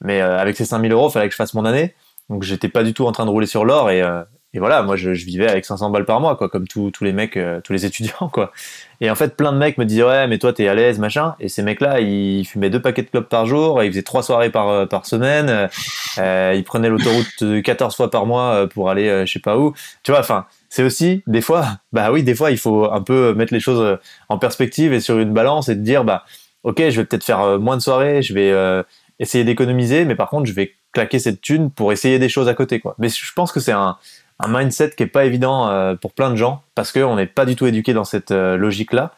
mais 0.00 0.20
euh, 0.20 0.38
avec 0.38 0.56
ces 0.56 0.64
5000 0.64 0.92
euros, 0.92 1.08
il 1.08 1.12
fallait 1.12 1.26
que 1.26 1.32
je 1.32 1.36
fasse 1.36 1.54
mon 1.54 1.64
année, 1.64 1.94
donc 2.30 2.42
j'étais 2.42 2.68
pas 2.68 2.82
du 2.84 2.94
tout 2.94 3.06
en 3.06 3.12
train 3.12 3.26
de 3.26 3.30
rouler 3.30 3.46
sur 3.46 3.64
l'or 3.64 3.90
et, 3.90 4.02
euh, 4.02 4.22
et, 4.56 4.58
voilà, 4.58 4.82
moi 4.82 4.96
je, 4.96 5.10
vivais 5.10 5.48
avec 5.48 5.64
500 5.64 5.90
balles 5.90 6.04
par 6.04 6.20
mois 6.20 6.36
quoi, 6.36 6.48
comme 6.48 6.66
tous 6.66 6.92
les 7.02 7.12
mecs, 7.12 7.36
euh, 7.36 7.60
tous 7.62 7.72
les 7.72 7.86
étudiants 7.86 8.28
quoi. 8.32 8.52
Et 9.00 9.10
en 9.10 9.14
fait 9.14 9.36
plein 9.36 9.52
de 9.52 9.58
mecs 9.58 9.78
me 9.78 9.84
disaient 9.84 10.04
ouais 10.04 10.26
mais 10.26 10.38
toi 10.38 10.52
t'es 10.52 10.66
à 10.68 10.74
l'aise 10.74 10.98
machin, 10.98 11.34
et 11.38 11.48
ces 11.48 11.62
mecs 11.62 11.80
là 11.80 12.00
ils 12.00 12.44
fumaient 12.44 12.70
deux 12.70 12.80
paquets 12.80 13.02
de 13.02 13.08
clopes 13.08 13.28
par 13.28 13.46
jour, 13.46 13.82
ils 13.82 13.90
faisaient 13.90 14.02
trois 14.02 14.22
soirées 14.22 14.50
par, 14.50 14.88
par 14.88 15.06
semaine, 15.06 15.68
ils 16.16 16.64
prenaient 16.64 16.88
l'autoroute 16.88 17.62
14 17.62 17.94
fois 17.94 18.10
par 18.10 18.26
mois 18.26 18.66
pour 18.68 18.90
aller 18.90 19.24
je 19.26 19.32
sais 19.32 19.40
pas 19.40 19.58
où, 19.58 19.74
tu 20.02 20.10
vois 20.10 20.20
enfin 20.20 20.46
c'est 20.68 20.82
aussi 20.82 21.22
des 21.26 21.40
fois, 21.40 21.78
bah 21.92 22.12
oui, 22.12 22.22
des 22.22 22.34
fois 22.34 22.50
il 22.50 22.58
faut 22.58 22.90
un 22.90 23.00
peu 23.00 23.34
mettre 23.34 23.54
les 23.54 23.60
choses 23.60 23.80
euh, 23.80 23.96
en 24.28 24.38
perspective 24.38 24.92
et 24.92 25.00
sur 25.00 25.18
une 25.18 25.32
balance 25.32 25.68
et 25.68 25.74
de 25.74 25.80
dire 25.80 26.04
bah 26.04 26.24
ok, 26.62 26.76
je 26.78 27.00
vais 27.00 27.04
peut-être 27.04 27.24
faire 27.24 27.40
euh, 27.40 27.58
moins 27.58 27.76
de 27.76 27.82
soirées, 27.82 28.22
je 28.22 28.34
vais 28.34 28.50
euh, 28.50 28.82
essayer 29.18 29.44
d'économiser, 29.44 30.04
mais 30.04 30.14
par 30.14 30.28
contre 30.28 30.46
je 30.46 30.52
vais 30.52 30.74
claquer 30.92 31.18
cette 31.18 31.40
thune 31.40 31.70
pour 31.70 31.92
essayer 31.92 32.18
des 32.18 32.28
choses 32.28 32.48
à 32.48 32.54
côté 32.54 32.80
quoi. 32.80 32.94
Mais 32.98 33.08
je 33.08 33.32
pense 33.34 33.52
que 33.52 33.60
c'est 33.60 33.72
un, 33.72 33.96
un 34.38 34.48
mindset 34.48 34.90
qui 34.90 35.02
est 35.02 35.08
pas 35.08 35.24
évident 35.24 35.96
pour 36.00 36.12
plein 36.12 36.30
de 36.30 36.36
gens 36.36 36.62
parce 36.74 36.92
qu'on 36.92 37.16
n'est 37.16 37.26
pas 37.26 37.46
du 37.46 37.56
tout 37.56 37.66
éduqué 37.66 37.94
dans 37.94 38.04
cette 38.04 38.30
logique 38.30 38.92
là 38.92 39.14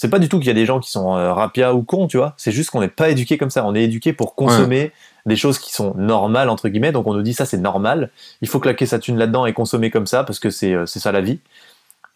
c'est 0.00 0.08
pas 0.08 0.18
du 0.18 0.30
tout 0.30 0.38
qu'il 0.38 0.48
y 0.48 0.50
a 0.50 0.54
des 0.54 0.64
gens 0.64 0.80
qui 0.80 0.90
sont 0.90 1.14
euh, 1.14 1.34
rapias 1.34 1.74
ou 1.74 1.82
cons, 1.82 2.06
tu 2.06 2.16
vois. 2.16 2.32
C'est 2.38 2.52
juste 2.52 2.70
qu'on 2.70 2.80
n'est 2.80 2.88
pas 2.88 3.10
éduqué 3.10 3.36
comme 3.36 3.50
ça. 3.50 3.66
On 3.66 3.74
est 3.74 3.82
éduqué 3.82 4.14
pour 4.14 4.34
consommer 4.34 4.92
des 5.26 5.36
choses 5.36 5.58
qui 5.58 5.74
sont 5.74 5.92
normales 5.94 6.48
entre 6.48 6.70
guillemets. 6.70 6.90
Donc 6.90 7.06
on 7.06 7.12
nous 7.12 7.20
dit 7.20 7.34
ça 7.34 7.44
c'est 7.44 7.58
normal. 7.58 8.08
Il 8.40 8.48
faut 8.48 8.60
claquer 8.60 8.86
sa 8.86 8.98
thune 8.98 9.18
là-dedans 9.18 9.44
et 9.44 9.52
consommer 9.52 9.90
comme 9.90 10.06
ça 10.06 10.24
parce 10.24 10.38
que 10.38 10.48
c'est 10.48 10.72
euh, 10.72 10.86
c'est 10.86 11.00
ça 11.00 11.12
la 11.12 11.20
vie. 11.20 11.40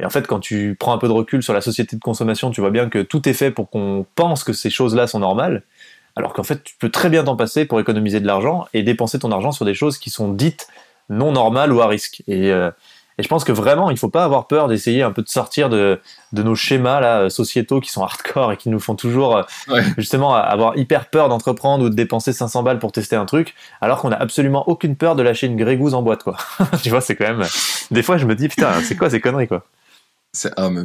Et 0.00 0.06
en 0.06 0.08
fait, 0.08 0.26
quand 0.26 0.40
tu 0.40 0.78
prends 0.80 0.94
un 0.94 0.98
peu 0.98 1.08
de 1.08 1.12
recul 1.12 1.42
sur 1.42 1.52
la 1.52 1.60
société 1.60 1.94
de 1.94 2.00
consommation, 2.00 2.50
tu 2.50 2.62
vois 2.62 2.70
bien 2.70 2.88
que 2.88 3.02
tout 3.02 3.28
est 3.28 3.34
fait 3.34 3.50
pour 3.50 3.68
qu'on 3.68 4.06
pense 4.14 4.44
que 4.44 4.54
ces 4.54 4.70
choses-là 4.70 5.06
sont 5.06 5.18
normales, 5.18 5.62
alors 6.16 6.32
qu'en 6.32 6.42
fait, 6.42 6.64
tu 6.64 6.76
peux 6.80 6.88
très 6.88 7.10
bien 7.10 7.24
t'en 7.24 7.36
passer 7.36 7.66
pour 7.66 7.80
économiser 7.80 8.18
de 8.18 8.26
l'argent 8.26 8.64
et 8.72 8.82
dépenser 8.82 9.18
ton 9.18 9.30
argent 9.30 9.52
sur 9.52 9.66
des 9.66 9.74
choses 9.74 9.98
qui 9.98 10.08
sont 10.08 10.32
dites 10.32 10.68
non 11.10 11.32
normales 11.32 11.72
ou 11.72 11.80
à 11.80 11.86
risque. 11.86 12.22
Et, 12.26 12.50
euh, 12.50 12.70
Et 13.16 13.22
je 13.22 13.28
pense 13.28 13.44
que 13.44 13.52
vraiment, 13.52 13.90
il 13.90 13.96
faut 13.96 14.08
pas 14.10 14.24
avoir 14.24 14.48
peur 14.48 14.66
d'essayer 14.66 15.04
un 15.04 15.12
peu 15.12 15.22
de 15.22 15.28
sortir 15.28 15.68
de, 15.68 16.00
de 16.32 16.42
nos 16.42 16.56
schémas 16.56 16.98
là 16.98 17.30
sociétaux 17.30 17.80
qui 17.80 17.90
sont 17.90 18.02
hardcore 18.02 18.50
et 18.52 18.56
qui 18.56 18.68
nous 18.70 18.80
font 18.80 18.96
toujours 18.96 19.36
euh, 19.36 19.42
justement 19.96 20.34
avoir 20.34 20.76
hyper 20.76 21.08
peur 21.10 21.28
d'entreprendre 21.28 21.84
ou 21.84 21.90
de 21.90 21.94
dépenser 21.94 22.32
500 22.32 22.64
balles 22.64 22.80
pour 22.80 22.90
tester 22.90 23.14
un 23.14 23.24
truc, 23.24 23.54
alors 23.80 24.00
qu'on 24.00 24.10
a 24.10 24.16
absolument 24.16 24.68
aucune 24.68 24.96
peur 24.96 25.14
de 25.14 25.22
lâcher 25.22 25.46
une 25.46 25.56
grégouze 25.56 25.94
en 25.94 26.02
boîte 26.02 26.24
quoi. 26.24 26.36
tu 26.82 26.90
vois, 26.90 27.00
c'est 27.00 27.14
quand 27.14 27.28
même. 27.28 27.46
Des 27.92 28.02
fois, 28.02 28.16
je 28.16 28.26
me 28.26 28.34
dis 28.34 28.48
putain, 28.48 28.72
c'est 28.82 28.96
quoi 28.96 29.10
ces 29.10 29.20
conneries 29.20 29.46
quoi? 29.46 29.64
Ah, 30.56 30.68
mais 30.68 30.82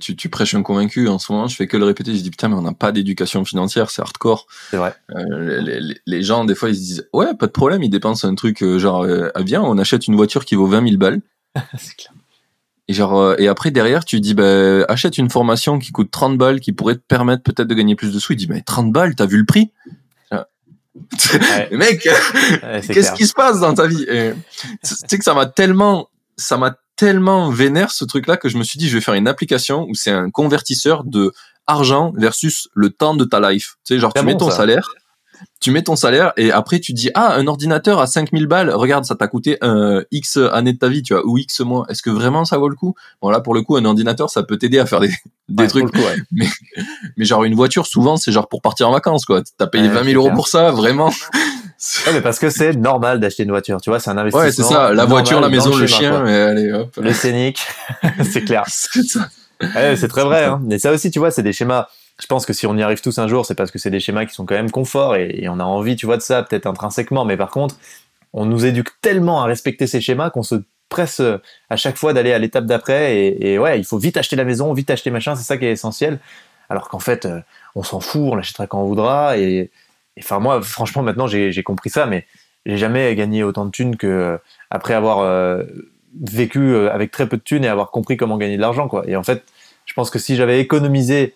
tu, 0.00 0.16
tu, 0.16 0.28
prêches 0.28 0.54
un 0.54 0.62
convaincu 0.62 1.06
en 1.08 1.18
ce 1.18 1.30
moment, 1.30 1.46
je 1.46 1.54
fais 1.54 1.68
que 1.68 1.76
le 1.76 1.84
répéter, 1.84 2.14
je 2.14 2.22
dis 2.22 2.30
putain, 2.30 2.48
mais 2.48 2.56
on 2.56 2.62
n'a 2.62 2.72
pas 2.72 2.90
d'éducation 2.90 3.44
financière, 3.44 3.90
c'est 3.90 4.02
hardcore. 4.02 4.46
C'est 4.70 4.78
vrai. 4.78 4.94
Euh, 5.14 5.60
les, 5.60 5.94
les, 6.04 6.22
gens, 6.22 6.44
des 6.44 6.56
fois, 6.56 6.70
ils 6.70 6.74
se 6.74 6.80
disent 6.80 7.08
ouais, 7.12 7.34
pas 7.34 7.46
de 7.46 7.52
problème, 7.52 7.82
ils 7.84 7.90
dépensent 7.90 8.26
un 8.26 8.34
truc 8.34 8.62
euh, 8.62 8.78
genre, 8.78 9.04
euh, 9.04 9.30
ah, 9.34 9.42
viens, 9.42 9.62
on 9.62 9.78
achète 9.78 10.08
une 10.08 10.16
voiture 10.16 10.44
qui 10.44 10.56
vaut 10.56 10.66
20 10.66 10.84
000 10.84 10.96
balles. 10.96 11.20
c'est 11.78 11.94
clair. 11.94 12.12
Et, 12.88 12.92
genre, 12.92 13.16
euh, 13.16 13.36
et 13.38 13.46
après, 13.46 13.70
derrière, 13.70 14.04
tu 14.04 14.18
dis 14.20 14.34
bah, 14.34 14.84
achète 14.88 15.18
une 15.18 15.30
formation 15.30 15.78
qui 15.78 15.92
coûte 15.92 16.10
30 16.10 16.36
balles, 16.36 16.58
qui 16.58 16.72
pourrait 16.72 16.96
te 16.96 17.04
permettre 17.06 17.44
peut-être 17.44 17.68
de 17.68 17.74
gagner 17.74 17.94
plus 17.94 18.12
de 18.12 18.18
sous. 18.18 18.32
Il 18.32 18.36
dit 18.36 18.48
mais 18.48 18.62
30 18.62 18.92
balles, 18.92 19.14
t'as 19.14 19.26
vu 19.26 19.38
le 19.38 19.46
prix? 19.46 19.70
Ouais. 20.32 21.68
Mec, 21.70 22.00
qu'est-ce 22.88 23.12
qui 23.12 23.28
se 23.28 23.34
passe 23.34 23.60
dans 23.60 23.74
ta 23.74 23.86
vie? 23.86 24.04
Tu 24.04 24.94
sais 25.08 25.16
que 25.16 25.24
ça 25.24 25.34
m'a 25.34 25.46
tellement, 25.46 26.08
ça 26.36 26.56
m'a 26.56 26.76
tellement 27.00 27.48
vénère 27.48 27.92
ce 27.92 28.04
truc-là 28.04 28.36
que 28.36 28.50
je 28.50 28.58
me 28.58 28.62
suis 28.62 28.78
dit, 28.78 28.86
je 28.86 28.94
vais 28.94 29.00
faire 29.00 29.14
une 29.14 29.26
application 29.26 29.86
où 29.88 29.94
c'est 29.94 30.10
un 30.10 30.28
convertisseur 30.28 31.02
de 31.02 31.32
argent 31.66 32.12
versus 32.14 32.68
le 32.74 32.90
temps 32.90 33.14
de 33.14 33.24
ta 33.24 33.40
life. 33.40 33.76
Tu 33.86 33.94
sais, 33.94 33.98
genre, 33.98 34.12
tu 34.12 34.22
mets 34.22 34.36
ton 34.36 34.50
salaire, 34.50 34.86
tu 35.62 35.70
mets 35.70 35.82
ton 35.82 35.96
salaire 35.96 36.34
et 36.36 36.52
après 36.52 36.78
tu 36.78 36.92
dis, 36.92 37.10
ah, 37.14 37.34
un 37.36 37.46
ordinateur 37.46 38.00
à 38.00 38.06
5000 38.06 38.46
balles, 38.46 38.68
regarde, 38.68 39.06
ça 39.06 39.14
t'a 39.14 39.28
coûté 39.28 39.56
un 39.62 40.02
X 40.10 40.36
années 40.52 40.74
de 40.74 40.78
ta 40.78 40.88
vie, 40.88 41.02
tu 41.02 41.14
vois, 41.14 41.26
ou 41.26 41.38
X 41.38 41.60
mois. 41.60 41.86
Est-ce 41.88 42.02
que 42.02 42.10
vraiment 42.10 42.44
ça 42.44 42.58
vaut 42.58 42.68
le 42.68 42.76
coup? 42.76 42.94
Bon, 43.22 43.30
là, 43.30 43.40
pour 43.40 43.54
le 43.54 43.62
coup, 43.62 43.76
un 43.76 43.84
ordinateur, 43.86 44.28
ça 44.28 44.42
peut 44.42 44.58
t'aider 44.58 44.78
à 44.78 44.84
faire 44.84 45.00
des, 45.00 45.10
des 45.48 45.68
trucs. 45.68 45.88
mais, 46.32 46.48
mais 47.16 47.24
genre, 47.24 47.44
une 47.44 47.54
voiture, 47.54 47.86
souvent, 47.86 48.18
c'est 48.18 48.30
genre 48.30 48.46
pour 48.46 48.60
partir 48.60 48.90
en 48.90 48.92
vacances, 48.92 49.24
quoi. 49.24 49.40
T'as 49.56 49.68
payé 49.68 49.88
20 49.88 50.04
000 50.04 50.22
euros 50.22 50.34
pour 50.34 50.48
ça, 50.48 50.70
vraiment. 50.70 51.10
Ouais, 52.06 52.12
mais 52.12 52.20
parce 52.20 52.38
que 52.38 52.50
c'est 52.50 52.74
normal 52.74 53.20
d'acheter 53.20 53.44
une 53.44 53.50
voiture, 53.50 53.80
tu 53.80 53.88
vois, 53.88 54.00
c'est 54.00 54.10
un 54.10 54.18
investissement. 54.18 54.44
Ouais, 54.44 54.52
c'est 54.52 54.62
ça, 54.62 54.92
la 54.92 55.06
voiture, 55.06 55.40
la 55.40 55.48
maison, 55.48 55.74
le, 55.74 55.86
chien, 55.86 56.26
et 56.26 56.34
allez, 56.34 56.72
hop. 56.72 56.94
Le 57.00 57.12
scénic, 57.14 57.66
c'est 58.30 58.44
clair. 58.44 58.64
c'est 58.68 59.96
c'est 59.96 60.08
très 60.08 60.24
vrai, 60.24 60.44
hein. 60.44 60.60
Mais 60.64 60.78
ça 60.78 60.92
aussi, 60.92 61.10
tu 61.10 61.18
vois, 61.18 61.30
c'est 61.30 61.42
des 61.42 61.52
schémas. 61.52 61.88
Je 62.20 62.26
pense 62.26 62.44
que 62.44 62.52
si 62.52 62.66
on 62.66 62.76
y 62.76 62.82
arrive 62.82 63.00
tous 63.00 63.18
un 63.18 63.28
jour, 63.28 63.46
c'est 63.46 63.54
parce 63.54 63.70
que 63.70 63.78
c'est 63.78 63.90
des 63.90 64.00
schémas 64.00 64.26
qui 64.26 64.34
sont 64.34 64.44
quand 64.44 64.54
même 64.54 64.70
confort 64.70 65.16
et, 65.16 65.46
on 65.48 65.58
a 65.58 65.64
envie, 65.64 65.96
tu 65.96 66.04
vois, 66.04 66.18
de 66.18 66.22
ça, 66.22 66.42
peut-être 66.42 66.66
intrinsèquement. 66.66 67.24
Mais 67.24 67.38
par 67.38 67.50
contre, 67.50 67.76
on 68.34 68.44
nous 68.44 68.66
éduque 68.66 68.90
tellement 69.00 69.42
à 69.42 69.46
respecter 69.46 69.86
ces 69.86 70.02
schémas 70.02 70.28
qu'on 70.28 70.42
se 70.42 70.56
presse 70.90 71.22
à 71.70 71.76
chaque 71.76 71.96
fois 71.96 72.12
d'aller 72.12 72.32
à 72.34 72.38
l'étape 72.38 72.66
d'après. 72.66 73.16
Et, 73.16 73.52
et, 73.52 73.58
ouais, 73.58 73.78
il 73.78 73.84
faut 73.84 73.96
vite 73.96 74.18
acheter 74.18 74.36
la 74.36 74.44
maison, 74.44 74.70
vite 74.74 74.90
acheter 74.90 75.10
machin, 75.10 75.34
c'est 75.34 75.44
ça 75.44 75.56
qui 75.56 75.64
est 75.64 75.72
essentiel. 75.72 76.18
Alors 76.68 76.88
qu'en 76.88 77.00
fait, 77.00 77.26
euh, 77.26 77.40
on 77.74 77.82
s'en 77.82 78.00
fout, 78.00 78.22
on 78.32 78.36
l'achètera 78.36 78.66
quand 78.66 78.80
on 78.80 78.86
voudra. 78.86 79.38
Et, 79.38 79.70
enfin 80.22 80.38
moi 80.38 80.62
franchement 80.62 81.02
maintenant 81.02 81.26
j'ai 81.26 81.62
compris 81.62 81.90
ça 81.90 82.06
mais 82.06 82.26
j'ai 82.66 82.76
jamais 82.76 83.14
gagné 83.14 83.42
autant 83.42 83.64
de 83.64 83.70
thunes 83.70 83.96
que 83.96 84.06
euh, 84.06 84.38
après 84.70 84.94
avoir 84.94 85.20
euh, 85.20 85.62
vécu 86.20 86.60
euh, 86.60 86.92
avec 86.92 87.10
très 87.10 87.28
peu 87.28 87.36
de 87.36 87.42
thunes 87.42 87.64
et 87.64 87.68
avoir 87.68 87.90
compris 87.90 88.16
comment 88.16 88.36
gagner 88.36 88.56
de 88.56 88.60
l'argent 88.60 88.88
quoi 88.88 89.04
et 89.06 89.16
en 89.16 89.22
fait 89.22 89.44
je 89.86 89.94
pense 89.94 90.10
que 90.10 90.18
si 90.18 90.36
j'avais 90.36 90.60
économisé 90.60 91.34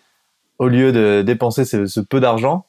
au 0.59 0.67
lieu 0.67 0.91
de 0.91 1.21
dépenser 1.21 1.65
ce, 1.65 1.99
peu 1.99 2.19
d'argent 2.19 2.65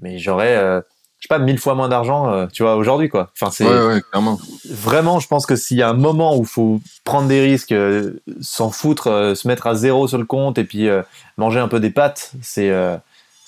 mais 0.00 0.18
j'aurais 0.18 0.56
je 0.56 1.26
sais 1.26 1.28
pas 1.28 1.38
mille 1.38 1.58
fois 1.58 1.74
moins 1.74 1.88
d'argent 1.88 2.48
tu 2.48 2.62
vois 2.62 2.74
aujourd'hui 2.74 3.08
quoi 3.08 3.30
enfin 3.34 3.52
c'est 3.52 3.64
ouais, 3.64 3.86
ouais, 3.86 4.00
clairement. 4.10 4.40
vraiment 4.68 5.20
je 5.20 5.28
pense 5.28 5.46
que 5.46 5.54
s'il 5.54 5.76
y 5.76 5.82
a 5.82 5.88
un 5.88 5.94
moment 5.94 6.36
où 6.36 6.40
il 6.40 6.48
faut 6.48 6.80
prendre 7.04 7.28
des 7.28 7.40
risques 7.40 7.74
s'en 8.40 8.70
foutre 8.70 9.36
se 9.36 9.46
mettre 9.46 9.68
à 9.68 9.76
zéro 9.76 10.08
sur 10.08 10.18
le 10.18 10.24
compte 10.24 10.58
et 10.58 10.64
puis 10.64 10.88
manger 11.36 11.60
un 11.60 11.68
peu 11.68 11.78
des 11.78 11.90
pâtes 11.90 12.32
c'est 12.42 12.72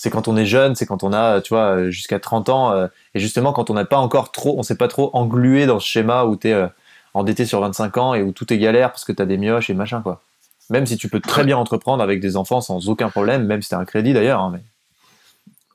c'est 0.02 0.10
quand 0.10 0.26
on 0.26 0.36
est 0.36 0.46
jeune, 0.46 0.74
c'est 0.74 0.84
quand 0.84 1.04
on 1.04 1.12
a, 1.12 1.40
tu 1.40 1.54
vois, 1.54 1.88
jusqu'à 1.88 2.18
30 2.18 2.48
ans, 2.48 2.72
euh, 2.72 2.88
et 3.14 3.20
justement 3.20 3.52
quand 3.52 3.70
on 3.70 3.74
n'a 3.74 3.84
pas 3.84 3.98
encore 3.98 4.32
trop, 4.32 4.58
on 4.58 4.64
s'est 4.64 4.76
pas 4.76 4.88
trop 4.88 5.10
englué 5.12 5.64
dans 5.64 5.78
ce 5.78 5.86
schéma 5.86 6.24
où 6.24 6.34
tu 6.34 6.48
es 6.48 6.52
euh, 6.54 6.66
endetté 7.14 7.46
sur 7.46 7.60
25 7.60 7.96
ans 7.98 8.14
et 8.14 8.20
où 8.20 8.32
tout 8.32 8.52
est 8.52 8.58
galère 8.58 8.90
parce 8.90 9.04
que 9.04 9.12
tu 9.12 9.22
as 9.22 9.26
des 9.26 9.38
mioches 9.38 9.70
et 9.70 9.74
machin, 9.74 10.02
quoi. 10.02 10.20
Même 10.70 10.86
si 10.86 10.96
tu 10.96 11.08
peux 11.08 11.20
très 11.20 11.44
bien 11.44 11.56
entreprendre 11.56 12.02
avec 12.02 12.18
des 12.18 12.36
enfants 12.36 12.60
sans 12.60 12.88
aucun 12.88 13.10
problème, 13.10 13.46
même 13.46 13.62
si 13.62 13.68
tu 13.68 13.76
as 13.76 13.78
un 13.78 13.84
crédit 13.84 14.12
d'ailleurs. 14.12 14.40
Hein, 14.40 14.50
mais... 14.52 14.64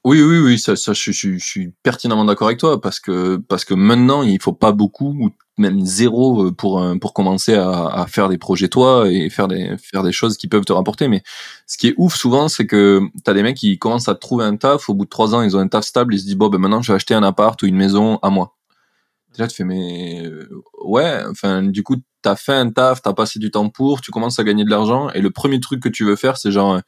Oui, 0.03 0.21
oui, 0.21 0.39
oui, 0.39 0.59
ça, 0.59 0.75
ça 0.75 0.91
je, 0.91 1.13
je, 1.13 1.37
suis 1.37 1.71
pertinemment 1.81 2.25
d'accord 2.25 2.47
avec 2.47 2.59
toi 2.59 2.81
parce 2.81 2.99
que 2.99 3.37
parce 3.37 3.63
que 3.63 3.75
maintenant 3.75 4.23
il 4.23 4.41
faut 4.41 4.51
pas 4.51 4.73
beaucoup, 4.73 5.31
même 5.57 5.85
zéro 5.85 6.47
euh, 6.47 6.51
pour 6.51 6.79
euh, 6.79 6.95
pour 6.95 7.13
commencer 7.13 7.55
à, 7.55 7.87
à, 7.87 8.07
faire 8.07 8.29
des 8.29 8.37
projets 8.37 8.67
toi 8.67 9.09
et 9.09 9.29
faire 9.29 9.47
des 9.47 9.75
faire 9.77 10.03
des 10.03 10.11
choses 10.11 10.37
qui 10.37 10.47
peuvent 10.47 10.65
te 10.65 10.73
rapporter. 10.73 11.07
Mais 11.07 11.23
ce 11.65 11.77
qui 11.77 11.87
est 11.87 11.93
ouf 11.97 12.15
souvent, 12.15 12.47
c'est 12.47 12.65
que 12.65 13.01
t'as 13.23 13.33
des 13.33 13.43
mecs 13.43 13.57
qui 13.57 13.77
commencent 13.79 14.09
à 14.09 14.15
trouver 14.15 14.45
un 14.45 14.55
taf. 14.55 14.89
Au 14.89 14.93
bout 14.93 15.05
de 15.05 15.09
trois 15.09 15.35
ans, 15.35 15.41
ils 15.41 15.55
ont 15.57 15.59
un 15.59 15.67
taf 15.67 15.85
stable. 15.85 16.13
Ils 16.15 16.19
se 16.19 16.25
disent 16.25 16.35
bon, 16.35 16.49
ben 16.49 16.59
maintenant 16.59 16.81
je 16.81 16.91
vais 16.91 16.95
acheter 16.95 17.13
un 17.13 17.23
appart 17.23 17.61
ou 17.63 17.65
une 17.65 17.75
maison 17.75 18.19
à 18.21 18.29
moi. 18.29 18.55
Déjà, 19.33 19.47
tu 19.47 19.55
fais 19.57 19.63
mais 19.63 20.25
euh, 20.25 20.49
ouais. 20.83 21.21
Enfin, 21.29 21.63
du 21.63 21.83
coup, 21.83 21.97
t'as 22.21 22.35
fait 22.35 22.53
un 22.53 22.69
taf, 22.71 23.01
t'as 23.01 23.13
passé 23.13 23.39
du 23.39 23.51
temps 23.51 23.69
pour, 23.69 24.01
tu 24.01 24.11
commences 24.11 24.39
à 24.39 24.43
gagner 24.43 24.63
de 24.63 24.69
l'argent 24.69 25.09
et 25.11 25.21
le 25.21 25.31
premier 25.31 25.59
truc 25.59 25.81
que 25.81 25.89
tu 25.89 26.05
veux 26.05 26.15
faire, 26.15 26.37
c'est 26.37 26.51
genre 26.51 26.81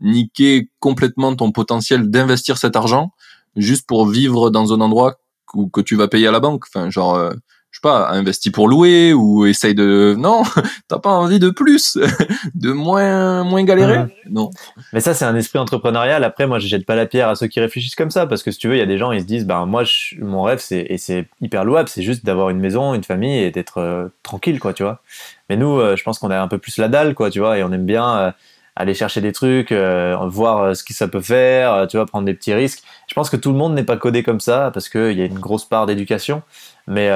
niquer 0.00 0.70
complètement 0.78 1.36
ton 1.36 1.52
potentiel 1.52 2.10
d'investir 2.10 2.58
cet 2.58 2.76
argent 2.76 3.12
juste 3.56 3.86
pour 3.86 4.06
vivre 4.06 4.50
dans 4.50 4.72
un 4.72 4.80
endroit 4.80 5.16
où, 5.54 5.68
que 5.68 5.80
tu 5.80 5.96
vas 5.96 6.08
payer 6.08 6.28
à 6.28 6.32
la 6.32 6.40
banque. 6.40 6.64
Enfin, 6.68 6.90
genre, 6.90 7.14
euh, 7.14 7.32
je 7.70 7.78
sais 7.78 7.82
pas, 7.82 8.08
investis 8.10 8.52
pour 8.52 8.68
louer 8.68 9.12
ou 9.12 9.46
essaye 9.46 9.74
de. 9.74 10.14
Non, 10.18 10.42
t'as 10.88 10.98
pas 10.98 11.10
envie 11.10 11.38
de 11.38 11.50
plus, 11.50 11.98
de 12.54 12.72
moins, 12.72 13.44
moins 13.44 13.62
galérer? 13.64 14.06
Non. 14.28 14.50
Mais 14.92 15.00
ça, 15.00 15.14
c'est 15.14 15.24
un 15.24 15.36
esprit 15.36 15.58
entrepreneurial. 15.58 16.24
Après, 16.24 16.46
moi, 16.46 16.58
je 16.58 16.66
jette 16.66 16.84
pas 16.84 16.96
la 16.96 17.06
pierre 17.06 17.28
à 17.28 17.34
ceux 17.36 17.46
qui 17.46 17.60
réfléchissent 17.60 17.94
comme 17.94 18.10
ça 18.10 18.26
parce 18.26 18.42
que 18.42 18.50
si 18.50 18.58
tu 18.58 18.68
veux, 18.68 18.74
il 18.74 18.80
y 18.80 18.82
a 18.82 18.86
des 18.86 18.98
gens, 18.98 19.12
ils 19.12 19.20
se 19.20 19.26
disent, 19.26 19.46
ben 19.46 19.66
moi, 19.66 19.84
mon 20.18 20.42
rêve, 20.42 20.58
c'est 20.60 20.86
et 20.88 20.98
c'est 20.98 21.28
hyper 21.40 21.64
louable, 21.64 21.88
c'est 21.88 22.02
juste 22.02 22.24
d'avoir 22.24 22.50
une 22.50 22.60
maison, 22.60 22.94
une 22.94 23.04
famille 23.04 23.38
et 23.38 23.50
d'être 23.50 23.78
euh, 23.78 24.08
tranquille, 24.22 24.58
quoi, 24.58 24.72
tu 24.72 24.82
vois. 24.82 25.00
Mais 25.48 25.56
nous, 25.56 25.78
euh, 25.78 25.96
je 25.96 26.02
pense 26.02 26.18
qu'on 26.18 26.30
a 26.30 26.40
un 26.40 26.48
peu 26.48 26.58
plus 26.58 26.76
la 26.76 26.88
dalle, 26.88 27.14
quoi, 27.14 27.30
tu 27.30 27.38
vois, 27.38 27.58
et 27.58 27.62
on 27.62 27.72
aime 27.72 27.86
bien 27.86 28.34
aller 28.80 28.94
chercher 28.94 29.20
des 29.20 29.32
trucs, 29.32 29.72
euh, 29.72 30.16
voir 30.26 30.58
euh, 30.58 30.74
ce 30.74 30.84
que 30.84 30.94
ça 30.94 31.08
peut 31.08 31.20
faire, 31.20 31.72
euh, 31.72 31.86
tu 31.86 31.96
vois, 31.96 32.06
prendre 32.06 32.24
des 32.24 32.34
petits 32.34 32.54
risques. 32.54 32.82
Je 33.08 33.14
pense 33.14 33.28
que 33.30 33.36
tout 33.36 33.52
le 33.52 33.58
monde 33.58 33.74
n'est 33.74 33.84
pas 33.84 33.96
codé 33.96 34.22
comme 34.22 34.40
ça 34.40 34.70
parce 34.72 34.88
qu'il 34.88 35.18
y 35.18 35.22
a 35.22 35.24
une 35.24 35.38
grosse 35.38 35.64
part 35.64 35.86
d'éducation, 35.86 36.42
mais 36.86 37.10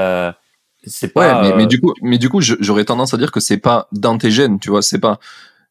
c'est 0.87 1.09
pas. 1.09 1.43
Ouais, 1.43 1.57
mais, 1.57 1.67
du 1.67 1.81
coup, 1.81 1.95
mais 2.03 2.19
du 2.19 2.29
coup, 2.29 2.41
j'aurais 2.41 2.85
tendance 2.85 3.15
à 3.15 3.17
dire 3.17 3.33
que 3.33 3.41
c'est 3.41 3.59
pas 3.59 3.89
dans 3.93 4.19
tes 4.19 4.31
gènes, 4.31 4.59
tu 4.59 4.71
vois, 4.71 4.83
c'est 4.83 5.01
pas. 5.01 5.19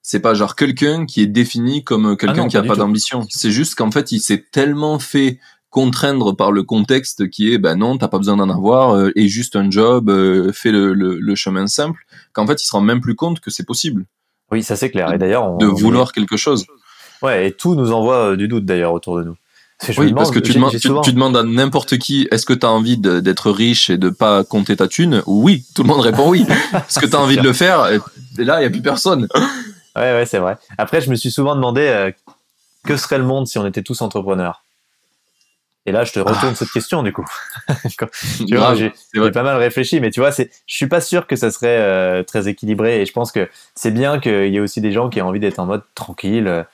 C'est 0.06 0.20
pas 0.20 0.34
genre 0.34 0.58
quelqu'un 0.58 1.06
qui 1.06 1.22
est 1.22 1.28
défini 1.28 1.86
comme 1.86 2.18
quelqu'un 2.18 2.44
ah 2.44 2.48
qui 2.50 2.58
a 2.58 2.64
pas 2.64 2.76
d'ambition. 2.76 3.26
C'est 3.30 3.52
juste 3.52 3.76
qu'en 3.76 3.90
fait, 3.90 4.12
il 4.12 4.20
s'est 4.20 4.44
tellement 4.52 5.00
fait 5.00 5.40
contraindre 5.70 6.36
par 6.36 6.52
le 6.52 6.64
contexte 6.64 7.30
qui 7.30 7.54
est 7.54 7.58
ben 7.58 7.78
non 7.78 7.98
t'as 7.98 8.10
pas 8.10 8.18
besoin 8.20 8.36
d'en 8.36 8.50
avoir 8.50 9.10
et 9.16 9.28
juste 9.28 9.56
un 9.56 9.72
job 9.72 10.12
fais 10.52 10.72
le, 10.72 10.94
le, 10.94 11.36
chemin 11.36 11.66
simple 11.66 12.06
qu'en 12.32 12.46
fait 12.46 12.62
il 12.62 12.66
se 12.68 12.74
rend 12.74 12.82
même 12.82 13.02
plus 13.02 13.16
compte 13.16 13.40
que 13.40 13.50
c'est 13.50 13.66
possible 13.66 14.06
oui, 14.54 14.62
ça 14.62 14.76
c'est 14.76 14.92
clair. 14.92 15.12
Et 15.12 15.18
d'ailleurs, 15.18 15.58
de 15.58 15.66
vouloir 15.66 16.12
quelque 16.12 16.38
chose. 16.38 16.68
Ouais, 17.24 17.48
et 17.48 17.52
tout 17.54 17.74
nous 17.74 17.92
envoie 17.92 18.32
euh, 18.32 18.36
du 18.36 18.48
doute 18.48 18.66
d'ailleurs 18.66 18.94
autour 18.94 19.18
de 19.18 19.24
nous. 19.24 19.36
Oui, 19.98 20.14
parce 20.14 20.32
que 20.32 20.40
tu 20.40 20.54
demandes, 20.54 20.78
tu, 21.04 21.14
demandes, 21.14 21.38
à 21.38 21.44
n'importe 21.44 21.98
qui, 21.98 22.28
est-ce 22.32 22.46
que 22.46 22.54
tu 22.54 22.66
as 22.66 22.72
envie 22.72 22.98
d'être 22.98 23.52
riche 23.52 23.90
et 23.90 23.98
de 23.98 24.10
pas 24.10 24.44
compter 24.44 24.78
ta 24.78 24.88
thune? 24.88 25.22
Oui, 25.26 25.66
tout 25.76 25.84
le 25.84 25.90
monde 25.90 26.02
répond 26.02 26.30
oui. 26.30 26.46
Est-ce 26.74 27.00
que 27.00 27.06
tu 27.06 27.16
as 27.16 27.20
envie 27.20 27.38
de 27.38 27.42
le 27.42 27.54
faire? 27.54 27.88
Et 27.88 28.00
là, 28.44 28.62
il 28.62 28.64
y 28.64 28.68
a 28.68 28.70
plus 28.70 28.82
personne. 28.82 29.28
Ouais, 29.96 30.12
ouais, 30.12 30.26
c'est 30.26 30.40
vrai. 30.40 30.58
Après, 30.80 31.02
je 31.02 31.12
me 31.12 31.16
suis 31.16 31.30
souvent 31.30 31.56
demandé 31.56 31.82
euh, 31.82 32.10
que 32.84 32.98
serait 32.98 33.20
le 33.20 33.24
monde 33.24 33.46
si 33.46 33.60
on 33.60 33.68
était 33.68 33.84
tous 33.84 34.02
entrepreneurs? 34.02 34.64
Et 35.86 35.92
là, 35.92 36.04
je 36.04 36.14
te 36.14 36.20
retourne 36.20 36.54
ah. 36.54 36.56
cette 36.56 36.72
question 36.72 37.04
du 37.04 37.14
coup. 37.14 37.26
tu 38.48 38.56
vois, 38.56 38.74
j'ai 38.74 38.92
pas 39.32 39.44
mal 39.44 39.58
réfléchi, 39.58 40.00
mais 40.00 40.10
tu 40.10 40.20
vois, 40.20 40.32
c'est, 40.32 40.50
je 40.66 40.76
suis 40.76 40.88
pas 40.88 41.00
sûr 41.00 41.28
que 41.28 41.36
ça 41.36 41.52
serait 41.52 41.78
euh, 41.78 42.24
très 42.24 42.48
équilibré. 42.48 43.02
Et 43.02 43.06
je 43.06 43.12
pense 43.12 43.32
que 43.32 43.48
c'est 43.76 43.92
bien 43.92 44.20
qu'il 44.20 44.52
y 44.52 44.58
ait 44.58 44.62
aussi 44.62 44.82
des 44.82 44.92
gens 44.92 45.10
qui 45.10 45.20
aient 45.20 45.22
envie 45.22 45.40
d'être 45.40 45.60
en 45.60 45.68
mode 45.68 45.84
tranquille. 45.94 46.66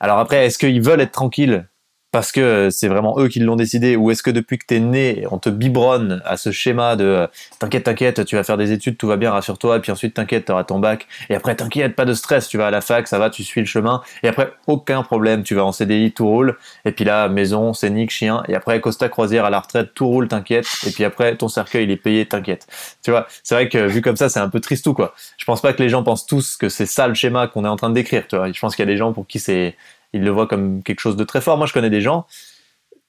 Alors 0.00 0.18
après, 0.18 0.46
est-ce 0.46 0.58
qu'ils 0.58 0.82
veulent 0.82 1.00
être 1.00 1.12
tranquilles? 1.12 1.68
Parce 2.12 2.32
que 2.32 2.70
c'est 2.70 2.88
vraiment 2.88 3.18
eux 3.18 3.28
qui 3.28 3.40
l'ont 3.40 3.56
décidé 3.56 3.96
ou 3.96 4.10
est-ce 4.10 4.22
que 4.22 4.30
depuis 4.30 4.58
que 4.58 4.66
t'es 4.66 4.80
né, 4.80 5.26
on 5.30 5.38
te 5.38 5.50
biberonne 5.50 6.22
à 6.24 6.36
ce 6.36 6.50
schéma 6.50 6.96
de 6.96 7.04
euh, 7.04 7.26
t'inquiète, 7.58 7.84
t'inquiète, 7.84 8.24
tu 8.24 8.36
vas 8.36 8.44
faire 8.44 8.56
des 8.56 8.72
études, 8.72 8.96
tout 8.96 9.06
va 9.06 9.16
bien, 9.16 9.30
rassure-toi, 9.30 9.76
et 9.76 9.80
puis 9.80 9.92
ensuite 9.92 10.14
t'inquiète, 10.14 10.46
t'auras 10.46 10.64
ton 10.64 10.78
bac, 10.78 11.06
et 11.28 11.34
après 11.34 11.54
t'inquiète, 11.54 11.94
pas 11.94 12.04
de 12.04 12.14
stress, 12.14 12.48
tu 12.48 12.56
vas 12.58 12.68
à 12.68 12.70
la 12.70 12.80
fac, 12.80 13.06
ça 13.08 13.18
va, 13.18 13.30
tu 13.30 13.44
suis 13.44 13.60
le 13.60 13.66
chemin, 13.66 14.02
et 14.22 14.28
après 14.28 14.52
aucun 14.66 15.02
problème, 15.02 15.42
tu 15.42 15.54
vas 15.54 15.64
en 15.64 15.72
CDI, 15.72 16.12
tout 16.12 16.26
roule, 16.26 16.56
et 16.84 16.92
puis 16.92 17.04
là, 17.04 17.28
maison, 17.28 17.74
scénique, 17.74 18.10
chien, 18.10 18.42
et 18.48 18.54
après 18.54 18.80
Costa 18.80 19.08
Croisière 19.08 19.44
à 19.44 19.50
la 19.50 19.60
retraite, 19.60 19.92
tout 19.94 20.06
roule, 20.06 20.28
t'inquiète, 20.28 20.66
et 20.86 20.90
puis 20.90 21.04
après 21.04 21.36
ton 21.36 21.48
cercueil 21.48 21.84
il 21.84 21.90
est 21.90 21.96
payé, 21.96 22.26
t'inquiète. 22.26 22.66
Tu 23.02 23.10
vois, 23.10 23.26
c'est 23.42 23.54
vrai 23.54 23.68
que 23.68 23.86
vu 23.86 24.00
comme 24.00 24.16
ça, 24.16 24.28
c'est 24.28 24.40
un 24.40 24.48
peu 24.48 24.60
triste 24.60 24.84
tout 24.84 24.94
quoi. 24.94 25.14
Je 25.36 25.44
pense 25.44 25.60
pas 25.60 25.72
que 25.72 25.82
les 25.82 25.88
gens 25.88 26.02
pensent 26.02 26.26
tous 26.26 26.56
que 26.56 26.68
c'est 26.68 26.86
ça 26.86 27.08
le 27.08 27.14
schéma 27.14 27.46
qu'on 27.46 27.64
est 27.64 27.68
en 27.68 27.76
train 27.76 27.90
de 27.90 27.94
décrire, 27.94 28.26
tu 28.28 28.36
vois. 28.36 28.50
Je 28.50 28.60
pense 28.60 28.76
qu'il 28.76 28.84
y 28.84 28.88
a 28.88 28.90
des 28.90 28.96
gens 28.96 29.12
pour 29.12 29.26
qui 29.26 29.38
c'est 29.38 29.76
ils 30.12 30.22
le 30.22 30.30
voient 30.30 30.46
comme 30.46 30.82
quelque 30.82 31.00
chose 31.00 31.16
de 31.16 31.24
très 31.24 31.40
fort. 31.40 31.56
Moi, 31.58 31.66
je 31.66 31.72
connais 31.72 31.90
des 31.90 32.00
gens, 32.00 32.26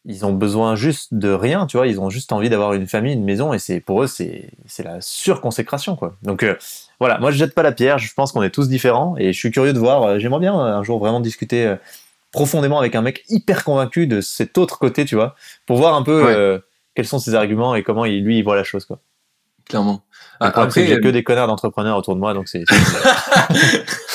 ils 0.06 0.26
ont 0.26 0.34
besoin 0.34 0.76
juste 0.76 1.14
de 1.14 1.30
rien, 1.32 1.66
tu 1.68 1.78
vois. 1.78 1.88
Ils 1.88 2.00
ont 2.00 2.10
juste 2.10 2.32
envie 2.32 2.50
d'avoir 2.50 2.74
une 2.74 2.88
famille, 2.88 3.14
une 3.14 3.26
maison, 3.26 3.54
et 3.54 3.60
c'est 3.60 3.80
pour 3.82 4.04
eux, 4.04 4.08
c'est 4.08 4.50
c'est 4.66 4.84
la 4.84 5.02
surconsécration, 5.02 5.95
quoi. 5.95 6.16
Donc 6.22 6.43
euh, 6.43 6.56
voilà, 7.00 7.18
moi 7.20 7.32
je 7.32 7.38
jette 7.38 7.54
pas 7.54 7.64
la 7.64 7.72
pierre. 7.74 7.98
Je 8.00 8.14
pense 8.14 8.32
qu'on 8.32 8.41
est 8.43 8.50
tous 8.50 8.70
différents, 8.70 9.16
et 9.18 9.34
je 9.34 9.38
suis 9.38 9.52
curieux 9.52 9.74
de 9.74 9.80
voir. 9.80 10.04
euh, 10.04 10.20
J'aimerais 10.20 10.39
bien 10.39 10.58
euh, 10.58 10.78
un 10.78 10.84
jour 10.84 11.00
vraiment 11.00 11.20
discuter 11.20 11.66
euh, 11.66 11.76
profondément 12.32 12.80
avec 12.80 12.95
un 12.95 13.02
mec 13.02 13.24
hyper 13.30 13.64
convaincu 13.64 14.08
de 14.08 14.22
cet 14.22 14.58
autre 14.58 14.80
côté, 14.80 15.04
tu 15.06 15.16
vois, 15.16 15.36
pour 15.66 15.78
voir 15.78 15.95
un 15.95 16.04
peu 16.04 16.24
Ouais. 16.24 16.60
quels 16.95 17.08
sont 17.08 17.20
ses 17.20 17.36
arguments 17.36 17.76
et 17.76 17.84
comment 17.84 18.06
il, 18.06 18.24
lui 18.24 18.38
il 18.39 18.43
voit 18.43 18.56
la 18.56 18.64
chose, 18.64 18.86
quoi. 18.86 19.00
Clairement. 19.66 20.02
Que 20.40 20.46
Après, 20.46 20.88
j'ai 20.88 21.00
que 21.00 21.08
des 21.08 21.24
connards 21.24 21.48
d'entrepreneurs 21.48 21.98
autour 21.98 22.16
de 22.16 22.20
moi, 22.20 22.34
donc 22.34 22.48
c'est. 22.48 22.64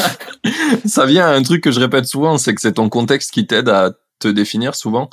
ça 0.86 1.06
vient 1.06 1.26
à 1.26 1.30
un 1.34 1.42
truc 1.42 1.62
que 1.62 1.70
je 1.70 1.80
répète 1.80 2.06
souvent, 2.06 2.38
c'est 2.38 2.54
que 2.54 2.60
c'est 2.60 2.74
ton 2.74 2.88
contexte 2.88 3.30
qui 3.32 3.46
t'aide 3.46 3.68
à 3.68 3.92
te 4.18 4.28
définir 4.28 4.74
souvent. 4.74 5.10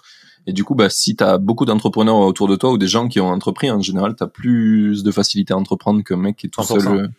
Et 0.47 0.53
du 0.53 0.63
coup, 0.63 0.73
bah, 0.75 0.89
si 0.89 1.15
tu 1.15 1.23
as 1.23 1.37
beaucoup 1.37 1.65
d'entrepreneurs 1.65 2.15
autour 2.17 2.47
de 2.47 2.55
toi 2.55 2.71
ou 2.71 2.77
des 2.77 2.87
gens 2.87 3.07
qui 3.07 3.19
ont 3.19 3.29
entrepris, 3.29 3.69
en 3.69 3.81
général, 3.81 4.15
tu 4.15 4.23
as 4.23 4.27
plus 4.27 5.03
de 5.03 5.11
facilité 5.11 5.53
à 5.53 5.57
entreprendre 5.57 6.03
qu'un 6.03 6.17
mec 6.17 6.37
qui 6.37 6.47
est 6.47 6.49
tout 6.49 6.61
100%. 6.61 6.79
seul. 6.81 7.11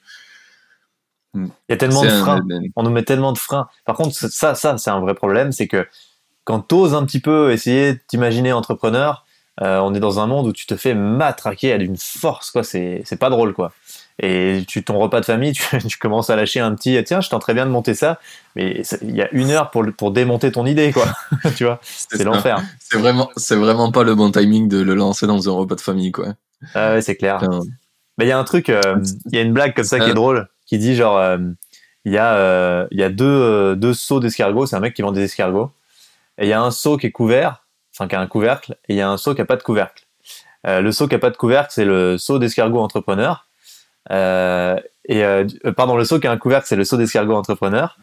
euh, 1.37 1.37
Il 1.37 1.49
y 1.69 1.73
a 1.73 1.77
tellement 1.77 2.03
de 2.03 2.09
un- 2.09 2.21
freins. 2.21 2.41
on 2.77 2.83
nous 2.83 2.91
met 2.91 3.05
tellement 3.05 3.33
de 3.33 3.39
freins. 3.39 3.69
Par 3.85 3.97
contre, 3.97 4.15
ça, 4.15 4.55
ça, 4.55 4.79
c'est 4.79 4.91
un 4.91 5.01
vrai 5.01 5.15
problème, 5.15 5.53
c'est 5.53 5.69
que 5.69 5.87
quand 6.45 6.61
t'oses 6.61 6.95
un 6.95 7.05
petit 7.05 7.21
peu 7.21 7.53
essayer 7.53 7.95
de 7.95 8.01
t'imaginer 8.09 8.53
entrepreneur, 8.53 9.19
euh, 9.19 9.30
on 9.61 9.95
est 9.95 10.01
dans 10.01 10.21
un 10.21 10.27
monde 10.27 10.47
où 10.47 10.53
tu 10.53 10.67
te 10.67 10.77
fais 10.77 10.95
matraquer 10.95 11.73
à 11.73 11.79
d'une 11.79 11.97
force, 11.97 12.51
quoi. 12.51 12.65
C'est, 12.65 13.05
pas 13.19 13.31
drôle, 13.31 13.53
quoi. 13.53 13.73
Et 14.23 14.65
tu, 14.69 14.85
ton 14.85 14.99
repas 14.99 15.21
de 15.21 15.25
famille, 15.25 15.53
tu, 15.55 15.63
tu 15.87 15.99
commences 15.99 16.31
à 16.31 16.37
lâcher 16.37 16.61
un 16.61 16.75
petit, 16.75 17.03
tiens, 17.05 17.21
je 17.21 17.31
tenterais 17.31 17.55
bien 17.55 17.67
de 17.67 17.71
monter 17.71 17.95
ça, 17.95 18.19
mais 18.57 18.83
il 19.03 19.17
y 19.17 19.23
a 19.23 19.29
une 19.33 19.51
heure 19.51 19.71
pour, 19.71 20.11
démonter 20.11 20.53
ton 20.53 20.67
idée, 20.67 20.93
quoi. 20.93 21.07
tu 21.57 21.65
vois, 21.65 21.81
c'est 21.83 22.25
l'enfer. 22.25 22.63
C'est 22.79 22.99
vraiment, 22.99 23.31
c'est 23.37 23.57
vraiment 23.57 23.93
pas 23.93 24.03
le 24.03 24.15
bon 24.15 24.31
timing 24.31 24.69
de 24.69 24.81
le 24.81 24.95
lancer 24.95 25.27
dans 25.27 25.49
un 25.49 25.53
repas 25.53 25.75
de 25.77 25.81
famille, 25.81 26.13
quoi. 26.13 26.35
Ah 26.75 26.93
ouais, 26.93 27.03
c'est 27.03 27.17
clair. 27.17 27.41
Mais 28.19 28.27
il 28.27 28.29
y 28.29 28.33
a 28.33 28.39
un 28.39 28.45
truc, 28.45 28.69
euh, 28.69 28.97
il 29.33 29.37
y 29.37 29.39
a 29.39 29.43
une 29.43 29.55
blague 29.55 29.75
comme 29.75 29.85
ça 29.85 29.99
qui 29.99 30.05
Euh. 30.05 30.11
est 30.11 30.15
drôle, 30.15 30.49
qui 30.67 30.77
dit 30.77 30.95
genre, 30.95 31.17
euh, 31.17 31.39
il 32.05 32.13
y 32.13 32.19
a, 32.19 32.35
euh, 32.37 32.87
il 32.91 33.01
y 33.01 33.03
a 33.03 33.09
deux, 33.09 33.25
euh, 33.25 33.75
deux 33.77 33.95
seaux 33.95 34.21
d'escargots, 34.21 34.67
c'est 34.67 34.77
un 34.77 34.81
mec 34.81 34.95
qui 34.95 35.01
vend 35.03 35.13
des 35.13 35.23
escargots, 35.23 35.71
et 36.39 36.45
il 36.45 36.49
y 36.49 36.53
a 36.53 36.61
un 36.61 36.71
seau 36.71 36.97
qui 36.99 37.07
est 37.07 37.11
couvert, 37.11 37.65
qui 38.09 38.17
a 38.17 38.21
un 38.21 38.27
couvercle, 38.27 38.77
et 38.89 38.95
il 38.95 38.97
y 38.97 39.01
a 39.01 39.09
un 39.09 39.17
seau 39.17 39.35
qui 39.35 39.41
a 39.41 39.45
pas 39.45 39.57
de 39.57 39.63
couvercle. 39.63 40.05
Euh, 40.67 40.81
le 40.81 40.93
seau 40.93 41.09
qui 41.09 41.15
a 41.15 41.19
pas 41.19 41.31
de 41.31 41.37
couvercle, 41.37 41.71
c'est 41.73 41.85
le 41.85 42.19
seau 42.19 42.39
d'escargot 42.39 42.81
entrepreneur. 42.81 43.47
Euh, 44.11 44.77
et 45.07 45.25
euh, 45.25 45.47
pardon, 45.77 45.97
le 45.97 46.05
seau 46.05 46.21
qui 46.21 46.27
a 46.27 46.31
un 46.31 46.37
couvercle, 46.37 46.67
c'est 46.69 46.77
le 46.77 46.85
seau 46.85 46.97
d'escargot 46.97 47.35
entrepreneur. 47.35 47.97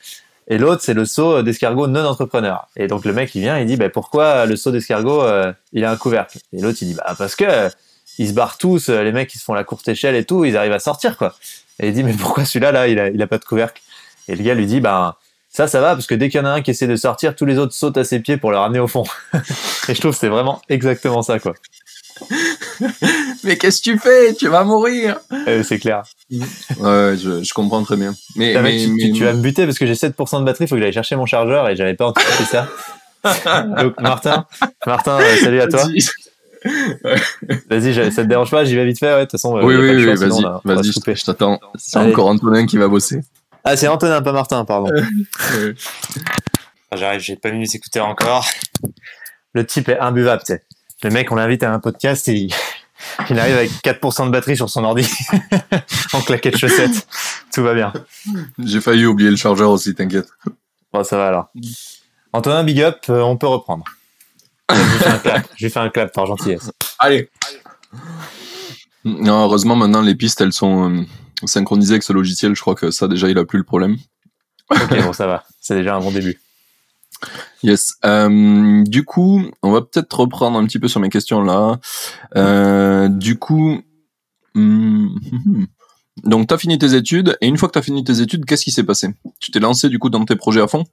Et 0.47 0.57
l'autre, 0.57 0.81
c'est 0.81 0.93
le 0.93 1.05
seau 1.05 1.41
d'escargot 1.43 1.87
non 1.87 2.05
entrepreneur. 2.05 2.67
Et 2.75 2.87
donc 2.87 3.05
le 3.05 3.13
mec, 3.13 3.35
il 3.35 3.41
vient, 3.41 3.59
il 3.59 3.67
dit, 3.67 3.75
bah, 3.75 3.89
pourquoi 3.89 4.45
le 4.45 4.55
seau 4.55 4.71
d'escargot, 4.71 5.23
il 5.73 5.83
a 5.83 5.91
un 5.91 5.97
couvercle? 5.97 6.39
Et 6.53 6.61
l'autre, 6.61 6.77
il 6.81 6.89
dit, 6.89 6.93
bah, 6.93 7.15
parce 7.17 7.35
que 7.35 7.69
ils 8.17 8.29
se 8.29 8.33
barrent 8.33 8.57
tous, 8.57 8.89
les 8.89 9.11
mecs, 9.11 9.33
ils 9.35 9.39
se 9.39 9.43
font 9.43 9.53
la 9.53 9.63
courte 9.63 9.87
échelle 9.87 10.15
et 10.15 10.23
tout, 10.23 10.45
ils 10.45 10.57
arrivent 10.57 10.71
à 10.71 10.79
sortir, 10.79 11.17
quoi. 11.17 11.35
Et 11.79 11.89
il 11.89 11.93
dit, 11.93 12.03
mais 12.03 12.13
pourquoi 12.13 12.45
celui-là, 12.45 12.71
là, 12.71 12.87
il 12.87 12.97
a, 12.97 13.09
il 13.09 13.21
a 13.21 13.27
pas 13.27 13.37
de 13.37 13.45
couvercle? 13.45 13.81
Et 14.27 14.35
le 14.35 14.43
gars 14.43 14.55
lui 14.55 14.65
dit, 14.65 14.79
bah, 14.79 15.17
ça, 15.57 15.65
ça 15.67 15.81
va, 15.81 15.95
parce 15.95 16.05
que 16.05 16.13
dès 16.13 16.29
qu'il 16.29 16.39
y 16.39 16.43
en 16.43 16.45
a 16.45 16.51
un 16.51 16.61
qui 16.61 16.69
essaie 16.69 16.85
de 16.85 16.95
sortir, 16.95 17.35
tous 17.35 17.45
les 17.45 17.57
autres 17.57 17.73
sautent 17.73 17.97
à 17.97 18.03
ses 18.03 18.19
pieds 18.19 18.37
pour 18.37 18.51
le 18.51 18.57
ramener 18.57 18.77
au 18.77 18.85
fond. 18.85 19.05
et 19.89 19.95
je 19.95 19.99
trouve 19.99 20.11
que 20.11 20.19
c'est 20.19 20.27
vraiment 20.27 20.61
exactement 20.69 21.23
ça, 21.23 21.39
quoi. 21.39 21.55
Mais 23.43 23.57
qu'est-ce 23.57 23.81
que 23.81 23.89
tu 23.89 23.97
fais? 23.97 24.35
Tu 24.35 24.49
vas 24.49 24.63
mourir. 24.63 25.17
Euh, 25.47 25.63
c'est 25.63 25.79
clair. 25.79 26.03
Ouais, 26.29 27.15
je, 27.17 27.41
je 27.41 27.53
comprends 27.55 27.81
très 27.81 27.97
bien. 27.97 28.13
Mais, 28.35 28.53
mec, 28.61 28.87
mais, 28.87 29.11
tu, 29.11 29.23
vas 29.23 29.33
me 29.33 29.41
buter 29.41 29.65
parce 29.65 29.79
que 29.79 29.87
j'ai 29.87 29.93
7% 29.93 30.41
de 30.41 30.45
batterie, 30.45 30.67
faut 30.67 30.75
que 30.75 30.81
j'aille 30.81 30.93
chercher 30.93 31.15
mon 31.15 31.25
chargeur 31.25 31.67
et 31.67 31.75
j'avais 31.75 31.95
pas 31.95 32.05
anticipé 32.05 32.43
ça. 32.43 32.67
Donc, 33.81 33.99
Martin, 33.99 34.45
Martin, 34.85 35.17
euh, 35.19 35.37
salut 35.37 35.61
à 35.61 35.67
toi. 35.67 35.85
Vas-y, 37.67 38.11
ça 38.11 38.21
te 38.21 38.27
dérange 38.27 38.51
pas, 38.51 38.63
j'y 38.63 38.75
vais 38.75 38.85
vite 38.85 38.99
fait, 38.99 39.11
ouais, 39.11 39.21
de 39.21 39.23
toute 39.23 39.31
façon. 39.31 39.57
euh, 39.57 39.63
oui, 39.63 39.75
oui, 39.75 39.89
oui, 39.89 40.05
vas-y, 40.05 40.43
vas-y, 40.63 41.15
je 41.15 41.25
t'attends. 41.25 41.59
C'est 41.79 41.97
encore 41.97 42.27
Antonin 42.27 42.67
qui 42.67 42.77
va 42.77 42.87
bosser. 42.87 43.21
Ah, 43.69 43.75
c'est 43.75 43.89
Antonin, 43.89 44.21
pas 44.21 44.31
Martin, 44.31 44.63
pardon. 44.63 44.89
Ouais. 44.89 45.73
Ah, 46.89 46.95
J'arrive, 46.95 47.19
j'ai 47.19 47.35
pas 47.35 47.51
mis 47.51 47.59
mes 47.59 47.75
écouteurs 47.75 48.07
encore. 48.07 48.47
Le 49.51 49.65
type 49.65 49.89
est 49.89 49.99
imbuvable, 49.99 50.41
tu 50.45 50.53
sais. 50.53 50.63
Le 51.03 51.09
mec, 51.09 51.29
on 51.33 51.35
l'invite 51.35 51.63
à 51.63 51.73
un 51.73 51.79
podcast 51.81 52.29
et 52.29 52.33
il, 52.33 52.53
il 53.29 53.37
arrive 53.37 53.57
avec 53.57 53.71
4% 53.83 54.27
de 54.27 54.31
batterie 54.31 54.55
sur 54.55 54.69
son 54.69 54.85
ordi 54.85 55.05
en 56.13 56.21
claquette 56.21 56.53
de 56.53 56.59
chaussettes. 56.59 57.09
Tout 57.53 57.61
va 57.61 57.73
bien. 57.73 57.91
J'ai 58.57 58.79
failli 58.79 59.05
oublier 59.05 59.31
le 59.31 59.35
chargeur 59.35 59.69
aussi, 59.69 59.93
t'inquiète. 59.93 60.29
Bon, 60.93 61.03
ça 61.03 61.17
va 61.17 61.27
alors. 61.27 61.49
Antonin, 62.31 62.63
big 62.63 62.81
up, 62.81 62.99
euh, 63.09 63.19
on 63.19 63.35
peut 63.35 63.47
reprendre. 63.47 63.83
Je 64.71 64.75
lui 64.77 64.99
fais 64.99 65.09
un 65.09 65.17
clap, 65.19 65.47
je 65.57 65.65
lui 65.65 65.71
fais 65.71 65.79
un 65.81 65.89
clap 65.89 66.13
par 66.13 66.25
gentillesse. 66.25 66.71
Allez. 66.99 67.29
Non, 69.07 69.43
heureusement, 69.43 69.75
maintenant, 69.75 70.01
les 70.01 70.15
pistes, 70.15 70.41
elles 70.41 70.53
sont 70.53 70.91
euh, 70.91 71.03
synchronisées 71.45 71.93
avec 71.93 72.03
ce 72.03 72.13
logiciel. 72.13 72.55
Je 72.55 72.61
crois 72.61 72.75
que 72.75 72.91
ça, 72.91 73.07
déjà, 73.07 73.29
il 73.29 73.37
a 73.37 73.45
plus 73.45 73.57
le 73.57 73.63
problème. 73.63 73.97
Ok, 74.69 75.01
bon, 75.01 75.13
ça 75.13 75.27
va. 75.27 75.45
C'est 75.61 75.75
déjà 75.75 75.95
un 75.95 76.01
bon 76.01 76.11
début. 76.11 76.39
Yes. 77.63 77.95
Euh, 78.05 78.83
du 78.83 79.05
coup, 79.05 79.41
on 79.63 79.71
va 79.71 79.81
peut-être 79.81 80.19
reprendre 80.19 80.59
un 80.59 80.65
petit 80.65 80.77
peu 80.77 80.87
sur 80.87 80.99
mes 80.99 81.09
questions 81.09 81.41
là. 81.41 81.79
Euh, 82.35 83.07
du 83.07 83.39
coup, 83.39 83.81
hum, 84.53 85.17
donc 86.23 86.47
t'as 86.47 86.57
fini 86.57 86.77
tes 86.77 86.93
études 86.93 87.37
et 87.41 87.47
une 87.47 87.57
fois 87.57 87.69
que 87.69 87.73
t'as 87.73 87.81
fini 87.81 88.03
tes 88.03 88.21
études, 88.21 88.45
qu'est-ce 88.45 88.65
qui 88.65 88.71
s'est 88.71 88.83
passé? 88.83 89.09
Tu 89.39 89.49
t'es 89.51 89.59
lancé 89.59 89.89
du 89.89 89.97
coup 89.97 90.09
dans 90.09 90.25
tes 90.25 90.35
projets 90.35 90.61
à 90.61 90.67
fond? 90.67 90.83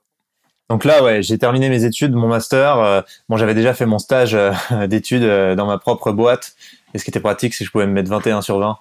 Donc 0.70 0.84
là, 0.86 1.02
ouais, 1.04 1.22
j'ai 1.22 1.36
terminé 1.36 1.68
mes 1.68 1.84
études, 1.84 2.14
mon 2.14 2.28
master. 2.28 3.04
bon, 3.28 3.36
j'avais 3.36 3.54
déjà 3.54 3.74
fait 3.74 3.84
mon 3.84 3.98
stage 3.98 4.34
d'études 4.88 5.26
dans 5.56 5.66
ma 5.66 5.76
propre 5.76 6.12
boîte. 6.12 6.54
Et 6.94 6.98
ce 6.98 7.04
qui 7.04 7.10
était 7.10 7.20
pratique, 7.20 7.54
c'est 7.54 7.64
que 7.64 7.66
je 7.66 7.72
pouvais 7.72 7.86
me 7.86 7.92
mettre 7.92 8.08
21 8.08 8.40
sur 8.40 8.58
20, 8.58 8.78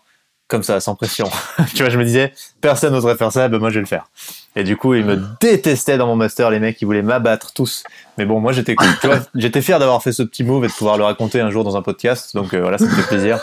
comme 0.48 0.64
ça, 0.64 0.80
sans 0.80 0.96
pression. 0.96 1.30
tu 1.76 1.84
vois, 1.84 1.90
je 1.90 1.98
me 1.98 2.06
disais, 2.06 2.34
personne 2.62 2.94
n'oserait 2.94 3.16
faire 3.16 3.32
ça, 3.32 3.48
ben 3.50 3.60
moi 3.60 3.70
je 3.70 3.76
vais 3.76 3.82
le 3.82 3.88
faire. 3.88 4.08
Et 4.56 4.64
du 4.64 4.78
coup, 4.78 4.94
ils 4.94 5.04
me 5.04 5.20
détestaient 5.42 5.98
dans 5.98 6.08
mon 6.08 6.16
master, 6.16 6.52
les 6.52 6.60
mecs, 6.60 6.80
ils 6.82 6.86
voulaient 6.86 7.02
m'abattre 7.02 7.54
tous. 7.54 7.84
Mais 8.18 8.26
bon, 8.26 8.40
moi 8.40 8.52
j'étais 8.52 8.76
j'étais 9.36 9.62
fier 9.62 9.80
d'avoir 9.80 10.02
fait 10.04 10.12
ce 10.12 10.24
petit 10.24 10.44
move 10.44 10.66
et 10.66 10.68
de 10.68 10.74
pouvoir 10.74 10.98
le 10.98 11.04
raconter 11.04 11.42
un 11.42 11.50
jour 11.50 11.64
dans 11.64 11.76
un 11.76 11.82
podcast. 11.82 12.36
Donc 12.36 12.54
euh, 12.54 12.62
voilà, 12.62 12.78
ça 12.78 12.86
me 12.86 12.92
fait 12.92 13.08
plaisir. 13.08 13.40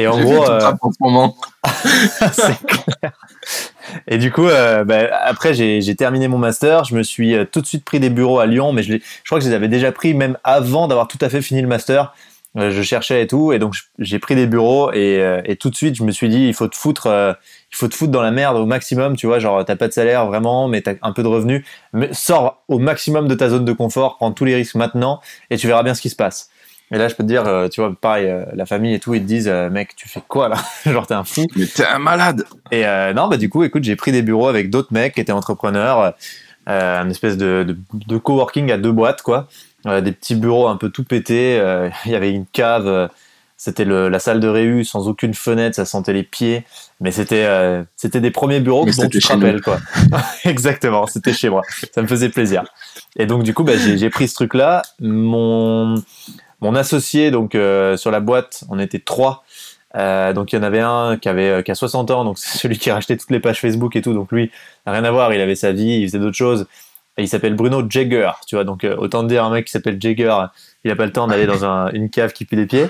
Et 0.00 0.06
en 0.06 0.18
gros, 0.18 0.48
euh, 0.48 0.72
en 0.80 0.92
ce 0.92 0.96
moment. 1.00 1.36
c'est 2.32 2.58
clair. 2.64 3.12
Et 4.08 4.18
du 4.18 4.32
coup, 4.32 4.46
euh, 4.46 4.84
bah, 4.84 5.08
après, 5.24 5.52
j'ai 5.52 5.96
terminé 5.96 6.28
mon 6.28 6.38
master. 6.38 6.84
Je 6.84 6.94
me 6.94 7.02
suis 7.02 7.34
euh, 7.34 7.44
tout 7.44 7.60
de 7.60 7.66
suite 7.66 7.84
pris 7.84 8.00
des 8.00 8.08
bureaux 8.08 8.38
à 8.38 8.46
Lyon, 8.46 8.72
mais 8.72 8.82
je, 8.82 8.94
je 8.94 8.98
crois 9.26 9.38
que 9.38 9.44
je 9.44 9.50
les 9.50 9.54
avais 9.54 9.68
déjà 9.68 9.92
pris 9.92 10.14
même 10.14 10.38
avant 10.44 10.88
d'avoir 10.88 11.08
tout 11.08 11.18
à 11.20 11.28
fait 11.28 11.42
fini 11.42 11.60
le 11.60 11.68
master. 11.68 12.14
Euh, 12.56 12.72
je 12.72 12.82
cherchais 12.82 13.22
et 13.22 13.26
tout, 13.28 13.52
et 13.52 13.60
donc 13.60 13.74
j'ai 14.00 14.18
pris 14.18 14.34
des 14.34 14.48
bureaux 14.48 14.90
et, 14.92 15.22
euh, 15.22 15.40
et 15.44 15.54
tout 15.54 15.70
de 15.70 15.76
suite, 15.76 15.94
je 15.94 16.02
me 16.02 16.10
suis 16.10 16.28
dit, 16.28 16.48
il 16.48 16.54
faut 16.54 16.66
te 16.66 16.74
foutre, 16.74 17.06
euh, 17.06 17.32
il 17.72 17.76
faut 17.76 17.86
te 17.86 17.94
foutre 17.94 18.10
dans 18.10 18.22
la 18.22 18.32
merde 18.32 18.56
au 18.56 18.66
maximum, 18.66 19.14
tu 19.14 19.28
vois, 19.28 19.38
genre 19.38 19.64
t'as 19.64 19.76
pas 19.76 19.86
de 19.86 19.92
salaire 19.92 20.26
vraiment, 20.26 20.66
mais 20.66 20.80
t'as 20.80 20.94
un 21.02 21.12
peu 21.12 21.22
de 21.22 21.28
revenus, 21.28 21.64
mais 21.92 22.08
sors 22.12 22.64
au 22.66 22.80
maximum 22.80 23.28
de 23.28 23.36
ta 23.36 23.50
zone 23.50 23.64
de 23.64 23.72
confort, 23.72 24.16
prends 24.16 24.32
tous 24.32 24.44
les 24.44 24.56
risques 24.56 24.74
maintenant, 24.74 25.20
et 25.50 25.56
tu 25.58 25.68
verras 25.68 25.84
bien 25.84 25.94
ce 25.94 26.00
qui 26.00 26.10
se 26.10 26.16
passe. 26.16 26.50
Et 26.90 26.98
là, 26.98 27.06
je 27.06 27.14
peux 27.14 27.22
te 27.22 27.28
dire, 27.28 27.46
euh, 27.46 27.68
tu 27.68 27.80
vois, 27.80 27.94
pareil, 27.94 28.26
euh, 28.26 28.44
la 28.52 28.66
famille 28.66 28.94
et 28.94 28.98
tout, 28.98 29.14
ils 29.14 29.22
te 29.22 29.26
disent, 29.26 29.48
mec, 29.70 29.94
tu 29.94 30.08
fais 30.08 30.22
quoi 30.26 30.48
là 30.48 30.56
Genre, 30.92 31.06
t'es 31.06 31.14
un 31.14 31.22
fou. 31.22 31.46
Mais 31.54 31.66
t'es 31.66 31.86
un 31.86 32.00
malade. 32.00 32.44
Et 32.72 32.82
non, 33.14 33.28
bah 33.28 33.36
du 33.36 33.48
coup, 33.48 33.62
écoute, 33.62 33.84
j'ai 33.84 33.94
pris 33.94 34.10
des 34.10 34.22
bureaux 34.22 34.48
avec 34.48 34.70
d'autres 34.70 34.92
mecs 34.92 35.14
qui 35.14 35.20
étaient 35.20 35.30
entrepreneurs, 35.30 36.14
une 36.66 37.10
espèce 37.12 37.36
de, 37.36 37.62
de, 37.62 37.78
de 37.94 38.18
coworking 38.18 38.72
à 38.72 38.76
deux 38.76 38.90
boîtes, 38.90 39.22
quoi. 39.22 39.46
Des 39.84 40.12
petits 40.12 40.34
bureaux 40.34 40.68
un 40.68 40.76
peu 40.76 40.90
tout 40.90 41.04
pétés. 41.04 41.58
euh, 41.58 41.88
Il 42.06 42.12
y 42.12 42.14
avait 42.14 42.30
une 42.30 42.46
cave. 42.46 42.86
euh, 42.86 43.08
c'était 43.60 43.84
la 43.84 44.18
salle 44.18 44.40
de 44.40 44.48
réu 44.48 44.84
sans 44.84 45.06
aucune 45.06 45.34
fenêtre, 45.34 45.76
ça 45.76 45.84
sentait 45.84 46.14
les 46.14 46.22
pieds. 46.22 46.64
Mais 46.98 47.10
c'était 47.10 47.44
euh, 47.44 47.82
c'était 47.94 48.22
des 48.22 48.30
premiers 48.30 48.60
bureaux 48.60 48.86
dont 48.86 48.92
c'était 48.92 49.08
tu 49.08 49.18
te 49.18 49.26
rappelles, 49.28 49.60
quoi. 49.60 49.78
Exactement, 50.44 51.06
c'était 51.06 51.34
chez 51.34 51.50
moi. 51.50 51.60
Ça 51.94 52.00
me 52.00 52.06
faisait 52.06 52.30
plaisir. 52.30 52.64
Et 53.16 53.26
donc 53.26 53.42
du 53.42 53.52
coup, 53.52 53.62
bah, 53.62 53.74
j'ai 53.76 54.08
pris 54.08 54.28
ce 54.28 54.34
truc-là. 54.34 54.80
Mon 54.98 56.02
mon 56.62 56.74
associé, 56.74 57.30
donc 57.30 57.54
euh, 57.54 57.98
sur 57.98 58.10
la 58.10 58.20
boîte, 58.20 58.64
on 58.70 58.78
était 58.78 58.98
trois. 58.98 59.44
Euh, 59.94 60.32
donc 60.32 60.54
il 60.54 60.56
y 60.56 60.58
en 60.58 60.62
avait 60.62 60.80
un 60.80 61.18
qui 61.18 61.28
avait 61.28 61.62
qui 61.62 61.70
a 61.70 61.74
60 61.74 62.10
ans, 62.12 62.24
donc 62.24 62.38
c'est 62.38 62.56
celui 62.56 62.78
qui 62.78 62.88
a 62.88 62.94
racheté 62.94 63.18
toutes 63.18 63.30
les 63.30 63.40
pages 63.40 63.60
Facebook 63.60 63.94
et 63.94 64.00
tout. 64.00 64.14
Donc 64.14 64.32
lui, 64.32 64.50
rien 64.86 65.04
à 65.04 65.10
voir, 65.10 65.34
il 65.34 65.40
avait 65.42 65.54
sa 65.54 65.72
vie, 65.72 66.00
il 66.00 66.06
faisait 66.08 66.18
d'autres 66.18 66.34
choses. 66.34 66.66
Il 67.18 67.28
s'appelle 67.28 67.54
Bruno 67.54 67.82
Jagger, 67.88 68.30
tu 68.46 68.54
vois. 68.54 68.64
Donc 68.64 68.84
euh, 68.84 68.96
autant 68.96 69.22
dire 69.22 69.44
un 69.44 69.50
mec 69.50 69.66
qui 69.66 69.72
s'appelle 69.72 69.98
Jagger, 70.00 70.34
il 70.84 70.90
a 70.90 70.96
pas 70.96 71.06
le 71.06 71.12
temps 71.12 71.26
d'aller 71.26 71.46
dans 71.46 71.64
un- 71.64 71.90
une 71.92 72.08
cave 72.08 72.32
qui 72.32 72.44
pue 72.44 72.56
des 72.56 72.66
pieds. 72.66 72.86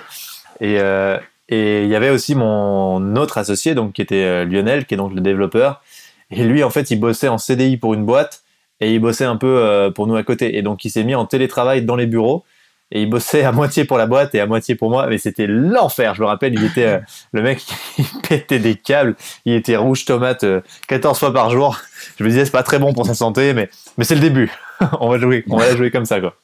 Et 0.61 0.79
euh, 0.81 1.19
et 1.49 1.83
il 1.83 1.89
y 1.89 1.97
avait 1.97 2.11
aussi 2.11 2.37
mon 2.37 3.17
autre 3.17 3.39
associé, 3.39 3.75
donc 3.75 3.93
qui 3.95 4.03
était 4.03 4.23
euh, 4.23 4.45
Lionel, 4.45 4.87
qui 4.87 4.95
est 4.95 4.97
donc 4.97 5.13
le 5.15 5.21
développeur. 5.21 5.83
Et 6.31 6.45
lui, 6.45 6.63
en 6.63 6.71
fait, 6.71 6.93
il 6.93 7.01
bossait 7.01 7.27
en 7.27 7.39
CDI 7.39 7.77
pour 7.77 7.93
une 7.95 8.05
boîte 8.05 8.43
et 8.81 8.95
il 8.95 9.01
bossait 9.01 9.25
un 9.25 9.37
peu 9.37 9.91
pour 9.97 10.07
nous 10.07 10.15
à 10.15 10.23
côté. 10.23 10.57
Et 10.57 10.63
donc 10.63 10.85
il 10.85 10.91
s'est 10.91 11.03
mis 11.03 11.15
en 11.17 11.27
télétravail 11.27 11.83
dans 11.85 11.97
les 11.97 12.07
bureaux 12.07 12.45
et 12.93 13.03
il 13.03 13.11
bossait 13.11 13.45
à 13.45 13.53
moitié 13.53 13.85
pour 13.85 13.99
la 13.99 14.07
boîte 14.07 14.35
et 14.35 14.41
à 14.41 14.47
moitié 14.47 14.75
pour 14.75 14.91
moi 14.91 15.07
mais 15.09 15.19
c'était 15.19 15.47
l'enfer. 15.47 16.15
Je 16.15 16.23
me 16.23 16.27
rappelle 16.27 16.55
il 16.55 16.65
était 16.65 16.87
euh, 16.87 16.99
le 17.33 17.43
mec 17.43 17.65
il 17.99 18.05
pétait 18.29 18.59
des 18.59 18.75
câbles 18.75 19.17
il 19.45 19.55
était 19.55 19.77
rouge 19.77 20.05
tomate 20.05 20.45
euh, 20.45 20.61
14 20.89 21.19
fois 21.19 21.33
par 21.33 21.51
jour. 21.51 21.79
Je 22.19 22.25
me 22.25 22.29
disais 22.29 22.45
c'est 22.45 22.51
pas 22.51 22.63
très 22.63 22.79
bon 22.79 22.93
pour 22.93 23.07
sa 23.07 23.15
santé 23.15 23.55
mais 23.55 23.71
mais 23.97 24.05
c'est 24.05 24.15
le 24.15 24.21
début. 24.21 24.53
On 25.01 25.09
va 25.09 25.19
jouer 25.19 25.45
on 25.49 25.57
va 25.57 25.67
la 25.67 25.77
jouer 25.77 25.91
comme 25.91 26.07
ça 26.07 26.21
quoi. 26.21 26.35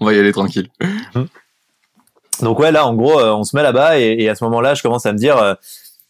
On 0.00 0.04
va 0.04 0.12
y 0.12 0.18
aller 0.18 0.32
tranquille. 0.32 0.68
Donc 2.42 2.58
ouais, 2.58 2.70
là, 2.70 2.86
en 2.86 2.94
gros, 2.94 3.18
on 3.18 3.42
se 3.44 3.56
met 3.56 3.62
là-bas 3.62 3.98
et, 3.98 4.28
à 4.28 4.34
ce 4.34 4.44
moment-là, 4.44 4.74
je 4.74 4.82
commence 4.82 5.06
à 5.06 5.12
me 5.14 5.18
dire, 5.18 5.56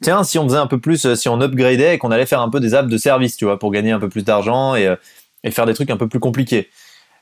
tiens, 0.03 0.25
si 0.25 0.41
on 0.41 0.49
faisait 0.49 0.59
un 0.59 0.67
peu 0.67 0.81
plus, 0.81 1.15
si 1.15 1.29
on 1.29 1.41
upgradait 1.41 1.95
et 1.95 1.99
qu'on 1.99 2.11
allait 2.11 2.27
faire 2.27 2.41
un 2.41 2.51
peu 2.51 2.59
des 2.59 2.75
apps 2.75 2.89
de 2.89 2.99
service, 2.99 3.37
tu 3.37 3.45
vois, 3.45 3.61
pour 3.61 3.71
gagner 3.71 3.93
un 3.93 4.01
peu 4.01 4.09
plus 4.09 4.25
d'argent 4.25 4.75
et, 4.75 4.93
et 5.45 5.51
faire 5.53 5.65
des 5.65 5.75
trucs 5.75 5.91
un 5.91 5.97
peu 5.97 6.09
plus 6.09 6.19
compliqués. 6.19 6.69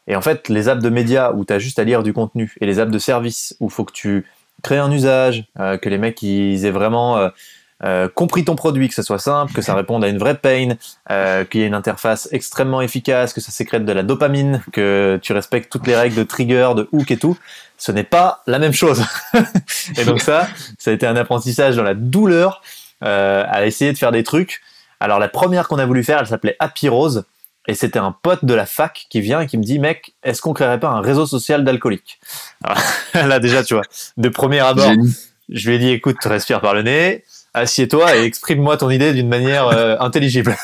Et 0.07 0.16
en 0.16 0.20
fait, 0.20 0.48
les 0.48 0.68
apps 0.68 0.82
de 0.82 0.90
médias 0.90 1.32
où 1.32 1.44
tu 1.44 1.52
as 1.52 1.59
juste 1.59 1.78
à 1.78 1.84
lire 1.84 2.02
du 2.02 2.12
contenu 2.12 2.55
et 2.61 2.66
les 2.66 2.78
apps 2.78 2.92
de 2.92 2.98
service 2.98 3.57
où 3.61 3.66
il 3.66 3.70
faut 3.70 3.84
que 3.84 3.92
tu 3.92 4.26
crées 4.62 4.78
un 4.78 4.90
usage, 4.90 5.44
euh, 5.59 5.76
que 5.78 5.88
les 5.88 5.98
mecs 5.98 6.20
ils 6.22 6.64
aient 6.64 6.70
vraiment 6.70 7.18
euh, 7.18 7.28
euh, 7.84 8.09
compris 8.12 8.44
ton 8.44 8.55
produit, 8.55 8.88
que 8.88 8.94
ça 8.94 9.02
soit 9.02 9.18
simple, 9.18 9.52
que 9.52 9.62
ça 9.62 9.74
réponde 9.76 10.05
à 10.05 10.09
une 10.09 10.18
vraie 10.18 10.36
pain, 10.36 10.76
qu'il 11.50 11.61
y 11.61 11.64
ait 11.64 11.66
une 11.66 11.74
interface 11.74 12.28
extrêmement 12.32 12.82
efficace, 12.82 13.32
que 13.32 13.40
ça 13.40 13.50
sécrète 13.50 13.84
de 13.84 13.92
la 13.92 14.02
dopamine, 14.02 14.62
que 14.72 15.18
tu 15.22 15.32
respectes 15.32 15.70
toutes 15.70 15.86
les 15.86 15.96
règles 15.96 16.16
de 16.16 16.24
trigger, 16.24 16.70
de 16.76 16.88
hook 16.92 17.11
et 17.11 17.16
tout, 17.16 17.38
ce 17.78 17.92
n'est 17.92 18.05
pas 18.05 18.42
la 18.46 18.59
même 18.59 18.72
chose. 18.72 19.05
et 19.98 20.05
donc 20.05 20.20
ça, 20.20 20.48
ça 20.78 20.90
a 20.90 20.94
été 20.94 21.07
un 21.07 21.16
apprentissage 21.16 21.76
dans 21.76 21.82
la 21.82 21.94
douleur 21.94 22.62
à 23.00 23.66
essayer 23.66 23.92
de 23.92 23.98
faire 23.98 24.12
des 24.12 24.22
trucs. 24.22 24.62
Alors 24.98 25.18
la 25.18 25.28
première 25.28 25.68
qu'on 25.68 25.78
a 25.78 25.84
voulu 25.84 26.02
faire, 26.02 26.20
elle 26.20 26.26
s'appelait 26.26 26.57
Happy 26.59 26.88
Rose. 26.88 27.24
Et 27.67 27.75
c'était 27.75 27.99
un 27.99 28.12
pote 28.12 28.45
de 28.45 28.53
la 28.53 28.67
fac 28.67 29.07
qui 29.09 29.21
vient 29.21 29.41
et 29.41 29.47
qui 29.47 29.57
me 29.57 29.62
dit, 29.62 29.79
mec, 29.79 30.15
est-ce 30.23 30.43
qu'on 30.43 30.53
créerait 30.53 30.81
pas 30.81 30.91
un 30.91 31.01
réseau 31.01 31.27
social 31.27 31.65
d'alcooliques 31.65 32.21
Là 33.15 33.39
déjà, 33.39 33.65
tu 33.65 33.75
vois, 33.75 33.85
de 34.17 34.29
premier 34.29 34.61
abord, 34.61 34.93
je 35.49 35.69
lui 35.69 35.77
ai 35.77 35.79
dit, 35.79 35.89
écoute, 35.89 36.23
respire 36.25 36.61
par 36.61 36.75
le 36.75 36.83
nez, 36.83 37.25
assieds-toi 37.55 38.17
et 38.17 38.25
exprime-moi 38.25 38.77
ton 38.77 38.91
idée 38.91 39.12
d'une 39.12 39.29
manière 39.29 39.69
euh, 39.69 39.97
intelligible. 40.01 40.57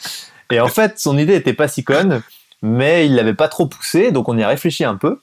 et 0.50 0.60
en 0.60 0.68
fait, 0.68 0.98
son 0.98 1.16
idée 1.16 1.34
était 1.34 1.52
pas 1.52 1.68
si 1.68 1.84
conne, 1.84 2.22
mais 2.62 3.06
il 3.06 3.14
l'avait 3.14 3.34
pas 3.34 3.48
trop 3.48 3.66
poussée, 3.66 4.10
donc 4.10 4.28
on 4.28 4.36
y 4.36 4.42
a 4.42 4.48
réfléchi 4.48 4.84
un 4.84 4.96
peu. 4.96 5.20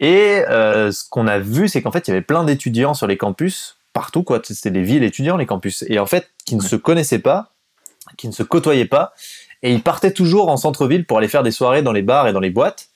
Et 0.00 0.42
euh, 0.48 0.90
ce 0.90 1.04
qu'on 1.08 1.26
a 1.26 1.38
vu, 1.38 1.68
c'est 1.68 1.80
qu'en 1.80 1.92
fait, 1.92 2.08
il 2.08 2.10
y 2.10 2.12
avait 2.12 2.22
plein 2.22 2.44
d'étudiants 2.44 2.94
sur 2.94 3.06
les 3.06 3.16
campus, 3.16 3.76
partout, 3.92 4.22
quoi. 4.22 4.40
C'était 4.42 4.70
des 4.70 4.82
villes 4.82 5.04
étudiants, 5.04 5.36
les 5.36 5.46
campus. 5.46 5.84
Et 5.88 5.98
en 5.98 6.06
fait, 6.06 6.30
qui 6.44 6.56
ne 6.56 6.60
se 6.60 6.76
connaissaient 6.76 7.18
pas, 7.18 7.52
qui 8.16 8.28
ne 8.28 8.32
se 8.32 8.42
côtoyaient 8.42 8.84
pas, 8.84 9.14
et 9.66 9.72
il 9.72 9.82
partait 9.82 10.12
toujours 10.12 10.48
en 10.48 10.56
centre-ville 10.56 11.04
pour 11.04 11.18
aller 11.18 11.26
faire 11.26 11.42
des 11.42 11.50
soirées 11.50 11.82
dans 11.82 11.90
les 11.90 12.02
bars 12.02 12.28
et 12.28 12.32
dans 12.32 12.38
les 12.38 12.50
boîtes, 12.50 12.86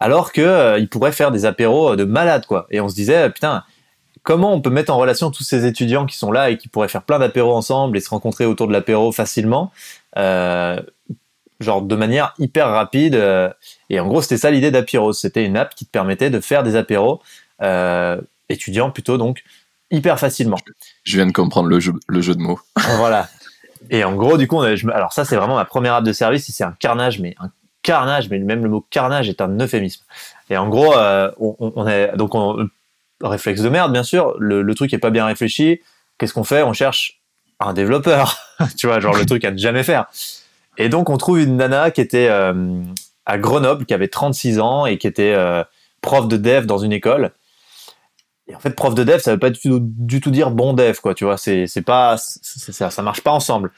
alors 0.00 0.32
que 0.32 0.40
euh, 0.40 0.78
il 0.78 0.88
pourrait 0.88 1.12
faire 1.12 1.30
des 1.30 1.44
apéros 1.44 1.92
euh, 1.92 1.96
de 1.96 2.04
malade 2.04 2.46
quoi. 2.46 2.66
Et 2.70 2.80
on 2.80 2.88
se 2.88 2.94
disait 2.94 3.28
putain, 3.28 3.64
comment 4.22 4.54
on 4.54 4.62
peut 4.62 4.70
mettre 4.70 4.90
en 4.90 4.96
relation 4.96 5.30
tous 5.30 5.44
ces 5.44 5.66
étudiants 5.66 6.06
qui 6.06 6.16
sont 6.16 6.32
là 6.32 6.48
et 6.48 6.56
qui 6.56 6.68
pourraient 6.68 6.88
faire 6.88 7.02
plein 7.02 7.18
d'apéros 7.18 7.54
ensemble 7.54 7.98
et 7.98 8.00
se 8.00 8.08
rencontrer 8.08 8.46
autour 8.46 8.66
de 8.66 8.72
l'apéro 8.72 9.12
facilement, 9.12 9.72
euh, 10.16 10.80
genre 11.60 11.82
de 11.82 11.96
manière 11.96 12.32
hyper 12.38 12.70
rapide. 12.70 13.14
et 13.90 14.00
en 14.00 14.06
gros, 14.06 14.22
c'était 14.22 14.38
ça 14.38 14.50
l'idée 14.50 14.70
d'Apyros. 14.70 15.12
C'était 15.12 15.44
une 15.44 15.58
app 15.58 15.74
qui 15.74 15.84
te 15.84 15.90
permettait 15.90 16.30
de 16.30 16.40
faire 16.40 16.62
des 16.62 16.76
apéros 16.76 17.20
étudiants 18.48 18.90
plutôt 18.90 19.18
donc 19.18 19.42
hyper 19.90 20.18
facilement. 20.18 20.58
Je 21.04 21.16
viens 21.16 21.26
de 21.26 21.32
comprendre 21.32 21.68
le 21.68 21.78
jeu, 21.80 21.92
le 22.08 22.20
jeu 22.22 22.34
de 22.34 22.40
mots. 22.40 22.60
voilà. 22.96 23.28
Et 23.90 24.04
en 24.04 24.14
gros, 24.14 24.36
du 24.36 24.48
coup, 24.48 24.60
alors 24.60 25.12
ça, 25.12 25.24
c'est 25.24 25.36
vraiment 25.36 25.56
ma 25.56 25.64
première 25.64 25.94
app 25.94 26.04
de 26.04 26.12
service. 26.12 26.50
C'est 26.50 26.64
un 26.64 26.74
carnage, 26.78 27.20
mais 27.20 27.34
un 27.40 27.50
carnage, 27.82 28.28
mais 28.30 28.38
même 28.38 28.62
le 28.62 28.68
mot 28.68 28.84
carnage 28.90 29.28
est 29.28 29.40
un 29.40 29.58
euphémisme. 29.60 30.02
Et 30.50 30.56
en 30.56 30.68
gros, 30.68 30.96
euh, 30.96 31.30
on, 31.38 31.86
est 31.86 32.16
donc 32.16 32.34
on, 32.34 32.68
réflexe 33.22 33.62
de 33.62 33.68
merde, 33.68 33.92
bien 33.92 34.02
sûr. 34.02 34.34
Le, 34.38 34.74
truc 34.74 34.92
est 34.92 34.98
pas 34.98 35.10
bien 35.10 35.26
réfléchi. 35.26 35.80
Qu'est-ce 36.18 36.34
qu'on 36.34 36.44
fait? 36.44 36.62
On 36.62 36.72
cherche 36.72 37.20
un 37.60 37.72
développeur, 37.72 38.36
tu 38.76 38.86
vois, 38.86 39.00
genre 39.00 39.16
le 39.16 39.24
truc 39.24 39.44
à 39.44 39.50
ne 39.50 39.58
jamais 39.58 39.82
faire. 39.82 40.06
Et 40.78 40.88
donc, 40.88 41.08
on 41.08 41.16
trouve 41.16 41.40
une 41.40 41.56
nana 41.56 41.90
qui 41.90 42.00
était 42.00 42.28
euh, 42.28 42.82
à 43.24 43.38
Grenoble, 43.38 43.86
qui 43.86 43.94
avait 43.94 44.08
36 44.08 44.60
ans 44.60 44.84
et 44.86 44.98
qui 44.98 45.06
était 45.06 45.32
euh, 45.34 45.64
prof 46.02 46.28
de 46.28 46.36
dev 46.36 46.66
dans 46.66 46.78
une 46.78 46.92
école 46.92 47.32
en 48.54 48.60
fait, 48.60 48.70
prof 48.70 48.94
de 48.94 49.02
dev, 49.02 49.18
ça 49.18 49.32
veut 49.32 49.38
pas 49.38 49.50
du 49.50 49.60
tout, 49.60 49.80
du 49.82 50.20
tout 50.20 50.30
dire 50.30 50.50
bon 50.50 50.72
dev, 50.72 50.96
quoi. 51.02 51.14
Tu 51.14 51.24
vois, 51.24 51.36
c'est 51.36 51.66
pas 51.84 52.16
ça, 52.18 52.90
ça 52.90 53.02
marche 53.02 53.22
pas 53.22 53.32
ensemble. 53.32 53.72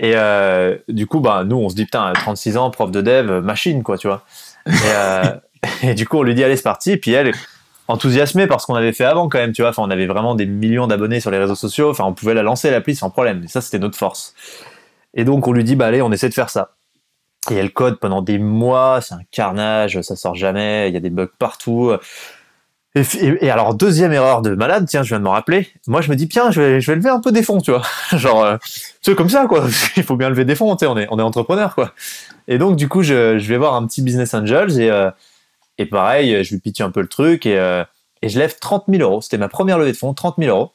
Et 0.00 0.12
euh, 0.14 0.76
du 0.88 1.06
coup, 1.06 1.20
bah 1.20 1.44
nous, 1.44 1.56
on 1.56 1.68
se 1.68 1.74
dit 1.74 1.84
putain, 1.84 2.12
36 2.14 2.56
ans, 2.56 2.70
prof 2.70 2.90
de 2.90 3.00
dev, 3.00 3.40
machine, 3.42 3.82
quoi, 3.82 3.98
tu 3.98 4.08
vois. 4.08 4.24
Et, 4.66 4.70
euh, 4.86 5.94
du 5.94 6.08
coup, 6.08 6.18
on 6.18 6.22
lui 6.22 6.34
dit 6.34 6.42
allez, 6.42 6.56
c'est 6.56 6.62
parti. 6.62 6.92
Et 6.92 6.96
puis 6.96 7.12
elle, 7.12 7.32
enthousiasmée 7.86 8.46
par 8.46 8.60
ce 8.60 8.66
qu'on 8.66 8.74
avait 8.74 8.92
fait 8.92 9.04
avant, 9.04 9.28
quand 9.28 9.38
même, 9.38 9.52
tu 9.52 9.62
vois. 9.62 9.70
Enfin, 9.70 9.82
on 9.84 9.90
avait 9.90 10.06
vraiment 10.06 10.34
des 10.34 10.46
millions 10.46 10.86
d'abonnés 10.86 11.20
sur 11.20 11.30
les 11.30 11.38
réseaux 11.38 11.54
sociaux. 11.54 11.90
Enfin, 11.90 12.04
on 12.04 12.14
pouvait 12.14 12.34
la 12.34 12.42
lancer 12.42 12.70
l'appli 12.70 12.96
sans 12.96 13.10
problème. 13.10 13.42
Et 13.44 13.48
ça, 13.48 13.60
c'était 13.60 13.78
notre 13.78 13.96
force. 13.96 14.34
Et 15.14 15.24
donc, 15.24 15.46
on 15.46 15.52
lui 15.52 15.64
dit 15.64 15.76
bah 15.76 15.86
allez, 15.86 16.02
on 16.02 16.10
essaie 16.10 16.28
de 16.28 16.34
faire 16.34 16.50
ça. 16.50 16.72
Et 17.50 17.54
elle 17.54 17.72
code 17.72 17.98
pendant 18.00 18.22
des 18.22 18.38
mois, 18.38 19.00
c'est 19.00 19.14
un 19.14 19.22
carnage, 19.30 20.00
ça 20.02 20.14
sort 20.16 20.34
jamais, 20.34 20.88
il 20.88 20.94
y 20.94 20.96
a 20.96 21.00
des 21.00 21.10
bugs 21.10 21.28
partout. 21.38 21.92
Et, 22.96 23.50
alors, 23.50 23.74
deuxième 23.74 24.12
erreur 24.12 24.42
de 24.42 24.54
malade, 24.56 24.84
tiens, 24.88 25.04
je 25.04 25.10
viens 25.10 25.20
de 25.20 25.24
m'en 25.24 25.30
rappeler. 25.30 25.68
Moi, 25.86 26.00
je 26.00 26.10
me 26.10 26.16
dis, 26.16 26.28
tiens, 26.28 26.50
je 26.50 26.60
vais, 26.60 26.80
je 26.80 26.90
vais 26.90 26.96
lever 26.96 27.08
un 27.08 27.20
peu 27.20 27.30
des 27.30 27.44
fonds, 27.44 27.60
tu 27.60 27.70
vois. 27.70 27.82
Genre, 28.16 28.44
euh, 28.44 28.56
tu 29.00 29.14
comme 29.14 29.28
ça, 29.28 29.46
quoi. 29.46 29.66
Il 29.96 30.02
faut 30.02 30.16
bien 30.16 30.28
lever 30.28 30.44
des 30.44 30.56
fonds, 30.56 30.74
tu 30.74 30.80
sais, 30.80 30.86
on 30.86 30.98
est, 30.98 31.06
on 31.10 31.18
est 31.18 31.22
entrepreneur, 31.22 31.74
quoi. 31.74 31.92
Et 32.48 32.58
donc, 32.58 32.76
du 32.76 32.88
coup, 32.88 33.02
je, 33.02 33.38
je 33.38 33.48
vais 33.48 33.58
voir 33.58 33.74
un 33.74 33.86
petit 33.86 34.02
business 34.02 34.34
angels 34.34 34.80
et, 34.80 34.90
euh, 34.90 35.10
et 35.78 35.86
pareil, 35.86 36.42
je 36.42 36.50
lui 36.50 36.60
pitch 36.60 36.80
un 36.80 36.90
peu 36.90 37.00
le 37.00 37.06
truc 37.06 37.46
et, 37.46 37.58
euh, 37.58 37.84
et 38.22 38.28
je 38.28 38.38
lève 38.38 38.58
30 38.58 38.84
000 38.88 39.02
euros. 39.02 39.20
C'était 39.20 39.38
ma 39.38 39.48
première 39.48 39.78
levée 39.78 39.92
de 39.92 39.96
fonds, 39.96 40.12
30 40.12 40.36
000 40.38 40.50
euros. 40.50 40.72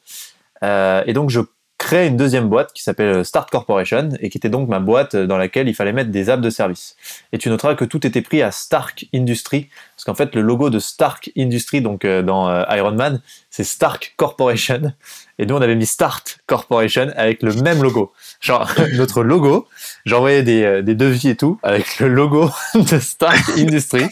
Euh, 0.62 1.02
et 1.06 1.12
donc, 1.12 1.30
je 1.30 1.40
créé 1.86 2.08
une 2.08 2.16
deuxième 2.16 2.48
boîte 2.48 2.72
qui 2.72 2.82
s'appelle 2.82 3.24
Start 3.24 3.48
Corporation 3.48 4.08
et 4.18 4.28
qui 4.28 4.38
était 4.38 4.48
donc 4.48 4.68
ma 4.68 4.80
boîte 4.80 5.14
dans 5.14 5.36
laquelle 5.36 5.68
il 5.68 5.74
fallait 5.74 5.92
mettre 5.92 6.10
des 6.10 6.28
apps 6.30 6.42
de 6.42 6.50
service. 6.50 6.96
Et 7.32 7.38
tu 7.38 7.48
noteras 7.48 7.76
que 7.76 7.84
tout 7.84 8.04
était 8.04 8.22
pris 8.22 8.42
à 8.42 8.50
Stark 8.50 9.06
Industry 9.14 9.68
parce 9.94 10.04
qu'en 10.04 10.16
fait 10.16 10.34
le 10.34 10.42
logo 10.42 10.68
de 10.68 10.80
Stark 10.80 11.30
Industry 11.38 11.82
donc 11.82 12.04
euh, 12.04 12.22
dans 12.22 12.50
euh, 12.50 12.64
Iron 12.70 12.90
Man 12.90 13.22
c'est 13.50 13.62
Stark 13.62 14.14
Corporation 14.16 14.92
et 15.38 15.46
nous 15.46 15.54
on 15.54 15.60
avait 15.60 15.76
mis 15.76 15.86
Start 15.86 16.38
Corporation 16.48 17.12
avec 17.14 17.44
le 17.44 17.52
même 17.52 17.80
logo. 17.80 18.12
Genre 18.40 18.68
notre 18.94 19.22
logo, 19.22 19.68
j'envoyais 20.06 20.42
des, 20.42 20.64
euh, 20.64 20.82
des 20.82 20.96
devis 20.96 21.28
et 21.28 21.36
tout 21.36 21.60
avec 21.62 22.00
le 22.00 22.08
logo 22.08 22.50
de 22.74 22.98
Stark 22.98 23.56
Industry. 23.56 24.06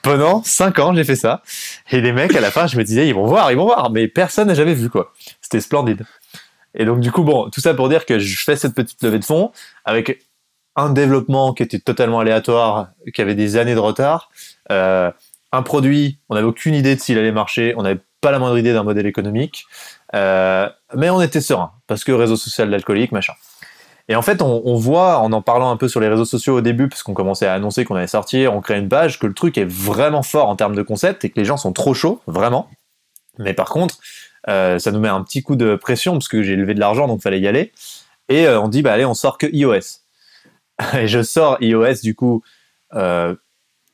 Pendant 0.00 0.42
5 0.42 0.78
ans 0.78 0.94
j'ai 0.94 1.04
fait 1.04 1.16
ça 1.16 1.42
et 1.90 2.00
les 2.00 2.12
mecs 2.12 2.34
à 2.34 2.40
la 2.40 2.50
fin 2.50 2.66
je 2.66 2.78
me 2.78 2.84
disais 2.84 3.06
ils 3.06 3.14
vont 3.14 3.26
voir, 3.26 3.52
ils 3.52 3.58
vont 3.58 3.66
voir 3.66 3.90
mais 3.90 4.08
personne 4.08 4.48
n'a 4.48 4.54
jamais 4.54 4.72
vu 4.72 4.88
quoi. 4.88 5.12
C'était 5.42 5.60
splendide. 5.60 6.06
Et 6.78 6.84
donc, 6.84 7.00
du 7.00 7.12
coup, 7.12 7.24
bon, 7.24 7.50
tout 7.50 7.60
ça 7.60 7.74
pour 7.74 7.88
dire 7.88 8.06
que 8.06 8.18
je 8.18 8.42
fais 8.42 8.56
cette 8.56 8.74
petite 8.74 9.02
levée 9.02 9.18
de 9.18 9.24
fonds 9.24 9.50
avec 9.84 10.24
un 10.76 10.90
développement 10.90 11.52
qui 11.52 11.64
était 11.64 11.80
totalement 11.80 12.20
aléatoire, 12.20 12.90
qui 13.12 13.20
avait 13.20 13.34
des 13.34 13.56
années 13.56 13.74
de 13.74 13.80
retard, 13.80 14.30
euh, 14.70 15.10
un 15.50 15.62
produit, 15.62 16.20
on 16.28 16.36
n'avait 16.36 16.46
aucune 16.46 16.74
idée 16.74 16.94
de 16.94 17.00
s'il 17.00 17.18
allait 17.18 17.32
marcher, 17.32 17.74
on 17.76 17.82
n'avait 17.82 18.00
pas 18.20 18.30
la 18.30 18.38
moindre 18.38 18.58
idée 18.58 18.72
d'un 18.72 18.84
modèle 18.84 19.06
économique, 19.06 19.64
euh, 20.14 20.68
mais 20.94 21.10
on 21.10 21.20
était 21.20 21.40
serein 21.40 21.72
parce 21.88 22.04
que 22.04 22.12
réseau 22.12 22.36
social 22.36 22.70
d'alcoolique, 22.70 23.10
machin. 23.10 23.32
Et 24.10 24.16
en 24.16 24.22
fait, 24.22 24.40
on, 24.40 24.62
on, 24.64 24.76
voit, 24.76 25.18
en 25.18 25.32
en 25.32 25.42
parlant 25.42 25.70
un 25.70 25.76
peu 25.76 25.88
sur 25.88 26.00
les 26.00 26.08
réseaux 26.08 26.24
sociaux 26.24 26.56
au 26.56 26.60
début, 26.60 26.88
parce 26.88 27.02
qu'on 27.02 27.12
commençait 27.12 27.46
à 27.46 27.54
annoncer 27.54 27.84
qu'on 27.84 27.96
allait 27.96 28.06
sortir, 28.06 28.54
on 28.54 28.60
crée 28.60 28.78
une 28.78 28.88
page, 28.88 29.18
que 29.18 29.26
le 29.26 29.34
truc 29.34 29.58
est 29.58 29.68
vraiment 29.68 30.22
fort 30.22 30.48
en 30.48 30.56
termes 30.56 30.76
de 30.76 30.82
concept 30.82 31.24
et 31.24 31.30
que 31.30 31.38
les 31.38 31.44
gens 31.44 31.56
sont 31.56 31.72
trop 31.72 31.92
chauds, 31.92 32.22
vraiment. 32.26 32.70
Mais 33.38 33.52
par 33.52 33.68
contre, 33.68 33.98
euh, 34.48 34.78
ça 34.78 34.90
nous 34.90 35.00
met 35.00 35.08
un 35.08 35.22
petit 35.22 35.42
coup 35.42 35.56
de 35.56 35.76
pression 35.76 36.12
parce 36.12 36.28
que 36.28 36.42
j'ai 36.42 36.56
levé 36.56 36.74
de 36.74 36.80
l'argent, 36.80 37.06
donc 37.06 37.20
fallait 37.22 37.40
y 37.40 37.46
aller. 37.46 37.72
Et 38.28 38.46
euh, 38.46 38.60
on 38.60 38.68
dit, 38.68 38.82
bah 38.82 38.92
allez, 38.92 39.04
on 39.04 39.14
sort 39.14 39.38
que 39.38 39.46
iOS. 39.46 40.00
et 40.94 41.08
je 41.08 41.22
sors 41.22 41.58
iOS, 41.60 42.00
du 42.02 42.14
coup, 42.14 42.42
euh, 42.94 43.34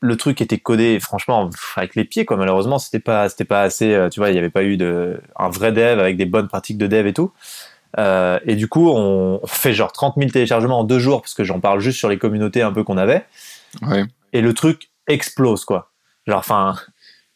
le 0.01 0.17
truc 0.17 0.41
était 0.41 0.59
codé, 0.59 1.01
franchement, 1.01 1.51
avec 1.77 1.95
les 1.95 2.05
pieds, 2.05 2.25
quoi. 2.25 2.37
Malheureusement, 2.37 2.79
c'était 2.79 3.01
pas, 3.01 3.29
c'était 3.29 3.45
pas 3.45 3.63
assez, 3.63 4.09
tu 4.13 4.21
vois, 4.21 4.31
il 4.31 4.33
n'y 4.33 4.39
avait 4.39 4.51
pas 4.51 4.65
eu 4.65 4.77
de, 4.77 5.21
un 5.37 5.49
vrai 5.49 5.73
dev 5.73 5.99
avec 5.99 6.17
des 6.17 6.27
bonnes 6.27 6.49
pratiques 6.49 6.79
de 6.79 6.87
dev 6.87 7.07
et 7.07 7.15
tout. 7.15 7.33
et 7.99 8.57
du 8.57 8.69
coup, 8.69 8.91
on, 8.91 9.41
fait 9.47 9.73
genre 9.73 9.93
30 9.93 10.17
000 10.19 10.31
téléchargements 10.31 10.81
en 10.81 10.85
deux 10.85 10.99
jours, 10.99 11.23
parce 11.23 11.35
que 11.35 11.43
j'en 11.43 11.59
parle 11.59 11.81
juste 11.81 11.99
sur 11.99 12.09
les 12.09 12.19
communautés 12.19 12.61
un 12.61 12.73
peu 12.73 12.85
qu'on 12.85 12.99
avait. 12.99 13.25
Et 14.35 14.43
le 14.43 14.53
truc 14.53 14.91
explose, 15.07 15.65
quoi. 15.65 15.91
Genre, 16.27 16.39
enfin, 16.39 16.77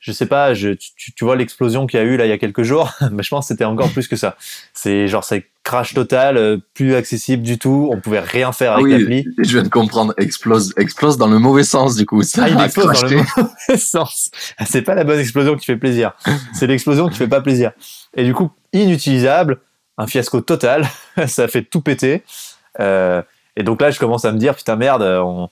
je 0.08 0.12
sais 0.14 0.24
pas, 0.24 0.54
je, 0.54 0.70
tu, 0.70 1.12
tu 1.12 1.24
vois 1.24 1.36
l'explosion 1.36 1.86
qu'il 1.86 2.00
y 2.00 2.02
a 2.02 2.06
eu 2.06 2.16
là 2.16 2.24
il 2.24 2.30
y 2.30 2.32
a 2.32 2.38
quelques 2.38 2.62
jours, 2.62 2.94
mais 3.12 3.22
je 3.22 3.28
pense 3.28 3.44
que 3.44 3.48
c'était 3.48 3.66
encore 3.66 3.90
plus 3.90 4.08
que 4.08 4.16
ça. 4.16 4.36
C'est 4.72 5.06
genre 5.06 5.22
c'est 5.22 5.44
crash 5.64 5.92
total, 5.92 6.38
euh, 6.38 6.56
plus 6.72 6.94
accessible 6.94 7.42
du 7.42 7.58
tout, 7.58 7.90
on 7.92 8.00
pouvait 8.00 8.20
rien 8.20 8.52
faire 8.52 8.72
avec 8.72 8.86
oui, 8.86 8.98
l'appli. 8.98 9.26
Je 9.36 9.50
viens 9.50 9.62
de 9.62 9.68
comprendre, 9.68 10.14
explose, 10.16 10.72
explose 10.78 11.18
dans 11.18 11.26
le 11.28 11.38
mauvais 11.38 11.62
sens 11.62 11.94
du 11.94 12.06
coup. 12.06 12.22
Ça 12.22 12.44
ah, 12.44 12.48
il 12.48 12.58
explose 12.58 13.02
dans 13.02 13.06
le 13.06 13.16
mauvais 13.16 13.76
sens. 13.76 14.30
C'est 14.64 14.80
pas 14.80 14.94
la 14.94 15.04
bonne 15.04 15.18
explosion 15.18 15.56
qui 15.56 15.66
fait 15.66 15.76
plaisir, 15.76 16.12
c'est 16.54 16.66
l'explosion 16.66 17.10
qui 17.10 17.18
fait 17.18 17.28
pas 17.28 17.42
plaisir. 17.42 17.72
Et 18.16 18.24
du 18.24 18.32
coup 18.32 18.50
inutilisable, 18.72 19.60
un 19.98 20.06
fiasco 20.06 20.40
total, 20.40 20.88
ça 21.26 21.48
fait 21.48 21.62
tout 21.62 21.82
péter. 21.82 22.22
Euh, 22.80 23.20
et 23.56 23.62
donc 23.62 23.82
là 23.82 23.90
je 23.90 23.98
commence 23.98 24.24
à 24.24 24.32
me 24.32 24.38
dire 24.38 24.54
putain 24.54 24.76
merde, 24.76 25.02
on 25.02 25.50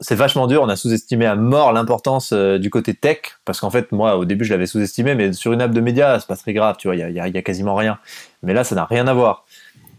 c'est 0.00 0.14
vachement 0.14 0.46
dur. 0.46 0.62
On 0.62 0.68
a 0.68 0.76
sous-estimé 0.76 1.26
à 1.26 1.36
mort 1.36 1.72
l'importance 1.72 2.32
euh, 2.32 2.58
du 2.58 2.70
côté 2.70 2.94
tech, 2.94 3.18
parce 3.44 3.60
qu'en 3.60 3.70
fait, 3.70 3.92
moi, 3.92 4.16
au 4.16 4.24
début, 4.24 4.44
je 4.44 4.52
l'avais 4.52 4.66
sous-estimé, 4.66 5.14
mais 5.14 5.32
sur 5.32 5.52
une 5.52 5.60
app 5.60 5.72
de 5.72 5.80
médias, 5.80 6.18
c'est 6.20 6.26
pas 6.26 6.36
très 6.36 6.52
grave, 6.52 6.76
tu 6.78 6.88
vois, 6.88 6.96
il 6.96 7.12
y 7.12 7.20
a, 7.20 7.42
quasiment 7.42 7.74
rien. 7.74 7.98
Mais 8.42 8.54
là, 8.54 8.64
ça 8.64 8.74
n'a 8.74 8.84
rien 8.84 9.06
à 9.06 9.14
voir. 9.14 9.44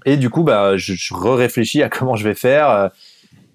Et 0.06 0.18
du 0.18 0.30
coup, 0.30 0.44
bah, 0.44 0.78
je, 0.78 0.94
je 0.94 1.14
réfléchis 1.14 1.82
à 1.82 1.90
comment 1.90 2.16
je 2.16 2.28
vais 2.28 2.36
faire. 2.36 2.70
Euh, 2.70 2.90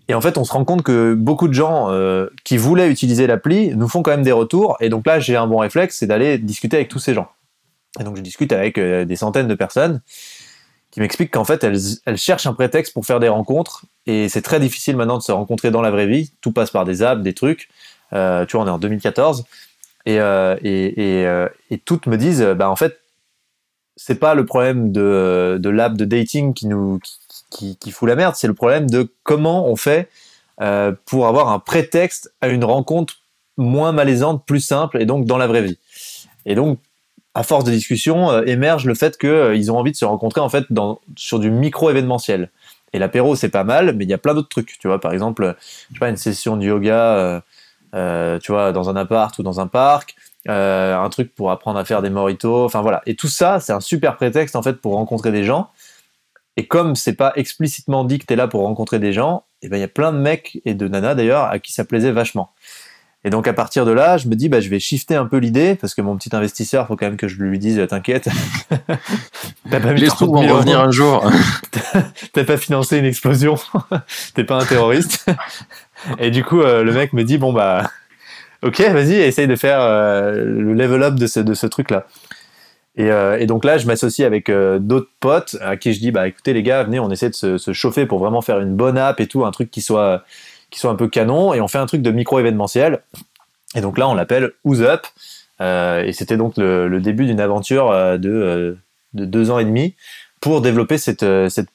Et 0.09 0.14
en 0.14 0.20
fait, 0.20 0.38
on 0.38 0.45
se 0.45 0.53
rend 0.53 0.64
compte 0.64 0.82
que 0.82 1.14
beaucoup 1.14 1.47
de 1.47 1.55
gens 1.55 1.91
euh, 1.91 2.28
qui 2.45 2.57
voulaient 2.57 2.91
utiliser 2.91 3.26
l'appli 3.26 3.76
nous 3.76 3.88
font 3.88 4.03
quand 4.03 4.11
même 4.11 4.24
des 4.24 4.32
retours. 4.32 4.76
Et 4.80 4.88
donc 4.88 5.07
là, 5.07 5.20
j'ai 5.20 5.36
un 5.36 5.47
bon 5.47 5.59
réflexe, 5.59 5.99
c'est 5.99 6.07
d'aller 6.07 6.38
discuter 6.38 6.76
avec 6.76 6.88
tous 6.88 6.99
ces 6.99 7.14
gens. 7.14 7.28
Et 8.01 8.05
donc 8.05 8.16
je 8.16 8.22
discute 8.22 8.53
avec 8.53 8.78
des 8.78 9.16
centaines 9.16 9.49
de 9.49 9.55
personnes 9.55 10.01
qui 10.91 11.01
m'expliquent 11.01 11.32
qu'en 11.32 11.45
fait, 11.45 11.64
elles, 11.64 12.16
cherchent 12.16 12.47
un 12.47 12.53
prétexte 12.53 12.93
pour 12.93 13.07
faire 13.07 13.20
des 13.20 13.28
rencontres. 13.28 13.84
Et 14.07 14.29
c'est 14.29 14.43
très 14.43 14.61
difficile 14.61 14.97
maintenant 14.97 15.19
de 15.19 15.23
se 15.23 15.33
rencontrer 15.33 15.71
dans 15.71 15.83
la 15.83 15.91
vraie 15.91 16.07
vie. 16.07 16.33
Tout 16.41 16.53
passe 16.53 16.71
par 16.71 16.85
des 16.85 17.03
apps, 17.03 17.23
des 17.23 17.35
trucs. 17.35 17.69
Euh, 18.13 18.47
tu 18.47 18.57
vois, 18.57 18.65
on 18.65 18.69
est 18.69 18.71
en 18.71 18.79
2014. 18.79 19.45
Et, 20.07 20.19
euh, 20.19 20.57
et, 20.63 21.21
et, 21.21 21.27
euh, 21.27 21.49
et, 21.71 21.79
toutes 21.79 22.07
me 22.07 22.17
disent, 22.17 22.43
bah 22.43 22.71
en 22.71 22.77
fait, 22.77 23.01
c'est 23.97 24.19
pas 24.19 24.35
le 24.35 24.47
problème 24.47 24.93
de, 24.93 25.59
de 25.61 25.69
l'app 25.69 25.95
de 25.95 26.07
dating 26.07 26.55
qui 26.55 26.67
nous 26.67 26.99
qui, 27.51 27.77
qui, 27.77 27.91
fout 27.91 28.09
la 28.09 28.17
merde, 28.17 28.35
c'est 28.35 28.47
le 28.47 28.55
problème 28.55 28.89
de 28.89 29.13
comment 29.25 29.67
on 29.67 29.77
fait 29.77 30.09
pour 31.07 31.27
avoir 31.27 31.49
un 31.49 31.59
prétexte 31.59 32.33
à 32.41 32.49
une 32.49 32.65
rencontre 32.65 33.15
moins 33.57 33.93
malaisante, 33.93 34.45
plus 34.47 34.61
simple, 34.61 35.01
et 35.01 35.07
donc 35.07 35.25
dans 35.25 35.39
la 35.39 35.47
vraie 35.47 35.63
vie. 35.63 35.79
Et 36.47 36.55
donc, 36.55 36.79
à 37.35 37.43
force 37.43 37.65
de 37.65 37.71
discussion, 37.71 38.43
émerge 38.45 38.85
le 38.85 38.95
fait 38.95 39.19
qu'ils 39.19 39.73
ont 39.73 39.79
envie 39.79 39.93
de 39.93 39.97
se 39.97 40.05
rencontrer 40.05 40.41
en 40.41 40.49
fait 40.49 40.65
dans, 40.71 41.01
sur 41.17 41.39
du 41.39 41.51
micro-événementiel. 41.51 42.51
Et 42.93 42.99
l'apéro, 42.99 43.36
c'est 43.36 43.51
pas 43.51 43.64
mal, 43.64 43.95
mais 43.97 44.05
il 44.05 44.11
y 44.11 44.14
a 44.14 44.18
plein 44.18 44.34
d'autres 44.34 44.49
trucs. 44.49 44.78
Tu 44.78 44.88
vois, 44.88 45.01
par 45.01 45.12
exemple, 45.12 45.57
je 45.61 45.95
sais 45.95 45.99
pas, 46.01 46.09
une 46.09 46.16
session 46.16 46.57
de 46.57 46.64
yoga, 46.64 47.43
euh, 47.95 48.38
tu 48.41 48.53
vois, 48.53 48.72
dans 48.72 48.91
un 48.91 48.97
appart 48.97 49.36
ou 49.38 49.43
dans 49.43 49.61
un 49.61 49.66
parc, 49.66 50.16
un 50.47 51.09
truc 51.11 51.34
pour 51.34 51.51
apprendre 51.51 51.78
à 51.78 51.84
faire 51.84 52.03
des 52.03 52.11
moritos, 52.11 52.64
enfin 52.64 52.82
voilà. 52.82 53.03
Et 53.07 53.14
tout 53.14 53.28
ça, 53.28 53.61
c'est 53.61 53.72
un 53.72 53.80
super 53.80 54.16
prétexte 54.16 54.57
en 54.57 54.62
fait 54.62 54.74
pour 54.74 54.95
rencontrer 54.95 55.30
des 55.32 55.45
gens. 55.45 55.70
Et 56.57 56.66
comme 56.66 56.97
c'est 56.97 57.14
pas 57.14 57.32
explicitement 57.36 58.05
dit 58.05 58.18
que 58.18 58.26
tu 58.26 58.32
es 58.32 58.36
là 58.36 58.49
pour 58.49 58.62
rencontrer 58.62 58.99
des 58.99 59.12
gens, 59.12 59.45
et 59.62 59.66
eh 59.66 59.68
ben 59.68 59.76
il 59.76 59.80
y 59.80 59.84
a 59.84 59.88
plein 59.88 60.12
de 60.12 60.18
mecs 60.18 60.61
et 60.64 60.74
de 60.74 60.88
nanas 60.88 61.14
d'ailleurs 61.14 61.45
à 61.45 61.59
qui 61.59 61.72
ça 61.72 61.84
plaisait 61.84 62.12
vachement. 62.12 62.53
Et 63.23 63.31
donc 63.31 63.47
à 63.47 63.53
partir 63.53 63.85
de 63.85 63.91
là, 63.91 64.16
je 64.16 64.29
me 64.29 64.35
dis 64.35 64.49
bah 64.49 64.61
je 64.61 64.71
vais 64.71 64.79
shifter 64.79 65.14
un 65.14 65.27
peu 65.27 65.37
l'idée 65.37 65.75
parce 65.75 65.95
que 65.95 66.01
mon 66.01 66.16
petit 66.16 66.35
investisseur, 66.35 66.87
faut 66.87 66.97
quand 66.97 67.07
même 67.07 67.18
que 67.18 67.29
je 67.29 67.37
lui 67.37 67.59
dise 67.59 67.87
t'inquiète. 67.89 68.29
T'as 69.71 69.81
pas 69.81 69.93
mis 69.93 70.01
Laisse 70.01 70.16
tout 70.16 70.31
revenir 70.31 70.81
un 70.81 70.91
jour. 70.91 71.31
T'as 72.33 72.45
pas 72.45 72.57
financé 72.57 72.99
une 72.99 73.05
explosion. 73.05 73.57
T'es 74.35 74.45
pas 74.45 74.62
un 74.62 74.64
terroriste. 74.64 75.27
et 76.18 76.31
du 76.31 76.45
coup 76.45 76.62
euh, 76.62 76.83
le 76.83 76.93
mec 76.93 77.12
me 77.12 77.25
dit 77.25 77.37
bon 77.37 77.53
bah 77.53 77.91
ok 78.62 78.81
vas-y 78.81 79.16
essaye 79.16 79.47
de 79.47 79.57
faire 79.57 79.81
euh, 79.81 80.43
le 80.45 80.73
level 80.73 81.03
up 81.03 81.14
de 81.16 81.27
ce 81.27 81.41
de 81.41 81.53
ce 81.53 81.66
truc 81.66 81.91
là. 81.91 82.07
Et, 82.97 83.11
euh, 83.11 83.39
et, 83.39 83.47
donc 83.47 83.64
là, 83.64 83.79
je 83.79 83.87
m'associe 83.87 84.27
avec 84.27 84.49
euh, 84.49 84.79
d'autres 84.79 85.11
potes 85.21 85.57
à 85.61 85.77
qui 85.77 85.93
je 85.93 86.01
dis, 86.01 86.11
bah 86.11 86.27
écoutez 86.27 86.53
les 86.53 86.62
gars, 86.62 86.83
venez, 86.83 86.99
on 86.99 87.11
essaie 87.11 87.31
de 87.31 87.35
se, 87.35 87.57
se, 87.57 87.73
chauffer 87.73 88.05
pour 88.05 88.18
vraiment 88.18 88.43
faire 88.43 88.59
une 88.59 88.75
bonne 88.75 88.99
app 88.99 89.21
et 89.21 89.29
tout, 89.29 89.45
un 89.45 89.53
truc 89.53 89.71
qui 89.71 89.81
soit 89.81 90.25
qui 90.71 90.79
soit 90.79 90.91
un 90.91 90.97
peu 90.97 91.09
canon, 91.09 91.55
et 91.55 91.61
on 91.61 91.68
fait 91.68 91.79
un 91.79 91.87
truc 91.87 92.03
de 92.03 92.11
micro 92.11 92.39
événementiel. 92.39 93.01
Et 93.75 93.81
donc 93.81 93.99
là, 93.99 94.09
on 94.09 94.14
l'appelle 94.14 94.53
Who's 94.64 94.81
Up, 94.81 95.07
euh, 95.61 96.05
et 96.05 96.12
c'était 96.12 96.37
donc 96.37 96.55
le, 96.57 97.01
début 97.01 97.27
d'une 97.27 97.41
aventure 97.41 97.91
euh, 97.91 98.16
de, 98.16 98.31
euh, 98.31 98.75
de 99.12 99.25
deux 99.25 99.51
ans 99.51 99.59
et 99.59 99.64
demi 99.64 99.95
pour 100.41 100.62
développer 100.62 100.97
cette, 100.97 101.25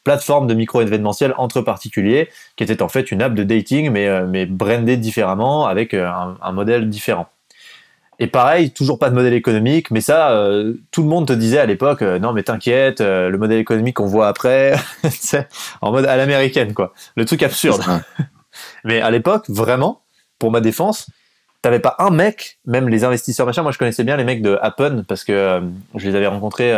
plateforme 0.03 0.47
de 0.47 0.55
micro 0.55 0.81
événementiel 0.81 1.35
entre 1.37 1.61
particuliers, 1.61 2.29
qui 2.55 2.63
était 2.63 2.81
en 2.81 2.89
fait 2.89 3.11
une 3.11 3.21
app 3.21 3.35
de 3.35 3.43
dating, 3.43 3.91
mais 3.91 4.47
brandée 4.47 4.97
différemment 4.97 5.67
avec 5.67 5.93
un, 5.93 6.51
modèle 6.51 6.89
différent. 6.89 7.27
Et 8.17 8.25
pareil, 8.25 8.71
toujours 8.71 8.97
pas 8.97 9.11
de 9.11 9.13
modèle 9.13 9.35
économique, 9.35 9.91
mais 9.91 10.01
ça, 10.01 10.49
tout 10.89 11.03
le 11.03 11.07
monde 11.07 11.27
te 11.27 11.33
disait 11.33 11.59
à 11.59 11.67
l'époque, 11.67 12.01
non 12.01 12.33
mais 12.33 12.41
t'inquiète, 12.41 13.01
le 13.01 13.37
modèle 13.37 13.59
économique 13.59 13.97
qu'on 13.97 14.07
voit 14.07 14.27
après, 14.27 14.73
en 15.81 15.91
mode 15.91 16.07
à 16.07 16.17
l'américaine 16.17 16.73
quoi, 16.73 16.91
le 17.15 17.25
truc 17.25 17.43
absurde. 17.43 17.83
Mais 18.85 19.01
à 19.01 19.11
l'époque, 19.11 19.45
vraiment, 19.49 20.01
pour 20.39 20.51
ma 20.51 20.61
défense, 20.61 21.09
t'avais 21.61 21.79
pas 21.79 21.95
un 21.99 22.11
mec, 22.11 22.59
même 22.65 22.87
les 22.87 23.03
investisseurs 23.03 23.45
machin, 23.45 23.63
moi 23.63 23.71
je 23.71 23.77
connaissais 23.77 24.03
bien 24.03 24.15
les 24.15 24.23
mecs 24.23 24.41
de 24.41 24.57
Happen 24.61 25.03
parce 25.07 25.23
que 25.23 25.61
je 25.95 26.07
les 26.07 26.15
avais 26.15 26.27
rencontrés 26.27 26.73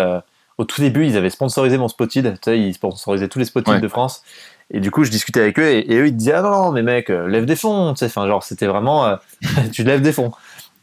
au 0.58 0.64
tout 0.64 0.82
début, 0.82 1.06
ils 1.06 1.18
avaient 1.18 1.30
sponsorisé 1.30 1.78
mon 1.78 1.88
Spotted, 1.88 2.34
tu 2.36 2.40
sais, 2.44 2.60
ils 2.60 2.74
sponsorisaient 2.74 3.28
tous 3.28 3.40
les 3.40 3.46
Spotted 3.46 3.76
ouais. 3.76 3.82
de 3.82 3.88
France. 3.88 4.24
Et 4.72 4.80
du 4.80 4.90
coup, 4.90 5.04
je 5.04 5.12
discutais 5.12 5.42
avec 5.42 5.60
eux 5.60 5.68
et, 5.68 5.92
et 5.92 5.98
eux 5.98 6.08
ils 6.08 6.16
disaient 6.16 6.34
ah 6.34 6.42
non 6.42 6.72
mais 6.72 6.84
mec, 6.84 7.10
lève 7.10 7.46
des 7.46 7.56
fonds, 7.56 7.94
tu 7.94 8.00
sais, 8.00 8.06
enfin 8.06 8.28
genre 8.28 8.44
c'était 8.44 8.68
vraiment 8.68 9.18
tu 9.74 9.84
lèves 9.84 10.02
des 10.02 10.14
fonds. 10.14 10.32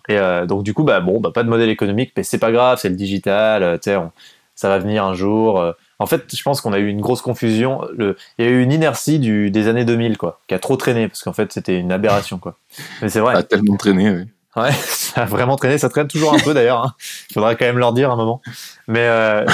Et 0.08 0.18
euh, 0.18 0.46
donc 0.46 0.62
du 0.62 0.74
coup, 0.74 0.84
bah 0.84 1.00
bon, 1.00 1.20
bah 1.20 1.30
pas 1.32 1.42
de 1.42 1.48
modèle 1.48 1.70
économique, 1.70 2.12
mais 2.16 2.22
c'est 2.22 2.38
pas 2.38 2.52
grave, 2.52 2.78
c'est 2.80 2.90
le 2.90 2.96
digital, 2.96 3.62
euh, 3.62 3.74
tu 3.76 3.90
sais, 3.90 3.98
ça 4.54 4.68
va 4.68 4.78
venir 4.78 5.04
un 5.04 5.14
jour. 5.14 5.74
Euh. 6.00 6.04
En 6.04 6.06
fait, 6.06 6.24
je 6.34 6.42
pense 6.42 6.60
qu'on 6.60 6.72
a 6.72 6.78
eu 6.78 6.88
une 6.88 7.00
grosse 7.00 7.22
confusion. 7.22 7.82
Le, 7.96 8.16
il 8.38 8.44
y 8.44 8.48
a 8.48 8.50
eu 8.50 8.62
une 8.62 8.72
inertie 8.72 9.18
du, 9.18 9.50
des 9.50 9.68
années 9.68 9.84
2000, 9.84 10.18
quoi, 10.18 10.40
qui 10.48 10.54
a 10.54 10.58
trop 10.58 10.76
traîné, 10.76 11.08
parce 11.08 11.22
qu'en 11.22 11.32
fait, 11.32 11.52
c'était 11.52 11.78
une 11.78 11.92
aberration, 11.92 12.38
quoi. 12.38 12.56
Mais 13.02 13.08
c'est 13.08 13.20
vrai. 13.20 13.34
Ça 13.34 13.40
a 13.40 13.42
tellement 13.42 13.76
traîné, 13.76 14.10
oui. 14.10 14.24
Ouais, 14.56 14.72
ça 14.86 15.22
a 15.22 15.24
vraiment 15.24 15.56
traîné, 15.56 15.78
ça 15.78 15.88
traîne 15.88 16.08
toujours 16.08 16.34
un 16.34 16.38
peu 16.38 16.54
d'ailleurs. 16.54 16.84
Hein. 16.84 16.94
Il 17.30 17.34
faudra 17.34 17.54
quand 17.54 17.64
même 17.64 17.78
leur 17.78 17.92
dire 17.92 18.10
un 18.10 18.16
moment. 18.16 18.40
Mais 18.86 19.06
euh, 19.06 19.44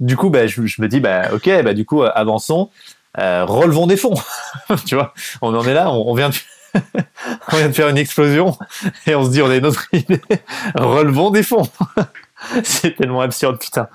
du 0.00 0.16
coup, 0.16 0.30
bah, 0.30 0.46
je, 0.46 0.66
je, 0.66 0.82
me 0.82 0.88
dis, 0.88 1.00
bah, 1.00 1.32
ok, 1.32 1.48
bah, 1.62 1.74
du 1.74 1.84
coup, 1.86 2.02
avançons, 2.02 2.70
euh, 3.18 3.44
relevons 3.44 3.86
des 3.86 3.96
fonds. 3.96 4.14
tu 4.86 4.94
vois, 4.94 5.14
on 5.42 5.54
en 5.54 5.64
est 5.64 5.74
là, 5.74 5.90
on, 5.90 6.10
on 6.10 6.14
vient 6.14 6.28
de 6.28 6.34
on 7.52 7.56
vient 7.56 7.68
de 7.68 7.72
faire 7.72 7.88
une 7.88 7.98
explosion 7.98 8.56
et 9.06 9.16
on 9.16 9.24
se 9.24 9.30
dit 9.30 9.42
on 9.42 9.50
a 9.50 9.56
une 9.56 9.66
autre 9.66 9.86
idée. 9.92 10.20
Relevons 10.76 11.30
des 11.30 11.42
fonds. 11.42 11.68
c'est 12.62 12.96
tellement 12.96 13.20
absurde, 13.20 13.58
putain. 13.58 13.88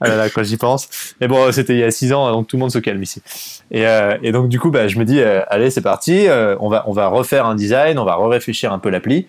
Ah 0.00 0.08
là 0.08 0.16
là, 0.16 0.30
quand 0.30 0.42
j'y 0.42 0.56
pense. 0.56 0.88
Mais 1.20 1.28
bon, 1.28 1.52
c'était 1.52 1.74
il 1.74 1.80
y 1.80 1.84
a 1.84 1.90
six 1.90 2.12
ans, 2.12 2.30
donc 2.32 2.46
tout 2.46 2.56
le 2.56 2.60
monde 2.60 2.72
se 2.72 2.78
calme 2.78 3.02
ici. 3.02 3.22
Et, 3.70 3.86
euh, 3.86 4.32
donc 4.32 4.48
du 4.48 4.58
coup, 4.58 4.70
bah, 4.70 4.88
je 4.88 4.98
me 4.98 5.04
dis, 5.04 5.20
euh, 5.20 5.42
allez, 5.48 5.70
c'est 5.70 5.82
parti. 5.82 6.26
Euh, 6.26 6.56
on 6.60 6.68
va 6.68 7.08
refaire 7.08 7.46
un 7.46 7.54
design, 7.54 7.98
on 7.98 8.04
va 8.04 8.16
réfléchir 8.28 8.72
un 8.72 8.78
peu 8.78 8.90
l'appli. 8.90 9.26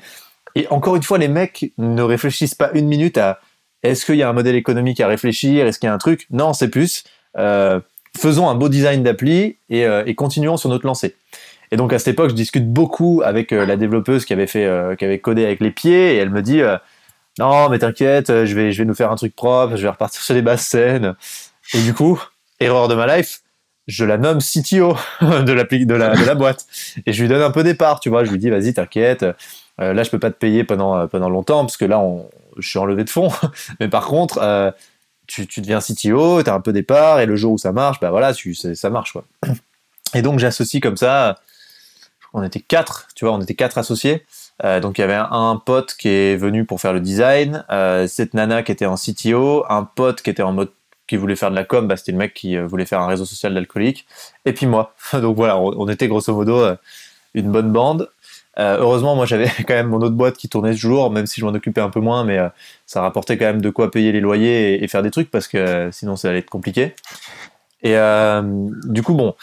Et 0.56 0.68
encore 0.70 0.96
une 0.96 1.04
fois, 1.04 1.18
les 1.18 1.28
mecs 1.28 1.72
ne 1.78 2.02
réfléchissent 2.02 2.56
pas 2.56 2.72
une 2.74 2.88
minute 2.88 3.18
à 3.18 3.40
est-ce 3.82 4.06
qu'il 4.06 4.16
y 4.16 4.24
a 4.24 4.30
un 4.30 4.34
modèle 4.34 4.56
économique 4.56 5.02
à 5.02 5.08
réfléchir, 5.08 5.66
est-ce 5.66 5.80
qu'il 5.80 5.88
y 5.88 5.90
a 5.90 5.94
un 5.94 5.98
truc? 5.98 6.28
Non, 6.32 6.54
c'est 6.54 6.70
plus 6.70 7.04
faisons 8.16 8.48
un 8.48 8.54
beau 8.54 8.70
design 8.70 9.02
d'appli 9.02 9.58
et, 9.72 10.16
continuons 10.16 10.56
sur 10.56 10.70
notre 10.70 10.86
lancée. 10.86 11.16
Et 11.72 11.78
donc 11.78 11.92
à 11.92 11.98
cette 11.98 12.10
époque, 12.10 12.30
je 12.30 12.36
discute 12.36 12.72
beaucoup 12.72 13.24
avec 13.26 13.50
la 13.50 13.76
développeuse 13.76 14.24
qui 14.26 14.34
avait 14.34 15.20
codé 15.20 15.44
avec 15.44 15.60
les 15.60 15.72
pieds, 15.72 16.14
et 16.14 16.18
elle 16.18 16.30
me 16.30 16.44
dit 16.44 16.62
non 17.40 17.70
mais 17.70 17.80
t'inquiète, 17.80 18.28
je 18.28 18.56
vais, 18.56 18.72
je 18.72 18.78
vais 18.80 18.86
nous 18.86 18.94
faire 18.94 19.12
un 19.12 19.16
truc 19.16 19.36
propre, 19.36 19.76
je 19.76 19.84
vais 19.84 19.90
repartir 19.90 20.22
sur 20.22 20.34
les 20.34 20.42
basses 20.42 20.66
scènes. 20.66 21.16
Et 21.74 21.82
du 21.82 21.94
coup, 21.94 22.22
erreur 22.60 22.88
de 22.88 22.96
ma 22.96 23.18
life, 23.18 23.42
je 23.88 24.06
la 24.06 24.18
nomme 24.18 24.40
CTO 24.40 24.96
de 25.22 25.54
la, 25.54 26.36
boîte, 26.36 26.68
et 27.06 27.14
je 27.14 27.22
lui 27.22 27.30
donne 27.30 27.42
un 27.42 27.52
peu 27.52 27.64
des 27.64 27.76
tu 28.02 28.10
vois, 28.10 28.24
je 28.24 28.32
lui 28.32 28.40
dis 28.40 28.50
vas-y 28.50 28.74
t'inquiète, 28.74 29.24
euh, 29.24 29.94
là 29.94 30.04
je 30.04 30.10
peux 30.10 30.20
pas 30.20 30.32
te 30.32 30.38
payer 30.38 30.64
pendant 30.64 31.08
pendant 31.08 31.30
longtemps 31.30 31.66
parce 31.66 31.78
que 31.78 31.86
là 31.86 32.00
on, 32.00 32.30
je 32.58 32.68
suis 32.68 32.80
en 32.80 32.86
levée 32.86 33.04
de 33.04 33.10
fonds, 33.10 33.32
mais 33.80 33.90
par 33.90 34.06
contre 34.06 34.38
euh, 34.42 34.72
tu, 35.28 35.48
tu 35.48 35.62
deviens 35.62 35.80
CTO, 35.80 36.44
t'as 36.44 36.54
un 36.54 36.62
peu 36.62 36.72
des 36.74 36.86
et 37.20 37.26
le 37.26 37.36
jour 37.36 37.54
où 37.54 37.58
ça 37.58 37.72
marche, 37.72 38.00
bah 38.00 38.12
voilà, 38.12 38.34
ça 38.34 38.90
marche 38.90 39.14
quoi. 39.14 39.24
Et 40.14 40.22
donc 40.22 40.40
j'associe 40.40 40.82
comme 40.82 40.98
ça 40.98 41.38
on 42.34 42.44
était 42.44 42.60
quatre, 42.60 43.08
tu 43.16 43.26
vois, 43.26 43.34
on 43.34 43.42
était 43.42 43.54
quatre 43.54 43.78
associés. 43.78 44.26
Euh, 44.64 44.80
donc 44.80 44.98
il 44.98 45.02
y 45.02 45.04
avait 45.04 45.20
un 45.20 45.62
pote 45.64 45.96
qui 45.96 46.10
est 46.10 46.36
venu 46.36 46.66
pour 46.66 46.80
faire 46.80 46.94
le 46.94 47.00
design, 47.00 47.66
euh, 47.72 48.08
cette 48.08 48.34
nana 48.34 48.64
qui 48.64 48.72
était 48.72 48.86
en 48.86 48.96
CTO, 48.96 49.66
un 49.70 49.84
pote 49.84 50.22
qui 50.22 50.30
était 50.30 50.44
en 50.44 50.54
mode 50.54 50.72
qui 51.08 51.18
voulait 51.18 51.36
faire 51.36 51.52
de 51.52 51.56
la 51.56 51.66
com, 51.66 51.88
bah, 51.88 51.98
c'était 51.98 52.14
le 52.14 52.18
mec 52.18 52.34
qui 52.34 52.56
euh, 52.56 52.66
voulait 52.66 52.86
faire 52.86 53.02
un 53.02 53.08
réseau 53.08 53.26
social 53.26 53.54
d'alcoolique, 53.54 54.06
et 54.46 54.54
puis 54.54 54.68
moi. 54.68 54.94
donc 55.14 55.36
voilà, 55.36 55.58
on, 55.60 55.88
était 55.90 56.08
grosso 56.08 56.34
modo 56.34 56.66
une 57.34 57.52
bonne 57.52 57.72
bande. 57.72 58.10
Heureusement, 58.58 59.16
moi 59.16 59.26
j'avais 59.26 59.50
quand 59.68 59.74
même 59.74 59.88
mon 59.88 59.98
autre 59.98 60.16
boîte 60.16 60.38
qui 60.38 60.48
tournait 60.48 60.74
ce 60.74 60.78
jour, 60.78 61.10
même 61.10 61.26
si 61.26 61.42
je 61.42 61.46
m'en 61.46 61.54
occupais 61.54 61.82
un 61.82 61.90
peu 61.90 62.00
moins, 62.00 62.24
mais 62.24 62.40
ça 62.86 63.02
rapportait 63.02 63.38
quand 63.38 63.46
même 63.46 63.62
de 63.62 63.70
quoi 63.72 63.90
payer 63.90 64.12
les 64.12 64.22
loyers 64.22 64.84
et 64.84 64.88
faire 64.88 65.02
des 65.02 65.12
trucs 65.12 65.32
parce 65.32 65.48
que 65.48 65.90
sinon 65.92 66.16
ça 66.16 66.30
allait 66.30 66.40
être 66.40 66.50
compliqué. 66.50 66.94
Et 67.82 67.96
du 68.86 69.02
coup, 69.02 69.16
bon, 69.16 69.36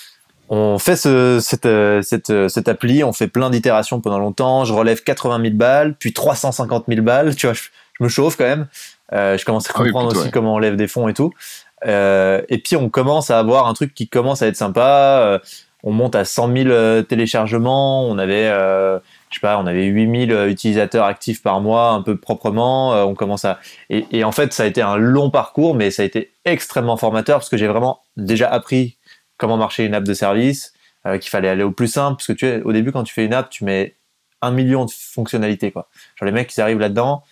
on 0.50 0.78
fait 0.78 0.96
ce, 0.96 1.38
cette, 1.40 1.64
euh, 1.64 2.02
cette, 2.02 2.30
euh, 2.30 2.48
cette, 2.48 2.68
appli, 2.68 3.04
on 3.04 3.12
fait 3.12 3.28
plein 3.28 3.50
d'itérations 3.50 4.00
pendant 4.00 4.18
longtemps. 4.18 4.64
Je 4.64 4.72
relève 4.72 5.02
80 5.02 5.40
000 5.42 5.54
balles, 5.54 5.94
puis 5.96 6.12
350 6.12 6.86
000 6.88 7.02
balles. 7.02 7.36
Tu 7.36 7.46
vois, 7.46 7.54
je, 7.54 7.62
je 8.00 8.04
me 8.04 8.08
chauffe 8.08 8.36
quand 8.36 8.44
même. 8.44 8.66
Euh, 9.12 9.38
je 9.38 9.44
commence 9.44 9.70
à 9.70 9.72
comprendre 9.72 10.08
ah 10.10 10.12
oui, 10.12 10.16
aussi 10.16 10.26
ouais. 10.26 10.32
comment 10.32 10.54
on 10.54 10.58
lève 10.58 10.76
des 10.76 10.88
fonds 10.88 11.08
et 11.08 11.14
tout. 11.14 11.32
Euh, 11.86 12.42
et 12.48 12.58
puis 12.58 12.76
on 12.76 12.90
commence 12.90 13.30
à 13.30 13.38
avoir 13.38 13.68
un 13.68 13.74
truc 13.74 13.94
qui 13.94 14.08
commence 14.08 14.42
à 14.42 14.48
être 14.48 14.56
sympa. 14.56 15.22
Euh, 15.24 15.38
on 15.82 15.92
monte 15.92 16.14
à 16.14 16.24
100 16.24 16.54
000 16.54 17.02
téléchargements. 17.02 18.06
On 18.06 18.18
avait, 18.18 18.48
je 18.50 19.00
sais 19.30 19.40
pas, 19.40 19.56
on 19.56 19.66
avait 19.66 19.84
8 19.84 20.28
000 20.28 20.46
utilisateurs 20.46 21.06
actifs 21.06 21.42
par 21.42 21.62
mois, 21.62 21.92
un 21.92 22.02
peu 22.02 22.18
proprement. 22.18 22.90
on 23.06 23.14
commence 23.14 23.46
à 23.46 23.60
et, 23.88 24.04
et 24.10 24.22
en 24.22 24.30
fait, 24.30 24.52
ça 24.52 24.64
a 24.64 24.66
été 24.66 24.82
un 24.82 24.98
long 24.98 25.30
parcours, 25.30 25.74
mais 25.74 25.90
ça 25.90 26.02
a 26.02 26.04
été 26.04 26.32
extrêmement 26.44 26.98
formateur 26.98 27.38
parce 27.38 27.48
que 27.48 27.56
j'ai 27.56 27.66
vraiment 27.66 28.00
déjà 28.18 28.50
appris 28.50 28.98
comment 29.40 29.56
marcher 29.56 29.86
une 29.86 29.94
app 29.94 30.04
de 30.04 30.14
service, 30.14 30.74
euh, 31.06 31.18
qu'il 31.18 31.30
fallait 31.30 31.48
aller 31.48 31.64
au 31.64 31.72
plus 31.72 31.88
simple, 31.88 32.16
parce 32.18 32.26
que 32.26 32.32
tu 32.32 32.46
es, 32.46 32.62
au 32.62 32.72
début, 32.72 32.92
quand 32.92 33.02
tu 33.02 33.14
fais 33.14 33.24
une 33.24 33.34
app, 33.34 33.48
tu 33.48 33.64
mets 33.64 33.96
un 34.42 34.50
million 34.50 34.84
de 34.84 34.90
fonctionnalités, 34.90 35.72
quoi. 35.72 35.88
Genre, 36.16 36.26
les 36.26 36.32
mecs, 36.32 36.54
ils 36.54 36.60
arrivent 36.60 36.78
là-dedans, 36.78 37.24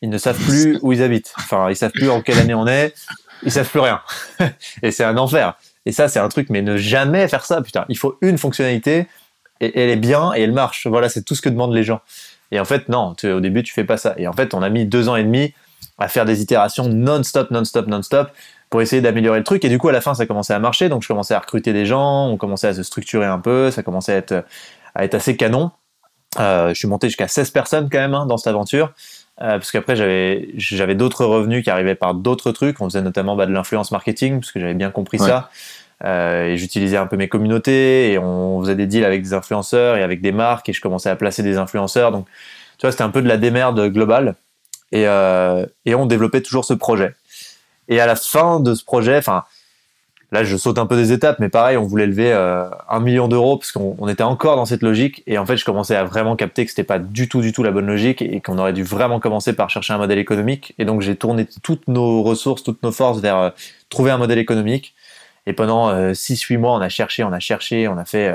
ils 0.00 0.08
ne 0.08 0.16
savent 0.16 0.38
plus 0.38 0.78
où 0.82 0.92
ils 0.92 1.02
habitent. 1.02 1.34
Enfin, 1.38 1.68
ils 1.68 1.76
savent 1.76 1.92
plus 1.92 2.08
en 2.08 2.22
quelle 2.22 2.38
année 2.38 2.54
on 2.54 2.66
est, 2.66 2.94
ils 3.42 3.50
savent 3.50 3.68
plus 3.68 3.80
rien. 3.80 4.00
et 4.82 4.92
c'est 4.92 5.04
un 5.04 5.16
enfer. 5.18 5.54
Et 5.84 5.92
ça, 5.92 6.08
c'est 6.08 6.20
un 6.20 6.28
truc, 6.28 6.50
mais 6.50 6.62
ne 6.62 6.76
jamais 6.76 7.26
faire 7.28 7.44
ça, 7.44 7.60
putain. 7.62 7.84
Il 7.88 7.98
faut 7.98 8.16
une 8.20 8.38
fonctionnalité 8.38 9.06
et 9.60 9.80
elle 9.80 9.90
est 9.90 9.96
bien 9.96 10.32
et 10.34 10.42
elle 10.42 10.52
marche. 10.52 10.86
Voilà, 10.86 11.08
c'est 11.08 11.22
tout 11.22 11.34
ce 11.34 11.42
que 11.42 11.48
demandent 11.48 11.74
les 11.74 11.84
gens. 11.84 12.00
Et 12.52 12.60
en 12.60 12.64
fait, 12.64 12.88
non, 12.88 13.14
au 13.24 13.40
début, 13.40 13.62
tu 13.62 13.72
fais 13.72 13.84
pas 13.84 13.96
ça. 13.96 14.14
Et 14.18 14.28
en 14.28 14.32
fait, 14.32 14.54
on 14.54 14.62
a 14.62 14.68
mis 14.68 14.86
deux 14.86 15.08
ans 15.08 15.16
et 15.16 15.24
demi 15.24 15.52
à 15.98 16.08
faire 16.08 16.24
des 16.24 16.42
itérations 16.42 16.88
non-stop, 16.88 17.50
non-stop, 17.50 17.86
non-stop 17.86 18.30
pour 18.76 18.82
essayer 18.82 19.00
d'améliorer 19.00 19.38
le 19.38 19.44
truc. 19.44 19.64
Et 19.64 19.70
du 19.70 19.78
coup, 19.78 19.88
à 19.88 19.92
la 19.92 20.02
fin, 20.02 20.12
ça 20.12 20.26
commençait 20.26 20.52
à 20.52 20.58
marcher. 20.58 20.90
Donc, 20.90 21.00
je 21.00 21.08
commençais 21.08 21.32
à 21.32 21.38
recruter 21.38 21.72
des 21.72 21.86
gens, 21.86 22.28
on 22.28 22.36
commençait 22.36 22.68
à 22.68 22.74
se 22.74 22.82
structurer 22.82 23.24
un 23.24 23.38
peu, 23.38 23.70
ça 23.70 23.82
commençait 23.82 24.12
à 24.12 24.16
être, 24.16 24.44
à 24.94 25.02
être 25.02 25.14
assez 25.14 25.34
canon. 25.34 25.70
Euh, 26.38 26.68
je 26.68 26.74
suis 26.74 26.86
monté 26.86 27.08
jusqu'à 27.08 27.26
16 27.26 27.52
personnes 27.52 27.88
quand 27.90 27.96
même 27.96 28.12
hein, 28.12 28.26
dans 28.26 28.36
cette 28.36 28.48
aventure. 28.48 28.92
Euh, 29.40 29.52
parce 29.52 29.70
qu'après 29.70 29.96
j'avais 29.96 30.50
j'avais 30.56 30.94
d'autres 30.94 31.24
revenus 31.24 31.64
qui 31.64 31.70
arrivaient 31.70 31.94
par 31.94 32.12
d'autres 32.12 32.52
trucs. 32.52 32.78
On 32.82 32.84
faisait 32.84 33.00
notamment 33.00 33.34
bah, 33.34 33.46
de 33.46 33.52
l'influence 33.52 33.92
marketing 33.92 34.40
parce 34.40 34.52
que 34.52 34.60
j'avais 34.60 34.74
bien 34.74 34.90
compris 34.90 35.18
ça. 35.18 35.48
Euh, 36.04 36.48
et 36.48 36.58
j'utilisais 36.58 36.98
un 36.98 37.06
peu 37.06 37.16
mes 37.16 37.28
communautés 37.28 38.12
et 38.12 38.18
on 38.18 38.60
faisait 38.60 38.74
des 38.74 38.86
deals 38.86 39.06
avec 39.06 39.22
des 39.22 39.32
influenceurs 39.32 39.96
et 39.96 40.02
avec 40.02 40.20
des 40.20 40.32
marques 40.32 40.68
et 40.68 40.74
je 40.74 40.82
commençais 40.82 41.08
à 41.08 41.16
placer 41.16 41.42
des 41.42 41.56
influenceurs. 41.56 42.12
Donc 42.12 42.26
tu 42.76 42.82
vois 42.82 42.90
c'était 42.90 43.04
un 43.04 43.10
peu 43.10 43.22
de 43.22 43.28
la 43.28 43.38
démerde 43.38 43.88
globale 43.88 44.34
et, 44.92 45.08
euh, 45.08 45.64
et 45.86 45.94
on 45.94 46.04
développait 46.04 46.42
toujours 46.42 46.66
ce 46.66 46.74
projet. 46.74 47.14
Et 47.88 48.00
à 48.00 48.06
la 48.06 48.16
fin 48.16 48.60
de 48.60 48.74
ce 48.74 48.84
projet, 48.84 49.18
enfin 49.18 49.44
Là, 50.32 50.42
je 50.42 50.56
saute 50.56 50.78
un 50.78 50.86
peu 50.86 50.96
des 50.96 51.12
étapes, 51.12 51.38
mais 51.38 51.48
pareil, 51.48 51.76
on 51.76 51.84
voulait 51.84 52.06
lever 52.06 52.32
euh, 52.32 52.68
un 52.88 52.98
million 52.98 53.28
d'euros 53.28 53.58
parce 53.58 53.70
qu'on 53.70 54.08
était 54.08 54.24
encore 54.24 54.56
dans 54.56 54.64
cette 54.64 54.82
logique. 54.82 55.22
Et 55.28 55.38
en 55.38 55.46
fait, 55.46 55.56
je 55.56 55.64
commençais 55.64 55.94
à 55.94 56.02
vraiment 56.02 56.34
capter 56.34 56.64
que 56.64 56.70
c'était 56.70 56.84
pas 56.84 56.98
du 56.98 57.28
tout, 57.28 57.40
du 57.40 57.52
tout 57.52 57.62
la 57.62 57.70
bonne 57.70 57.86
logique 57.86 58.22
et 58.22 58.40
qu'on 58.40 58.58
aurait 58.58 58.72
dû 58.72 58.82
vraiment 58.82 59.20
commencer 59.20 59.52
par 59.52 59.70
chercher 59.70 59.92
un 59.92 59.98
modèle 59.98 60.18
économique. 60.18 60.74
Et 60.78 60.84
donc, 60.84 61.00
j'ai 61.00 61.14
tourné 61.14 61.46
toutes 61.62 61.86
nos 61.86 62.24
ressources, 62.24 62.64
toutes 62.64 62.82
nos 62.82 62.90
forces 62.90 63.20
vers 63.20 63.36
euh, 63.36 63.50
trouver 63.88 64.10
un 64.10 64.18
modèle 64.18 64.38
économique. 64.38 64.94
Et 65.46 65.52
pendant 65.52 65.94
6-8 66.12 66.56
euh, 66.56 66.58
mois, 66.58 66.72
on 66.72 66.80
a 66.80 66.88
cherché, 66.88 67.22
on 67.22 67.32
a 67.32 67.38
cherché, 67.38 67.86
on 67.86 67.96
a 67.96 68.04
fait 68.04 68.34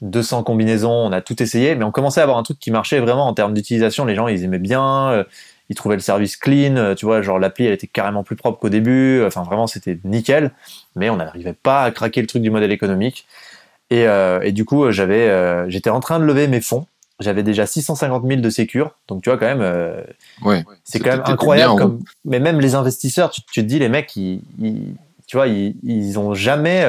200 0.00 0.42
combinaisons, 0.42 0.90
on 0.90 1.12
a 1.12 1.20
tout 1.20 1.42
essayé, 1.42 1.74
mais 1.74 1.84
on 1.84 1.90
commençait 1.90 2.20
à 2.20 2.22
avoir 2.22 2.38
un 2.38 2.42
truc 2.44 2.58
qui 2.58 2.70
marchait 2.70 2.98
vraiment 2.98 3.28
en 3.28 3.34
termes 3.34 3.52
d'utilisation. 3.52 4.06
Les 4.06 4.14
gens, 4.14 4.26
ils 4.26 4.42
aimaient 4.42 4.58
bien 4.58 5.26
ils 5.68 5.76
trouvaient 5.76 5.96
le 5.96 6.02
service 6.02 6.36
clean, 6.36 6.76
euh, 6.76 6.94
tu 6.94 7.06
vois, 7.06 7.22
genre 7.22 7.38
l'appli 7.38 7.66
elle 7.66 7.72
était 7.72 7.86
carrément 7.86 8.22
plus 8.22 8.36
propre 8.36 8.58
qu'au 8.58 8.68
début, 8.68 9.22
enfin 9.24 9.42
vraiment 9.42 9.66
c'était 9.66 9.98
nickel, 10.04 10.52
mais 10.94 11.10
on 11.10 11.16
n'arrivait 11.16 11.54
pas 11.54 11.82
à 11.82 11.90
craquer 11.90 12.20
le 12.20 12.26
truc 12.26 12.42
du 12.42 12.50
modèle 12.50 12.72
économique. 12.72 13.26
Et, 13.90 14.06
euh, 14.08 14.40
et 14.42 14.52
du 14.52 14.64
coup, 14.64 14.90
j'avais, 14.90 15.28
euh, 15.28 15.68
j'étais 15.68 15.90
en 15.90 16.00
train 16.00 16.18
de 16.18 16.24
lever 16.24 16.48
mes 16.48 16.60
fonds. 16.60 16.86
J'avais 17.20 17.42
déjà 17.42 17.66
650 17.66 18.26
000 18.26 18.40
de 18.40 18.50
sécure, 18.50 18.92
donc 19.08 19.22
tu 19.22 19.30
vois 19.30 19.38
quand 19.38 19.46
même, 19.46 20.04
ouais, 20.42 20.64
c'est 20.84 20.98
quand 20.98 21.12
même 21.12 21.22
incroyable. 21.24 21.76
Comme, 21.76 22.00
mais 22.26 22.40
même 22.40 22.60
les 22.60 22.74
investisseurs, 22.74 23.30
tu, 23.30 23.40
te 23.40 23.60
dis 23.60 23.78
les 23.78 23.88
mecs, 23.88 24.14
ils, 24.16 24.42
tu 25.26 25.38
vois, 25.38 25.46
ils, 25.46 25.76
ils 25.82 26.18
ont 26.18 26.34
jamais 26.34 26.84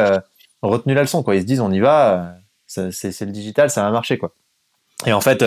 retenu 0.62 0.94
la 0.96 1.04
leçon, 1.04 1.24
quoi. 1.24 1.38
Ils 1.38 1.44
se 1.44 1.46
disent 1.46 1.62
on 1.62 1.72
y 1.72 1.80
va, 1.80 2.36
c'est, 2.66 2.92
c'est 2.92 3.22
le 3.24 3.32
digital, 3.32 3.70
ça 3.70 3.84
va 3.84 3.92
marcher, 3.92 4.18
quoi. 4.18 4.34
Et 5.06 5.14
en 5.14 5.22
fait, 5.22 5.46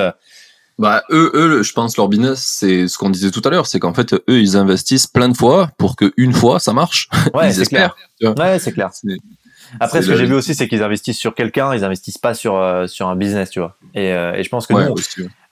bah, 0.81 1.03
eux, 1.11 1.31
eux, 1.35 1.63
je 1.63 1.73
pense, 1.75 1.99
leur 1.99 2.09
business, 2.09 2.41
c'est 2.43 2.89
ce 2.89 2.97
qu'on 2.97 3.11
disait 3.11 3.31
tout 3.31 3.43
à 3.45 3.51
l'heure, 3.51 3.67
c'est 3.67 3.79
qu'en 3.79 3.93
fait, 3.93 4.15
eux, 4.15 4.23
ils 4.41 4.57
investissent 4.57 5.07
plein 5.07 5.29
de 5.29 5.37
fois 5.37 5.71
pour 5.77 5.95
qu'une 5.95 6.33
fois, 6.33 6.59
ça 6.59 6.73
marche. 6.73 7.11
Ouais, 7.35 7.53
c'est 7.53 7.67
clair. 7.67 7.95
Ouais, 8.23 8.59
c'est 8.59 8.73
clair. 8.73 8.89
Après, 9.79 10.01
ce 10.01 10.09
que 10.09 10.17
j'ai 10.17 10.25
vu 10.25 10.33
aussi, 10.35 10.55
c'est 10.55 10.69
qu'ils 10.69 10.83
investissent 10.83 11.19
sur 11.19 11.35
quelqu'un, 11.35 11.75
ils 11.75 11.85
investissent 11.85 12.17
pas 12.17 12.33
sur, 12.33 12.57
euh, 12.57 12.87
sur 12.87 13.09
un 13.09 13.15
business, 13.15 13.51
tu 13.51 13.61
vois. 13.61 13.77
Et, 13.95 14.11
euh, 14.13 14.33
et 14.33 14.43
je 14.43 14.49
pense 14.49 14.67
que 14.67 14.73
nous, 14.73 14.95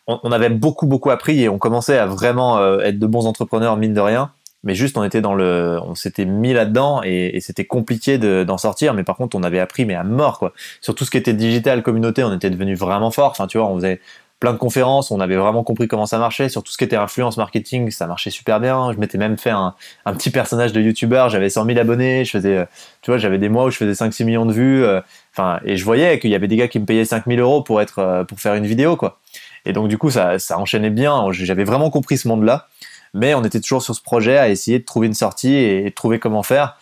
on, 0.07 0.33
avait 0.33 0.49
beaucoup, 0.49 0.87
beaucoup 0.87 1.11
appris 1.11 1.43
et 1.43 1.51
on 1.51 1.59
commençait 1.59 1.99
à 1.99 2.07
vraiment 2.07 2.57
euh, 2.57 2.81
être 2.81 2.99
de 2.99 3.07
bons 3.07 3.27
entrepreneurs, 3.27 3.77
mine 3.77 3.93
de 3.93 4.01
rien. 4.01 4.33
Mais 4.65 4.75
juste, 4.75 4.97
on 4.97 5.05
était 5.05 5.21
dans 5.21 5.35
le, 5.35 5.79
on 5.85 5.95
s'était 5.95 6.25
mis 6.25 6.55
là-dedans 6.55 7.03
et, 7.05 7.37
et 7.37 7.41
c'était 7.41 7.67
compliqué 7.67 8.17
d'en 8.17 8.57
sortir. 8.57 8.95
Mais 8.95 9.05
par 9.05 9.17
contre, 9.17 9.37
on 9.37 9.43
avait 9.43 9.61
appris, 9.61 9.85
mais 9.85 9.95
à 9.95 10.05
mort, 10.05 10.39
quoi. 10.39 10.55
Sur 10.81 10.95
tout 10.95 11.05
ce 11.05 11.11
qui 11.11 11.19
était 11.19 11.35
digital, 11.35 11.83
communauté, 11.83 12.25
on 12.25 12.35
était 12.35 12.51
devenu 12.51 12.75
vraiment 12.75 13.11
fort. 13.11 13.31
Enfin, 13.31 13.47
tu 13.47 13.59
vois, 13.59 13.69
on 13.69 13.77
faisait, 13.77 14.01
plein 14.41 14.53
de 14.53 14.59
conférences, 14.59 15.11
on 15.11 15.21
avait 15.21 15.37
vraiment 15.37 15.65
compris 15.65 15.89
comment 15.89 16.07
ça 16.07 16.19
marchait. 16.19 16.49
Sur 16.49 16.63
tout 16.63 16.73
ce 16.73 16.79
qui 16.79 16.85
était 16.85 16.97
influence 16.97 17.37
marketing, 17.37 17.91
ça 17.91 18.07
marchait 18.07 18.31
super 18.31 18.61
bien. 18.61 18.93
Je 18.93 18.99
m'étais 18.99 19.19
même 19.19 19.37
fait 19.37 19.51
un, 19.51 19.75
petit 20.07 20.31
personnage 20.31 20.73
de 20.73 20.81
youtubeur, 20.81 21.29
j'avais 21.29 21.51
100 21.51 21.67
000 21.67 21.79
abonnés, 21.79 22.25
je 22.25 22.31
faisais, 22.31 22.67
tu 23.03 23.11
vois, 23.11 23.19
j'avais 23.19 23.39
des 23.39 23.49
mois 23.49 23.65
où 23.65 23.71
je 23.71 23.77
faisais 23.77 23.93
5-6 23.93 24.25
millions 24.25 24.47
de 24.47 24.53
vues. 24.53 24.85
Euh, 24.85 25.01
enfin, 25.33 25.61
et 25.65 25.77
je 25.77 25.85
voyais 25.85 26.19
qu'il 26.19 26.31
y 26.31 26.35
avait 26.35 26.49
des 26.49 26.57
gars 26.57 26.69
qui 26.69 26.79
me 26.79 26.87
payaient 26.87 27.05
5 27.05 27.25
000 27.27 27.41
euros 27.41 27.63
pour 27.63 27.81
être, 27.81 27.99
euh, 27.99 28.25
pour 28.25 28.41
faire 28.41 28.55
une 28.55 28.67
vidéo, 28.67 28.97
quoi. 28.97 29.19
Et 29.65 29.73
donc, 29.73 29.89
du 29.89 29.99
coup, 29.99 30.11
ça, 30.11 30.39
ça 30.39 30.59
enchaînait 30.59 30.91
bien. 30.91 31.27
J'avais 31.33 31.65
vraiment 31.65 31.91
compris 31.91 32.17
ce 32.17 32.29
monde-là. 32.29 32.69
Mais 33.15 33.35
on 33.35 33.45
était 33.45 33.61
toujours 33.61 33.83
sur 33.83 33.95
ce 33.95 34.03
projet 34.03 34.39
à 34.39 34.49
essayer 34.49 34.79
de 34.79 34.85
trouver 34.85 35.07
une 35.07 35.15
sortie 35.15 35.55
et, 35.55 35.85
de 35.85 35.95
trouver 35.95 36.19
comment 36.19 36.43
faire. 36.43 36.79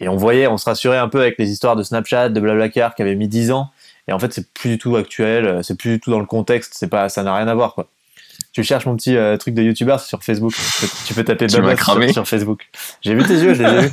Et 0.00 0.08
on 0.08 0.16
voyait, 0.16 0.46
on 0.46 0.58
se 0.58 0.64
rassurait 0.64 0.98
un 0.98 1.08
peu 1.08 1.20
avec 1.20 1.38
les 1.38 1.50
histoires 1.50 1.76
de 1.76 1.82
Snapchat, 1.82 2.28
de 2.28 2.40
Blablacar 2.40 2.94
qui 2.94 3.02
avaient 3.02 3.14
mis 3.14 3.28
10 3.28 3.52
ans. 3.52 3.70
Et 4.08 4.12
en 4.12 4.18
fait, 4.18 4.32
c'est 4.32 4.52
plus 4.52 4.70
du 4.70 4.78
tout 4.78 4.96
actuel, 4.96 5.46
euh, 5.46 5.62
c'est 5.62 5.76
plus 5.76 5.92
du 5.92 6.00
tout 6.00 6.10
dans 6.10 6.20
le 6.20 6.26
contexte, 6.26 6.74
c'est 6.74 6.88
pas, 6.88 7.08
ça 7.08 7.22
n'a 7.22 7.34
rien 7.34 7.48
à 7.48 7.54
voir, 7.54 7.74
quoi. 7.74 7.88
Tu 8.52 8.62
cherches 8.62 8.86
mon 8.86 8.96
petit 8.96 9.16
euh, 9.16 9.36
truc 9.36 9.54
de 9.54 9.62
youtubeur, 9.62 10.00
sur 10.00 10.22
Facebook. 10.22 10.54
Tu 11.06 11.14
peux, 11.14 11.24
taper 11.24 11.46
Babos 11.46 11.76
sur, 11.76 12.12
sur, 12.12 12.28
Facebook. 12.28 12.68
J'ai 13.00 13.14
vu 13.14 13.24
tes 13.24 13.34
yeux, 13.34 13.54
je 13.54 13.62
les 13.62 13.68
ai 13.68 13.80
vus. 13.80 13.92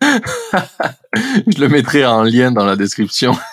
je 1.54 1.60
le 1.60 1.68
mettrai 1.68 2.04
en 2.04 2.22
lien 2.22 2.50
dans 2.50 2.64
la 2.64 2.76
description. 2.76 3.34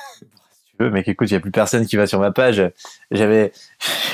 Si 0.64 0.78
tu 0.78 0.84
veux, 0.86 0.90
mec, 0.90 1.08
écoute, 1.08 1.30
il 1.30 1.34
n'y 1.34 1.38
a 1.38 1.40
plus 1.40 1.52
personne 1.52 1.86
qui 1.86 1.96
va 1.96 2.08
sur 2.08 2.20
ma 2.20 2.32
page. 2.32 2.64
J'avais, 3.12 3.52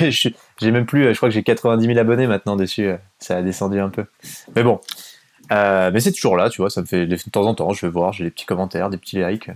j'ai 0.00 0.70
même 0.70 0.84
plus, 0.84 1.04
je 1.04 1.16
crois 1.16 1.30
que 1.30 1.34
j'ai 1.34 1.42
90 1.42 1.86
000 1.86 1.98
abonnés 1.98 2.26
maintenant 2.26 2.56
dessus. 2.56 2.90
Ça 3.18 3.38
a 3.38 3.42
descendu 3.42 3.80
un 3.80 3.88
peu. 3.88 4.04
Mais 4.54 4.62
bon. 4.62 4.78
Euh, 5.50 5.90
mais 5.92 6.00
c'est 6.00 6.12
toujours 6.12 6.36
là, 6.36 6.50
tu 6.50 6.60
vois, 6.60 6.70
ça 6.70 6.82
me 6.82 6.86
fait 6.86 7.06
de 7.06 7.16
temps 7.30 7.46
en 7.46 7.54
temps, 7.54 7.72
je 7.72 7.86
vais 7.86 7.90
voir, 7.90 8.12
j'ai 8.12 8.24
des 8.24 8.30
petits 8.30 8.44
commentaires, 8.44 8.90
des 8.90 8.98
petits 8.98 9.18
likes. 9.18 9.50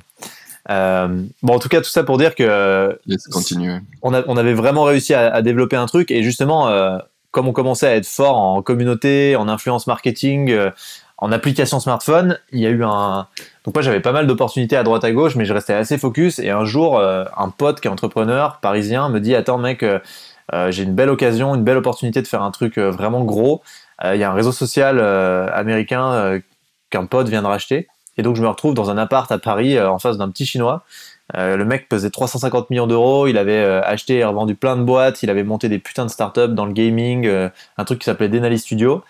Euh, 0.70 1.22
bon, 1.42 1.54
en 1.54 1.58
tout 1.58 1.68
cas, 1.68 1.80
tout 1.80 1.90
ça 1.90 2.04
pour 2.04 2.18
dire 2.18 2.34
que 2.34 2.98
On, 4.02 4.14
on 4.14 4.36
avait 4.36 4.54
vraiment 4.54 4.84
réussi 4.84 5.14
à, 5.14 5.42
développer 5.42 5.76
un 5.76 5.86
truc 5.86 6.10
et 6.10 6.22
justement, 6.22 6.68
euh, 6.68 6.98
comme 7.30 7.48
on 7.48 7.52
commençait 7.52 7.88
à 7.88 7.96
être 7.96 8.06
fort 8.06 8.36
en 8.36 8.62
communauté, 8.62 9.36
en 9.36 9.48
influence 9.48 9.86
marketing, 9.86 10.50
euh, 10.50 10.70
en 11.18 11.32
application 11.32 11.78
smartphone, 11.80 12.38
il 12.50 12.60
y 12.60 12.66
a 12.66 12.70
eu 12.70 12.82
un. 12.84 13.28
Donc 13.64 13.74
moi, 13.74 13.82
j'avais 13.82 14.00
pas 14.00 14.12
mal 14.12 14.26
d'opportunités 14.26 14.76
à 14.76 14.82
droite 14.82 15.04
à 15.04 15.12
gauche, 15.12 15.36
mais 15.36 15.44
je 15.44 15.52
restais 15.52 15.74
assez 15.74 15.96
focus. 15.96 16.40
Et 16.40 16.50
un 16.50 16.64
jour, 16.64 17.00
un 17.00 17.48
pote 17.50 17.80
qui 17.80 17.86
est 17.86 17.90
entrepreneur 17.90 18.58
parisien 18.58 19.08
me 19.08 19.20
dit 19.20 19.36
"Attends, 19.36 19.58
mec, 19.58 19.84
j'ai 20.70 20.82
une 20.82 20.96
belle 20.96 21.10
occasion, 21.10 21.54
une 21.54 21.62
belle 21.62 21.76
opportunité 21.76 22.22
de 22.22 22.26
faire 22.26 22.42
un 22.42 22.50
truc 22.50 22.76
vraiment 22.76 23.22
gros. 23.22 23.62
Il 24.04 24.16
y 24.16 24.24
a 24.24 24.30
un 24.32 24.34
réseau 24.34 24.50
social 24.50 24.98
américain 25.54 26.40
qu'un 26.90 27.06
pote 27.06 27.28
vient 27.28 27.42
de 27.42 27.46
racheter." 27.46 27.86
Et 28.18 28.22
donc 28.22 28.36
je 28.36 28.42
me 28.42 28.48
retrouve 28.48 28.74
dans 28.74 28.90
un 28.90 28.98
appart 28.98 29.30
à 29.30 29.38
Paris 29.38 29.76
euh, 29.76 29.90
en 29.90 29.98
face 29.98 30.18
d'un 30.18 30.28
petit 30.30 30.46
chinois. 30.46 30.84
Euh, 31.36 31.56
le 31.56 31.64
mec 31.64 31.88
pesait 31.88 32.10
350 32.10 32.70
millions 32.70 32.86
d'euros, 32.86 33.26
il 33.26 33.38
avait 33.38 33.52
euh, 33.52 33.82
acheté 33.82 34.18
et 34.18 34.24
revendu 34.24 34.54
plein 34.54 34.76
de 34.76 34.82
boîtes, 34.82 35.22
il 35.22 35.30
avait 35.30 35.44
monté 35.44 35.68
des 35.68 35.78
putains 35.78 36.04
de 36.04 36.10
startups 36.10 36.48
dans 36.48 36.66
le 36.66 36.72
gaming, 36.72 37.26
un 37.28 37.84
truc 37.84 38.00
qui 38.00 38.04
s'appelait 38.04 38.28
Denali 38.28 38.58
Studio. 38.58 39.02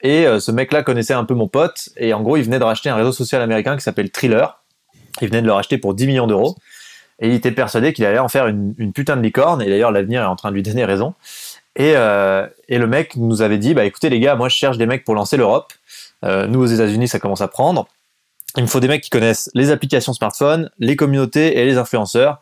Et 0.00 0.26
ce 0.38 0.52
mec-là 0.52 0.84
connaissait 0.84 1.14
un 1.14 1.24
peu 1.24 1.34
mon 1.34 1.48
pote, 1.48 1.88
et 1.96 2.14
en 2.14 2.22
gros 2.22 2.36
il 2.36 2.44
venait 2.44 2.60
de 2.60 2.64
racheter 2.64 2.88
un 2.88 2.94
réseau 2.94 3.10
social 3.10 3.42
américain 3.42 3.76
qui 3.76 3.82
s'appelle 3.82 4.10
Thriller. 4.10 4.62
Il 5.20 5.28
venait 5.28 5.42
de 5.42 5.46
le 5.46 5.52
racheter 5.52 5.76
pour 5.76 5.94
10 5.94 6.06
millions 6.06 6.26
d'euros. 6.28 6.56
Et 7.18 7.26
il 7.28 7.34
était 7.34 7.50
persuadé 7.50 7.92
qu'il 7.92 8.04
allait 8.04 8.20
en 8.20 8.28
faire 8.28 8.46
une, 8.46 8.92
putain 8.94 9.16
de 9.16 9.22
licorne, 9.22 9.60
et 9.60 9.68
d'ailleurs 9.68 9.90
l'avenir 9.90 10.22
est 10.22 10.26
en 10.26 10.36
train 10.36 10.50
de 10.50 10.54
lui 10.54 10.62
donner 10.62 10.84
raison. 10.84 11.14
Et, 11.74 11.94
et 12.68 12.78
le 12.78 12.86
mec 12.86 13.16
nous 13.16 13.42
avait 13.42 13.58
dit, 13.58 13.74
bah 13.74 13.84
écoutez 13.84 14.08
les 14.08 14.20
gars, 14.20 14.36
moi 14.36 14.48
je 14.48 14.56
cherche 14.56 14.78
des 14.78 14.86
mecs 14.86 15.04
pour 15.04 15.16
lancer 15.16 15.36
l'Europe. 15.36 15.72
nous 16.22 16.62
aux 16.62 16.66
États-Unis 16.66 17.08
ça 17.08 17.18
commence 17.18 17.40
à 17.40 17.48
prendre 17.48 17.88
il 18.56 18.62
me 18.62 18.68
faut 18.68 18.80
des 18.80 18.88
mecs 18.88 19.02
qui 19.02 19.10
connaissent 19.10 19.50
les 19.54 19.70
applications 19.70 20.12
smartphone, 20.12 20.70
les 20.78 20.96
communautés 20.96 21.58
et 21.58 21.64
les 21.64 21.76
influenceurs. 21.76 22.40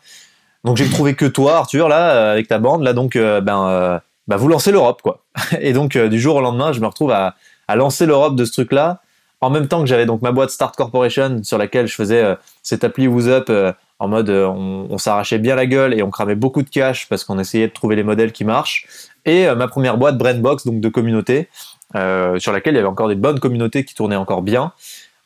Donc 0.65 0.77
j'ai 0.77 0.89
trouvé 0.89 1.15
que 1.15 1.27
toi, 1.27 1.59
Arthur, 1.59 1.89
là, 1.89 2.11
euh, 2.11 2.33
avec 2.33 2.49
ta 2.49 2.59
bande, 2.59 2.83
là, 2.83 2.93
donc, 2.93 3.17
euh, 3.17 3.41
ben, 3.41 3.69
euh, 3.69 3.99
bah, 4.27 4.37
vous 4.37 4.49
lancez 4.49 4.73
l'Europe, 4.73 5.01
quoi. 5.03 5.23
Et 5.61 5.73
donc, 5.73 5.97
du 5.97 6.21
jour 6.21 6.37
au 6.37 6.41
lendemain, 6.41 6.73
je 6.73 6.81
me 6.81 6.87
retrouve 6.87 7.13
à, 7.13 7.37
à 7.69 7.77
lancer 7.77 8.07
l'Europe 8.07 8.37
de 8.37 8.45
ce 8.45 8.53
truc-là, 8.53 9.01
en 9.41 9.51
même 9.51 9.69
temps 9.69 9.81
que 9.81 9.87
j'avais 9.87 10.07
donc 10.07 10.23
ma 10.23 10.33
boîte 10.33 10.51
Start 10.51 10.75
Corporation 10.75 11.43
sur 11.45 11.59
laquelle 11.59 11.87
je 11.87 11.95
faisais 11.95 12.37
cette 12.63 12.85
appli 12.85 13.07
Who's 13.07 13.27
Up 13.27 13.53
en 13.99 14.09
mode 14.09 14.31
on, 14.31 14.87
on 14.89 14.99
s'arrachait 14.99 15.39
bien 15.39 15.55
la 15.55 15.67
gueule 15.67 15.93
et 15.93 16.03
on 16.03 16.11
cramait 16.11 16.35
beaucoup 16.35 16.63
de 16.63 16.71
cash 16.71 17.07
parce 17.09 17.23
qu'on 17.23 17.39
essayait 17.39 17.69
de 17.69 17.73
trouver 17.73 17.97
les 17.97 18.03
modèles 18.03 18.33
qui 18.33 18.45
marchent. 18.45 18.87
Et 19.27 19.47
ma 19.55 19.69
première 19.69 19.99
boîte 19.99 20.17
Brainbox, 20.17 20.67
donc 20.67 20.81
de 20.81 20.89
communauté, 20.89 21.49
sur 21.93 22.53
laquelle 22.53 22.75
il 22.75 22.77
y 22.77 22.81
avait 22.81 22.89
encore 22.89 23.09
des 23.09 23.15
bonnes 23.15 23.39
communautés 23.39 23.85
qui 23.85 23.95
tournaient 23.95 24.17
encore 24.17 24.41
bien 24.41 24.73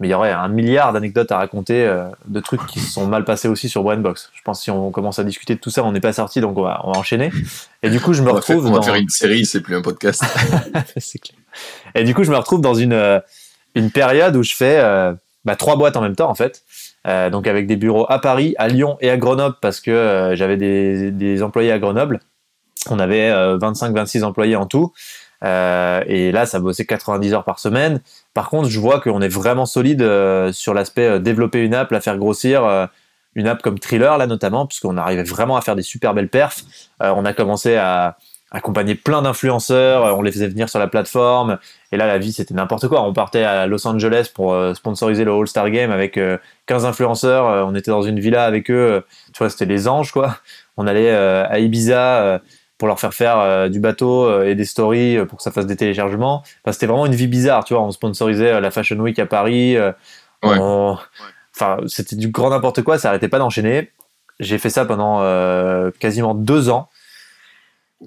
mais 0.00 0.08
il 0.08 0.10
y 0.10 0.14
aurait 0.14 0.32
un 0.32 0.48
milliard 0.48 0.94
d'anecdotes 0.94 1.30
à 1.30 1.36
raconter, 1.36 1.84
euh, 1.84 2.08
de 2.26 2.40
trucs 2.40 2.66
qui 2.66 2.80
se 2.80 2.90
sont 2.90 3.06
mal 3.06 3.24
passés 3.24 3.48
aussi 3.48 3.68
sur 3.68 3.82
Brainbox. 3.82 4.30
Je 4.32 4.40
pense 4.42 4.58
que 4.58 4.64
si 4.64 4.70
on 4.70 4.90
commence 4.90 5.18
à 5.18 5.24
discuter 5.24 5.54
de 5.54 5.60
tout 5.60 5.68
ça, 5.68 5.84
on 5.84 5.92
n'est 5.92 6.00
pas 6.00 6.14
sorti, 6.14 6.40
donc 6.40 6.56
on 6.56 6.62
va, 6.62 6.80
on 6.84 6.92
va 6.92 6.98
enchaîner. 6.98 7.30
Et 7.82 7.90
du 7.90 8.00
coup, 8.00 8.14
je 8.14 8.22
me 8.22 8.30
retrouve. 8.30 8.66
on 8.66 8.72
va 8.72 8.80
faire 8.80 8.94
une 8.94 9.10
série, 9.10 9.44
c'est 9.44 9.60
plus 9.60 9.76
un 9.76 9.82
podcast. 9.82 10.24
c'est 10.96 11.18
clair. 11.18 11.38
Et 11.94 12.04
du 12.04 12.14
coup, 12.14 12.24
je 12.24 12.30
me 12.30 12.36
retrouve 12.36 12.62
dans 12.62 12.72
une, 12.74 12.94
euh, 12.94 13.20
une 13.74 13.90
période 13.90 14.36
où 14.36 14.42
je 14.42 14.54
fais 14.54 14.78
euh, 14.78 15.12
bah, 15.44 15.54
trois 15.54 15.76
boîtes 15.76 15.98
en 15.98 16.00
même 16.00 16.16
temps, 16.16 16.30
en 16.30 16.34
fait. 16.34 16.64
donc 17.04 17.46
avec 17.46 17.66
des 17.66 17.76
bureaux 17.76 18.06
à 18.08 18.20
Paris, 18.20 18.54
à 18.56 18.68
Lyon 18.68 18.96
et 19.02 19.10
à 19.10 19.18
Grenoble, 19.18 19.56
parce 19.60 19.80
que 19.80 20.32
j'avais 20.34 20.56
des, 20.56 21.10
des 21.10 21.42
employés 21.42 21.72
à 21.72 21.78
Grenoble. 21.78 22.20
On 22.88 22.98
avait 22.98 23.30
25-26 23.30 24.24
employés 24.24 24.56
en 24.56 24.64
tout. 24.64 24.94
Euh, 25.44 26.02
et 26.06 26.32
là, 26.32 26.46
ça 26.46 26.60
bossait 26.60 26.84
90 26.84 27.34
heures 27.34 27.44
par 27.44 27.58
semaine. 27.58 28.00
Par 28.34 28.50
contre, 28.50 28.68
je 28.68 28.78
vois 28.78 29.00
qu'on 29.00 29.20
est 29.20 29.28
vraiment 29.28 29.66
solide 29.66 30.02
euh, 30.02 30.52
sur 30.52 30.74
l'aspect 30.74 31.06
euh, 31.06 31.18
développer 31.18 31.60
une 31.64 31.74
app, 31.74 31.90
la 31.90 32.00
faire 32.00 32.18
grossir. 32.18 32.88
une 33.34 33.46
app 33.46 33.62
comme 33.62 33.78
Thriller 33.78 34.18
là 34.18 34.26
notamment, 34.26 34.66
puisqu'on 34.66 34.96
arrivait 34.96 35.22
vraiment 35.22 35.56
à 35.56 35.60
faire 35.60 35.76
des 35.76 35.82
super 35.82 36.14
belles 36.14 36.28
perfs. 36.28 36.64
on 37.00 37.24
a 37.24 37.32
commencé 37.32 37.76
à 37.76 38.18
accompagner 38.50 38.96
plein 38.96 39.22
d'influenceurs, 39.22 40.18
on 40.18 40.22
les 40.22 40.32
faisait 40.32 40.48
venir 40.48 40.68
sur 40.68 40.80
la 40.80 40.88
plateforme, 40.88 41.58
et 41.92 41.96
là 41.96 42.08
la 42.08 42.18
vie 42.18 42.32
c'était 42.32 42.54
n'importe 42.54 42.88
quoi. 42.88 43.02
On 43.02 43.12
partait 43.12 43.44
à 43.44 43.68
Los 43.68 43.86
Angeles 43.86 44.32
pour 44.34 44.56
sponsoriser 44.74 45.22
le 45.22 45.32
All-Star 45.32 45.70
Game 45.70 45.92
avec 45.92 46.18
15 46.66 46.84
influenceurs, 46.84 47.68
on 47.68 47.76
était 47.76 47.92
dans 47.92 48.02
une 48.02 48.18
villa 48.18 48.44
avec 48.44 48.68
eux, 48.72 49.04
tu 49.32 49.38
vois, 49.38 49.48
c'était 49.48 49.66
les 49.66 49.86
anges 49.86 50.10
quoi. 50.10 50.36
On 50.76 50.88
allait 50.88 51.12
à 51.12 51.60
Ibiza 51.60 52.40
pour 52.80 52.88
leur 52.88 52.98
faire 52.98 53.12
faire 53.12 53.38
euh, 53.38 53.68
du 53.68 53.78
bateau 53.78 54.24
euh, 54.24 54.48
et 54.48 54.54
des 54.54 54.64
stories 54.64 55.18
euh, 55.18 55.26
pour 55.26 55.36
que 55.36 55.42
ça 55.42 55.52
fasse 55.52 55.66
des 55.66 55.76
téléchargements. 55.76 56.42
Enfin, 56.64 56.72
c'était 56.72 56.86
vraiment 56.86 57.04
une 57.04 57.14
vie 57.14 57.26
bizarre, 57.26 57.62
tu 57.62 57.74
vois. 57.74 57.82
On 57.82 57.90
sponsorisait 57.90 58.58
la 58.58 58.70
Fashion 58.70 58.96
Week 58.96 59.18
à 59.18 59.26
Paris. 59.26 59.76
Enfin, 60.42 61.76
c'était 61.86 62.16
du 62.16 62.28
grand 62.28 62.48
n'importe 62.48 62.82
quoi. 62.82 62.98
Ça 62.98 63.10
arrêtait 63.10 63.28
pas 63.28 63.38
d'enchaîner. 63.38 63.90
J'ai 64.40 64.56
fait 64.56 64.70
ça 64.70 64.86
pendant 64.86 65.20
quasiment 66.00 66.34
deux 66.34 66.70
ans. 66.70 66.88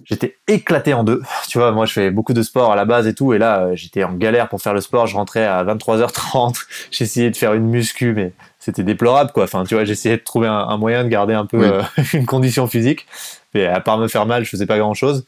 J'étais 0.05 0.37
éclaté 0.47 0.95
en 0.95 1.03
deux. 1.03 1.21
Tu 1.47 1.59
vois, 1.59 1.71
moi, 1.71 1.85
je 1.85 1.93
fais 1.93 2.09
beaucoup 2.09 2.33
de 2.33 2.41
sport 2.41 2.71
à 2.71 2.75
la 2.75 2.85
base 2.85 3.05
et 3.05 3.13
tout. 3.13 3.31
Et 3.33 3.37
là, 3.37 3.75
j'étais 3.75 4.03
en 4.03 4.13
galère 4.13 4.49
pour 4.49 4.59
faire 4.59 4.73
le 4.73 4.81
sport. 4.81 5.05
Je 5.05 5.15
rentrais 5.15 5.45
à 5.45 5.63
23h30. 5.63 6.65
J'essayais 6.91 7.29
de 7.29 7.37
faire 7.37 7.53
une 7.53 7.67
muscu, 7.67 8.13
mais 8.13 8.33
c'était 8.57 8.81
déplorable, 8.81 9.31
quoi. 9.33 9.43
Enfin, 9.43 9.65
tu 9.65 9.75
vois, 9.75 9.85
j'essayais 9.85 10.17
de 10.17 10.23
trouver 10.23 10.47
un, 10.47 10.77
moyen 10.77 11.03
de 11.03 11.09
garder 11.09 11.35
un 11.35 11.45
peu 11.45 11.79
une 12.13 12.25
condition 12.25 12.65
physique. 12.65 13.05
Mais 13.53 13.65
à 13.65 13.79
part 13.79 13.97
me 13.97 14.07
faire 14.07 14.25
mal, 14.25 14.43
je 14.43 14.49
faisais 14.49 14.65
pas 14.65 14.77
grand 14.77 14.93
chose. 14.93 15.25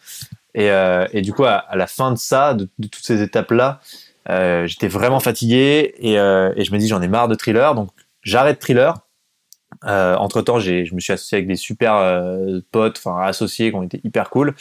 Et, 0.55 0.71
euh, 0.71 1.05
et 1.11 1.21
du 1.21 1.34
coup, 1.34 1.43
à, 1.43 1.67
la 1.76 1.86
fin 1.86 2.11
de 2.11 2.17
ça, 2.17 2.53
de, 2.53 2.67
toutes 2.82 3.03
ces 3.03 3.21
étapes-là, 3.21 3.82
euh, 4.30 4.65
j'étais 4.65 4.88
vraiment 4.88 5.19
fatigué 5.19 5.93
et, 5.99 6.17
euh, 6.17 6.51
et, 6.55 6.63
je 6.63 6.71
me 6.71 6.80
dis 6.80 6.88
j'en 6.88 7.01
ai 7.01 7.07
marre 7.07 7.28
de 7.28 7.36
thriller, 7.36 7.76
donc 7.76 7.89
j'arrête 8.23 8.59
thriller. 8.59 8.97
Entre 9.84 10.41
temps, 10.41 10.59
je 10.59 10.95
me 10.95 10.99
suis 10.99 11.13
associé 11.13 11.38
avec 11.38 11.47
des 11.47 11.57
super 11.57 12.23
potes, 12.71 12.97
enfin 12.97 13.21
associés 13.21 13.69
qui 13.69 13.76
ont 13.76 13.84
été 13.84 14.01
hyper 14.03 14.32
cool. 14.32 14.55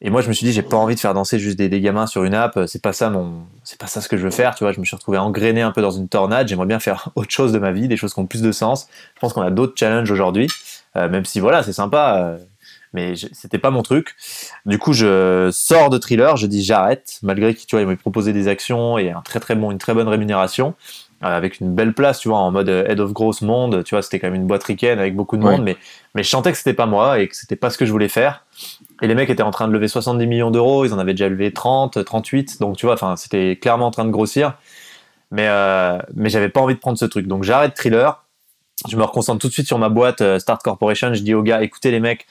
Et 0.00 0.08
moi, 0.08 0.22
je 0.22 0.28
me 0.28 0.32
suis 0.32 0.46
dit, 0.46 0.52
j'ai 0.52 0.62
pas 0.62 0.78
envie 0.78 0.94
de 0.94 1.00
faire 1.00 1.12
danser 1.14 1.38
juste 1.38 1.58
des, 1.58 1.80
gamins 1.80 2.06
sur 2.06 2.24
une 2.24 2.34
app. 2.34 2.58
C'est 2.66 2.82
pas 2.82 2.92
ça 2.92 3.10
mon, 3.10 3.44
c'est 3.62 3.78
pas 3.78 3.86
ça 3.86 4.00
ce 4.00 4.08
que 4.08 4.16
je 4.16 4.24
veux 4.24 4.30
faire. 4.30 4.56
Tu 4.56 4.64
vois, 4.64 4.72
je 4.72 4.80
me 4.80 4.84
suis 4.84 4.96
retrouvé 4.96 5.18
engrainé 5.18 5.60
un 5.60 5.70
peu 5.70 5.82
dans 5.82 5.90
une 5.92 6.08
tornade. 6.08 6.48
J'aimerais 6.48 6.66
bien 6.66 6.80
faire 6.80 7.10
autre 7.14 7.30
chose 7.30 7.52
de 7.52 7.58
ma 7.60 7.70
vie, 7.70 7.86
des 7.86 7.96
choses 7.96 8.12
qui 8.12 8.18
ont 8.18 8.26
plus 8.26 8.42
de 8.42 8.50
sens. 8.50 8.88
Je 9.14 9.20
pense 9.20 9.34
qu'on 9.34 9.42
a 9.42 9.50
d'autres 9.50 9.74
challenges 9.76 10.10
aujourd'hui, 10.10 10.48
même 10.96 11.26
si 11.26 11.38
voilà, 11.38 11.62
c'est 11.62 11.74
sympa 11.74 12.38
mais 12.92 13.14
c'était 13.16 13.58
pas 13.58 13.70
mon 13.70 13.82
truc. 13.82 14.16
Du 14.66 14.78
coup, 14.78 14.92
je 14.92 15.50
sors 15.52 15.90
de 15.90 15.98
thriller, 15.98 16.36
je 16.36 16.46
dis 16.46 16.64
j'arrête, 16.64 17.18
malgré 17.22 17.54
qu'ils 17.54 17.86
m'ont 17.86 17.96
proposé 17.96 18.32
des 18.32 18.48
actions 18.48 18.98
et 18.98 19.10
un 19.10 19.20
très 19.22 19.40
très 19.40 19.54
bon, 19.54 19.70
une 19.70 19.78
très 19.78 19.94
bonne 19.94 20.08
rémunération, 20.08 20.74
euh, 21.22 21.26
avec 21.26 21.60
une 21.60 21.74
belle 21.74 21.92
place, 21.92 22.20
tu 22.20 22.28
vois, 22.28 22.38
en 22.38 22.50
mode 22.50 22.68
euh, 22.68 22.86
head 22.88 22.98
of 22.98 23.12
growth 23.12 23.42
monde, 23.42 23.84
tu 23.84 23.94
vois, 23.94 24.02
c'était 24.02 24.18
quand 24.18 24.28
même 24.28 24.40
une 24.40 24.46
boîte 24.46 24.64
ricaine 24.64 24.98
avec 24.98 25.14
beaucoup 25.14 25.36
de 25.36 25.42
monde, 25.42 25.62
mais, 25.62 25.76
mais 26.14 26.22
je 26.22 26.28
sentais 26.28 26.50
que 26.50 26.58
c'était 26.58 26.72
pas 26.72 26.86
moi 26.86 27.20
et 27.20 27.28
que 27.28 27.36
c'était 27.36 27.56
pas 27.56 27.70
ce 27.70 27.78
que 27.78 27.84
je 27.84 27.92
voulais 27.92 28.08
faire. 28.08 28.46
Et 29.02 29.06
les 29.06 29.14
mecs 29.14 29.30
étaient 29.30 29.42
en 29.42 29.50
train 29.50 29.68
de 29.68 29.72
lever 29.72 29.88
70 29.88 30.26
millions 30.26 30.50
d'euros, 30.50 30.84
ils 30.84 30.92
en 30.92 30.98
avaient 30.98 31.14
déjà 31.14 31.28
levé 31.28 31.52
30, 31.52 32.04
38, 32.04 32.60
donc 32.60 32.76
tu 32.76 32.86
vois, 32.86 32.94
enfin, 32.94 33.16
c'était 33.16 33.56
clairement 33.56 33.86
en 33.86 33.90
train 33.90 34.04
de 34.04 34.10
grossir. 34.10 34.54
Mais, 35.30 35.46
euh, 35.48 35.98
mais 36.14 36.28
j'avais 36.28 36.48
pas 36.48 36.60
envie 36.60 36.74
de 36.74 36.80
prendre 36.80 36.98
ce 36.98 37.04
truc. 37.04 37.26
Donc 37.26 37.44
j'arrête 37.44 37.74
thriller, 37.74 38.24
je 38.88 38.96
me 38.96 39.02
reconcentre 39.02 39.40
tout 39.40 39.48
de 39.48 39.52
suite 39.52 39.66
sur 39.66 39.78
ma 39.78 39.88
boîte 39.88 40.22
euh, 40.22 40.38
Start 40.38 40.62
Corporation, 40.62 41.14
je 41.14 41.22
dis 41.22 41.34
aux 41.34 41.42
gars, 41.42 41.62
écoutez 41.62 41.90
les 41.90 42.00
mecs, 42.00 42.26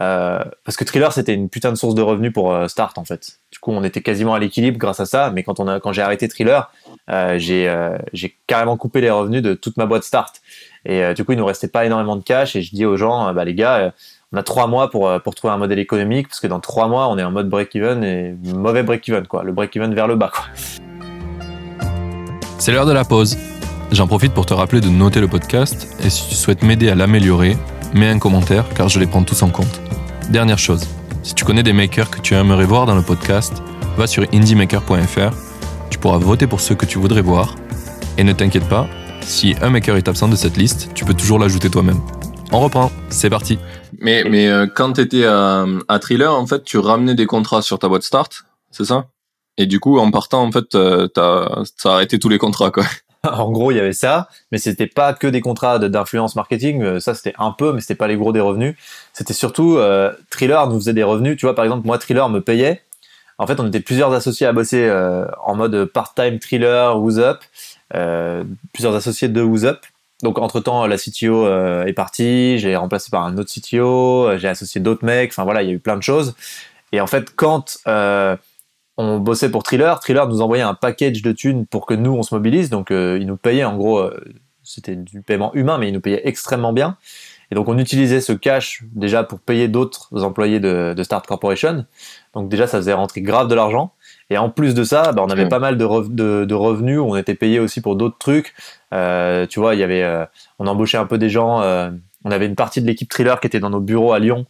euh, 0.00 0.44
parce 0.64 0.76
que 0.76 0.84
Thriller 0.84 1.12
c'était 1.12 1.34
une 1.34 1.48
putain 1.48 1.70
de 1.70 1.76
source 1.76 1.94
de 1.94 2.02
revenus 2.02 2.32
pour 2.32 2.52
euh, 2.52 2.68
Start 2.68 2.96
en 2.98 3.04
fait. 3.04 3.38
Du 3.50 3.58
coup 3.58 3.72
on 3.72 3.82
était 3.82 4.00
quasiment 4.00 4.34
à 4.34 4.38
l'équilibre 4.38 4.78
grâce 4.78 5.00
à 5.00 5.06
ça, 5.06 5.30
mais 5.34 5.42
quand 5.42 5.54
quand 5.80 5.92
j'ai 5.92 6.02
arrêté 6.02 6.28
Thriller, 6.28 6.70
euh, 7.10 7.38
j'ai 7.38 8.38
carrément 8.46 8.76
coupé 8.76 9.00
les 9.00 9.10
revenus 9.10 9.42
de 9.42 9.54
toute 9.54 9.76
ma 9.76 9.86
boîte 9.86 10.04
Start. 10.04 10.40
Et 10.84 11.14
du 11.14 11.24
coup 11.24 11.32
il 11.32 11.38
nous 11.38 11.46
restait 11.46 11.68
pas 11.68 11.84
énormément 11.84 12.16
de 12.16 12.22
cash 12.22 12.54
et 12.54 12.62
je 12.62 12.74
dis 12.74 12.86
aux 12.86 12.96
gens 12.96 13.32
bah 13.34 13.44
les 13.44 13.54
gars 13.54 13.92
on 14.32 14.36
a 14.36 14.42
trois 14.42 14.68
mois 14.68 14.90
pour 14.90 15.10
pour 15.22 15.34
trouver 15.34 15.52
un 15.52 15.58
modèle 15.58 15.80
économique 15.80 16.28
parce 16.28 16.40
que 16.40 16.46
dans 16.46 16.60
trois 16.60 16.86
mois 16.86 17.08
on 17.08 17.18
est 17.18 17.24
en 17.24 17.32
mode 17.32 17.48
break 17.48 17.74
even 17.74 18.04
et 18.04 18.34
mauvais 18.44 18.84
break 18.84 19.08
even 19.08 19.26
quoi, 19.26 19.42
le 19.42 19.52
break 19.52 19.74
even 19.76 19.94
vers 19.94 20.06
le 20.06 20.14
bas 20.14 20.30
quoi. 20.32 20.44
C'est 22.58 22.72
l'heure 22.72 22.86
de 22.86 22.92
la 22.92 23.04
pause. 23.04 23.36
J'en 23.90 24.06
profite 24.06 24.34
pour 24.34 24.46
te 24.46 24.54
rappeler 24.54 24.80
de 24.80 24.88
noter 24.88 25.20
le 25.20 25.28
podcast 25.28 25.96
et 26.04 26.10
si 26.10 26.28
tu 26.28 26.34
souhaites 26.34 26.62
m'aider 26.62 26.90
à 26.90 26.94
l'améliorer 26.94 27.56
mets 27.94 28.08
un 28.08 28.18
commentaire 28.18 28.64
car 28.74 28.88
je 28.88 29.00
les 29.00 29.06
prends 29.06 29.22
tous 29.22 29.42
en 29.42 29.50
compte. 29.50 29.80
Dernière 30.30 30.58
chose, 30.58 30.86
si 31.22 31.34
tu 31.34 31.44
connais 31.44 31.62
des 31.62 31.72
makers 31.72 32.10
que 32.10 32.20
tu 32.20 32.34
aimerais 32.34 32.64
voir 32.64 32.86
dans 32.86 32.94
le 32.94 33.02
podcast, 33.02 33.62
va 33.96 34.06
sur 34.06 34.24
indiemaker.fr, 34.32 35.34
tu 35.90 35.98
pourras 35.98 36.18
voter 36.18 36.46
pour 36.46 36.60
ceux 36.60 36.74
que 36.74 36.86
tu 36.86 36.98
voudrais 36.98 37.22
voir, 37.22 37.54
et 38.16 38.24
ne 38.24 38.32
t'inquiète 38.32 38.68
pas, 38.68 38.86
si 39.22 39.54
un 39.62 39.70
maker 39.70 39.96
est 39.96 40.08
absent 40.08 40.28
de 40.28 40.36
cette 40.36 40.56
liste, 40.56 40.90
tu 40.94 41.04
peux 41.04 41.14
toujours 41.14 41.38
l'ajouter 41.38 41.70
toi-même. 41.70 42.00
On 42.50 42.60
reprend, 42.60 42.90
c'est 43.10 43.28
parti. 43.28 43.58
Mais, 44.00 44.24
mais 44.24 44.48
euh, 44.48 44.66
quand 44.66 44.94
tu 44.94 45.02
étais 45.02 45.24
à, 45.24 45.66
à 45.88 45.98
Thriller, 45.98 46.34
en 46.34 46.46
fait, 46.46 46.64
tu 46.64 46.78
ramenais 46.78 47.14
des 47.14 47.26
contrats 47.26 47.62
sur 47.62 47.78
ta 47.78 47.88
boîte 47.88 48.02
Start, 48.02 48.44
c'est 48.70 48.86
ça? 48.86 49.08
Et 49.58 49.66
du 49.66 49.80
coup, 49.80 49.98
en 49.98 50.10
partant, 50.10 50.42
en 50.42 50.52
fait, 50.52 50.74
euh, 50.74 51.08
t'as 51.08 51.62
as 51.84 51.88
arrêté 51.88 52.18
tous 52.18 52.28
les 52.28 52.38
contrats, 52.38 52.70
quoi. 52.70 52.84
en 53.38 53.50
gros, 53.50 53.70
il 53.70 53.76
y 53.76 53.80
avait 53.80 53.92
ça, 53.92 54.28
mais 54.52 54.58
c'était 54.58 54.86
pas 54.86 55.14
que 55.14 55.26
des 55.26 55.40
contrats 55.40 55.78
d'influence 55.78 56.36
marketing. 56.36 56.82
Euh, 56.82 57.00
ça, 57.00 57.14
c'était 57.14 57.34
un 57.38 57.52
peu, 57.52 57.72
mais 57.72 57.80
c'était 57.80 57.94
pas 57.94 58.08
les 58.08 58.16
gros 58.16 58.32
des 58.32 58.40
revenus. 58.40 58.74
C'était 59.12 59.34
surtout 59.34 59.76
euh, 59.76 60.12
Thriller 60.30 60.66
nous 60.68 60.76
faisait 60.76 60.92
des 60.92 61.02
revenus. 61.02 61.36
Tu 61.36 61.46
vois, 61.46 61.54
par 61.54 61.64
exemple, 61.64 61.86
moi, 61.86 61.98
Thriller 61.98 62.28
me 62.28 62.40
payait. 62.40 62.82
En 63.38 63.46
fait, 63.46 63.60
on 63.60 63.66
était 63.68 63.80
plusieurs 63.80 64.12
associés 64.12 64.46
à 64.46 64.52
bosser 64.52 64.84
euh, 64.84 65.26
en 65.44 65.54
mode 65.54 65.84
part-time 65.86 66.38
Thriller, 66.40 67.00
Who's 67.00 67.18
Up, 67.18 67.40
plusieurs 68.72 68.94
associés 68.94 69.28
de 69.28 69.42
Who's 69.42 69.64
Up. 69.64 69.80
Donc, 70.24 70.38
entre 70.38 70.58
temps, 70.58 70.84
la 70.86 70.96
CTO 70.96 71.46
est 71.86 71.92
partie, 71.92 72.58
j'ai 72.58 72.74
remplacé 72.74 73.10
par 73.10 73.24
un 73.24 73.38
autre 73.38 73.52
CTO, 73.52 74.36
j'ai 74.36 74.48
associé 74.48 74.80
d'autres 74.80 75.04
mecs. 75.04 75.30
Enfin 75.30 75.44
voilà, 75.44 75.62
il 75.62 75.68
y 75.68 75.70
a 75.70 75.74
eu 75.74 75.78
plein 75.78 75.96
de 75.96 76.02
choses. 76.02 76.34
Et 76.90 77.00
en 77.00 77.06
fait, 77.06 77.30
quand 77.36 77.78
on 78.98 79.20
bossait 79.20 79.50
pour 79.50 79.62
Thriller. 79.62 80.00
Thriller 80.00 80.28
nous 80.28 80.42
envoyait 80.42 80.64
un 80.64 80.74
package 80.74 81.22
de 81.22 81.30
thunes 81.30 81.66
pour 81.66 81.86
que 81.86 81.94
nous, 81.94 82.12
on 82.12 82.24
se 82.24 82.34
mobilise. 82.34 82.68
Donc, 82.68 82.90
euh, 82.90 83.16
ils 83.20 83.26
nous 83.26 83.36
payaient, 83.36 83.64
en 83.64 83.76
gros, 83.76 84.00
euh, 84.00 84.20
c'était 84.64 84.96
du 84.96 85.22
paiement 85.22 85.54
humain, 85.54 85.78
mais 85.78 85.88
ils 85.88 85.92
nous 85.92 86.00
payaient 86.00 86.22
extrêmement 86.24 86.72
bien. 86.72 86.96
Et 87.50 87.54
donc, 87.54 87.68
on 87.68 87.78
utilisait 87.78 88.20
ce 88.20 88.32
cash 88.32 88.82
déjà 88.92 89.22
pour 89.22 89.38
payer 89.38 89.68
d'autres 89.68 90.24
employés 90.24 90.58
de, 90.58 91.00
Start 91.02 91.26
Corporation. 91.26 91.86
Donc, 92.34 92.48
déjà, 92.48 92.66
ça 92.66 92.78
faisait 92.78 92.92
rentrer 92.92 93.22
grave 93.22 93.46
de 93.46 93.54
l'argent. 93.54 93.92
Et 94.30 94.36
en 94.36 94.50
plus 94.50 94.74
de 94.74 94.82
ça, 94.82 95.12
bah, 95.12 95.22
on 95.24 95.30
avait 95.30 95.48
pas 95.48 95.60
mal 95.60 95.78
de, 95.78 95.84
revenus. 95.84 96.98
On 96.98 97.14
était 97.14 97.36
payé 97.36 97.60
aussi 97.60 97.80
pour 97.80 97.94
d'autres 97.94 98.18
trucs. 98.18 98.52
Euh, 98.92 99.46
tu 99.46 99.60
vois, 99.60 99.76
il 99.76 99.80
y 99.80 99.84
avait, 99.84 100.26
on 100.58 100.66
embauchait 100.66 100.98
un 100.98 101.06
peu 101.06 101.18
des 101.18 101.30
gens. 101.30 101.62
on 102.24 102.30
avait 102.32 102.46
une 102.46 102.56
partie 102.56 102.82
de 102.82 102.86
l'équipe 102.86 103.08
Thriller 103.08 103.38
qui 103.38 103.46
était 103.46 103.60
dans 103.60 103.70
nos 103.70 103.80
bureaux 103.80 104.12
à 104.12 104.18
Lyon 104.18 104.44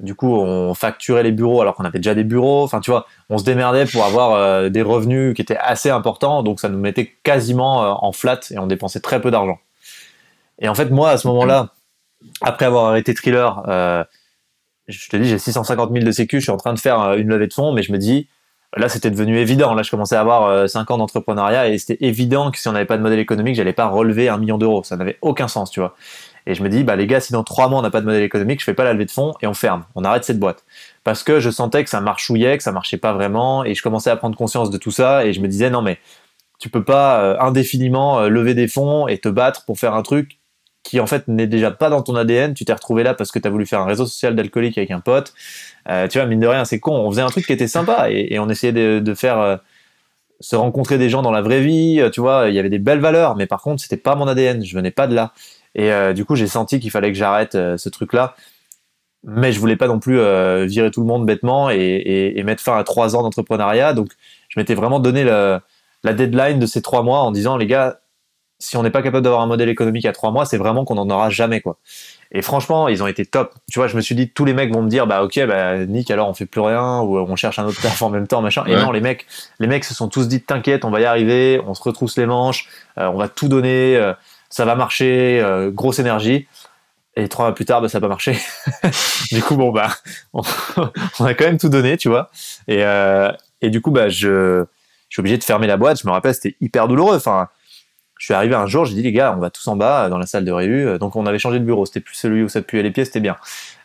du 0.00 0.14
coup, 0.14 0.34
on 0.34 0.74
facturait 0.74 1.22
les 1.22 1.32
bureaux 1.32 1.62
alors 1.62 1.74
qu'on 1.74 1.84
avait 1.84 1.98
déjà 1.98 2.14
des 2.14 2.24
bureaux. 2.24 2.64
Enfin, 2.64 2.80
tu 2.80 2.90
vois, 2.90 3.06
on 3.30 3.38
se 3.38 3.44
démerdait 3.44 3.86
pour 3.86 4.04
avoir 4.04 4.32
euh, 4.32 4.68
des 4.68 4.82
revenus 4.82 5.34
qui 5.34 5.40
étaient 5.40 5.56
assez 5.56 5.88
importants. 5.88 6.42
Donc, 6.42 6.60
ça 6.60 6.68
nous 6.68 6.78
mettait 6.78 7.14
quasiment 7.22 7.82
euh, 7.82 7.94
en 7.98 8.12
flat 8.12 8.40
et 8.50 8.58
on 8.58 8.66
dépensait 8.66 9.00
très 9.00 9.20
peu 9.22 9.30
d'argent. 9.30 9.58
Et 10.58 10.68
en 10.68 10.74
fait, 10.74 10.90
moi, 10.90 11.10
à 11.10 11.16
ce 11.16 11.26
moment-là, 11.28 11.70
après 12.42 12.66
avoir 12.66 12.86
arrêté 12.86 13.14
Thriller, 13.14 13.62
euh, 13.68 14.04
je 14.86 15.08
te 15.08 15.16
dis, 15.16 15.28
j'ai 15.28 15.38
650 15.38 15.90
000 15.90 16.04
de 16.04 16.10
sécu. 16.10 16.40
Je 16.40 16.44
suis 16.44 16.52
en 16.52 16.58
train 16.58 16.74
de 16.74 16.78
faire 16.78 17.14
une 17.14 17.28
levée 17.28 17.46
de 17.46 17.54
fonds, 17.54 17.72
mais 17.72 17.82
je 17.82 17.90
me 17.90 17.98
dis, 17.98 18.28
là, 18.76 18.90
c'était 18.90 19.10
devenu 19.10 19.38
évident. 19.38 19.72
Là, 19.72 19.82
je 19.82 19.90
commençais 19.90 20.16
à 20.16 20.20
avoir 20.20 20.68
5 20.68 20.90
ans 20.90 20.98
d'entrepreneuriat 20.98 21.68
et 21.68 21.78
c'était 21.78 22.04
évident 22.04 22.50
que 22.50 22.58
si 22.58 22.68
on 22.68 22.72
n'avait 22.72 22.84
pas 22.84 22.98
de 22.98 23.02
modèle 23.02 23.18
économique, 23.18 23.54
j'allais 23.56 23.72
pas 23.72 23.86
relever 23.86 24.28
un 24.28 24.36
million 24.36 24.58
d'euros. 24.58 24.84
Ça 24.84 24.96
n'avait 24.96 25.16
aucun 25.22 25.48
sens, 25.48 25.70
tu 25.70 25.80
vois. 25.80 25.96
Et 26.46 26.54
je 26.54 26.62
me 26.62 26.68
dis, 26.68 26.84
bah 26.84 26.96
les 26.96 27.06
gars, 27.06 27.20
si 27.20 27.32
dans 27.32 27.42
trois 27.42 27.68
mois 27.68 27.80
on 27.80 27.82
n'a 27.82 27.90
pas 27.90 28.00
de 28.00 28.06
modèle 28.06 28.22
économique, 28.22 28.60
je 28.60 28.64
fais 28.64 28.74
pas 28.74 28.84
la 28.84 28.92
levée 28.92 29.04
de 29.04 29.10
fonds 29.10 29.34
et 29.42 29.46
on 29.46 29.54
ferme, 29.54 29.84
on 29.96 30.04
arrête 30.04 30.24
cette 30.24 30.38
boîte. 30.38 30.64
Parce 31.02 31.22
que 31.24 31.40
je 31.40 31.50
sentais 31.50 31.82
que 31.82 31.90
ça 31.90 32.00
marchouillait, 32.00 32.56
que 32.56 32.62
ça 32.62 32.72
marchait 32.72 32.98
pas 32.98 33.12
vraiment, 33.12 33.64
et 33.64 33.74
je 33.74 33.82
commençais 33.82 34.10
à 34.10 34.16
prendre 34.16 34.36
conscience 34.36 34.70
de 34.70 34.78
tout 34.78 34.92
ça, 34.92 35.26
et 35.26 35.32
je 35.32 35.40
me 35.40 35.48
disais, 35.48 35.70
non 35.70 35.82
mais 35.82 35.98
tu 36.58 36.68
peux 36.70 36.84
pas 36.84 37.20
euh, 37.20 37.36
indéfiniment 37.40 38.20
euh, 38.20 38.28
lever 38.28 38.54
des 38.54 38.68
fonds 38.68 39.08
et 39.08 39.18
te 39.18 39.28
battre 39.28 39.64
pour 39.64 39.78
faire 39.78 39.94
un 39.94 40.02
truc 40.02 40.38
qui 40.82 41.00
en 41.00 41.06
fait 41.06 41.26
n'est 41.26 41.48
déjà 41.48 41.72
pas 41.72 41.90
dans 41.90 42.02
ton 42.02 42.14
ADN, 42.14 42.54
tu 42.54 42.64
t'es 42.64 42.72
retrouvé 42.72 43.02
là 43.02 43.12
parce 43.12 43.32
que 43.32 43.40
tu 43.40 43.48
as 43.48 43.50
voulu 43.50 43.66
faire 43.66 43.80
un 43.80 43.86
réseau 43.86 44.06
social 44.06 44.36
d'alcoolique 44.36 44.78
avec 44.78 44.92
un 44.92 45.00
pote. 45.00 45.34
Euh, 45.88 46.06
tu 46.06 46.18
vois, 46.18 46.28
mine 46.28 46.38
de 46.38 46.46
rien, 46.46 46.64
c'est 46.64 46.78
con, 46.78 46.94
on 46.94 47.10
faisait 47.10 47.22
un 47.22 47.28
truc 47.28 47.44
qui 47.46 47.52
était 47.52 47.66
sympa, 47.66 48.08
et, 48.10 48.38
on 48.38 48.48
essayait 48.48 48.72
de, 48.72 49.14
faire... 49.14 49.60
se 50.38 50.54
rencontrer 50.54 50.96
des 50.96 51.10
gens 51.10 51.22
dans 51.22 51.32
la 51.32 51.42
vraie 51.42 51.60
vie, 51.60 52.00
tu 52.12 52.20
vois, 52.20 52.48
il 52.48 52.54
y 52.54 52.58
avait 52.60 52.68
des 52.70 52.78
belles 52.78 53.00
valeurs, 53.00 53.34
mais 53.34 53.46
par 53.46 53.62
contre, 53.62 53.82
c'était 53.82 53.96
pas 53.96 54.14
mon 54.14 54.28
ADN, 54.28 54.64
je 54.64 54.76
venais 54.76 54.92
pas 54.92 55.08
de 55.08 55.14
là. 55.16 55.32
Et 55.76 55.92
euh, 55.92 56.14
du 56.14 56.24
coup, 56.24 56.34
j'ai 56.34 56.48
senti 56.48 56.80
qu'il 56.80 56.90
fallait 56.90 57.12
que 57.12 57.18
j'arrête 57.18 57.54
euh, 57.54 57.76
ce 57.76 57.88
truc-là. 57.88 58.34
Mais 59.24 59.52
je 59.52 59.60
voulais 59.60 59.76
pas 59.76 59.88
non 59.88 60.00
plus 60.00 60.18
euh, 60.18 60.64
virer 60.66 60.90
tout 60.90 61.00
le 61.00 61.06
monde 61.06 61.26
bêtement 61.26 61.68
et, 61.70 62.42
mettre 62.44 62.62
fin 62.62 62.76
à 62.76 62.84
trois 62.84 63.14
ans 63.14 63.22
d'entrepreneuriat. 63.22 63.92
Donc, 63.92 64.08
je 64.48 64.58
m'étais 64.58 64.74
vraiment 64.74 65.00
donné 65.00 65.24
la 65.24 65.62
deadline 66.04 66.58
de 66.58 66.66
ces 66.66 66.80
trois 66.80 67.02
mois 67.02 67.20
en 67.20 67.32
disant, 67.32 67.56
les 67.56 67.66
gars, 67.66 68.00
si 68.58 68.76
on 68.76 68.82
n'est 68.82 68.90
pas 68.90 69.02
capable 69.02 69.24
d'avoir 69.24 69.42
un 69.42 69.46
modèle 69.46 69.68
économique 69.68 70.06
à 70.06 70.12
trois 70.12 70.30
mois, 70.30 70.46
c'est 70.46 70.56
vraiment 70.56 70.84
qu'on 70.84 70.94
n'en 70.94 71.10
aura 71.10 71.28
jamais, 71.28 71.60
quoi. 71.60 71.78
Et 72.30 72.40
franchement, 72.40 72.88
ils 72.88 73.02
ont 73.02 73.06
été 73.06 73.26
top. 73.26 73.52
Tu 73.70 73.78
vois, 73.78 73.88
je 73.88 73.96
me 73.96 74.00
suis 74.00 74.14
dit, 74.14 74.30
tous 74.30 74.44
les 74.44 74.54
mecs 74.54 74.72
vont 74.72 74.82
me 74.82 74.88
dire, 74.88 75.06
bah 75.06 75.24
ok, 75.24 75.44
bah 75.46 75.84
Nick, 75.86 76.10
alors 76.10 76.28
on 76.28 76.34
fait 76.34 76.46
plus 76.46 76.60
rien 76.60 77.00
ou 77.00 77.18
on 77.18 77.36
cherche 77.36 77.58
un 77.58 77.66
autre 77.66 77.82
taf 77.82 78.00
en 78.02 78.10
même 78.10 78.28
temps, 78.28 78.42
machin. 78.42 78.64
Et 78.66 78.76
non, 78.76 78.92
les 78.92 79.00
mecs, 79.00 79.26
les 79.58 79.66
mecs 79.66 79.84
se 79.84 79.92
sont 79.92 80.08
tous 80.08 80.28
dit, 80.28 80.40
t'inquiète, 80.40 80.84
on 80.84 80.90
va 80.90 81.00
y 81.00 81.04
arriver, 81.04 81.60
on 81.66 81.74
se 81.74 81.82
retrousse 81.82 82.16
les 82.16 82.26
manches, 82.26 82.68
on 82.96 83.16
va 83.16 83.28
tout 83.28 83.48
donner 83.48 84.14
ça 84.50 84.64
va 84.64 84.74
marcher, 84.74 85.40
euh, 85.42 85.70
grosse 85.70 85.98
énergie. 85.98 86.46
Et 87.18 87.28
trois 87.28 87.46
mois 87.46 87.54
plus 87.54 87.64
tard, 87.64 87.80
bah, 87.80 87.88
ça 87.88 87.98
n'a 87.98 88.02
pas 88.02 88.08
marché. 88.08 88.36
du 89.32 89.42
coup, 89.42 89.56
bon, 89.56 89.72
bah, 89.72 89.88
on, 90.34 91.24
a 91.24 91.34
quand 91.34 91.44
même 91.44 91.58
tout 91.58 91.70
donné, 91.70 91.96
tu 91.96 92.08
vois. 92.08 92.30
Et, 92.68 92.84
euh, 92.84 93.32
et 93.62 93.70
du 93.70 93.80
coup, 93.80 93.90
bah, 93.90 94.08
je, 94.08 94.64
je 95.08 95.14
suis 95.14 95.20
obligé 95.20 95.38
de 95.38 95.44
fermer 95.44 95.66
la 95.66 95.78
boîte. 95.78 96.00
Je 96.00 96.06
me 96.06 96.12
rappelle, 96.12 96.34
c'était 96.34 96.56
hyper 96.60 96.88
douloureux. 96.88 97.16
Enfin, 97.16 97.48
je 98.18 98.26
suis 98.26 98.34
arrivé 98.34 98.54
un 98.54 98.66
jour, 98.66 98.84
j'ai 98.84 98.94
dit, 98.94 99.02
les 99.02 99.12
gars, 99.12 99.34
on 99.34 99.40
va 99.40 99.48
tous 99.48 99.66
en 99.68 99.76
bas 99.76 100.10
dans 100.10 100.18
la 100.18 100.26
salle 100.26 100.44
de 100.44 100.52
réu. 100.52 100.98
Donc, 100.98 101.16
on 101.16 101.24
avait 101.24 101.38
changé 101.38 101.58
de 101.58 101.64
bureau. 101.64 101.86
C'était 101.86 102.00
plus 102.00 102.16
celui 102.16 102.42
où 102.42 102.48
ça 102.48 102.60
puait 102.60 102.82
les 102.82 102.90
pieds, 102.90 103.06
c'était 103.06 103.20
bien. 103.20 103.36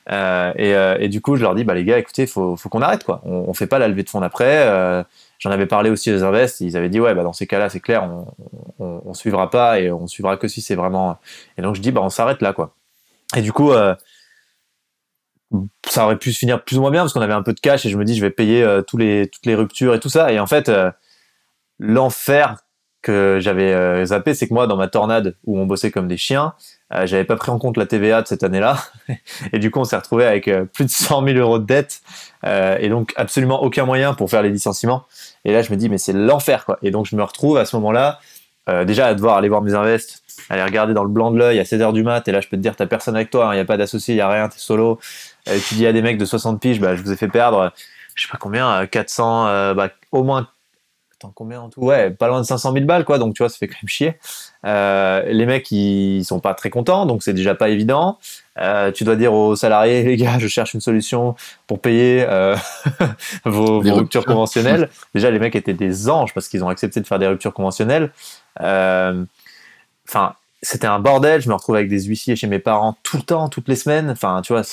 Euh, 0.09 0.51
et, 0.55 0.75
euh, 0.75 0.97
et, 0.99 1.07
du 1.09 1.21
coup, 1.21 1.35
je 1.35 1.41
leur 1.41 1.55
dis, 1.55 1.63
bah, 1.63 1.73
les 1.73 1.85
gars, 1.85 1.97
écoutez, 1.97 2.27
faut, 2.27 2.55
faut 2.55 2.69
qu'on 2.69 2.81
arrête, 2.81 3.03
quoi. 3.03 3.21
On, 3.25 3.45
on 3.47 3.53
fait 3.53 3.67
pas 3.67 3.79
la 3.79 3.87
levée 3.87 4.03
de 4.03 4.09
fonds 4.09 4.21
d'après. 4.21 5.05
Euh, 5.45 5.49
J'en 5.49 5.51
avais 5.51 5.65
parlé 5.65 5.89
aussi 5.89 6.11
aux 6.13 6.23
invests. 6.23 6.61
Ils 6.61 6.77
avaient 6.77 6.89
dit, 6.89 6.99
ouais, 6.99 7.15
bah, 7.15 7.23
dans 7.23 7.33
ces 7.33 7.47
cas-là, 7.47 7.69
c'est 7.69 7.79
clair, 7.79 8.03
on, 8.03 9.01
on, 9.05 9.13
suivra 9.13 9.49
pas 9.49 9.79
et 9.79 9.91
on 9.91 10.07
suivra 10.07 10.37
que 10.37 10.47
si 10.47 10.61
c'est 10.61 10.75
vraiment. 10.75 11.17
Et 11.57 11.61
donc, 11.61 11.75
je 11.75 11.81
dis, 11.81 11.91
bah, 11.91 12.01
on 12.03 12.09
s'arrête 12.09 12.41
là, 12.41 12.53
quoi. 12.53 12.75
Et 13.35 13.41
du 13.41 13.51
coup, 13.51 13.71
euh, 13.71 13.95
ça 15.87 16.05
aurait 16.05 16.17
pu 16.17 16.33
se 16.33 16.39
finir 16.39 16.63
plus 16.63 16.77
ou 16.77 16.81
moins 16.81 16.91
bien 16.91 17.01
parce 17.01 17.13
qu'on 17.13 17.21
avait 17.21 17.33
un 17.33 17.43
peu 17.43 17.53
de 17.53 17.59
cash 17.59 17.85
et 17.85 17.89
je 17.89 17.97
me 17.97 18.05
dis, 18.05 18.15
je 18.15 18.21
vais 18.21 18.29
payer 18.29 18.63
euh, 18.63 18.81
tous 18.81 18.97
les, 18.97 19.29
toutes 19.29 19.45
les 19.45 19.55
ruptures 19.55 19.93
et 19.93 19.99
tout 19.99 20.09
ça. 20.09 20.31
Et 20.31 20.39
en 20.39 20.47
fait, 20.47 20.69
euh, 20.69 20.91
l'enfer 21.79 22.57
que 23.01 23.39
j'avais 23.41 23.73
euh, 23.73 24.05
zappé, 24.05 24.33
c'est 24.33 24.47
que 24.47 24.53
moi, 24.53 24.67
dans 24.67 24.77
ma 24.77 24.87
tornade 24.87 25.35
où 25.45 25.57
on 25.57 25.65
bossait 25.65 25.91
comme 25.91 26.07
des 26.07 26.17
chiens, 26.17 26.53
euh, 26.93 27.07
j'avais 27.07 27.23
pas 27.23 27.35
pris 27.35 27.49
en 27.51 27.57
compte 27.57 27.77
la 27.77 27.85
TVA 27.85 28.21
de 28.21 28.27
cette 28.27 28.43
année-là. 28.43 28.77
et 29.53 29.59
du 29.59 29.71
coup, 29.71 29.79
on 29.79 29.83
s'est 29.83 29.95
retrouvé 29.95 30.25
avec 30.25 30.47
euh, 30.47 30.65
plus 30.65 30.85
de 30.85 30.89
100 30.89 31.25
000 31.25 31.37
euros 31.39 31.59
de 31.59 31.65
dette 31.65 32.01
et 32.43 32.89
donc 32.89 33.13
absolument 33.17 33.61
aucun 33.61 33.85
moyen 33.85 34.15
pour 34.15 34.29
faire 34.29 34.41
les 34.41 34.49
licenciements. 34.49 35.05
Et 35.45 35.51
là, 35.51 35.61
je 35.61 35.71
me 35.71 35.77
dis, 35.77 35.89
mais 35.89 35.97
c'est 35.97 36.13
l'enfer, 36.13 36.65
quoi. 36.65 36.77
Et 36.81 36.91
donc, 36.91 37.05
je 37.05 37.15
me 37.15 37.23
retrouve 37.23 37.57
à 37.57 37.65
ce 37.65 37.75
moment-là, 37.77 38.19
déjà 38.85 39.07
à 39.07 39.13
devoir 39.15 39.37
aller 39.37 39.49
voir 39.49 39.61
mes 39.61 39.73
invests 39.73 40.21
aller 40.49 40.63
regarder 40.63 40.93
dans 40.93 41.03
le 41.03 41.09
blanc 41.09 41.31
de 41.31 41.37
l'œil 41.37 41.59
à 41.59 41.63
16h 41.63 41.93
du 41.93 42.03
mat, 42.03 42.27
et 42.27 42.31
là 42.31 42.41
je 42.41 42.47
peux 42.47 42.57
te 42.57 42.61
dire, 42.61 42.75
t'as 42.75 42.85
personne 42.85 43.15
avec 43.15 43.29
toi, 43.29 43.45
il 43.45 43.49
hein, 43.49 43.53
n'y 43.55 43.59
a 43.59 43.65
pas 43.65 43.77
d'associé, 43.77 44.13
il 44.13 44.17
n'y 44.17 44.21
a 44.21 44.29
rien, 44.29 44.49
t'es 44.49 44.59
solo. 44.59 44.99
Et 45.45 45.59
tu 45.59 45.75
dis 45.75 45.87
à 45.87 45.93
des 45.93 46.01
mecs 46.01 46.17
de 46.17 46.25
60 46.25 46.61
piges, 46.61 46.79
bah, 46.79 46.95
je 46.95 47.01
vous 47.01 47.11
ai 47.11 47.15
fait 47.15 47.27
perdre, 47.27 47.71
je 48.15 48.23
sais 48.23 48.29
pas 48.29 48.37
combien, 48.37 48.85
400, 48.85 49.47
euh, 49.47 49.73
bah, 49.73 49.89
au 50.11 50.23
moins, 50.23 50.47
attends, 51.21 51.31
combien 51.35 51.61
en 51.61 51.69
tout? 51.69 51.81
Ouais, 51.81 52.09
pas 52.09 52.27
loin 52.27 52.41
de 52.41 52.45
500 52.45 52.73
000 52.73 52.85
balles, 52.85 53.05
quoi, 53.05 53.17
donc 53.17 53.33
tu 53.33 53.43
vois, 53.43 53.49
ça 53.49 53.57
fait 53.57 53.67
quand 53.67 53.77
même 53.81 53.89
chier. 53.89 54.15
Euh, 54.65 55.23
les 55.27 55.45
mecs, 55.45 55.69
ils 55.71 56.23
sont 56.23 56.39
pas 56.39 56.53
très 56.53 56.69
contents, 56.69 57.05
donc 57.05 57.23
c'est 57.23 57.33
déjà 57.33 57.55
pas 57.55 57.69
évident. 57.69 58.17
Euh, 58.59 58.91
tu 58.91 59.03
dois 59.03 59.15
dire 59.15 59.33
aux 59.33 59.55
salariés, 59.55 60.03
les 60.05 60.17
gars, 60.17 60.39
je 60.39 60.47
cherche 60.47 60.73
une 60.73 60.81
solution 60.81 61.35
pour 61.67 61.79
payer 61.79 62.25
euh, 62.27 62.55
vos, 63.45 63.81
vos 63.81 63.93
ruptures 63.93 64.25
conventionnelles. 64.25 64.89
Déjà, 65.13 65.31
les 65.31 65.39
mecs 65.39 65.55
étaient 65.55 65.73
des 65.73 66.09
anges 66.09 66.33
parce 66.33 66.47
qu'ils 66.47 66.63
ont 66.63 66.69
accepté 66.69 66.99
de 66.99 67.07
faire 67.07 67.19
des 67.19 67.27
ruptures 67.27 67.53
conventionnelles. 67.53 68.11
Euh, 68.61 69.23
enfin, 70.07 70.33
c'était 70.61 70.87
un 70.87 70.99
bordel. 70.99 71.41
Je 71.41 71.49
me 71.49 71.53
retrouvais 71.53 71.79
avec 71.79 71.89
des 71.89 72.03
huissiers 72.03 72.35
chez 72.35 72.47
mes 72.47 72.59
parents 72.59 72.95
tout 73.03 73.17
le 73.17 73.23
temps, 73.23 73.49
toutes 73.49 73.67
les 73.67 73.75
semaines. 73.75 74.09
Enfin, 74.09 74.41
tu 74.43 74.53
vois, 74.53 74.63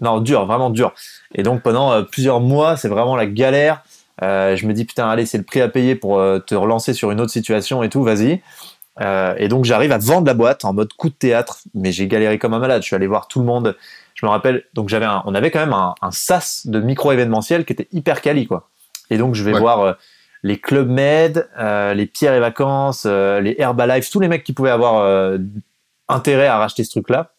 non, 0.00 0.20
dur, 0.20 0.46
vraiment 0.46 0.70
dur. 0.70 0.94
Et 1.34 1.42
donc 1.42 1.62
pendant 1.62 1.92
euh, 1.92 2.02
plusieurs 2.02 2.40
mois, 2.40 2.76
c'est 2.76 2.88
vraiment 2.88 3.16
la 3.16 3.26
galère. 3.26 3.82
Euh, 4.22 4.56
je 4.56 4.66
me 4.66 4.72
dis 4.72 4.84
putain, 4.84 5.08
allez, 5.08 5.26
c'est 5.26 5.38
le 5.38 5.44
prix 5.44 5.60
à 5.60 5.68
payer 5.68 5.96
pour 5.96 6.18
euh, 6.18 6.38
te 6.38 6.54
relancer 6.54 6.92
sur 6.92 7.10
une 7.10 7.20
autre 7.20 7.32
situation 7.32 7.82
et 7.82 7.88
tout. 7.88 8.02
Vas-y. 8.02 8.42
Euh, 9.00 9.34
et 9.38 9.48
donc 9.48 9.64
j'arrive 9.64 9.90
à 9.90 9.98
vendre 9.98 10.26
la 10.26 10.34
boîte 10.34 10.64
en 10.64 10.72
mode 10.72 10.92
coup 10.92 11.08
de 11.08 11.14
théâtre, 11.14 11.58
mais 11.74 11.90
j'ai 11.90 12.06
galéré 12.06 12.38
comme 12.38 12.54
un 12.54 12.60
malade. 12.60 12.82
Je 12.82 12.86
suis 12.86 12.96
allé 12.96 13.06
voir 13.06 13.26
tout 13.26 13.40
le 13.40 13.44
monde. 13.44 13.76
Je 14.14 14.24
me 14.24 14.30
rappelle, 14.30 14.64
donc 14.74 14.88
j'avais, 14.88 15.06
on 15.24 15.34
avait 15.34 15.50
quand 15.50 15.58
même 15.58 15.72
un, 15.72 15.94
un 16.00 16.12
sas 16.12 16.66
de 16.66 16.78
micro 16.80 17.10
événementiel 17.10 17.64
qui 17.64 17.72
était 17.72 17.88
hyper 17.92 18.20
quali 18.20 18.46
quoi. 18.46 18.68
Et 19.10 19.18
donc 19.18 19.34
je 19.34 19.42
vais 19.42 19.52
ouais. 19.52 19.60
voir 19.60 19.80
euh, 19.80 19.92
les 20.44 20.58
Club 20.58 20.88
Med, 20.88 21.48
euh, 21.58 21.94
les 21.94 22.06
Pierre 22.06 22.34
et 22.34 22.40
Vacances, 22.40 23.04
euh, 23.06 23.40
les 23.40 23.56
Herbalife, 23.58 24.10
tous 24.10 24.20
les 24.20 24.28
mecs 24.28 24.44
qui 24.44 24.52
pouvaient 24.52 24.70
avoir 24.70 24.98
euh, 24.98 25.38
intérêt 26.08 26.46
à 26.46 26.58
racheter 26.58 26.84
ce 26.84 26.90
truc-là. 26.90 27.33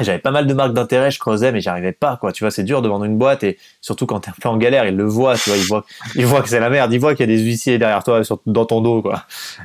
J'avais 0.00 0.18
pas 0.18 0.30
mal 0.30 0.46
de 0.46 0.54
marques 0.54 0.72
d'intérêt, 0.72 1.10
je 1.10 1.18
creusais, 1.18 1.52
mais 1.52 1.60
j'arrivais 1.60 1.92
pas, 1.92 2.16
quoi. 2.16 2.32
Tu 2.32 2.44
vois, 2.44 2.50
c'est 2.50 2.62
dur 2.62 2.82
de 2.82 2.88
vendre 2.88 3.04
une 3.04 3.18
boîte 3.18 3.42
et 3.42 3.58
surtout 3.80 4.06
quand 4.06 4.20
t'es 4.20 4.30
un 4.30 4.34
peu 4.40 4.48
en 4.48 4.56
galère, 4.56 4.86
ils 4.86 4.96
le 4.96 5.04
voient, 5.04 5.36
tu 5.36 5.50
vois, 5.50 5.58
ils 5.58 5.66
voient, 5.66 5.84
ils 6.14 6.26
voient 6.26 6.42
que 6.42 6.48
c'est 6.48 6.60
la 6.60 6.70
merde, 6.70 6.92
ils 6.92 7.00
voient 7.00 7.14
qu'il 7.14 7.28
y 7.28 7.32
a 7.32 7.36
des 7.36 7.42
huissiers 7.42 7.78
derrière 7.78 8.04
toi, 8.04 8.22
sur, 8.24 8.40
dans 8.46 8.66
ton 8.66 8.80
dos, 8.80 9.02
quoi. 9.02 9.24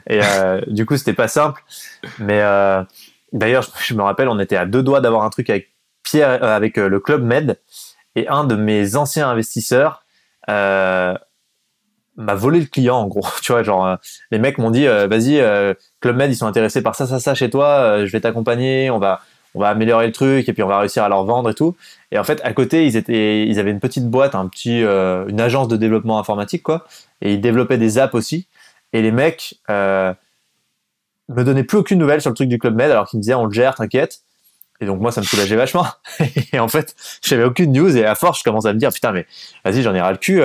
Et 0.09 0.19
euh, 0.23 0.61
du 0.67 0.85
coup, 0.85 0.97
c'était 0.97 1.13
pas 1.13 1.27
simple. 1.27 1.63
Mais 2.19 2.41
euh, 2.41 2.83
d'ailleurs, 3.31 3.67
je, 3.79 3.93
me 3.93 4.01
rappelle, 4.01 4.27
on 4.27 4.39
était 4.39 4.57
à 4.57 4.65
deux 4.65 4.83
doigts 4.83 5.01
d'avoir 5.01 5.23
un 5.23 5.29
truc 5.29 5.49
avec 5.49 5.71
Pierre, 6.03 6.43
euh, 6.43 6.55
avec 6.55 6.77
le 6.77 6.99
Club 6.99 7.23
Med 7.23 7.59
et 8.15 8.27
un 8.27 8.43
de 8.43 8.55
mes 8.55 8.95
anciens 8.95 9.29
investisseurs. 9.29 10.03
M'a 12.15 12.35
volé 12.35 12.59
le 12.59 12.67
client 12.67 12.97
en 12.97 13.07
gros 13.07 13.25
tu 13.41 13.53
vois 13.53 13.63
genre 13.63 13.97
les 14.29 14.37
mecs 14.37 14.59
m'ont 14.59 14.69
dit 14.69 14.85
vas-y 14.85 15.41
Club 15.99 16.15
Med 16.15 16.29
ils 16.29 16.35
sont 16.35 16.45
intéressés 16.45 16.83
par 16.83 16.93
ça 16.93 17.07
ça 17.07 17.19
ça 17.19 17.33
chez 17.33 17.49
toi 17.49 18.05
je 18.05 18.11
vais 18.11 18.21
t'accompagner 18.21 18.91
on 18.91 18.99
va 18.99 19.21
on 19.55 19.59
va 19.59 19.69
améliorer 19.69 20.07
le 20.07 20.11
truc 20.11 20.49
et 20.49 20.53
puis 20.53 20.63
on 20.63 20.67
va 20.67 20.79
réussir 20.79 21.03
à 21.03 21.09
leur 21.09 21.23
vendre 21.25 21.49
et 21.49 21.53
tout. 21.53 21.75
Et 22.11 22.17
en 22.17 22.23
fait 22.23 22.41
à 22.43 22.53
côté 22.53 22.85
ils 22.85 22.97
étaient 22.97 23.45
ils 23.47 23.59
avaient 23.59 23.71
une 23.71 23.79
petite 23.79 24.09
boîte 24.09 24.35
un 24.35 24.47
petit 24.47 24.83
euh, 24.83 25.25
une 25.27 25.39
agence 25.39 25.67
de 25.67 25.77
développement 25.77 26.19
informatique 26.19 26.63
quoi. 26.63 26.85
Et 27.21 27.33
ils 27.33 27.41
développaient 27.41 27.77
des 27.77 27.97
apps 27.97 28.15
aussi. 28.15 28.47
Et 28.93 29.01
les 29.01 29.11
mecs 29.11 29.55
me 29.69 30.15
donnaient 31.29 31.63
plus 31.63 31.77
aucune 31.77 31.99
nouvelle 31.99 32.21
sur 32.21 32.29
le 32.29 32.35
truc 32.35 32.49
du 32.49 32.59
Club 32.59 32.75
Med 32.75 32.91
alors 32.91 33.07
qu'ils 33.07 33.17
me 33.17 33.21
disaient 33.21 33.35
on 33.35 33.45
le 33.45 33.53
gère 33.53 33.75
t'inquiète. 33.75 34.21
Et 34.81 34.85
donc 34.85 34.99
moi 34.99 35.11
ça 35.11 35.21
me 35.21 35.25
soulageait 35.25 35.55
vachement. 35.55 35.85
Et 36.53 36.59
en 36.59 36.67
fait 36.67 36.95
j'avais 37.21 37.43
aucune 37.43 37.71
news. 37.71 37.95
Et 37.95 38.05
à 38.05 38.15
force 38.15 38.39
je 38.39 38.43
commence 38.43 38.65
à 38.65 38.73
me 38.73 38.79
dire 38.79 38.91
putain 38.91 39.11
mais 39.11 39.25
vas-y 39.63 39.81
j'en 39.81 39.93
ai 39.93 40.01
ras 40.01 40.11
le 40.11 40.17
cul 40.17 40.41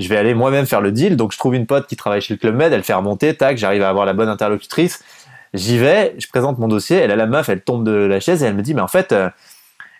je 0.00 0.08
vais 0.08 0.16
aller 0.16 0.34
moi-même 0.34 0.66
faire 0.66 0.80
le 0.80 0.90
deal. 0.90 1.16
Donc 1.16 1.32
je 1.32 1.38
trouve 1.38 1.54
une 1.54 1.66
pote 1.66 1.86
qui 1.86 1.94
travaille 1.94 2.22
chez 2.22 2.34
le 2.34 2.38
Club 2.38 2.56
Med, 2.56 2.72
elle 2.72 2.82
fait 2.82 2.94
remonter, 2.94 3.36
tac, 3.36 3.58
j'arrive 3.58 3.82
à 3.82 3.88
avoir 3.88 4.06
la 4.06 4.14
bonne 4.14 4.28
interlocutrice. 4.28 5.04
J'y 5.54 5.78
vais, 5.78 6.14
je 6.18 6.28
présente 6.28 6.58
mon 6.58 6.68
dossier, 6.68 6.96
elle 6.96 7.10
a 7.10 7.16
la 7.16 7.26
meuf, 7.26 7.48
elle 7.48 7.62
tombe 7.62 7.84
de 7.84 7.92
la 7.92 8.20
chaise 8.20 8.42
et 8.42 8.46
elle 8.46 8.54
me 8.54 8.62
dit 8.62 8.74
mais 8.74 8.80
en 8.80 8.88
fait 8.88 9.08
il 9.10 9.16
euh, 9.16 9.28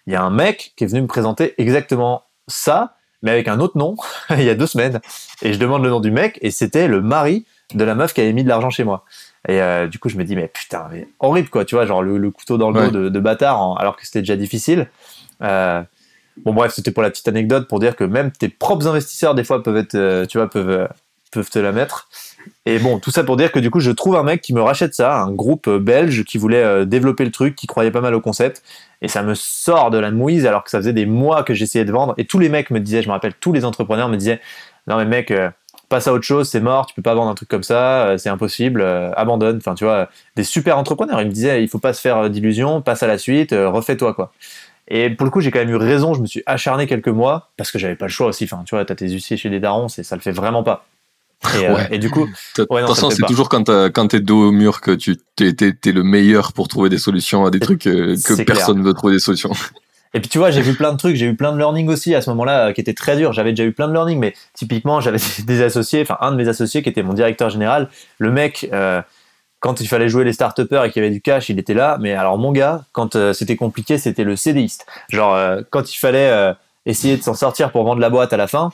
y 0.06 0.14
a 0.14 0.22
un 0.22 0.30
mec 0.30 0.72
qui 0.76 0.84
est 0.84 0.86
venu 0.86 1.02
me 1.02 1.06
présenter 1.06 1.54
exactement 1.58 2.24
ça, 2.46 2.96
mais 3.22 3.32
avec 3.32 3.48
un 3.48 3.58
autre 3.58 3.76
nom 3.76 3.96
il 4.30 4.42
y 4.42 4.50
a 4.50 4.54
deux 4.54 4.66
semaines. 4.66 5.00
Et 5.42 5.52
je 5.52 5.58
demande 5.58 5.82
le 5.82 5.90
nom 5.90 6.00
du 6.00 6.10
mec 6.10 6.38
et 6.40 6.50
c'était 6.50 6.86
le 6.86 7.00
mari 7.00 7.46
de 7.74 7.84
la 7.84 7.94
meuf 7.94 8.14
qui 8.14 8.20
avait 8.20 8.32
mis 8.32 8.44
de 8.44 8.48
l'argent 8.48 8.70
chez 8.70 8.84
moi. 8.84 9.04
Et 9.48 9.60
euh, 9.60 9.88
du 9.88 9.98
coup 9.98 10.08
je 10.08 10.16
me 10.16 10.24
dis 10.24 10.36
mais 10.36 10.48
putain 10.48 10.88
mais 10.92 11.08
horrible 11.18 11.48
quoi, 11.48 11.64
tu 11.64 11.74
vois 11.74 11.86
genre 11.86 12.02
le, 12.02 12.18
le 12.18 12.30
couteau 12.30 12.56
dans 12.56 12.70
le 12.70 12.80
ouais. 12.80 12.90
dos 12.90 13.00
de, 13.00 13.08
de 13.08 13.20
bâtard 13.20 13.60
en, 13.60 13.74
alors 13.74 13.96
que 13.96 14.06
c'était 14.06 14.20
déjà 14.20 14.36
difficile. 14.36 14.88
Euh, 15.42 15.82
Bon 16.44 16.54
bref, 16.54 16.72
c'était 16.72 16.92
pour 16.92 17.02
la 17.02 17.10
petite 17.10 17.28
anecdote 17.28 17.68
pour 17.68 17.80
dire 17.80 17.96
que 17.96 18.04
même 18.04 18.30
tes 18.30 18.48
propres 18.48 18.86
investisseurs 18.86 19.34
des 19.34 19.44
fois 19.44 19.62
peuvent 19.62 19.76
être, 19.76 20.24
tu 20.26 20.38
vois, 20.38 20.48
peuvent 20.48 20.88
peuvent 21.30 21.50
te 21.50 21.58
la 21.58 21.72
mettre. 21.72 22.08
Et 22.66 22.78
bon, 22.78 22.98
tout 22.98 23.10
ça 23.10 23.24
pour 23.24 23.36
dire 23.36 23.52
que 23.52 23.58
du 23.58 23.70
coup, 23.70 23.80
je 23.80 23.90
trouve 23.90 24.16
un 24.16 24.22
mec 24.22 24.40
qui 24.40 24.52
me 24.52 24.60
rachète 24.60 24.94
ça, 24.94 25.20
un 25.20 25.32
groupe 25.32 25.66
euh, 25.68 25.78
belge 25.78 26.24
qui 26.24 26.38
voulait 26.38 26.86
développer 26.86 27.24
le 27.24 27.30
truc, 27.30 27.56
qui 27.56 27.66
croyait 27.66 27.90
pas 27.90 28.00
mal 28.00 28.14
au 28.14 28.20
concept, 28.20 28.62
et 29.02 29.08
ça 29.08 29.22
me 29.22 29.34
sort 29.34 29.90
de 29.90 29.98
la 29.98 30.10
mouise 30.10 30.46
alors 30.46 30.64
que 30.64 30.70
ça 30.70 30.78
faisait 30.78 30.92
des 30.92 31.06
mois 31.06 31.42
que 31.42 31.54
j'essayais 31.54 31.84
de 31.84 31.92
vendre. 31.92 32.14
Et 32.18 32.24
tous 32.24 32.38
les 32.38 32.48
mecs 32.48 32.70
me 32.70 32.80
disaient, 32.80 33.02
je 33.02 33.08
me 33.08 33.12
rappelle, 33.12 33.34
tous 33.34 33.52
les 33.52 33.64
entrepreneurs 33.64 34.08
me 34.08 34.16
disaient, 34.16 34.40
non 34.86 34.96
mais 34.96 35.04
mec, 35.04 35.32
passe 35.88 36.06
à 36.06 36.12
autre 36.12 36.24
chose, 36.24 36.48
c'est 36.48 36.60
mort, 36.60 36.86
tu 36.86 36.94
peux 36.94 37.02
pas 37.02 37.14
vendre 37.14 37.30
un 37.30 37.34
truc 37.34 37.48
comme 37.48 37.62
ça, 37.62 38.14
c'est 38.18 38.28
impossible, 38.28 38.82
abandonne. 39.16 39.56
Enfin, 39.56 39.74
tu 39.74 39.84
vois, 39.84 40.08
des 40.36 40.44
super 40.44 40.78
entrepreneurs, 40.78 41.20
ils 41.20 41.26
me 41.26 41.32
disaient, 41.32 41.62
il 41.62 41.68
faut 41.68 41.78
pas 41.78 41.92
se 41.92 42.00
faire 42.00 42.30
d'illusions, 42.30 42.82
passe 42.82 43.02
à 43.02 43.06
la 43.06 43.18
suite, 43.18 43.52
refais-toi 43.52 44.14
quoi. 44.14 44.32
Et 44.92 45.08
pour 45.08 45.24
le 45.24 45.30
coup, 45.30 45.40
j'ai 45.40 45.50
quand 45.50 45.60
même 45.60 45.70
eu 45.70 45.76
raison. 45.76 46.14
Je 46.14 46.20
me 46.20 46.26
suis 46.26 46.42
acharné 46.46 46.86
quelques 46.86 47.08
mois 47.08 47.50
parce 47.56 47.70
que 47.70 47.78
j'avais 47.78 47.94
pas 47.94 48.06
le 48.06 48.10
choix 48.10 48.26
aussi. 48.26 48.44
Enfin, 48.44 48.64
tu 48.66 48.74
vois, 48.74 48.84
t'as 48.84 48.96
tes 48.96 49.08
huissiers 49.08 49.36
chez 49.36 49.48
des 49.48 49.60
darons, 49.60 49.88
ça 49.88 50.16
le 50.16 50.20
fait 50.20 50.32
vraiment 50.32 50.64
pas. 50.64 50.84
Et, 51.58 51.66
euh, 51.66 51.78
et 51.90 51.98
du 51.98 52.10
coup, 52.10 52.26
de 52.58 52.64
toute 52.64 52.86
façon, 52.86 53.10
c'est 53.10 53.26
toujours 53.26 53.48
quand, 53.48 53.64
t'es 54.08 54.20
dos 54.20 54.48
au 54.48 54.52
mur 54.52 54.80
que 54.80 54.90
tu 54.90 55.16
t'es, 55.36 55.52
le 55.92 56.02
meilleur 56.02 56.52
pour 56.52 56.68
trouver 56.68 56.90
des 56.90 56.98
solutions 56.98 57.46
à 57.46 57.50
des 57.50 57.60
trucs 57.60 57.86
euh, 57.86 58.14
que 58.24 58.42
personne 58.42 58.78
ne 58.78 58.84
veut 58.84 58.92
trouver 58.92 59.14
des 59.14 59.20
solutions. 59.20 59.52
Et 60.12 60.18
puis 60.18 60.28
tu 60.28 60.38
vois, 60.38 60.50
j'ai 60.50 60.60
vu 60.60 60.74
plein 60.74 60.92
de 60.92 60.96
trucs, 60.96 61.14
j'ai 61.14 61.26
eu 61.26 61.36
plein 61.36 61.52
de 61.52 61.58
learning 61.58 61.88
aussi 61.88 62.16
à 62.16 62.20
ce 62.20 62.30
moment-là 62.30 62.66
euh, 62.66 62.72
qui 62.72 62.80
était 62.80 62.94
très 62.94 63.16
dur. 63.16 63.32
J'avais 63.32 63.50
déjà 63.50 63.64
eu 63.64 63.72
plein 63.72 63.86
de 63.86 63.92
learning, 63.92 64.18
mais 64.18 64.34
typiquement, 64.54 65.00
j'avais 65.00 65.18
des 65.44 65.62
associés, 65.62 66.02
enfin 66.02 66.18
un 66.20 66.32
de 66.32 66.36
mes 66.36 66.48
associés 66.48 66.82
qui 66.82 66.88
était 66.88 67.04
mon 67.04 67.14
directeur 67.14 67.48
général. 67.48 67.88
Le 68.18 68.32
mec, 68.32 68.68
euh, 68.72 69.00
quand 69.60 69.80
il 69.80 69.86
fallait 69.86 70.08
jouer 70.08 70.24
les 70.24 70.32
start 70.32 70.58
et 70.58 70.66
qu'il 70.66 70.80
y 70.96 70.98
avait 70.98 71.10
du 71.10 71.20
cash, 71.20 71.48
il 71.48 71.58
était 71.58 71.74
là. 71.74 71.96
Mais 72.00 72.12
alors 72.12 72.38
mon 72.38 72.50
gars, 72.50 72.84
quand 72.92 73.32
c'était 73.32 73.56
compliqué, 73.56 73.98
c'était 73.98 74.24
le 74.24 74.34
CDiste. 74.34 74.86
Genre 75.10 75.38
quand 75.68 75.92
il 75.94 75.98
fallait 75.98 76.54
essayer 76.86 77.18
de 77.18 77.22
s'en 77.22 77.34
sortir 77.34 77.70
pour 77.70 77.84
vendre 77.84 78.00
la 78.00 78.08
boîte 78.08 78.32
à 78.32 78.38
la 78.38 78.46
fin, 78.46 78.70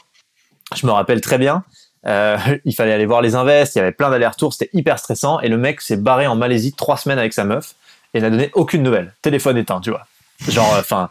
je 0.76 0.86
me 0.86 0.92
rappelle 0.92 1.20
très 1.20 1.38
bien. 1.38 1.64
il 2.64 2.74
fallait 2.74 2.92
aller 2.92 3.06
voir 3.06 3.22
les 3.22 3.34
invests, 3.34 3.74
il 3.74 3.78
y 3.78 3.82
avait 3.82 3.92
plein 3.92 4.10
d'allers-retours, 4.10 4.52
c'était 4.52 4.70
hyper 4.72 4.98
stressant. 4.98 5.40
Et 5.40 5.48
le 5.48 5.56
mec 5.56 5.80
s'est 5.80 5.96
barré 5.96 6.26
en 6.26 6.36
Malaisie 6.36 6.72
trois 6.72 6.96
semaines 6.96 7.18
avec 7.18 7.32
sa 7.32 7.44
meuf 7.44 7.74
et 8.14 8.20
n'a 8.20 8.30
donné 8.30 8.50
aucune 8.54 8.82
nouvelle. 8.82 9.14
Téléphone 9.22 9.56
éteint, 9.56 9.80
tu 9.80 9.90
vois. 9.90 10.06
Genre, 10.48 10.76
enfin, 10.78 11.10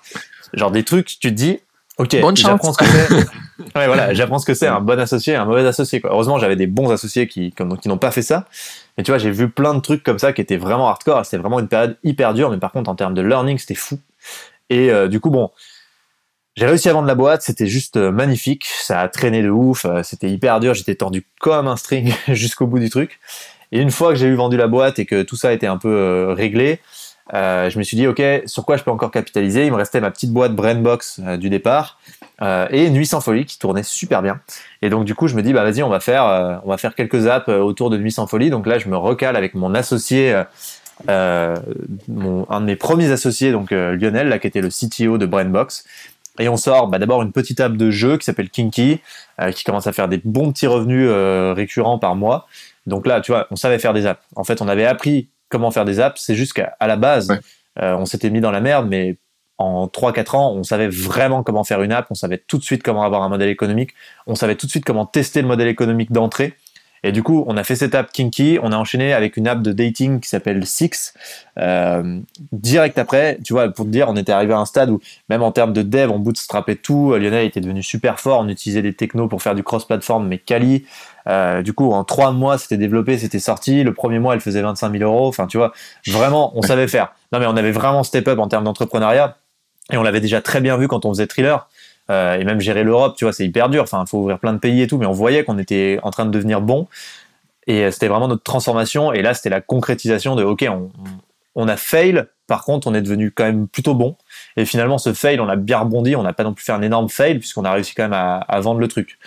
genre 0.54 0.72
des 0.72 0.84
trucs, 0.84 1.08
tu 1.08 1.18
te 1.20 1.28
dis, 1.28 1.60
Ok, 1.98 2.20
Bonne 2.20 2.36
j'apprends 2.36 2.74
ce 2.74 2.78
que 2.78 2.86
c'est. 2.86 3.14
ouais, 3.76 3.88
voilà, 3.88 4.14
j'apprends 4.14 4.40
ce 4.40 4.46
que 4.46 4.54
c'est 4.54 4.68
un 4.68 4.82
bon 4.82 5.00
associé 5.00 5.34
et 5.34 5.36
un 5.38 5.46
mauvais 5.46 5.66
associé. 5.66 6.02
Quoi. 6.02 6.12
Heureusement, 6.12 6.40
j'avais 6.40 6.58
des 6.58 6.68
bons 6.68 6.92
associés 6.92 7.28
qui, 7.28 7.54
comme, 7.54 7.78
qui 7.78 7.88
n'ont 7.88 7.98
pas 7.98 8.12
fait 8.12 8.22
ça. 8.22 8.46
Mais 8.98 9.04
tu 9.04 9.12
vois, 9.12 9.18
j'ai 9.18 9.32
vu 9.32 9.50
plein 9.50 9.74
de 9.74 9.80
trucs 9.80 10.04
comme 10.04 10.20
ça 10.20 10.34
qui 10.34 10.42
étaient 10.42 10.58
vraiment 10.58 10.90
hardcore. 10.90 11.26
C'était 11.26 11.38
vraiment 11.38 11.60
une 11.60 11.70
période 11.70 11.98
hyper 12.04 12.34
dure, 12.34 12.50
mais 12.50 12.58
par 12.58 12.74
contre, 12.74 12.90
en 12.90 12.96
termes 12.96 13.14
de 13.14 13.22
learning, 13.22 13.58
c'était 13.58 13.76
fou. 13.76 13.98
Et 14.70 14.92
euh, 14.92 15.08
du 15.08 15.22
coup, 15.22 15.30
bon, 15.30 15.52
j'ai 16.56 16.66
réussi 16.66 16.88
à 16.88 16.94
vendre 16.94 17.08
la 17.08 17.16
boîte. 17.16 17.42
C'était 17.42 17.68
juste 17.68 17.98
euh, 17.98 18.12
magnifique. 18.12 18.66
Ça 18.66 19.02
a 19.02 19.08
traîné 19.10 19.42
de 19.42 19.50
ouf. 19.50 19.86
Euh, 19.86 20.04
c'était 20.04 20.30
hyper 20.30 20.60
dur. 20.62 20.74
J'étais 20.74 20.96
tendu 20.96 21.26
comme 21.40 21.68
un 21.68 21.76
string 21.76 22.14
jusqu'au 22.30 22.66
bout 22.66 22.80
du 22.80 22.90
truc. 22.90 23.20
Et 23.72 23.82
une 23.82 23.92
fois 23.92 24.10
que 24.10 24.16
j'ai 24.16 24.28
eu 24.28 24.36
vendu 24.36 24.56
la 24.56 24.68
boîte 24.68 25.00
et 25.00 25.06
que 25.06 25.22
tout 25.24 25.36
ça 25.36 25.52
était 25.52 25.68
un 25.68 25.78
peu 25.78 25.90
euh, 25.90 26.34
réglé, 26.34 26.80
je 27.34 27.78
me 27.78 27.84
suis 27.84 27.98
dit, 27.98 28.08
OK, 28.08 28.22
sur 28.46 28.64
quoi 28.64 28.78
je 28.78 28.84
peux 28.84 28.92
encore 28.92 29.12
capitaliser? 29.12 29.66
Il 29.66 29.72
me 29.72 29.78
restait 29.78 30.00
ma 30.00 30.12
petite 30.12 30.32
boîte 30.32 30.56
Brainbox 30.56 31.20
du 31.40 31.50
départ 31.50 32.00
et 32.70 32.90
Nuit 32.92 33.08
sans 33.08 33.20
folie 33.20 33.46
qui 33.46 33.58
tournait 33.58 33.82
super 33.82 34.22
bien. 34.22 34.40
Et 34.84 34.90
donc, 34.92 35.06
du 35.06 35.16
coup, 35.16 35.28
je 35.28 35.36
me 35.36 35.42
dis, 35.42 35.52
bah 35.52 35.64
vas-y, 35.64 35.82
on 35.82 35.90
va 35.90 36.00
faire, 36.00 36.62
on 36.64 36.70
va 36.70 36.78
faire 36.78 36.94
quelques 36.94 37.26
apps 37.26 37.50
autour 37.50 37.90
de 37.90 37.98
Nuit 37.98 38.12
sans 38.12 38.28
folie. 38.28 38.52
Donc 38.52 38.68
là, 38.68 38.78
je 38.78 38.88
me 38.88 38.96
recale 38.96 39.36
avec 39.36 39.56
mon 39.56 39.74
associé, 39.74 40.40
un 41.08 41.56
de 41.98 42.66
mes 42.66 42.76
premiers 42.76 43.10
associés, 43.10 43.52
donc 43.52 43.72
Lionel, 43.72 44.30
là, 44.30 44.38
qui 44.38 44.46
était 44.46 44.62
le 44.62 44.70
CTO 44.70 45.18
de 45.18 45.26
Brainbox. 45.26 45.84
Et 46.40 46.50
on 46.50 46.58
sort 46.58 46.88
bah, 46.88 47.00
d'abord 47.00 47.22
une 47.22 47.32
petite 47.32 47.60
app 47.60 47.78
de 47.78 47.92
jeu 47.92 48.18
qui 48.18 48.26
s'appelle 48.26 48.50
Kinky, 48.50 49.00
qui 49.54 49.64
commence 49.64 49.88
à 49.88 49.94
faire 49.94 50.08
des 50.08 50.20
bons 50.24 50.52
petits 50.52 50.68
revenus 50.68 51.10
récurrents 51.56 52.00
par 52.00 52.16
mois. 52.16 52.48
Donc 52.88 53.08
là, 53.08 53.22
tu 53.22 53.32
vois, 53.32 53.48
on 53.52 53.56
savait 53.56 53.80
faire 53.80 53.94
des 53.94 54.06
apps. 54.06 54.22
En 54.36 54.44
fait, 54.44 54.62
on 54.62 54.68
avait 54.68 54.86
appris 54.86 55.30
comment 55.50 55.72
faire 55.72 55.86
des 55.86 56.00
apps. 56.00 56.22
C'est 56.22 56.36
juste 56.36 56.54
qu'à 56.54 56.76
la 56.82 56.96
base, 56.96 57.40
euh, 57.82 57.96
on 57.96 58.06
s'était 58.06 58.30
mis 58.30 58.42
dans 58.42 58.52
la 58.52 58.62
merde, 58.62 58.88
mais 58.90 59.18
en 59.58 59.88
3-4 59.88 60.36
ans, 60.36 60.54
on 60.54 60.64
savait 60.64 60.90
vraiment 60.90 61.44
comment 61.44 61.64
faire 61.64 61.82
une 61.82 61.92
app, 61.92 62.08
on 62.10 62.16
savait 62.16 62.38
tout 62.38 62.58
de 62.58 62.64
suite 62.64 62.84
comment 62.84 63.04
avoir 63.04 63.24
un 63.24 63.30
modèle 63.30 63.50
économique, 63.50 63.92
on 64.28 64.36
savait 64.36 64.56
tout 64.56 64.66
de 64.66 64.72
suite 64.72 64.86
comment 64.86 65.06
tester 65.06 65.42
le 65.42 65.48
modèle 65.48 65.70
économique 65.70 66.12
d'entrée. 66.12 66.56
Et 67.06 67.12
du 67.12 67.22
coup, 67.22 67.44
on 67.46 67.56
a 67.56 67.64
fait 67.64 67.76
cette 67.76 67.94
app 67.94 68.12
Kinky, 68.12 68.58
on 68.64 68.72
a 68.72 68.78
enchaîné 68.78 69.14
avec 69.14 69.38
une 69.38 69.48
app 69.48 69.62
de 69.62 69.72
dating 69.72 70.20
qui 70.20 70.28
s'appelle 70.28 70.66
Six. 70.66 71.14
Euh, 71.60 72.20
direct 72.52 72.98
après, 72.98 73.38
tu 73.46 73.54
vois, 73.54 73.70
pour 73.70 73.86
te 73.86 73.92
dire, 73.92 74.10
on 74.10 74.16
était 74.16 74.32
arrivé 74.32 74.54
à 74.54 74.58
un 74.58 74.66
stade 74.66 74.90
où, 74.90 75.00
même 75.30 75.44
en 75.44 75.52
termes 75.52 75.72
de 75.72 75.84
dev, 75.84 76.10
on 76.10 76.18
bootstrapait 76.18 76.74
tout. 76.74 77.14
Lionel 77.14 77.46
était 77.46 77.62
devenu 77.62 77.84
super 77.84 78.20
fort, 78.20 78.40
on 78.40 78.50
utilisait 78.50 78.82
des 78.82 78.94
technos 78.94 79.28
pour 79.28 79.44
faire 79.44 79.54
du 79.54 79.62
cross-platform, 79.62 80.28
mais 80.28 80.40
quali. 80.40 80.86
Euh, 81.28 81.62
du 81.62 81.74
coup, 81.74 81.92
en 81.92 82.04
trois 82.06 82.32
mois, 82.32 82.58
c'était 82.58 82.78
développé, 82.78 83.20
c'était 83.20 83.38
sorti. 83.38 83.84
Le 83.84 83.94
premier 83.94 84.18
mois, 84.18 84.34
elle 84.34 84.42
faisait 84.42 84.64
25 84.64 84.92
000 84.98 85.04
euros. 85.04 85.28
Enfin, 85.28 85.46
tu 85.46 85.58
vois, 85.58 85.74
vraiment, 86.08 86.58
on 86.58 86.64
savait 86.64 86.88
faire. 86.88 87.14
Non, 87.32 87.38
mais 87.38 87.46
on 87.46 87.56
avait 87.56 87.72
vraiment 87.72 88.02
step 88.02 88.28
up 88.30 88.40
en 88.40 88.48
termes 88.48 88.64
d'entrepreneuriat. 88.64 89.38
Et 89.92 89.98
on 89.98 90.02
l'avait 90.02 90.22
déjà 90.22 90.42
très 90.42 90.60
bien 90.60 90.76
vu 90.78 90.88
quand 90.88 91.06
on 91.06 91.10
faisait 91.14 91.28
thriller. 91.28 91.68
Euh, 92.12 92.38
et 92.40 92.44
même 92.44 92.60
gérer 92.62 92.84
l'Europe, 92.84 93.16
tu 93.18 93.26
vois, 93.26 93.34
c'est 93.34 93.46
hyper 93.46 93.70
dur. 93.70 93.84
Enfin, 93.84 94.04
il 94.06 94.10
faut 94.10 94.20
ouvrir 94.20 94.40
plein 94.40 94.54
de 94.54 94.60
pays 94.60 94.82
et 94.82 94.88
tout, 94.88 94.98
mais 94.98 95.08
on 95.08 95.12
voyait 95.12 95.44
qu'on 95.44 95.58
était 95.58 96.00
en 96.04 96.12
train 96.12 96.26
de 96.26 96.32
devenir 96.32 96.62
bon. 96.62 96.88
Et 97.68 97.84
euh, 97.86 97.92
c'était 97.92 98.08
vraiment 98.08 98.28
notre 98.28 98.44
transformation. 98.44 99.12
Et 99.12 99.22
là, 99.22 99.34
c'était 99.34 99.50
la 99.50 99.62
concrétisation 99.62 100.36
de 100.36 100.44
OK, 100.44 100.66
on, 100.70 100.92
on 101.56 101.68
a 101.68 101.78
fail. 101.78 102.26
Par 102.46 102.64
contre, 102.64 102.86
on 102.86 102.94
est 102.94 103.02
devenu 103.02 103.32
quand 103.32 103.46
même 103.46 103.68
plutôt 103.68 103.96
bon. 103.96 104.18
Et 104.56 104.66
finalement, 104.66 105.00
ce 105.00 105.14
fail, 105.14 105.40
on 105.40 105.50
a 105.50 105.56
bien 105.56 105.80
rebondi. 105.80 106.16
On 106.16 106.22
n'a 106.22 106.34
pas 106.34 106.44
non 106.44 106.54
plus 106.54 106.64
fait 106.64 106.74
un 106.74 106.84
énorme 106.84 107.10
fail 107.10 107.40
puisqu'on 107.40 107.66
a 107.66 107.72
réussi 107.72 107.96
quand 107.96 108.04
même 108.04 108.14
à, 108.14 108.36
à 108.38 108.60
vendre 108.60 108.80
le 108.80 108.88
truc. 108.88 109.18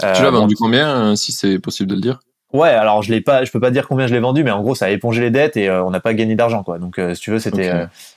tu 0.00 0.06
l'as 0.06 0.24
euh, 0.24 0.30
vendu 0.30 0.54
combien, 0.56 1.14
si 1.14 1.32
c'est 1.32 1.58
possible 1.58 1.90
de 1.90 1.94
le 1.96 2.00
dire? 2.00 2.20
Ouais, 2.54 2.68
alors 2.68 3.02
je 3.02 3.10
l'ai 3.10 3.20
pas, 3.20 3.44
je 3.44 3.50
peux 3.50 3.58
pas 3.58 3.72
dire 3.72 3.88
combien 3.88 4.06
je 4.06 4.14
l'ai 4.14 4.20
vendu, 4.20 4.44
mais 4.44 4.52
en 4.52 4.62
gros 4.62 4.76
ça 4.76 4.86
a 4.86 4.90
épongé 4.90 5.20
les 5.20 5.32
dettes 5.32 5.56
et 5.56 5.68
on 5.68 5.90
n'a 5.90 5.98
pas 5.98 6.14
gagné 6.14 6.36
d'argent 6.36 6.62
quoi. 6.62 6.78
Donc 6.78 7.00
si 7.14 7.20
tu 7.20 7.32
veux, 7.32 7.40
c'était, 7.40 7.72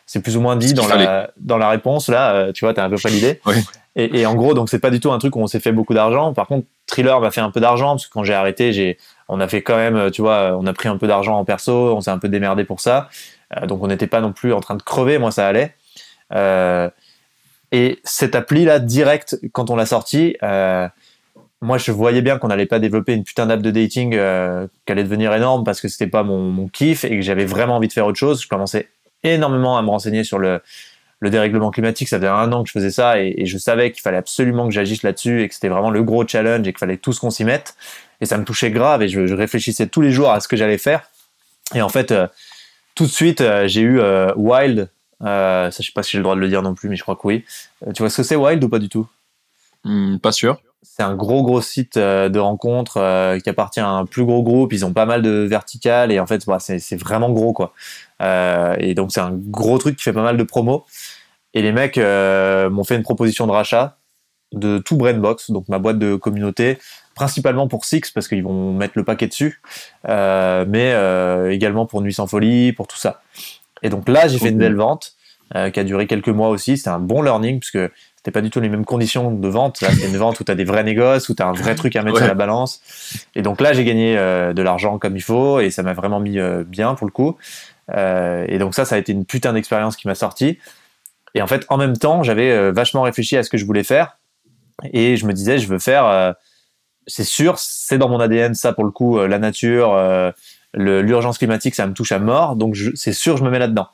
c'est 0.06 0.22
plus 0.22 0.38
ou 0.38 0.42
moins 0.42 0.56
dit 0.56 0.76
dans 0.76 0.88
la 0.88 1.32
dans 1.38 1.58
la 1.58 1.70
réponse 1.70 2.08
là. 2.08 2.54
tu 2.54 2.64
vois, 2.64 2.76
t'as 2.76 2.86
un 2.86 2.90
peu 2.92 2.98
près 2.98 3.10
l'idée. 3.10 3.42
Ouais. 3.48 3.56
Et, 4.00 4.28
en 4.28 4.36
gros, 4.36 4.54
donc 4.54 4.70
c'est 4.70 4.78
pas 4.78 4.92
du 4.92 5.00
tout 5.00 5.12
un 5.12 5.18
truc 5.18 5.36
où 5.36 5.40
on 5.40 5.48
s'est 5.48 5.60
fait 5.60 5.72
beaucoup 5.72 5.96
d'argent. 5.96 6.32
Par 6.32 6.46
contre, 6.46 6.68
Thriller 6.86 7.20
m'a 7.20 7.32
fait 7.32 7.42
un 7.42 7.50
peu 7.50 7.60
d'argent 7.60 7.94
parce 7.94 8.06
que 8.06 8.14
quand 8.14 8.24
j'ai 8.24 8.36
arrêté, 8.36 8.72
j'ai, 8.72 9.00
on 9.28 9.40
a 9.40 9.48
fait 9.48 9.64
quand 9.64 9.76
même, 9.76 10.12
tu 10.12 10.22
vois, 10.22 10.56
on 10.56 10.68
a 10.68 10.74
pris 10.74 10.88
un 10.88 10.98
peu 10.98 11.08
d'argent 11.08 11.36
en 11.36 11.46
perso, 11.46 11.96
on 11.96 12.02
s'est 12.02 12.12
un 12.12 12.20
peu 12.20 12.30
démerdé 12.30 12.64
pour 12.64 12.80
ça. 12.80 13.10
Euh, 13.56 13.66
donc 13.66 13.84
on 13.84 13.88
n'était 13.88 14.08
pas 14.08 14.22
non 14.22 14.34
plus 14.34 14.54
en 14.54 14.60
train 14.60 14.76
de 14.76 14.84
crever, 14.84 15.18
moi 15.18 15.32
ça 15.32 15.48
allait. 15.48 15.74
Euh, 16.34 16.90
et 17.72 18.00
cette 18.04 18.36
appli 18.36 18.66
là, 18.66 18.80
direct 18.80 19.40
quand 19.52 19.70
on 19.70 19.76
l'a 19.76 19.86
sortie, 19.86 20.38
euh, 20.44 20.88
moi 21.62 21.78
je 21.78 21.92
voyais 21.92 22.22
bien 22.22 22.38
qu'on 22.38 22.48
n'allait 22.50 22.66
pas 22.66 22.80
développer 22.80 23.14
une 23.14 23.24
putain 23.24 23.48
d'app 23.48 23.62
de 23.62 23.72
dating 23.72 24.12
qui 24.12 24.92
allait 24.92 25.04
devenir 25.04 25.34
énorme 25.34 25.64
parce 25.64 25.82
que 25.82 25.88
c'était 25.88 26.08
pas 26.08 26.24
mon 26.24 26.68
kiff 26.68 27.04
et 27.04 27.10
que 27.10 27.22
j'avais 27.22 27.46
vraiment 27.46 27.78
envie 27.78 27.88
de 27.88 27.94
faire 27.94 28.06
autre 28.06 28.20
chose. 28.20 28.42
Je 28.42 28.48
commençais 28.48 28.90
énormément 29.24 29.78
à 29.78 29.82
me 29.82 29.90
renseigner 29.90 30.24
sur 30.24 30.38
le 30.40 30.62
le 31.20 31.30
dérèglement 31.30 31.72
climatique, 31.72 32.08
ça 32.08 32.18
faisait 32.18 32.28
un 32.28 32.52
an 32.52 32.64
que 32.64 32.70
je 32.70 32.74
faisais 32.74 32.92
ça 32.92 33.20
et, 33.20 33.46
je 33.46 33.58
savais 33.58 33.92
qu'il 33.92 34.02
fallait 34.02 34.18
absolument 34.18 34.68
que 34.68 34.74
j'agisse 34.74 35.04
là-dessus 35.04 35.42
et 35.42 35.48
que 35.48 35.54
c'était 35.54 35.70
vraiment 35.70 35.90
le 35.90 36.04
gros 36.04 36.28
challenge 36.28 36.68
et 36.68 36.72
qu'il 36.72 36.78
fallait 36.78 36.98
tous 36.98 37.20
qu'on 37.20 37.32
s'y 37.32 37.44
mette. 37.44 37.76
Et 38.22 38.26
ça 38.26 38.38
me 38.38 38.44
touchait 38.44 38.72
grave 38.72 39.02
et 39.02 39.10
je, 39.10 39.34
réfléchissais 39.34 39.88
tous 39.88 40.02
les 40.02 40.12
jours 40.12 40.32
à 40.32 40.40
ce 40.40 40.48
que 40.48 40.56
j'allais 40.56 40.78
faire. 40.78 41.10
Et 41.74 41.82
en 41.82 41.90
fait, 41.90 42.12
euh, 42.12 42.28
tout 42.96 43.06
de 43.06 43.12
suite, 43.12 43.42
euh, 43.42 43.68
j'ai 43.68 43.82
eu 43.82 44.00
euh, 44.00 44.32
Wild. 44.36 44.90
ça, 45.22 45.70
je 45.70 45.84
sais 45.84 45.92
pas 45.94 46.04
si 46.04 46.12
j'ai 46.12 46.18
le 46.20 46.24
droit 46.24 46.36
de 46.36 46.40
le 46.40 46.48
dire 46.48 46.62
non 46.62 46.76
plus, 46.76 46.90
mais 46.90 46.96
je 46.96 47.04
crois 47.04 47.16
que 47.16 47.26
oui. 47.26 47.46
tu 47.94 48.02
vois 48.04 48.10
ce 48.10 48.18
que 48.18 48.24
c'est 48.24 48.36
Wild 48.36 48.64
ou 48.64 48.70
pas 48.70 48.80
du 48.80 48.90
tout? 48.90 49.08
Hmm, 49.84 50.18
Pas 50.18 50.32
sûr. 50.32 50.60
C'est 50.82 51.04
un 51.04 51.16
gros 51.16 51.44
gros 51.44 51.62
site 51.62 51.98
de 51.98 52.40
rencontres 52.40 53.38
qui 53.44 53.50
appartient 53.50 53.80
à 53.80 53.88
un 53.88 54.06
plus 54.06 54.26
gros 54.26 54.44
groupe. 54.44 54.74
Ils 54.74 54.86
ont 54.86 54.94
pas 54.94 55.06
mal 55.06 55.22
de 55.22 55.46
verticales 55.48 56.12
et 56.12 56.20
en 56.20 56.28
fait, 56.28 56.46
bah, 56.46 56.60
c'est 56.60 56.96
vraiment 56.96 57.30
gros 57.32 57.54
quoi. 57.54 57.74
et 58.22 58.94
donc 58.96 59.12
c'est 59.12 59.20
un 59.20 59.32
gros 59.34 59.78
truc 59.78 59.98
qui 59.98 60.04
fait 60.04 60.14
pas 60.14 60.24
mal 60.24 60.38
de 60.38 60.44
promos. 60.44 60.86
Et 61.58 61.62
les 61.64 61.72
mecs 61.72 61.98
euh, 61.98 62.70
m'ont 62.70 62.84
fait 62.84 62.96
une 62.96 63.02
proposition 63.02 63.48
de 63.48 63.52
rachat 63.52 63.98
de 64.54 64.78
tout 64.78 64.96
Brainbox, 64.96 65.50
donc 65.50 65.68
ma 65.70 65.80
boîte 65.80 65.98
de 65.98 66.16
communauté, 66.16 66.78
principalement 67.16 67.68
pour 67.68 67.84
Six 67.84 68.12
parce 68.12 68.28
qu'ils 68.28 68.44
vont 68.44 68.74
mettre 68.74 68.94
le 68.96 69.04
paquet 69.04 69.26
dessus, 69.26 69.60
euh, 70.08 70.66
mais 70.68 70.94
euh, 70.94 71.52
également 71.52 71.88
pour 71.88 72.02
Nuit 72.02 72.14
sans 72.14 72.28
folie, 72.28 72.74
pour 72.74 72.88
tout 72.88 72.98
ça. 72.98 73.22
Et 73.82 73.90
donc 73.90 74.08
là, 74.08 74.28
j'ai 74.28 74.38
fait 74.38 74.50
une 74.50 74.60
belle 74.60 74.76
vente 74.76 75.14
qui 75.74 75.80
a 75.80 75.84
duré 75.84 76.06
quelques 76.06 76.28
mois 76.28 76.50
aussi. 76.50 76.78
C'était 76.78 76.90
un 76.90 77.00
bon 77.00 77.24
learning 77.24 77.60
parce 77.60 77.72
que 77.72 77.92
c'était 78.28 78.40
pas 78.40 78.42
du 78.42 78.50
tout 78.50 78.60
les 78.60 78.70
mêmes 78.70 78.86
conditions 78.86 79.32
de 79.32 79.48
vente. 79.48 79.82
Là, 79.82 79.90
c'était 79.92 80.08
une 80.08 80.18
vente 80.18 80.40
où 80.40 80.44
tu 80.44 80.52
as 80.52 80.56
des 80.56 80.66
vrais 80.66 80.84
négoces, 80.84 81.30
où 81.30 81.36
tu 81.36 81.42
as 81.42 81.48
un 81.48 81.54
vrai 81.54 81.76
truc 81.76 81.96
à 81.96 82.04
mettre 82.04 82.18
sur 82.18 82.28
la 82.28 82.34
balance. 82.34 82.82
Et 83.36 83.42
donc 83.42 83.62
là, 83.62 83.74
j'ai 83.74 83.86
gagné 83.86 84.16
de 84.16 84.62
l'argent 84.62 85.00
comme 85.00 85.16
il 85.16 85.22
faut 85.22 85.60
et 85.60 85.70
ça 85.70 85.84
m'a 85.84 85.94
vraiment 85.94 86.20
mis 86.20 86.38
bien 86.66 86.96
pour 86.96 87.08
le 87.08 87.12
coup. 87.12 87.38
et 87.96 88.58
donc 88.60 88.76
ça, 88.76 88.86
ça 88.86 88.96
a 88.96 88.98
été 88.98 89.12
une 89.12 89.26
putain 89.26 89.54
d'expérience 89.54 89.96
qui 89.96 90.08
m'a 90.08 90.16
sorti. 90.16 90.58
Et 91.38 91.42
en 91.42 91.48
fait, 91.48 91.66
en 91.70 91.78
même 91.78 91.96
temps, 91.96 92.24
j'avais 92.24 92.52
euh, 92.52 92.72
vachement 92.72 93.04
réfléchi 93.04 93.38
à 93.38 93.44
ce 93.44 93.52
que 93.52 93.58
je 93.58 93.66
voulais 93.66 93.84
faire. 93.84 94.18
Et 94.92 95.18
je 95.18 95.26
me 95.28 95.34
disais, 95.34 95.60
je 95.60 95.68
veux 95.68 95.78
faire, 95.78 96.06
euh, 96.06 96.34
c'est 97.06 97.24
sûr, 97.24 97.60
c'est 97.60 98.00
dans 98.00 98.10
mon 98.10 98.20
ADN, 98.20 98.56
ça 98.56 98.74
pour 98.74 98.84
le 98.84 98.90
coup, 98.90 99.20
euh, 99.20 99.28
la 99.28 99.38
nature, 99.38 99.96
l'urgence 100.74 101.38
climatique, 101.38 101.76
ça 101.76 101.86
me 101.86 101.94
touche 101.94 102.12
à 102.12 102.20
mort. 102.20 102.56
Donc 102.56 102.76
c'est 102.96 103.14
sûr, 103.14 103.38
je 103.38 103.44
me 103.44 103.52
mets 103.52 103.60
là-dedans. 103.60 103.88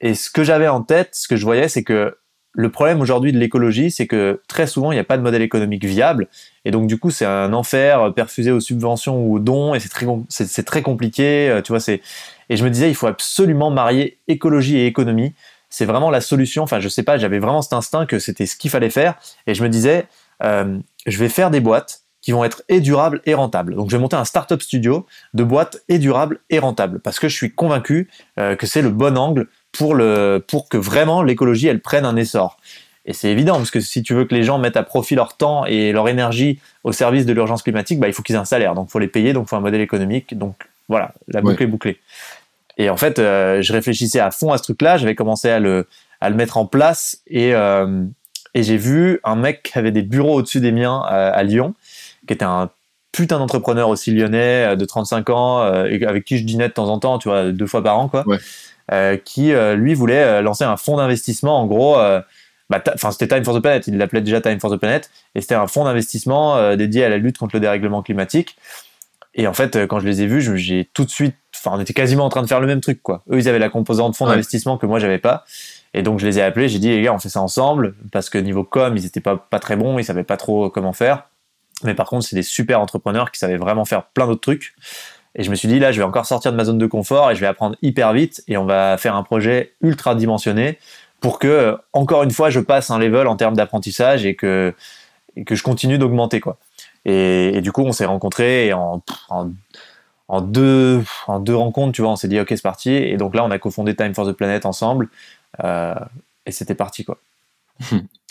Et 0.00 0.14
ce 0.14 0.30
que 0.30 0.42
j'avais 0.42 0.66
en 0.66 0.82
tête, 0.82 1.14
ce 1.14 1.28
que 1.28 1.36
je 1.36 1.44
voyais, 1.44 1.68
c'est 1.68 1.84
que 1.84 2.16
le 2.54 2.70
problème 2.70 3.00
aujourd'hui 3.00 3.32
de 3.32 3.38
l'écologie, 3.38 3.90
c'est 3.90 4.06
que 4.06 4.40
très 4.48 4.66
souvent, 4.66 4.92
il 4.92 4.94
n'y 4.94 5.00
a 5.00 5.04
pas 5.04 5.16
de 5.16 5.22
modèle 5.22 5.42
économique 5.42 5.84
viable. 5.84 6.28
Et 6.64 6.70
donc, 6.70 6.86
du 6.86 6.98
coup, 6.98 7.10
c'est 7.10 7.26
un 7.26 7.52
enfer 7.52 8.14
perfusé 8.14 8.50
aux 8.52 8.60
subventions 8.60 9.18
ou 9.18 9.36
aux 9.36 9.38
dons. 9.40 9.74
Et 9.74 9.80
c'est 9.80 10.62
très, 10.64 10.82
compliqué. 10.82 11.60
Tu 11.64 11.72
vois, 11.72 11.80
et 11.88 12.56
je 12.56 12.64
me 12.64 12.70
disais, 12.70 12.88
il 12.88 12.94
faut 12.94 13.08
absolument 13.08 13.70
marier 13.70 14.18
écologie 14.28 14.78
et 14.78 14.86
économie 14.86 15.34
c'est 15.74 15.86
vraiment 15.86 16.08
la 16.08 16.20
solution. 16.20 16.62
Enfin, 16.62 16.78
je 16.78 16.88
sais 16.88 17.02
pas, 17.02 17.18
j'avais 17.18 17.40
vraiment 17.40 17.60
cet 17.60 17.72
instinct 17.72 18.06
que 18.06 18.20
c'était 18.20 18.46
ce 18.46 18.54
qu'il 18.56 18.70
fallait 18.70 18.90
faire. 18.90 19.16
Et 19.48 19.56
je 19.56 19.62
me 19.64 19.68
disais, 19.68 20.06
euh, 20.44 20.78
je 21.04 21.18
vais 21.18 21.28
faire 21.28 21.50
des 21.50 21.58
boîtes 21.58 22.02
qui 22.20 22.30
vont 22.30 22.44
être 22.44 22.62
et 22.68 22.80
durables 22.80 23.20
et 23.26 23.34
rentables. 23.34 23.74
Donc 23.74 23.90
je 23.90 23.96
vais 23.96 24.00
monter 24.00 24.14
un 24.14 24.24
startup 24.24 24.62
studio 24.62 25.04
de 25.34 25.42
boîtes 25.42 25.82
et 25.88 25.98
durables 25.98 26.40
et 26.48 26.60
rentables 26.60 27.00
parce 27.00 27.18
que 27.18 27.28
je 27.28 27.34
suis 27.34 27.52
convaincu 27.52 28.08
euh, 28.38 28.54
que 28.54 28.66
c'est 28.66 28.82
le 28.82 28.90
bon 28.90 29.18
angle 29.18 29.48
pour 29.76 29.94
le 29.94 30.42
pour 30.46 30.68
que 30.68 30.76
vraiment 30.76 31.22
l'écologie 31.22 31.66
elle 31.66 31.80
prenne 31.80 32.04
un 32.04 32.16
essor. 32.16 32.56
Et 33.06 33.12
c'est 33.12 33.28
évident 33.28 33.56
parce 33.56 33.70
que 33.70 33.80
si 33.80 34.02
tu 34.02 34.14
veux 34.14 34.24
que 34.24 34.34
les 34.34 34.44
gens 34.44 34.58
mettent 34.58 34.78
à 34.78 34.82
profit 34.82 35.14
leur 35.14 35.36
temps 35.36 35.66
et 35.66 35.92
leur 35.92 36.08
énergie 36.08 36.58
au 36.84 36.92
service 36.92 37.26
de 37.26 37.34
l'urgence 37.34 37.62
climatique, 37.62 38.00
bah, 38.00 38.08
il 38.08 38.14
faut 38.14 38.22
qu'ils 38.22 38.34
aient 38.34 38.38
un 38.38 38.46
salaire, 38.46 38.74
donc 38.74 38.86
il 38.88 38.92
faut 38.92 38.98
les 38.98 39.08
payer, 39.08 39.34
donc 39.34 39.44
il 39.46 39.48
faut 39.50 39.56
un 39.56 39.60
modèle 39.60 39.82
économique. 39.82 40.38
Donc 40.38 40.54
voilà, 40.88 41.12
la 41.28 41.42
boucle 41.42 41.62
est 41.62 41.66
bouclée. 41.66 41.98
Et 42.78 42.88
en 42.88 42.96
fait, 42.96 43.18
euh, 43.18 43.60
je 43.62 43.72
réfléchissais 43.72 44.20
à 44.20 44.30
fond 44.30 44.52
à 44.52 44.58
ce 44.58 44.62
truc-là. 44.64 44.96
J'avais 44.96 45.14
commencé 45.14 45.50
à 45.50 45.60
le, 45.60 45.86
à 46.20 46.30
le 46.30 46.36
mettre 46.36 46.56
en 46.56 46.66
place 46.66 47.20
et, 47.26 47.54
euh, 47.54 48.04
et 48.54 48.62
j'ai 48.62 48.78
vu 48.78 49.20
un 49.22 49.36
mec 49.36 49.64
qui 49.64 49.78
avait 49.78 49.92
des 49.92 50.02
bureaux 50.02 50.38
au-dessus 50.38 50.60
des 50.60 50.72
miens 50.72 51.02
à, 51.06 51.42
Lyon, 51.42 51.74
qui 52.26 52.32
était 52.32 52.44
un 52.44 52.70
putain 53.12 53.38
d'entrepreneur 53.38 53.90
aussi 53.90 54.12
lyonnais 54.12 54.72
euh, 54.72 54.76
de 54.76 54.84
35 54.84 55.30
ans, 55.30 55.58
avec 55.58 56.24
qui 56.24 56.38
je 56.38 56.44
dînais 56.44 56.68
de 56.68 56.72
temps 56.72 56.88
en 56.88 56.98
temps, 56.98 57.18
tu 57.18 57.28
vois, 57.28 57.52
deux 57.52 57.66
fois 57.66 57.82
par 57.82 57.98
an, 57.98 58.08
quoi. 58.08 58.26
Ouais. 58.26 58.38
Qui 59.24 59.52
lui 59.74 59.94
voulait 59.94 60.42
lancer 60.42 60.64
un 60.64 60.76
fonds 60.76 60.96
d'investissement. 60.96 61.60
En 61.60 61.66
gros, 61.66 61.96
bah, 62.70 62.82
enfin 62.94 63.10
c'était 63.10 63.28
Time 63.28 63.44
for 63.44 63.56
the 63.56 63.60
Planet. 63.60 63.86
Il 63.86 63.98
l'appelait 63.98 64.22
déjà 64.22 64.40
Time 64.40 64.60
for 64.60 64.70
the 64.70 64.76
Planet, 64.76 65.10
et 65.34 65.40
c'était 65.40 65.54
un 65.54 65.66
fonds 65.66 65.84
d'investissement 65.84 66.76
dédié 66.76 67.04
à 67.04 67.08
la 67.08 67.18
lutte 67.18 67.38
contre 67.38 67.56
le 67.56 67.60
dérèglement 67.60 68.02
climatique. 68.02 68.56
Et 69.34 69.48
en 69.48 69.52
fait, 69.52 69.86
quand 69.86 69.98
je 69.98 70.06
les 70.06 70.22
ai 70.22 70.26
vus, 70.26 70.56
j'ai 70.56 70.88
tout 70.92 71.04
de 71.04 71.10
suite 71.10 71.34
enfin, 71.56 71.76
on 71.76 71.80
était 71.80 71.92
quasiment 71.92 72.24
en 72.24 72.28
train 72.28 72.42
de 72.42 72.46
faire 72.46 72.60
le 72.60 72.66
même 72.66 72.80
truc, 72.80 73.02
quoi. 73.02 73.22
Eux, 73.30 73.38
ils 73.38 73.48
avaient 73.48 73.58
la 73.58 73.68
composante 73.68 74.16
fonds 74.16 74.26
d'investissement 74.26 74.76
que 74.76 74.86
moi, 74.86 74.98
j'avais 74.98 75.18
pas. 75.18 75.44
Et 75.94 76.02
donc, 76.02 76.18
je 76.18 76.26
les 76.26 76.38
ai 76.38 76.42
appelés, 76.42 76.68
j'ai 76.68 76.78
dit, 76.78 76.88
les 76.88 77.02
gars, 77.02 77.14
on 77.14 77.18
fait 77.18 77.28
ça 77.28 77.40
ensemble, 77.40 77.94
parce 78.12 78.28
que 78.28 78.38
niveau 78.38 78.64
com, 78.64 78.96
ils 78.96 79.06
étaient 79.06 79.20
pas, 79.20 79.36
pas 79.36 79.60
très 79.60 79.76
bons, 79.76 79.98
ils 79.98 80.04
savaient 80.04 80.24
pas 80.24 80.36
trop 80.36 80.68
comment 80.70 80.92
faire. 80.92 81.24
Mais 81.82 81.94
par 81.94 82.08
contre, 82.08 82.26
c'est 82.26 82.36
des 82.36 82.42
super 82.42 82.80
entrepreneurs 82.80 83.30
qui 83.30 83.38
savaient 83.38 83.56
vraiment 83.56 83.84
faire 83.84 84.04
plein 84.04 84.26
d'autres 84.26 84.40
trucs. 84.40 84.74
Et 85.36 85.42
je 85.42 85.50
me 85.50 85.54
suis 85.54 85.68
dit, 85.68 85.78
là, 85.78 85.92
je 85.92 85.98
vais 85.98 86.04
encore 86.04 86.26
sortir 86.26 86.52
de 86.52 86.56
ma 86.56 86.64
zone 86.64 86.78
de 86.78 86.86
confort 86.86 87.30
et 87.30 87.34
je 87.34 87.40
vais 87.40 87.46
apprendre 87.46 87.76
hyper 87.82 88.12
vite 88.12 88.42
et 88.46 88.56
on 88.56 88.64
va 88.64 88.96
faire 88.98 89.16
un 89.16 89.22
projet 89.22 89.74
ultra 89.80 90.14
dimensionné 90.14 90.78
pour 91.20 91.38
que, 91.38 91.76
encore 91.92 92.22
une 92.22 92.30
fois, 92.30 92.50
je 92.50 92.60
passe 92.60 92.90
un 92.90 92.98
level 92.98 93.26
en 93.26 93.36
termes 93.36 93.56
d'apprentissage 93.56 94.26
et 94.26 94.36
que, 94.36 94.74
que 95.46 95.54
je 95.54 95.62
continue 95.62 95.98
d'augmenter, 95.98 96.40
quoi. 96.40 96.58
Et, 97.04 97.60
du 97.60 97.72
coup, 97.72 97.82
on 97.82 97.92
s'est 97.92 98.06
rencontrés 98.06 98.68
et 98.68 98.72
en, 98.72 99.02
en 100.28 100.40
deux, 100.40 101.02
en 101.26 101.40
deux 101.40 101.54
rencontres, 101.54 101.92
tu 101.92 102.02
vois, 102.02 102.10
on 102.10 102.16
s'est 102.16 102.28
dit 102.28 102.40
ok 102.40 102.48
c'est 102.50 102.62
parti. 102.62 102.90
Et 102.90 103.16
donc 103.16 103.34
là, 103.34 103.44
on 103.44 103.50
a 103.50 103.58
cofondé 103.58 103.94
Time 103.94 104.14
for 104.14 104.26
the 104.26 104.32
Planet 104.32 104.66
ensemble 104.66 105.08
euh, 105.62 105.94
et 106.46 106.50
c'était 106.50 106.74
parti 106.74 107.04
quoi. 107.04 107.18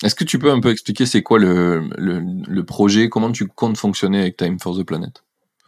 Est-ce 0.04 0.16
que 0.16 0.24
tu 0.24 0.40
peux 0.40 0.52
un 0.52 0.62
peu 0.62 0.72
expliquer 0.72 1.06
c'est 1.06 1.22
quoi 1.22 1.38
le, 1.38 1.90
le, 1.98 2.64
projet, 2.64 3.10
comment 3.10 3.32
tu 3.32 3.48
comptes 3.48 3.78
fonctionner 3.78 4.22
avec 4.22 4.38
Time 4.38 4.60
for 4.60 4.78
the 4.78 4.84
Planet? 4.84 5.24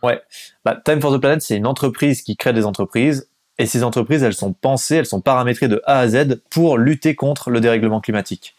Ouais, 0.06 0.22
bah, 0.64 0.80
Time 0.86 1.02
for 1.02 1.12
the 1.12 1.20
Planet 1.20 1.42
c'est 1.42 1.58
une 1.58 1.66
entreprise 1.66 2.22
qui 2.22 2.38
crée 2.38 2.54
des 2.54 2.66
entreprises 2.66 3.28
et 3.58 3.66
ces 3.66 3.84
entreprises 3.84 4.22
elles 4.22 4.36
sont 4.36 4.54
pensées, 4.54 4.98
elles 4.98 5.06
sont 5.08 5.22
paramétrées 5.22 5.68
de 5.68 5.82
A 5.86 6.00
à 6.00 6.08
Z 6.08 6.42
pour 6.52 6.78
lutter 6.78 7.16
contre 7.16 7.50
le 7.50 7.60
dérèglement 7.60 8.02
climatique. 8.02 8.56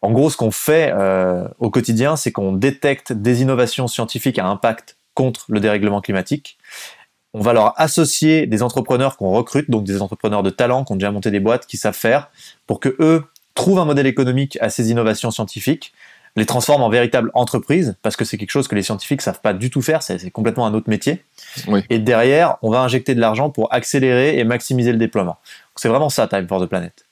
En 0.00 0.10
gros, 0.10 0.30
ce 0.30 0.36
qu'on 0.36 0.50
fait 0.50 0.92
euh, 0.92 1.46
au 1.60 1.70
quotidien, 1.70 2.16
c'est 2.16 2.32
qu'on 2.32 2.52
détecte 2.52 3.12
des 3.12 3.42
innovations 3.42 3.86
scientifiques 3.86 4.40
à 4.40 4.46
impact 4.46 4.96
contre 5.14 5.44
le 5.48 5.60
dérèglement 5.60 6.00
climatique. 6.00 6.58
On 7.34 7.40
va 7.40 7.52
leur 7.52 7.80
associer 7.80 8.48
des 8.48 8.64
entrepreneurs 8.64 9.16
qu'on 9.16 9.30
recrute, 9.30 9.70
donc 9.70 9.84
des 9.84 10.02
entrepreneurs 10.02 10.42
de 10.42 10.50
talent 10.50 10.84
qui 10.84 10.92
ont 10.92 10.96
déjà 10.96 11.12
monté 11.12 11.30
des 11.30 11.38
boîtes, 11.38 11.66
qui 11.66 11.76
savent 11.76 11.94
faire, 11.94 12.30
pour 12.66 12.80
que 12.80 12.96
eux 12.98 13.22
trouvent 13.54 13.78
un 13.78 13.84
modèle 13.84 14.06
économique 14.06 14.58
à 14.60 14.70
ces 14.70 14.90
innovations 14.90 15.30
scientifiques, 15.30 15.92
les 16.36 16.46
transforment 16.46 16.82
en 16.82 16.88
véritables 16.88 17.30
entreprises, 17.34 17.96
parce 18.02 18.16
que 18.16 18.24
c'est 18.24 18.38
quelque 18.38 18.50
chose 18.50 18.66
que 18.66 18.74
les 18.74 18.82
scientifiques 18.82 19.20
savent 19.20 19.40
pas 19.40 19.52
du 19.52 19.70
tout 19.70 19.82
faire, 19.82 20.02
c'est 20.02 20.30
complètement 20.30 20.66
un 20.66 20.74
autre 20.74 20.88
métier. 20.88 21.22
Et 21.90 21.98
derrière, 21.98 22.56
on 22.62 22.70
va 22.70 22.80
injecter 22.80 23.14
de 23.14 23.20
l'argent 23.20 23.50
pour 23.50 23.72
accélérer 23.72 24.38
et 24.38 24.44
maximiser 24.44 24.92
le 24.92 24.98
déploiement. 24.98 25.36
C'est 25.76 25.88
vraiment 25.88 26.08
ça, 26.08 26.26
Time 26.28 26.48
for 26.48 26.60
the 26.62 26.66
Planet. 26.66 27.04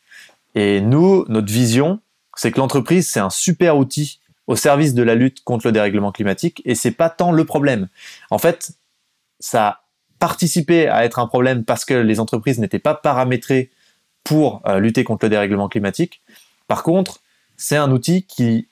Et 0.55 0.81
nous, 0.81 1.25
notre 1.29 1.53
vision, 1.53 2.01
c'est 2.35 2.51
que 2.51 2.59
l'entreprise, 2.59 3.09
c'est 3.09 3.21
un 3.21 3.31
super 3.31 3.77
outil 3.77 4.21
au 4.47 4.57
service 4.57 4.95
de 4.95 5.03
la 5.03 5.15
lutte 5.15 5.45
contre 5.45 5.67
le 5.67 5.73
dérèglement 5.73 6.13
climatique 6.13 6.63
et 6.65 6.75
c'est 6.75 6.91
pas 6.91 7.11
tant 7.11 7.31
le 7.31 7.45
problème. 7.45 7.89
En 8.31 8.39
fait, 8.39 8.73
ça 9.39 9.67
a 9.67 9.81
participé 10.19 10.89
à 10.89 11.05
être 11.05 11.19
un 11.19 11.27
problème 11.27 11.65
parce 11.65 11.85
que 11.85 11.95
les 11.95 12.21
entreprises 12.21 12.59
n'étaient 12.59 12.79
pas 12.79 12.95
paramétrées 12.95 13.71
pour 14.25 14.63
euh, 14.67 14.81
lutter 14.81 15.05
contre 15.05 15.27
le 15.27 15.31
dérèglement 15.31 15.69
climatique. 15.69 16.21
Par 16.67 16.83
contre, 16.83 17.21
c'est 17.57 17.77
un 17.77 17.93
outil 17.93 18.25
qui 18.25 18.67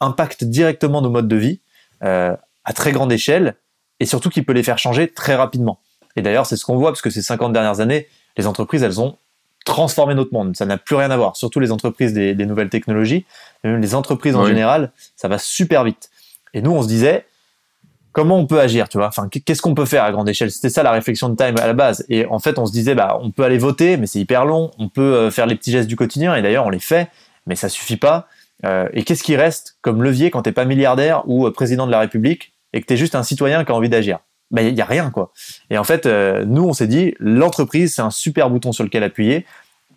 impacte 0.00 0.44
directement 0.44 1.02
nos 1.02 1.10
modes 1.10 1.28
de 1.28 1.36
vie 1.36 1.60
euh, 2.02 2.34
à 2.64 2.72
très 2.72 2.92
grande 2.92 3.12
échelle 3.12 3.54
et 4.00 4.06
surtout 4.06 4.28
qui 4.28 4.42
peut 4.42 4.52
les 4.52 4.62
faire 4.62 4.78
changer 4.78 5.08
très 5.08 5.34
rapidement. 5.34 5.78
Et 6.16 6.22
d'ailleurs, 6.22 6.46
c'est 6.46 6.56
ce 6.56 6.64
qu'on 6.64 6.76
voit 6.76 6.90
parce 6.90 7.02
que 7.02 7.10
ces 7.10 7.22
50 7.22 7.52
dernières 7.52 7.80
années, 7.80 8.08
les 8.36 8.46
entreprises, 8.46 8.82
elles 8.82 9.00
ont 9.00 9.16
transformer 9.66 10.14
notre 10.14 10.32
monde. 10.32 10.56
Ça 10.56 10.64
n'a 10.64 10.78
plus 10.78 10.96
rien 10.96 11.10
à 11.10 11.16
voir. 11.18 11.36
Surtout 11.36 11.60
les 11.60 11.72
entreprises 11.72 12.14
des, 12.14 12.34
nouvelles 12.46 12.70
technologies, 12.70 13.26
même 13.64 13.82
les 13.82 13.94
entreprises 13.94 14.36
en 14.36 14.46
général, 14.46 14.92
ça 15.16 15.28
va 15.28 15.36
super 15.36 15.84
vite. 15.84 16.08
Et 16.54 16.62
nous, 16.62 16.70
on 16.70 16.82
se 16.82 16.88
disait, 16.88 17.26
comment 18.12 18.38
on 18.38 18.46
peut 18.46 18.60
agir, 18.60 18.88
tu 18.88 18.96
vois? 18.96 19.08
Enfin, 19.08 19.28
qu'est-ce 19.28 19.60
qu'on 19.60 19.74
peut 19.74 19.84
faire 19.84 20.04
à 20.04 20.12
grande 20.12 20.28
échelle? 20.28 20.50
C'était 20.50 20.70
ça 20.70 20.82
la 20.84 20.92
réflexion 20.92 21.28
de 21.28 21.34
Time 21.34 21.56
à 21.60 21.66
la 21.66 21.74
base. 21.74 22.06
Et 22.08 22.24
en 22.26 22.38
fait, 22.38 22.58
on 22.58 22.64
se 22.64 22.72
disait, 22.72 22.94
bah, 22.94 23.18
on 23.20 23.32
peut 23.32 23.42
aller 23.42 23.58
voter, 23.58 23.96
mais 23.96 24.06
c'est 24.06 24.20
hyper 24.20 24.46
long. 24.46 24.70
On 24.78 24.88
peut 24.88 25.02
euh, 25.02 25.30
faire 25.32 25.46
les 25.46 25.56
petits 25.56 25.72
gestes 25.72 25.88
du 25.88 25.96
quotidien. 25.96 26.34
Et 26.36 26.42
d'ailleurs, 26.42 26.64
on 26.64 26.70
les 26.70 26.78
fait, 26.78 27.08
mais 27.46 27.56
ça 27.56 27.68
suffit 27.68 27.98
pas. 27.98 28.28
Euh, 28.64 28.88
et 28.92 29.04
qu'est-ce 29.04 29.22
qui 29.22 29.36
reste 29.36 29.76
comme 29.82 30.02
levier 30.02 30.30
quand 30.30 30.42
t'es 30.42 30.52
pas 30.52 30.64
milliardaire 30.64 31.22
ou 31.26 31.46
euh, 31.46 31.52
président 31.52 31.86
de 31.86 31.90
la 31.90 32.00
République 32.00 32.54
et 32.72 32.80
que 32.80 32.86
t'es 32.86 32.96
juste 32.96 33.14
un 33.14 33.22
citoyen 33.22 33.64
qui 33.64 33.72
a 33.72 33.74
envie 33.74 33.88
d'agir? 33.88 34.20
Ben 34.50 34.66
il 34.66 34.74
y 34.74 34.80
a 34.80 34.84
rien 34.84 35.10
quoi. 35.10 35.32
Et 35.70 35.78
en 35.78 35.84
fait, 35.84 36.06
euh, 36.06 36.44
nous 36.46 36.64
on 36.64 36.72
s'est 36.72 36.86
dit 36.86 37.14
l'entreprise 37.18 37.94
c'est 37.94 38.02
un 38.02 38.10
super 38.10 38.48
bouton 38.48 38.72
sur 38.72 38.84
lequel 38.84 39.02
appuyer 39.02 39.44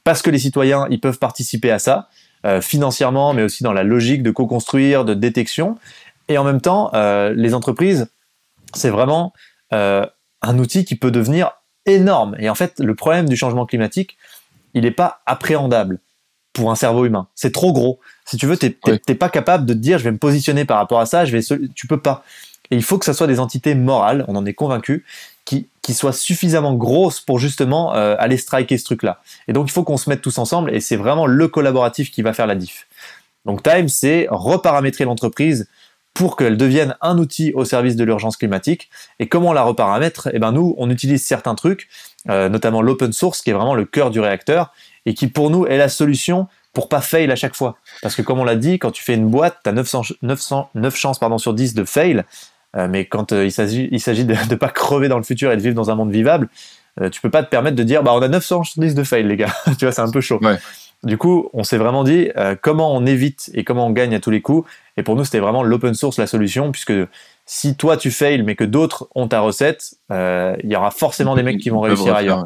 parce 0.03 0.21
que 0.21 0.29
les 0.29 0.39
citoyens 0.39 0.87
ils 0.89 0.99
peuvent 0.99 1.19
participer 1.19 1.71
à 1.71 1.79
ça 1.79 2.09
financièrement, 2.61 3.33
mais 3.33 3.43
aussi 3.43 3.63
dans 3.63 3.73
la 3.73 3.83
logique 3.83 4.23
de 4.23 4.31
co-construire, 4.31 5.03
de 5.03 5.13
détection. 5.13 5.77
Et 6.29 6.37
en 6.37 6.45
même 6.45 6.61
temps, 6.61 6.89
les 7.35 7.53
entreprises 7.53 8.07
c'est 8.73 8.89
vraiment 8.89 9.33
un 9.71 10.57
outil 10.57 10.85
qui 10.85 10.95
peut 10.95 11.11
devenir 11.11 11.51
énorme. 11.85 12.37
Et 12.39 12.49
en 12.49 12.55
fait, 12.55 12.79
le 12.79 12.95
problème 12.95 13.27
du 13.27 13.35
changement 13.35 13.65
climatique, 13.65 14.17
il 14.73 14.83
n'est 14.83 14.91
pas 14.91 15.19
appréhendable 15.25 15.99
pour 16.59 16.71
un 16.71 16.75
cerveau 16.75 17.05
humain. 17.05 17.27
C'est 17.35 17.53
trop 17.53 17.71
gros. 17.71 17.99
Si 18.25 18.35
tu 18.35 18.45
veux, 18.45 18.57
t'es 18.57 18.69
pas 19.15 19.29
capable 19.29 19.65
de 19.65 19.73
te 19.73 19.79
dire, 19.79 19.97
je 19.97 20.03
vais 20.03 20.11
me 20.11 20.17
positionner 20.17 20.65
par 20.65 20.77
rapport 20.77 20.99
à 20.99 21.05
ça. 21.05 21.23
Je 21.23 21.35
vais, 21.35 21.41
tu 21.73 21.87
peux 21.87 21.99
pas. 21.99 22.23
Et 22.69 22.75
il 22.75 22.83
faut 22.83 22.97
que 22.97 23.05
ce 23.05 23.13
soit 23.13 23.27
des 23.27 23.39
entités 23.39 23.75
morales, 23.75 24.25
on 24.27 24.35
en 24.35 24.45
est 24.45 24.53
convaincu, 24.53 25.05
qui, 25.45 25.67
qui 25.81 25.93
soient 25.93 26.13
suffisamment 26.13 26.75
grosses 26.75 27.21
pour 27.21 27.39
justement 27.39 27.95
euh, 27.95 28.15
aller 28.19 28.37
striker 28.37 28.77
ce 28.77 28.83
truc-là. 28.83 29.21
Et 29.47 29.53
donc 29.53 29.69
il 29.69 29.71
faut 29.71 29.83
qu'on 29.83 29.97
se 29.97 30.09
mette 30.09 30.21
tous 30.21 30.37
ensemble, 30.37 30.75
et 30.75 30.81
c'est 30.81 30.97
vraiment 30.97 31.25
le 31.25 31.47
collaboratif 31.47 32.11
qui 32.11 32.21
va 32.21 32.33
faire 32.33 32.45
la 32.45 32.55
diff. 32.55 32.87
Donc 33.45 33.63
Time, 33.63 33.87
c'est 33.87 34.27
reparamétrer 34.29 35.05
l'entreprise 35.05 35.67
pour 36.13 36.35
qu'elle 36.35 36.57
devienne 36.57 36.95
un 37.01 37.17
outil 37.17 37.53
au 37.53 37.63
service 37.63 37.95
de 37.95 38.03
l'urgence 38.03 38.35
climatique. 38.35 38.89
Et 39.19 39.29
comment 39.29 39.49
on 39.49 39.53
la 39.53 39.63
reparamètre 39.63 40.29
Eh 40.33 40.39
ben 40.39 40.51
nous, 40.51 40.75
on 40.77 40.89
utilise 40.89 41.23
certains 41.23 41.55
trucs, 41.55 41.87
euh, 42.29 42.49
notamment 42.49 42.81
l'open 42.81 43.13
source, 43.13 43.41
qui 43.41 43.49
est 43.49 43.53
vraiment 43.53 43.73
le 43.73 43.85
cœur 43.85 44.11
du 44.11 44.19
réacteur, 44.19 44.73
et 45.05 45.13
qui 45.13 45.27
pour 45.27 45.49
nous 45.49 45.65
est 45.65 45.77
la 45.77 45.89
solution 45.89 46.47
pour 46.73 46.89
pas 46.89 47.01
fail 47.01 47.31
à 47.31 47.35
chaque 47.35 47.55
fois. 47.55 47.77
Parce 48.01 48.15
que 48.15 48.21
comme 48.21 48.39
on 48.39 48.43
l'a 48.43 48.55
dit, 48.55 48.79
quand 48.79 48.91
tu 48.91 49.03
fais 49.03 49.15
une 49.15 49.27
boîte, 49.29 49.57
tu 49.63 49.69
as 49.69 49.73
900, 49.73 50.01
900, 50.21 50.69
9 50.75 50.95
chances 50.95 51.19
pardon, 51.19 51.37
sur 51.37 51.53
10 51.53 51.73
de 51.73 51.83
fail. 51.83 52.23
Euh, 52.75 52.87
mais 52.87 53.05
quand 53.05 53.31
euh, 53.31 53.45
il 53.45 53.51
s'agit, 53.51 53.89
de 53.89 54.49
ne 54.49 54.55
pas 54.55 54.69
crever 54.69 55.07
dans 55.07 55.17
le 55.17 55.23
futur 55.23 55.51
et 55.51 55.57
de 55.57 55.61
vivre 55.61 55.75
dans 55.75 55.89
un 55.89 55.95
monde 55.95 56.11
vivable, 56.11 56.49
euh, 57.01 57.09
tu 57.09 57.21
peux 57.21 57.29
pas 57.29 57.43
te 57.43 57.49
permettre 57.49 57.75
de 57.75 57.83
dire 57.83 58.03
bah 58.03 58.11
on 58.13 58.21
a 58.21 58.27
910 58.27 58.93
de 58.93 59.03
fail 59.03 59.23
les 59.23 59.37
gars. 59.37 59.53
tu 59.79 59.85
vois, 59.85 59.91
c'est 59.91 60.01
un 60.01 60.11
peu 60.11 60.21
chaud. 60.21 60.39
Du 61.03 61.17
coup, 61.17 61.49
on 61.53 61.63
s'est 61.63 61.77
vraiment 61.77 62.03
dit 62.03 62.29
comment 62.61 62.93
on 62.93 63.05
évite 63.05 63.49
et 63.53 63.63
comment 63.63 63.87
on 63.87 63.91
gagne 63.91 64.13
à 64.13 64.19
tous 64.19 64.31
les 64.31 64.41
coups. 64.41 64.69
Et 64.97 65.03
pour 65.03 65.15
nous, 65.15 65.23
c'était 65.23 65.39
vraiment 65.39 65.63
l'open 65.63 65.93
source 65.93 66.17
la 66.17 66.27
solution, 66.27 66.73
puisque 66.73 66.93
si 67.45 67.77
toi 67.77 67.95
tu 67.95 68.11
fails 68.11 68.43
mais 68.43 68.55
que 68.55 68.65
d'autres 68.65 69.07
ont 69.15 69.29
ta 69.29 69.39
recette, 69.39 69.95
il 70.09 70.59
y 70.65 70.75
aura 70.75 70.91
forcément 70.91 71.35
des 71.35 71.43
mecs 71.43 71.59
qui 71.59 71.69
vont 71.69 71.79
réussir 71.79 72.13
ailleurs. 72.13 72.43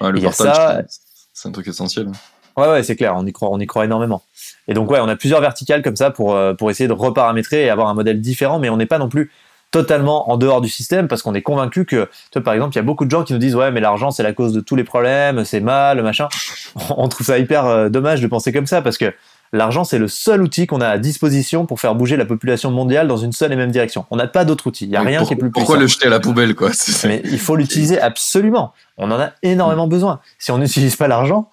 le 0.00 0.20
partage, 0.20 0.86
c'est 1.32 1.48
un 1.48 1.52
truc 1.52 1.68
essentiel. 1.68 2.08
Ouais, 2.56 2.68
ouais, 2.68 2.82
c'est 2.82 2.96
clair, 2.96 3.14
on 3.16 3.24
y 3.26 3.32
croit, 3.32 3.48
on 3.50 3.58
y 3.58 3.66
croit 3.66 3.84
énormément. 3.84 4.22
Et 4.68 4.74
donc, 4.74 4.90
ouais, 4.90 5.00
on 5.00 5.08
a 5.08 5.16
plusieurs 5.16 5.40
verticales 5.40 5.82
comme 5.82 5.96
ça 5.96 6.10
pour, 6.10 6.34
euh, 6.34 6.52
pour 6.54 6.70
essayer 6.70 6.86
de 6.86 6.92
reparamétrer 6.92 7.64
et 7.64 7.70
avoir 7.70 7.88
un 7.88 7.94
modèle 7.94 8.20
différent, 8.20 8.58
mais 8.58 8.68
on 8.68 8.76
n'est 8.76 8.86
pas 8.86 8.98
non 8.98 9.08
plus 9.08 9.30
totalement 9.70 10.30
en 10.30 10.36
dehors 10.36 10.60
du 10.60 10.68
système 10.68 11.08
parce 11.08 11.22
qu'on 11.22 11.34
est 11.34 11.42
convaincu 11.42 11.86
que, 11.86 12.04
tu 12.04 12.38
vois, 12.38 12.42
par 12.42 12.52
exemple, 12.52 12.74
il 12.74 12.76
y 12.76 12.80
a 12.80 12.84
beaucoup 12.84 13.06
de 13.06 13.10
gens 13.10 13.24
qui 13.24 13.32
nous 13.32 13.38
disent, 13.38 13.56
ouais, 13.56 13.70
mais 13.70 13.80
l'argent, 13.80 14.10
c'est 14.10 14.22
la 14.22 14.34
cause 14.34 14.52
de 14.52 14.60
tous 14.60 14.76
les 14.76 14.84
problèmes, 14.84 15.44
c'est 15.44 15.60
mal, 15.60 16.02
machin. 16.02 16.28
On 16.96 17.08
trouve 17.08 17.26
ça 17.26 17.38
hyper 17.38 17.66
euh, 17.66 17.88
dommage 17.88 18.20
de 18.20 18.26
penser 18.26 18.52
comme 18.52 18.66
ça 18.66 18.82
parce 18.82 18.98
que 18.98 19.14
l'argent, 19.52 19.84
c'est 19.84 19.98
le 19.98 20.08
seul 20.08 20.42
outil 20.42 20.66
qu'on 20.66 20.80
a 20.80 20.88
à 20.88 20.98
disposition 20.98 21.66
pour 21.66 21.80
faire 21.80 21.94
bouger 21.94 22.16
la 22.16 22.24
population 22.24 22.70
mondiale 22.70 23.08
dans 23.08 23.16
une 23.16 23.32
seule 23.32 23.52
et 23.52 23.56
même 23.56 23.70
direction. 23.70 24.06
On 24.10 24.16
n'a 24.16 24.26
pas 24.26 24.44
d'autre 24.44 24.66
outil. 24.66 24.86
Il 24.86 24.90
n'y 24.90 24.96
a 24.96 25.02
rien 25.02 25.24
qui 25.24 25.34
est 25.34 25.36
plus 25.36 25.50
puissant. 25.50 25.66
Pourquoi 25.66 25.78
le 25.78 25.86
jeter 25.86 26.06
à 26.06 26.10
la 26.10 26.20
poubelle, 26.20 26.54
quoi? 26.54 26.70
Mais 27.04 27.22
il 27.24 27.38
faut 27.38 27.56
l'utiliser 27.56 28.00
absolument. 28.00 28.72
On 28.96 29.10
en 29.10 29.20
a 29.20 29.32
énormément 29.42 29.86
besoin. 29.86 30.20
Si 30.38 30.50
on 30.50 30.58
n'utilise 30.58 30.96
pas 30.96 31.08
l'argent, 31.08 31.50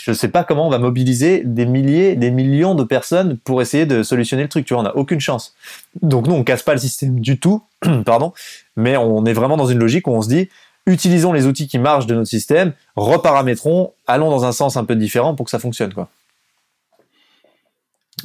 je 0.00 0.10
ne 0.10 0.16
sais 0.16 0.28
pas 0.28 0.44
comment 0.44 0.66
on 0.66 0.70
va 0.70 0.78
mobiliser 0.78 1.42
des 1.44 1.66
milliers, 1.66 2.16
des 2.16 2.30
millions 2.30 2.74
de 2.74 2.84
personnes 2.84 3.36
pour 3.38 3.60
essayer 3.60 3.86
de 3.86 4.02
solutionner 4.02 4.42
le 4.42 4.48
truc. 4.48 4.64
Tu 4.66 4.74
vois, 4.74 4.80
on 4.80 4.84
n'a 4.84 4.96
aucune 4.96 5.20
chance. 5.20 5.54
Donc 6.02 6.26
nous, 6.26 6.34
on 6.34 6.42
casse 6.42 6.62
pas 6.62 6.72
le 6.72 6.80
système 6.80 7.20
du 7.20 7.38
tout, 7.38 7.62
pardon, 8.06 8.32
mais 8.76 8.96
on 8.96 9.24
est 9.24 9.32
vraiment 9.32 9.56
dans 9.56 9.66
une 9.66 9.78
logique 9.78 10.08
où 10.08 10.12
on 10.12 10.22
se 10.22 10.28
dit, 10.28 10.48
utilisons 10.86 11.32
les 11.32 11.46
outils 11.46 11.68
qui 11.68 11.78
marchent 11.78 12.06
de 12.06 12.14
notre 12.14 12.28
système, 12.28 12.72
reparamétrons, 12.96 13.92
allons 14.06 14.30
dans 14.30 14.44
un 14.44 14.52
sens 14.52 14.76
un 14.76 14.84
peu 14.84 14.96
différent 14.96 15.34
pour 15.34 15.44
que 15.44 15.50
ça 15.50 15.58
fonctionne, 15.58 15.92
quoi. 15.92 16.08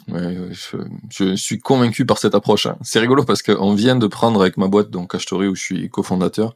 Je, 0.07 1.35
suis 1.35 1.59
convaincu 1.59 2.05
par 2.05 2.17
cette 2.17 2.35
approche. 2.35 2.65
Hein. 2.65 2.77
C'est 2.81 2.99
rigolo 2.99 3.23
parce 3.23 3.41
qu'on 3.41 3.73
vient 3.73 3.95
de 3.95 4.07
prendre 4.07 4.41
avec 4.41 4.57
ma 4.57 4.67
boîte, 4.67 4.89
donc 4.89 5.15
Ashtori, 5.15 5.47
où 5.47 5.55
je 5.55 5.61
suis 5.61 5.89
cofondateur, 5.89 6.55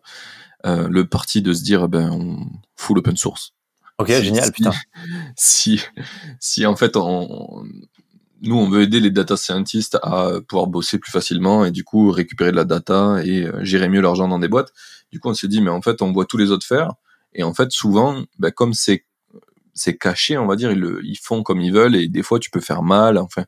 euh, 0.65 0.87
le 0.89 1.07
parti 1.07 1.41
de 1.41 1.53
se 1.53 1.63
dire, 1.63 1.83
eh 1.85 1.87
ben, 1.87 2.09
on 2.11 2.47
full 2.75 2.97
open 2.97 3.17
source. 3.17 3.53
Ok, 3.99 4.09
génial, 4.09 4.51
putain. 4.51 4.71
Si, 5.35 5.81
si 6.39 6.65
en 6.65 6.75
fait, 6.75 6.95
on, 6.95 7.63
nous, 8.41 8.55
on 8.55 8.69
veut 8.69 8.83
aider 8.83 8.99
les 8.99 9.09
data 9.09 9.35
scientists 9.37 9.97
à 10.03 10.31
pouvoir 10.47 10.67
bosser 10.67 10.99
plus 10.99 11.11
facilement 11.11 11.65
et 11.65 11.71
du 11.71 11.83
coup 11.83 12.11
récupérer 12.11 12.51
de 12.51 12.55
la 12.55 12.65
data 12.65 13.17
et 13.23 13.45
euh, 13.45 13.63
gérer 13.63 13.89
mieux 13.89 14.01
l'argent 14.01 14.27
dans 14.27 14.39
des 14.39 14.47
boîtes. 14.47 14.73
Du 15.11 15.19
coup, 15.19 15.29
on 15.29 15.33
s'est 15.33 15.47
dit, 15.47 15.61
mais 15.61 15.71
en 15.71 15.81
fait, 15.81 16.01
on 16.01 16.11
voit 16.11 16.25
tous 16.25 16.37
les 16.37 16.51
autres 16.51 16.65
faire. 16.65 16.93
Et 17.33 17.43
en 17.43 17.53
fait, 17.53 17.71
souvent, 17.71 18.23
ben, 18.39 18.51
comme 18.51 18.73
c'est 18.73 19.05
c'est 19.77 19.97
caché, 19.97 20.37
on 20.37 20.47
va 20.47 20.55
dire, 20.55 20.71
ils, 20.71 21.17
font 21.21 21.43
comme 21.43 21.61
ils 21.61 21.71
veulent 21.71 21.95
et 21.95 22.07
des 22.07 22.23
fois, 22.23 22.39
tu 22.39 22.49
peux 22.49 22.59
faire 22.59 22.83
mal. 22.83 23.17
Enfin, 23.17 23.45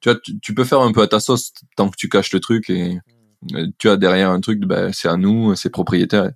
tu 0.00 0.10
tu, 0.42 0.54
peux 0.54 0.64
faire 0.64 0.80
un 0.80 0.92
peu 0.92 1.02
à 1.02 1.08
ta 1.08 1.20
sauce 1.20 1.52
tant 1.76 1.88
que 1.90 1.96
tu 1.96 2.08
caches 2.08 2.32
le 2.32 2.40
truc 2.40 2.70
et 2.70 2.98
tu 3.78 3.88
as 3.88 3.96
derrière 3.96 4.30
un 4.30 4.40
truc, 4.40 4.60
ben, 4.60 4.92
c'est 4.92 5.08
à 5.08 5.16
nous, 5.16 5.54
c'est 5.56 5.70
propriétaire. 5.70 6.30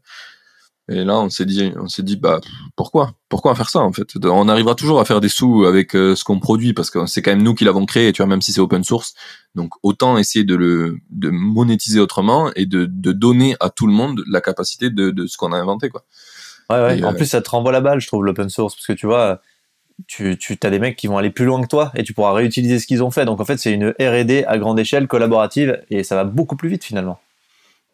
Et 0.89 1.05
là, 1.05 1.21
on 1.21 1.31
s'est 1.31 1.45
dit, 1.45 1.73
on 1.77 1.87
s'est 1.87 2.03
dit, 2.03 2.17
bah 2.17 2.41
pourquoi, 2.75 3.15
pourquoi 3.29 3.55
faire 3.55 3.71
ça 3.71 3.81
en 3.81 3.93
fait? 3.93 4.09
On 4.25 4.49
arrivera 4.49 4.75
toujours 4.75 5.01
à 5.01 5.05
faire 5.05 5.21
des 5.21 5.29
sous 5.29 5.65
avec 5.65 5.95
euh, 5.95 6.17
ce 6.17 6.25
qu'on 6.25 6.41
produit 6.41 6.75
parce 6.75 6.91
que 6.91 7.07
c'est 7.07 7.23
quand 7.23 7.31
même 7.31 7.43
nous 7.43 7.55
qui 7.55 7.65
l'avons 7.65 7.87
créé, 7.87 8.13
tu 8.13 8.21
vois, 8.21 8.27
même 8.27 8.43
si 8.43 8.53
c'est 8.53 8.61
open 8.61 8.83
source. 8.83 9.15
Donc 9.55 9.71
autant 9.85 10.19
essayer 10.19 10.45
de 10.45 10.57
le 10.57 10.99
de 11.11 11.31
monétiser 11.31 12.01
autrement 12.01 12.51
et 12.57 12.67
de, 12.67 12.87
de 12.87 13.13
donner 13.13 13.55
à 13.61 13.71
tout 13.71 13.87
le 13.87 13.93
monde 13.93 14.23
la 14.29 14.41
capacité 14.41 14.91
de, 14.91 15.11
de 15.11 15.27
ce 15.27 15.37
qu'on 15.37 15.53
a 15.53 15.57
inventé, 15.57 15.89
quoi. 15.89 16.05
Ouais, 16.71 16.81
ouais. 16.81 17.05
en 17.05 17.13
euh, 17.13 17.17
plus, 17.17 17.27
ça 17.27 17.41
te 17.41 17.51
renvoie 17.51 17.73
la 17.73 17.81
balle, 17.81 18.01
je 18.01 18.07
trouve, 18.07 18.25
l'open 18.25 18.49
source, 18.49 18.75
parce 18.75 18.87
que 18.87 18.93
tu 18.93 19.07
vois, 19.07 19.41
tu, 20.07 20.37
tu 20.39 20.59
as 20.63 20.71
des 20.71 20.79
mecs 20.79 20.97
qui 20.97 21.07
vont 21.07 21.19
aller 21.19 21.31
plus 21.31 21.45
loin 21.45 21.63
que 21.63 21.69
toi 21.69 21.93
et 21.95 22.03
tu 22.03 22.15
pourras 22.15 22.33
réutiliser 22.33 22.79
ce 22.79 22.87
qu'ils 22.87 23.03
ont 23.03 23.11
fait. 23.11 23.25
Donc 23.25 23.41
en 23.41 23.45
fait, 23.45 23.59
c'est 23.59 23.73
une 23.73 23.91
R&D 24.01 24.45
à 24.47 24.59
grande 24.59 24.79
échelle, 24.79 25.07
collaborative, 25.07 25.83
et 25.91 26.03
ça 26.05 26.17
va 26.17 26.25
beaucoup 26.25 26.57
plus 26.57 26.69
vite 26.69 26.85
finalement. 26.85 27.19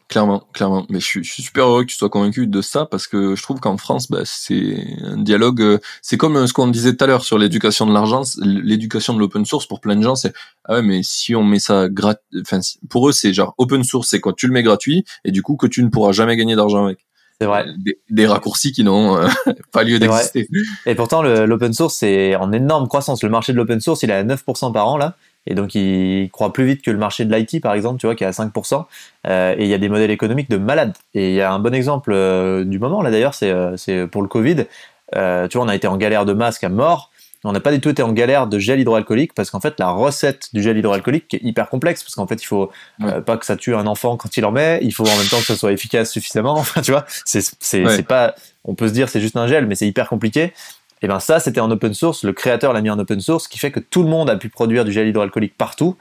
Clairement, 0.09 0.49
clairement. 0.55 0.87
Mais 0.89 1.01
je 1.01 1.05
suis, 1.05 1.23
je 1.23 1.31
suis, 1.31 1.43
super 1.43 1.67
heureux 1.67 1.83
que 1.83 1.91
tu 1.91 1.97
sois 1.97 2.09
convaincu 2.09 2.47
de 2.47 2.63
ça 2.63 2.87
parce 2.87 3.07
que 3.07 3.37
je 3.37 3.43
trouve 3.43 3.61
qu'en 3.61 3.77
France, 3.77 4.11
bah, 4.11 4.23
c'est 4.25 4.83
un 5.03 5.19
dialogue. 5.19 5.61
Euh, 5.61 5.79
c'est 6.01 6.17
comme 6.17 6.37
euh, 6.37 6.47
ce 6.47 6.55
qu'on 6.55 6.69
disait 6.69 6.97
tout 6.97 7.05
à 7.05 7.07
l'heure 7.07 7.25
sur 7.25 7.37
l'éducation 7.37 7.85
de 7.85 7.93
l'argent, 7.93 8.23
l'éducation 8.41 9.13
de 9.13 9.19
l'open 9.19 9.45
source 9.45 9.67
pour 9.67 9.81
plein 9.81 9.97
de 9.97 10.03
gens. 10.03 10.15
C'est 10.15 10.33
ah 10.65 10.77
ouais, 10.77 10.83
mais 10.83 11.03
si 11.03 11.35
on 11.37 11.45
met 11.45 11.59
ça 11.59 11.91
gratuit, 11.91 12.41
enfin 12.41 12.61
pour 12.89 13.07
eux 13.07 13.13
c'est 13.13 13.35
genre 13.35 13.55
open 13.59 13.85
source, 13.85 14.09
c'est 14.09 14.19
quand 14.19 14.33
tu 14.33 14.47
le 14.47 14.55
mets 14.55 14.63
gratuit 14.63 15.05
et 15.27 15.31
du 15.31 15.43
coup 15.43 15.57
que 15.57 15.67
tu 15.67 15.83
ne 15.83 15.91
pourras 15.91 16.13
jamais 16.13 16.39
gagner 16.39 16.57
d'argent 16.57 16.87
avec. 16.87 17.07
C'est 17.41 17.47
vrai. 17.47 17.67
Des, 17.79 17.99
des, 18.11 18.27
raccourcis 18.27 18.73
qui 18.73 18.83
n'ont 18.83 19.17
euh, 19.17 19.29
pas 19.73 19.85
lieu 19.85 19.99
d'exister. 19.99 20.49
Et 20.87 20.95
pourtant, 20.95 21.23
l'open 21.23 21.73
source, 21.73 21.95
c'est 21.95 22.35
en 22.35 22.53
énorme 22.53 22.89
croissance. 22.89 23.23
Le 23.23 23.29
marché 23.29 23.53
de 23.53 23.59
l'open 23.59 23.81
source, 23.81 24.03
il 24.03 24.11
est 24.11 24.15
à 24.15 24.25
9% 24.25 24.73
par 24.73 24.89
an, 24.89 24.97
là. 24.97 25.15
Et 25.47 25.55
donc, 25.55 25.75
il 25.75 26.29
croît 26.31 26.53
plus 26.53 26.67
vite 26.67 26.83
que 26.83 26.91
le 26.91 26.99
marché 26.99 27.25
de 27.25 27.35
l'IT, 27.35 27.63
par 27.63 27.75
exemple, 27.75 28.01
tu 28.01 28.07
vois, 28.07 28.17
qui 28.17 28.25
est 28.25 28.27
à 28.27 28.33
5%. 28.33 28.85
Euh, 29.29 29.55
et 29.57 29.63
il 29.63 29.69
y 29.69 29.75
a 29.75 29.79
des 29.79 29.89
modèles 29.89 30.11
économiques 30.11 30.51
de 30.51 30.57
malades. 30.57 30.95
Et 31.15 31.31
il 31.31 31.35
y 31.37 31.41
a 31.41 31.53
un 31.53 31.61
bon 31.61 31.75
exemple 31.75 32.11
euh, 32.13 32.65
du 32.65 32.79
moment, 32.79 33.03
là 33.03 33.11
d'ailleurs, 33.11 33.35
c'est 33.35 34.07
pour 34.11 34.23
le 34.23 34.29
Covid. 34.29 34.67
Tu 35.13 35.19
vois, 35.19 35.65
on 35.65 35.69
a 35.69 35.77
été 35.77 35.87
en 35.87 35.97
galère 35.97 36.27
de 36.27 36.33
masques 36.33 36.65
à 36.65 36.69
mort. 36.69 37.11
On 37.45 37.53
n'a 37.53 37.61
pas 37.61 37.71
du 37.71 37.81
tout 37.81 37.89
été 37.89 38.03
en 38.03 38.13
galère 38.13 38.47
de 38.49 38.59
gel 38.59 38.81
hydroalcoolique 38.81 39.33
parce 39.33 39.51
qu'en 39.51 39.61
fait, 39.61 39.79
la 39.79 39.91
recette 39.91 40.49
du 40.53 40.63
gel 40.63 40.77
hydroalcoolique 40.77 41.35
est 41.35 41.43
hyper 41.43 41.69
complexe 41.69 42.03
parce 42.03 42.17
qu'en 42.17 42.27
fait, 42.27 42.43
il 42.43 42.47
faut 42.47 42.71
ouais. 43.01 43.21
pas 43.21 43.37
que 43.37 43.47
ça 43.47 43.57
tue 43.57 43.77
un 43.77 43.87
enfant 43.87 44.17
quand 44.17 44.37
il 44.37 44.45
en 44.45 44.51
met. 44.51 44.81
Il 44.83 44.93
faut 44.93 45.05
en 45.05 45.17
même 45.17 45.27
temps 45.27 45.39
que 45.39 45.45
ça 45.45 45.57
soit 45.57 45.73
efficace 45.73 46.11
suffisamment. 46.11 46.57
Enfin, 46.59 46.83
tu 46.83 46.91
vois, 46.91 47.05
c'est 47.25 47.85
ouais. 47.85 48.03
pas. 48.03 48.35
On 48.65 48.75
peut 48.75 48.89
se 48.89 48.93
dire 48.93 49.09
c'est 49.09 49.21
juste 49.21 49.37
un 49.37 49.47
gel, 49.47 49.67
mais 49.67 49.77
c'est 49.77 49.87
hyper 49.87 50.09
compliqué. 50.09 50.53
Et 51.01 51.07
ben 51.07 51.21
ça, 51.21 51.39
c'était 51.39 51.61
en 51.61 51.71
open 51.71 51.95
source. 51.95 52.25
Le 52.25 52.33
créateur 52.33 52.73
l'a 52.73 52.81
mis 52.81 52.91
en 52.91 52.99
open 52.99 53.21
source, 53.21 53.45
ce 53.45 53.49
qui 53.49 53.59
fait 53.59 53.71
que 53.71 53.81
tout 53.81 54.03
le 54.03 54.09
monde 54.09 54.29
a 54.29 54.37
pu 54.37 54.49
produire 54.49 54.85
du 54.85 54.93
gel 54.93 55.07
hydroalcoolique 55.07 55.57
partout. 55.57 55.97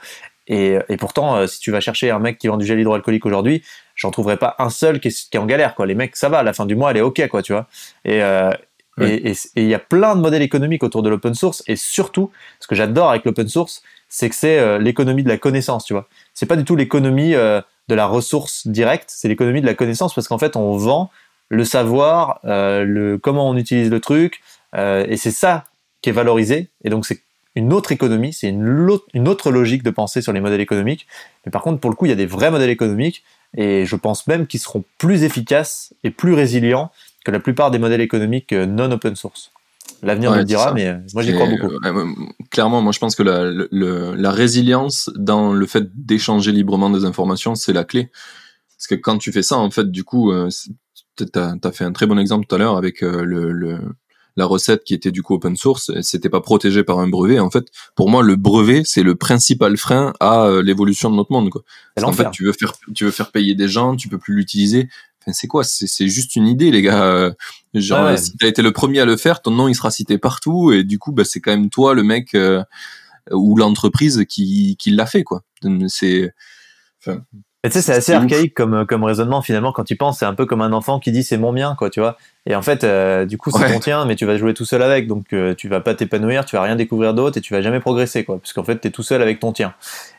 Et, 0.47 0.77
et 0.89 0.97
pourtant, 0.97 1.35
euh, 1.35 1.47
si 1.47 1.59
tu 1.59 1.71
vas 1.71 1.81
chercher 1.81 2.09
un 2.09 2.19
mec 2.19 2.37
qui 2.37 2.47
vend 2.47 2.57
du 2.57 2.65
gel 2.65 2.79
hydroalcoolique 2.79 3.25
aujourd'hui, 3.25 3.63
j'en 3.95 4.11
trouverai 4.11 4.37
pas 4.37 4.55
un 4.59 4.69
seul 4.69 4.99
qui 4.99 5.09
est, 5.09 5.29
qui 5.29 5.37
est, 5.37 5.39
en 5.39 5.45
galère. 5.45 5.75
Quoi. 5.75 5.85
Les 5.85 5.95
mecs, 5.95 6.15
ça 6.15 6.29
va. 6.29 6.39
À 6.39 6.43
la 6.43 6.53
fin 6.53 6.65
du 6.65 6.75
mois, 6.75 6.91
elle 6.91 6.97
est 6.97 7.01
ok, 7.01 7.27
quoi, 7.27 7.41
tu 7.41 7.51
vois. 7.51 7.67
Et 8.05 8.23
euh, 8.23 8.51
et 9.01 9.33
il 9.55 9.67
y 9.67 9.73
a 9.73 9.79
plein 9.79 10.15
de 10.15 10.21
modèles 10.21 10.41
économiques 10.41 10.83
autour 10.83 11.03
de 11.03 11.09
l'open 11.09 11.33
source. 11.33 11.63
Et 11.67 11.75
surtout, 11.75 12.31
ce 12.59 12.67
que 12.67 12.75
j'adore 12.75 13.09
avec 13.09 13.25
l'open 13.25 13.47
source, 13.47 13.83
c'est 14.09 14.29
que 14.29 14.35
c'est 14.35 14.59
euh, 14.59 14.79
l'économie 14.79 15.23
de 15.23 15.29
la 15.29 15.37
connaissance, 15.37 15.85
tu 15.85 15.93
vois. 15.93 16.07
C'est 16.33 16.45
pas 16.45 16.55
du 16.55 16.63
tout 16.63 16.75
l'économie 16.75 17.35
euh, 17.35 17.61
de 17.87 17.95
la 17.95 18.05
ressource 18.05 18.67
directe, 18.67 19.09
c'est 19.09 19.27
l'économie 19.27 19.61
de 19.61 19.65
la 19.65 19.73
connaissance 19.73 20.13
parce 20.13 20.27
qu'en 20.27 20.37
fait, 20.37 20.55
on 20.55 20.77
vend 20.77 21.09
le 21.49 21.63
savoir, 21.63 22.39
euh, 22.45 22.83
le 22.83 23.17
comment 23.17 23.49
on 23.49 23.55
utilise 23.55 23.89
le 23.89 23.99
truc, 23.99 24.41
et 24.75 25.17
c'est 25.17 25.31
ça 25.31 25.63
qui 26.01 26.09
est 26.09 26.13
valorisé. 26.13 26.69
Et 26.83 26.89
donc 26.89 27.05
c'est 27.07 27.21
une 27.55 27.73
autre 27.73 27.91
économie, 27.91 28.33
c'est 28.33 28.49
une, 28.49 29.27
autre 29.27 29.49
logique 29.49 29.81
de 29.81 29.89
pensée 29.89 30.21
sur 30.21 30.33
les 30.33 30.41
modèles 30.41 30.61
économiques. 30.61 31.07
Mais 31.45 31.51
par 31.51 31.63
contre, 31.63 31.79
pour 31.79 31.89
le 31.89 31.95
coup, 31.95 32.05
il 32.05 32.09
y 32.09 32.11
a 32.11 32.15
des 32.15 32.27
vrais 32.27 32.51
modèles 32.51 32.69
économiques, 32.69 33.23
et 33.55 33.85
je 33.85 33.95
pense 33.95 34.27
même 34.27 34.45
qu'ils 34.45 34.59
seront 34.59 34.83
plus 34.99 35.23
efficaces 35.23 35.93
et 36.03 36.11
plus 36.11 36.33
résilients 36.33 36.91
que 37.27 37.31
la 37.31 37.41
plupart 37.41 37.71
des 37.71 37.77
modèles 37.77 37.99
économiques 37.99 38.53
euh, 38.53 38.65
non 38.65 38.89
open 38.89 39.17
source. 39.17 39.51
L'avenir 40.01 40.29
ouais, 40.29 40.37
nous 40.37 40.41
le 40.43 40.45
dira, 40.45 40.73
mais 40.73 40.95
moi 41.13 41.23
j'y 41.23 41.33
crois 41.33 41.47
beaucoup. 41.47 41.73
Euh, 41.83 42.05
clairement, 42.51 42.81
moi 42.81 42.93
je 42.93 42.99
pense 42.99 43.15
que 43.15 43.23
la, 43.23 43.43
le, 43.43 44.15
la 44.15 44.31
résilience 44.31 45.09
dans 45.15 45.51
le 45.51 45.65
fait 45.65 45.89
d'échanger 45.93 46.53
librement 46.53 46.89
des 46.89 47.03
informations, 47.03 47.55
c'est 47.55 47.73
la 47.73 47.83
clé. 47.83 48.09
Parce 48.77 48.87
que 48.87 48.95
quand 48.95 49.17
tu 49.17 49.33
fais 49.33 49.41
ça, 49.41 49.57
en 49.57 49.71
fait, 49.71 49.91
du 49.91 50.05
coup, 50.05 50.31
euh, 50.31 50.49
tu 51.17 51.25
as, 51.35 51.55
as, 51.61 51.71
fait 51.71 51.83
un 51.83 51.91
très 51.91 52.05
bon 52.05 52.17
exemple 52.17 52.45
tout 52.47 52.55
à 52.55 52.59
l'heure 52.59 52.77
avec 52.77 53.03
euh, 53.03 53.23
le, 53.23 53.51
le, 53.51 53.79
la 54.37 54.45
recette 54.45 54.83
qui 54.85 54.93
était 54.93 55.11
du 55.11 55.23
coup 55.23 55.33
open 55.33 55.57
source, 55.57 55.91
c'était 56.01 56.29
pas 56.29 56.41
protégé 56.41 56.83
par 56.83 56.99
un 56.99 57.09
brevet. 57.09 57.39
En 57.39 57.49
fait, 57.49 57.65
pour 57.95 58.09
moi, 58.09 58.23
le 58.23 58.37
brevet, 58.37 58.83
c'est 58.85 59.03
le 59.03 59.15
principal 59.15 59.75
frein 59.75 60.13
à 60.21 60.45
euh, 60.45 60.61
l'évolution 60.61 61.09
de 61.09 61.15
notre 61.15 61.33
monde. 61.33 61.49
Quoi. 61.49 61.63
En 62.01 62.13
fait, 62.13 62.29
tu 62.31 62.45
veux 62.45 62.53
faire, 62.53 62.73
tu 62.95 63.03
veux 63.03 63.11
faire 63.11 63.31
payer 63.31 63.55
des 63.55 63.67
gens, 63.67 63.97
tu 63.97 64.07
peux 64.07 64.19
plus 64.19 64.35
l'utiliser. 64.35 64.87
Enfin, 65.27 65.33
c'est 65.33 65.47
quoi? 65.47 65.65
C'est 65.65 66.07
juste 66.07 66.37
une 66.37 66.47
idée, 66.47 66.71
les 66.71 66.81
gars. 66.81 67.03
Euh, 67.03 67.31
genre, 67.73 68.05
ouais. 68.05 68.17
si 68.17 68.37
t'as 68.37 68.47
été 68.47 68.61
le 68.61 68.71
premier 68.71 69.01
à 69.01 69.05
le 69.05 69.17
faire, 69.17 69.41
ton 69.41 69.51
nom 69.51 69.67
il 69.67 69.75
sera 69.75 69.91
cité 69.91 70.17
partout, 70.17 70.71
et 70.71 70.85
du 70.85 70.99
coup, 70.99 71.11
bah, 71.11 71.25
c'est 71.25 71.41
quand 71.41 71.51
même 71.51 71.69
toi, 71.69 71.93
le 71.93 72.03
mec 72.03 72.33
euh, 72.33 72.63
ou 73.31 73.57
l'entreprise 73.57 74.23
qui, 74.29 74.77
qui 74.79 74.91
l'a 74.91 75.05
fait, 75.05 75.23
quoi. 75.23 75.43
C'est, 75.89 76.31
enfin, 77.05 77.19
tu 77.65 77.71
sais, 77.71 77.81
c'est 77.81 77.93
assez 77.93 78.13
archaïque 78.13 78.53
comme, 78.53 78.85
comme 78.85 79.03
raisonnement 79.03 79.41
finalement. 79.41 79.73
Quand 79.73 79.83
tu 79.83 79.97
penses, 79.97 80.19
c'est 80.19 80.25
un 80.25 80.35
peu 80.35 80.45
comme 80.45 80.61
un 80.61 80.71
enfant 80.71 80.99
qui 80.99 81.11
dit 81.11 81.23
c'est 81.23 81.37
mon 81.37 81.51
mien, 81.51 81.75
quoi, 81.77 81.89
tu 81.89 81.99
vois. 81.99 82.15
Et 82.45 82.55
en 82.55 82.61
fait, 82.61 82.85
euh, 82.85 83.25
du 83.25 83.37
coup, 83.37 83.51
c'est 83.51 83.59
ouais. 83.59 83.73
ton 83.73 83.79
tien, 83.79 84.05
mais 84.05 84.15
tu 84.15 84.25
vas 84.25 84.37
jouer 84.37 84.53
tout 84.53 84.63
seul 84.63 84.81
avec, 84.81 85.07
donc 85.07 85.33
euh, 85.33 85.53
tu 85.53 85.67
vas 85.67 85.81
pas 85.81 85.93
t'épanouir, 85.93 86.45
tu 86.45 86.55
vas 86.55 86.61
rien 86.61 86.77
découvrir 86.77 87.13
d'autre 87.13 87.37
et 87.37 87.41
tu 87.41 87.53
vas 87.53 87.61
jamais 87.61 87.81
progresser, 87.81 88.23
quoi, 88.23 88.39
puisqu'en 88.39 88.63
fait, 88.63 88.77
t'es 88.77 88.91
tout 88.91 89.03
seul 89.03 89.21
avec 89.21 89.41
ton 89.41 89.51
tien. 89.51 89.73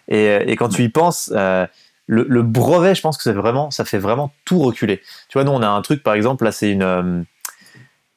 Et, 0.09 0.39
et 0.47 0.57
quand 0.57 0.69
tu 0.69 0.83
y 0.83 0.89
penses, 0.91 1.33
euh, 1.35 1.67
le, 2.09 2.25
le, 2.27 2.43
brevet, 2.43 2.95
je 2.95 3.03
pense 3.03 3.17
que 3.17 3.23
c'est 3.23 3.33
vraiment, 3.33 3.71
ça 3.71 3.85
fait 3.85 3.99
vraiment 3.99 4.33
tout 4.45 4.59
reculer. 4.59 5.03
Tu 5.29 5.35
vois, 5.35 5.45
nous, 5.45 5.53
on 5.53 5.63
a 5.63 5.69
un 5.69 5.83
truc, 5.83 6.03
par 6.03 6.15
exemple, 6.15 6.45
là, 6.45 6.53
c'est 6.53 6.71
une, 6.71 6.83
euh, 6.83 7.23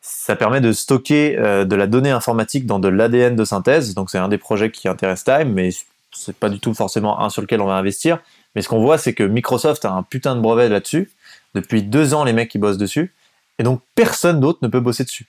ça 0.01 0.35
permet 0.35 0.61
de 0.61 0.71
stocker 0.71 1.37
euh, 1.37 1.65
de 1.65 1.75
la 1.75 1.87
donnée 1.87 2.09
informatique 2.09 2.65
dans 2.65 2.79
de 2.79 2.87
l'ADN 2.87 3.35
de 3.35 3.43
synthèse. 3.43 3.93
Donc, 3.93 4.09
c'est 4.09 4.17
un 4.17 4.29
des 4.29 4.37
projets 4.37 4.71
qui 4.71 4.87
intéresse 4.87 5.25
Time, 5.25 5.51
mais 5.51 5.69
c'est 6.13 6.35
pas 6.35 6.49
du 6.49 6.59
tout 6.59 6.73
forcément 6.73 7.21
un 7.21 7.29
sur 7.29 7.41
lequel 7.41 7.61
on 7.61 7.67
va 7.67 7.75
investir. 7.75 8.19
Mais 8.55 8.61
ce 8.61 8.69
qu'on 8.69 8.81
voit, 8.81 8.97
c'est 8.97 9.13
que 9.13 9.23
Microsoft 9.23 9.83
a 9.83 9.91
un 9.91 10.03
putain 10.03 10.35
de 10.35 10.41
brevet 10.41 10.69
là-dessus. 10.69 11.11
Depuis 11.53 11.83
deux 11.83 12.13
ans, 12.13 12.23
les 12.23 12.33
mecs 12.33 12.49
qui 12.49 12.59
bossent 12.59 12.77
dessus. 12.77 13.13
Et 13.59 13.63
donc, 13.63 13.81
personne 13.95 14.39
d'autre 14.39 14.59
ne 14.61 14.69
peut 14.69 14.79
bosser 14.79 15.03
dessus. 15.03 15.27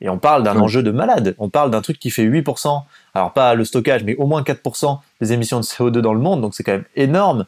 Et 0.00 0.08
on 0.08 0.18
parle 0.18 0.42
d'un 0.42 0.56
enjeu 0.58 0.82
de 0.82 0.90
malade. 0.90 1.34
On 1.38 1.48
parle 1.48 1.70
d'un 1.70 1.80
truc 1.80 1.98
qui 1.98 2.10
fait 2.10 2.24
8%, 2.24 2.82
alors 3.14 3.32
pas 3.32 3.54
le 3.54 3.64
stockage, 3.64 4.04
mais 4.04 4.14
au 4.16 4.26
moins 4.26 4.42
4% 4.42 4.98
des 5.20 5.32
émissions 5.32 5.58
de 5.58 5.64
CO2 5.64 5.98
dans 5.98 6.12
le 6.12 6.20
monde. 6.20 6.40
Donc, 6.40 6.54
c'est 6.54 6.62
quand 6.62 6.72
même 6.72 6.84
énorme. 6.96 7.46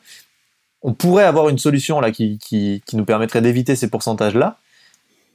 On 0.86 0.94
pourrait 0.94 1.24
avoir 1.24 1.48
une 1.48 1.58
solution 1.58 2.00
là 2.00 2.12
qui, 2.12 2.38
qui, 2.38 2.80
nous 2.92 3.04
permettrait 3.04 3.42
d'éviter 3.42 3.74
ces 3.74 3.90
pourcentages-là. 3.90 4.56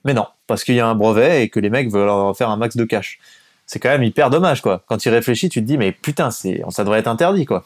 Mais 0.05 0.13
non, 0.13 0.25
parce 0.47 0.63
qu'il 0.63 0.75
y 0.75 0.79
a 0.79 0.87
un 0.87 0.95
brevet 0.95 1.43
et 1.43 1.49
que 1.49 1.59
les 1.59 1.69
mecs 1.69 1.91
veulent 1.91 2.07
en 2.07 2.33
faire 2.33 2.49
un 2.49 2.55
max 2.55 2.77
de 2.77 2.85
cash. 2.85 3.19
C'est 3.65 3.77
quand 3.79 3.89
même 3.89 4.03
hyper 4.03 4.29
dommage, 4.29 4.61
quoi. 4.61 4.85
Quand 4.87 4.97
tu 4.97 5.09
réfléchis, 5.09 5.49
tu 5.49 5.59
te 5.59 5.65
dis, 5.65 5.77
mais 5.77 5.91
putain, 5.91 6.31
c'est, 6.31 6.63
ça 6.69 6.85
devrait 6.85 6.99
être 6.99 7.09
interdit, 7.09 7.45
quoi. 7.45 7.65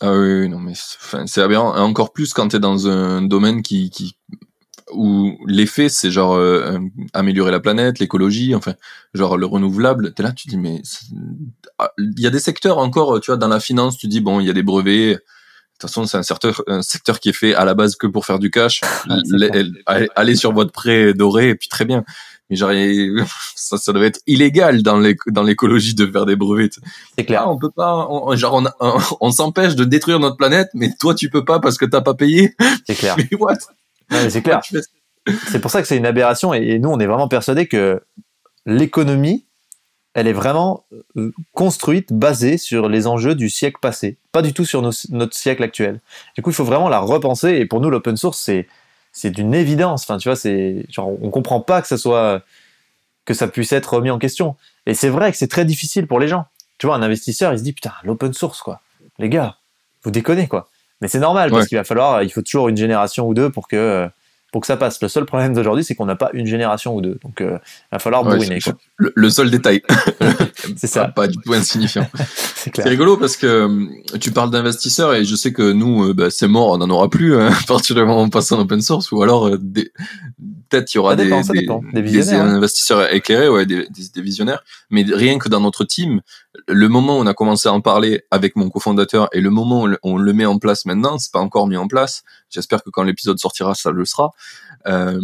Ah 0.00 0.10
oui, 0.10 0.48
non, 0.48 0.58
mais 0.58 0.72
c'est 0.74 1.40
aberrant. 1.40 1.76
Encore 1.76 2.12
plus 2.12 2.34
quand 2.34 2.48
tu 2.48 2.56
es 2.56 2.58
dans 2.58 2.88
un 2.88 3.22
domaine 3.22 3.62
qui, 3.62 3.88
qui 3.90 4.16
où 4.92 5.38
l'effet, 5.46 5.88
c'est 5.88 6.10
genre 6.10 6.34
euh, 6.34 6.78
améliorer 7.12 7.52
la 7.52 7.60
planète, 7.60 8.00
l'écologie, 8.00 8.56
enfin, 8.56 8.74
genre 9.14 9.36
le 9.36 9.46
renouvelable. 9.46 10.14
T'es 10.14 10.24
là, 10.24 10.32
tu 10.32 10.48
dis, 10.48 10.56
mais 10.56 10.82
ah, 11.78 11.92
il 11.96 12.20
y 12.20 12.26
a 12.26 12.30
des 12.30 12.40
secteurs 12.40 12.78
encore, 12.78 13.20
tu 13.20 13.30
vois, 13.30 13.38
dans 13.38 13.46
la 13.46 13.60
finance, 13.60 13.96
tu 13.98 14.08
dis, 14.08 14.20
bon, 14.20 14.40
il 14.40 14.46
y 14.48 14.50
a 14.50 14.52
des 14.52 14.64
brevets. 14.64 15.20
De 15.76 15.80
toute 15.80 15.90
façon, 15.90 16.06
c'est 16.06 16.16
un 16.16 16.22
secteur, 16.22 16.62
un 16.68 16.80
secteur 16.80 17.20
qui 17.20 17.28
est 17.28 17.34
fait 17.34 17.54
à 17.54 17.66
la 17.66 17.74
base 17.74 17.96
que 17.96 18.06
pour 18.06 18.24
faire 18.24 18.38
du 18.38 18.50
cash. 18.50 18.80
Ah, 19.86 19.98
allez 20.14 20.34
sur 20.34 20.52
votre 20.52 20.72
prêt 20.72 21.12
doré, 21.12 21.50
et 21.50 21.54
puis 21.54 21.68
très 21.68 21.84
bien 21.84 22.02
mais 22.50 22.56
genre 22.56 22.70
ça, 23.54 23.76
ça 23.76 23.92
doit 23.92 24.06
être 24.06 24.20
illégal 24.26 24.82
dans 24.82 24.98
l'écologie 24.98 25.94
de 25.94 26.06
faire 26.06 26.26
des 26.26 26.36
brevets. 26.36 26.78
C'est 27.16 27.24
clair. 27.24 27.42
Ah, 27.44 27.50
on 27.50 27.58
peut 27.58 27.70
pas, 27.70 28.06
on, 28.08 28.34
genre 28.36 28.54
on, 28.54 28.64
on, 28.80 28.98
on 29.20 29.30
s'empêche 29.30 29.74
de 29.74 29.84
détruire 29.84 30.20
notre 30.20 30.36
planète, 30.36 30.68
mais 30.74 30.90
toi 30.98 31.14
tu 31.14 31.30
peux 31.30 31.44
pas 31.44 31.60
parce 31.60 31.78
que 31.78 31.84
t'as 31.84 32.00
pas 32.00 32.14
payé. 32.14 32.54
C'est 32.86 32.94
clair. 32.94 33.16
mais 33.18 33.28
what? 33.38 33.56
Ouais, 34.10 34.30
C'est 34.30 34.42
clair. 34.42 34.60
C'est 35.48 35.58
pour 35.58 35.72
ça 35.72 35.82
que 35.82 35.88
c'est 35.88 35.96
une 35.96 36.06
aberration 36.06 36.54
et, 36.54 36.62
et 36.62 36.78
nous 36.78 36.88
on 36.88 37.00
est 37.00 37.06
vraiment 37.06 37.26
persuadés 37.26 37.66
que 37.66 38.00
l'économie 38.64 39.44
elle 40.16 40.28
est 40.28 40.32
vraiment 40.32 40.86
euh, 41.18 41.30
construite, 41.52 42.10
basée 42.10 42.56
sur 42.56 42.88
les 42.88 43.06
enjeux 43.06 43.34
du 43.34 43.50
siècle 43.50 43.76
passé, 43.82 44.16
pas 44.32 44.40
du 44.40 44.54
tout 44.54 44.64
sur 44.64 44.80
nos, 44.80 44.90
notre 45.10 45.36
siècle 45.36 45.62
actuel. 45.62 46.00
Du 46.34 46.40
coup, 46.42 46.48
il 46.48 46.54
faut 46.54 46.64
vraiment 46.64 46.88
la 46.88 47.00
repenser. 47.00 47.50
Et 47.50 47.66
pour 47.66 47.82
nous, 47.82 47.90
l'open 47.90 48.16
source, 48.16 48.38
c'est 48.38 48.66
c'est 49.12 49.30
d'une 49.30 49.52
évidence. 49.52 50.04
Enfin, 50.04 50.16
tu 50.16 50.30
vois, 50.30 50.36
c'est 50.36 50.86
genre 50.88 51.12
on 51.22 51.28
comprend 51.28 51.60
pas 51.60 51.82
que 51.82 51.88
ça 51.88 51.98
soit 51.98 52.42
que 53.26 53.34
ça 53.34 53.46
puisse 53.46 53.72
être 53.72 53.92
remis 53.92 54.10
en 54.10 54.18
question. 54.18 54.56
Et 54.86 54.94
c'est 54.94 55.10
vrai 55.10 55.32
que 55.32 55.36
c'est 55.36 55.48
très 55.48 55.66
difficile 55.66 56.06
pour 56.06 56.18
les 56.18 56.28
gens. 56.28 56.46
Tu 56.78 56.86
vois, 56.86 56.96
un 56.96 57.02
investisseur, 57.02 57.52
il 57.52 57.58
se 57.58 57.62
dit 57.62 57.74
putain, 57.74 57.92
l'open 58.02 58.32
source 58.32 58.62
quoi. 58.62 58.80
Les 59.18 59.28
gars, 59.28 59.58
vous 60.02 60.10
déconnez 60.10 60.48
quoi. 60.48 60.70
Mais 61.02 61.08
c'est 61.08 61.18
normal 61.18 61.50
parce 61.50 61.64
ouais. 61.64 61.68
qu'il 61.68 61.76
va 61.76 61.84
falloir, 61.84 62.22
il 62.22 62.32
faut 62.32 62.40
toujours 62.40 62.70
une 62.70 62.76
génération 62.78 63.28
ou 63.28 63.34
deux 63.34 63.50
pour 63.50 63.68
que 63.68 64.08
pour 64.56 64.62
que 64.62 64.68
ça 64.68 64.78
passe. 64.78 65.02
Le 65.02 65.08
seul 65.08 65.26
problème 65.26 65.52
d'aujourd'hui, 65.52 65.84
c'est 65.84 65.94
qu'on 65.94 66.06
n'a 66.06 66.16
pas 66.16 66.30
une 66.32 66.46
génération 66.46 66.96
ou 66.96 67.02
deux. 67.02 67.18
Donc, 67.22 67.42
euh, 67.42 67.58
il 67.60 67.92
va 67.92 67.98
falloir 67.98 68.24
ouais, 68.24 68.36
bourriner. 68.36 68.58
Le, 68.96 69.12
le, 69.14 69.28
seul 69.28 69.50
détail. 69.50 69.82
c'est 70.78 70.86
ça. 70.86 71.08
Pas, 71.08 71.12
pas, 71.12 71.28
du 71.28 71.36
tout 71.36 71.52
insignifiant. 71.52 72.08
c'est 72.74 72.88
rigolo 72.88 73.18
parce 73.18 73.36
que 73.36 73.46
euh, 73.46 74.18
tu 74.18 74.32
parles 74.32 74.50
d'investisseurs 74.50 75.12
et 75.12 75.26
je 75.26 75.36
sais 75.36 75.52
que 75.52 75.72
nous, 75.72 76.06
euh, 76.06 76.14
bah, 76.14 76.30
c'est 76.30 76.48
mort, 76.48 76.70
on 76.70 76.78
n'en 76.78 76.88
aura 76.88 77.10
plus 77.10 77.36
hein, 77.36 77.50
à 77.62 77.66
partir 77.66 77.94
du 77.94 78.00
moment 78.00 78.22
où 78.22 78.24
on 78.24 78.30
passe 78.30 78.50
en 78.50 78.58
open 78.58 78.80
source 78.80 79.12
ou 79.12 79.22
alors 79.22 79.46
euh, 79.46 79.58
peut-être 80.68 80.94
il 80.94 80.96
y 80.96 80.98
aura 80.98 81.12
ça 81.12 81.16
des, 81.16 81.24
dépend, 81.24 81.40
des, 81.40 81.60
dépend. 81.60 81.80
des, 81.92 82.02
des, 82.02 82.32
investisseurs 82.32 83.12
éclairés, 83.12 83.48
ouais, 83.48 83.66
des, 83.66 83.86
des, 83.88 84.22
visionnaires. 84.22 84.62
Mais 84.90 85.02
rien 85.02 85.38
que 85.38 85.48
dans 85.48 85.60
notre 85.60 85.84
team, 85.84 86.20
le 86.68 86.88
moment 86.88 87.18
où 87.18 87.20
on 87.20 87.26
a 87.26 87.34
commencé 87.34 87.68
à 87.68 87.72
en 87.72 87.80
parler 87.80 88.22
avec 88.30 88.56
mon 88.56 88.70
cofondateur 88.70 89.28
et 89.32 89.40
le 89.40 89.50
moment 89.50 89.84
où 89.84 89.88
on 90.02 90.16
le 90.16 90.32
met 90.32 90.46
en 90.46 90.58
place 90.58 90.84
maintenant, 90.86 91.18
c'est 91.18 91.32
pas 91.32 91.40
encore 91.40 91.66
mis 91.66 91.76
en 91.76 91.88
place. 91.88 92.22
J'espère 92.50 92.82
que 92.82 92.90
quand 92.90 93.02
l'épisode 93.02 93.38
sortira, 93.38 93.74
ça 93.74 93.90
le 93.90 94.04
sera. 94.04 94.30
Euh, 94.86 95.20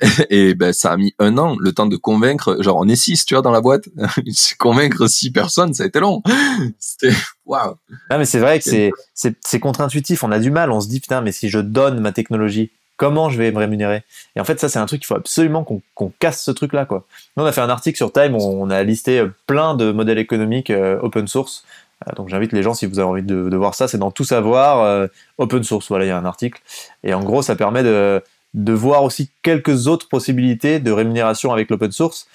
et 0.30 0.54
ben 0.54 0.72
ça 0.72 0.92
a 0.92 0.96
mis 0.96 1.14
un 1.18 1.38
an, 1.38 1.56
le 1.58 1.72
temps 1.72 1.86
de 1.86 1.96
convaincre. 1.96 2.62
Genre 2.62 2.76
on 2.76 2.88
est 2.88 2.96
six, 2.96 3.24
tu 3.24 3.34
vois, 3.34 3.42
dans 3.42 3.50
la 3.50 3.60
boîte. 3.60 3.88
convaincre 4.58 5.06
six 5.06 5.30
personnes, 5.30 5.74
ça 5.74 5.84
a 5.84 5.86
été 5.86 6.00
long. 6.00 6.22
C'était 6.78 7.14
waouh. 7.44 7.76
Ah 8.10 8.18
mais 8.18 8.26
c'est 8.26 8.38
vrai 8.38 8.58
que 8.58 8.64
c'est 8.64 8.90
c'est 9.14 9.60
contre-intuitif. 9.60 10.22
On 10.22 10.32
a 10.32 10.38
du 10.38 10.50
mal. 10.50 10.70
On 10.70 10.80
se 10.80 10.88
dit 10.88 11.00
putain, 11.00 11.20
mais 11.22 11.32
si 11.32 11.48
je 11.48 11.58
donne 11.58 12.00
ma 12.00 12.12
technologie, 12.12 12.72
comment 12.96 13.30
je 13.30 13.38
vais 13.38 13.50
me 13.52 13.58
rémunérer 13.58 14.02
Et 14.34 14.40
en 14.40 14.44
fait, 14.44 14.58
ça 14.60 14.68
c'est 14.68 14.78
un 14.78 14.86
truc 14.86 15.00
qu'il 15.00 15.06
faut 15.06 15.16
absolument 15.16 15.64
qu'on 15.64 16.12
casse 16.18 16.42
ce 16.42 16.50
truc-là 16.50 16.86
quoi. 16.86 17.04
Nous 17.36 17.44
on 17.44 17.46
a 17.46 17.52
fait 17.52 17.60
un 17.60 17.70
article 17.70 17.96
sur 17.96 18.12
Time. 18.12 18.34
On 18.34 18.70
a 18.70 18.82
listé 18.82 19.24
plein 19.46 19.74
de 19.74 19.92
modèles 19.92 20.18
économiques 20.18 20.70
euh, 20.70 20.98
open 21.00 21.26
source. 21.28 21.64
Euh, 22.06 22.14
donc 22.14 22.28
j'invite 22.28 22.52
les 22.52 22.62
gens 22.62 22.74
si 22.74 22.86
vous 22.86 22.98
avez 22.98 23.08
envie 23.08 23.22
de, 23.22 23.56
voir 23.56 23.74
ça, 23.74 23.88
c'est 23.88 23.98
dans 23.98 24.10
tout 24.10 24.24
savoir 24.24 24.80
euh, 24.80 25.06
open 25.38 25.62
source. 25.64 25.88
Voilà, 25.88 26.04
il 26.04 26.08
y 26.08 26.10
a 26.10 26.18
un 26.18 26.24
article. 26.24 26.60
Et 27.04 27.14
en 27.14 27.22
gros, 27.22 27.42
ça 27.42 27.56
permet 27.56 27.82
de 27.82 28.22
de 28.56 28.72
voir 28.72 29.04
aussi 29.04 29.30
quelques 29.42 29.86
autres 29.86 30.08
possibilités 30.08 30.80
de 30.80 30.90
rémunération 30.90 31.52
avec 31.52 31.70
l'open 31.70 31.92
source. 31.92 32.26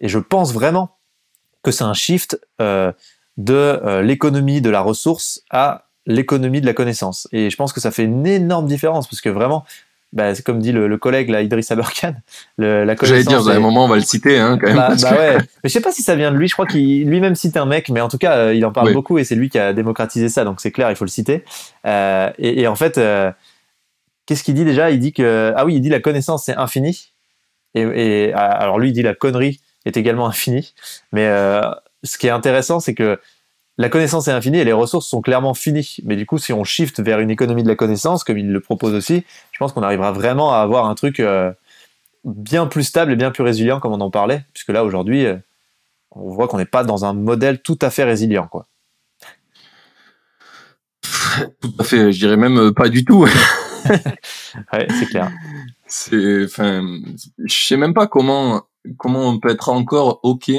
Et 0.00 0.08
je 0.08 0.20
pense 0.20 0.54
vraiment 0.54 0.96
que 1.62 1.72
c'est 1.72 1.84
un 1.84 1.94
shift 1.94 2.40
euh, 2.60 2.92
de 3.36 3.54
euh, 3.54 4.00
l'économie 4.00 4.60
de 4.60 4.70
la 4.70 4.80
ressource 4.80 5.42
à 5.50 5.86
l'économie 6.06 6.60
de 6.60 6.66
la 6.66 6.74
connaissance. 6.74 7.26
Et 7.32 7.50
je 7.50 7.56
pense 7.56 7.72
que 7.72 7.80
ça 7.80 7.90
fait 7.90 8.04
une 8.04 8.26
énorme 8.26 8.66
différence 8.66 9.08
parce 9.08 9.20
que 9.20 9.28
vraiment, 9.28 9.64
bah, 10.14 10.34
c'est 10.34 10.42
comme 10.42 10.60
dit 10.60 10.72
le, 10.72 10.96
collègue 10.96 11.28
là, 11.28 11.42
Idriss 11.42 11.70
Aberkan. 11.70 12.14
J'allais 12.58 12.94
dire, 13.24 13.46
à 13.46 13.52
un 13.52 13.60
moment, 13.60 13.84
on 13.84 13.88
va 13.88 13.96
le 13.96 14.02
citer, 14.02 14.38
hein, 14.38 14.56
quand 14.58 14.68
même. 14.68 14.76
Bah, 14.76 14.94
bah 15.00 15.12
ouais. 15.12 15.36
Mais 15.62 15.68
je 15.68 15.68
sais 15.68 15.80
pas 15.80 15.92
si 15.92 16.02
ça 16.02 16.16
vient 16.16 16.32
de 16.32 16.36
lui. 16.36 16.48
Je 16.48 16.54
crois 16.54 16.66
qu'il 16.66 17.06
lui-même 17.06 17.34
cite 17.34 17.56
un 17.56 17.66
mec, 17.66 17.90
mais 17.90 18.00
en 18.00 18.08
tout 18.08 18.18
cas, 18.18 18.36
euh, 18.36 18.54
il 18.54 18.64
en 18.64 18.72
parle 18.72 18.92
beaucoup 18.92 19.18
et 19.18 19.24
c'est 19.24 19.34
lui 19.34 19.50
qui 19.50 19.58
a 19.58 19.72
démocratisé 19.72 20.28
ça. 20.28 20.44
Donc 20.44 20.60
c'est 20.60 20.70
clair, 20.70 20.90
il 20.90 20.96
faut 20.96 21.04
le 21.04 21.10
citer. 21.10 21.44
et, 21.84 22.62
et, 22.62 22.66
en 22.66 22.76
fait 22.76 22.98
Qu'est-ce 24.26 24.42
qu'il 24.42 24.54
dit 24.54 24.64
déjà? 24.64 24.90
Il 24.90 25.00
dit 25.00 25.12
que 25.12 25.52
ah 25.56 25.64
oui, 25.64 25.74
il 25.76 25.80
dit 25.80 25.90
la 25.90 26.00
connaissance 26.00 26.44
c'est 26.44 26.56
infini. 26.56 27.12
Et, 27.74 28.32
alors 28.34 28.78
lui 28.78 28.90
il 28.90 28.92
dit 28.92 29.02
la 29.02 29.14
connerie 29.14 29.60
est 29.84 29.96
également 29.96 30.26
infinie. 30.28 30.74
Mais 31.12 31.26
euh, 31.26 31.62
ce 32.02 32.18
qui 32.18 32.26
est 32.26 32.30
intéressant 32.30 32.80
c'est 32.80 32.94
que 32.94 33.20
la 33.76 33.88
connaissance 33.88 34.28
est 34.28 34.32
infinie 34.32 34.58
et 34.58 34.64
les 34.64 34.72
ressources 34.72 35.08
sont 35.08 35.20
clairement 35.20 35.54
finies. 35.54 35.96
Mais 36.04 36.16
du 36.16 36.26
coup, 36.26 36.38
si 36.38 36.52
on 36.52 36.64
shift 36.64 37.00
vers 37.00 37.20
une 37.20 37.30
économie 37.30 37.62
de 37.62 37.68
la 37.68 37.76
connaissance, 37.76 38.24
comme 38.24 38.38
il 38.38 38.50
le 38.50 38.60
propose 38.60 38.94
aussi, 38.94 39.24
je 39.52 39.58
pense 39.58 39.72
qu'on 39.72 39.82
arrivera 39.82 40.12
vraiment 40.12 40.52
à 40.52 40.58
avoir 40.58 40.86
un 40.86 40.94
truc 40.94 41.20
euh, 41.20 41.52
bien 42.24 42.66
plus 42.66 42.84
stable 42.84 43.12
et 43.12 43.16
bien 43.16 43.30
plus 43.30 43.42
résilient, 43.42 43.80
comme 43.80 43.92
on 43.92 44.00
en 44.00 44.10
parlait, 44.10 44.44
puisque 44.52 44.70
là 44.70 44.84
aujourd'hui, 44.84 45.26
euh, 45.26 45.36
on 46.12 46.30
voit 46.30 46.46
qu'on 46.46 46.58
n'est 46.58 46.64
pas 46.64 46.84
dans 46.84 47.04
un 47.04 47.12
modèle 47.12 47.60
tout 47.62 47.78
à 47.82 47.90
fait 47.90 48.04
résilient, 48.04 48.46
quoi. 48.46 48.66
Tout 51.60 51.74
à 51.80 51.84
fait, 51.84 52.12
je 52.12 52.18
dirais 52.18 52.36
même 52.36 52.72
pas 52.72 52.88
du 52.88 53.04
tout. 53.04 53.26
ouais, 54.72 54.86
c'est 54.98 55.06
clair. 55.06 55.30
C'est, 55.86 56.44
enfin, 56.44 56.82
je 57.44 57.54
sais 57.54 57.76
même 57.76 57.94
pas 57.94 58.06
comment 58.06 58.62
comment 58.98 59.28
on 59.28 59.38
peut 59.38 59.50
être 59.50 59.68
encore 59.68 60.20
ok. 60.22 60.50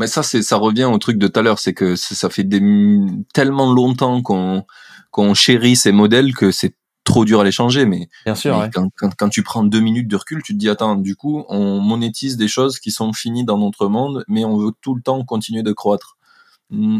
Mais 0.00 0.06
ça, 0.06 0.22
c'est 0.22 0.42
ça 0.42 0.56
revient 0.56 0.84
au 0.84 0.98
truc 0.98 1.18
de 1.18 1.28
tout 1.28 1.38
à 1.38 1.42
l'heure, 1.42 1.58
c'est 1.58 1.74
que 1.74 1.94
ça 1.94 2.30
fait 2.30 2.42
des, 2.42 2.62
tellement 3.34 3.72
longtemps 3.72 4.22
qu'on 4.22 4.64
qu'on 5.10 5.34
chérit 5.34 5.76
ces 5.76 5.92
modèles 5.92 6.34
que 6.34 6.50
c'est 6.52 6.74
trop 7.04 7.24
dur 7.24 7.40
à 7.40 7.44
les 7.44 7.52
changer. 7.52 7.84
Mais, 7.84 8.08
Bien 8.24 8.34
sûr, 8.34 8.68
quand, 8.72 8.88
quand, 8.96 9.10
quand, 9.16 9.28
tu 9.28 9.42
prends 9.42 9.62
deux 9.62 9.80
minutes 9.80 10.08
de 10.08 10.16
recul, 10.16 10.42
tu 10.42 10.54
te 10.54 10.58
dis 10.58 10.68
attends, 10.68 10.96
du 10.96 11.16
coup, 11.16 11.44
on 11.48 11.80
monétise 11.80 12.36
des 12.36 12.48
choses 12.48 12.78
qui 12.78 12.90
sont 12.90 13.12
finies 13.12 13.44
dans 13.44 13.58
notre 13.58 13.88
monde, 13.88 14.24
mais 14.26 14.44
on 14.44 14.56
veut 14.56 14.72
tout 14.80 14.94
le 14.94 15.02
temps 15.02 15.22
continuer 15.24 15.62
de 15.62 15.72
croître 15.72 16.16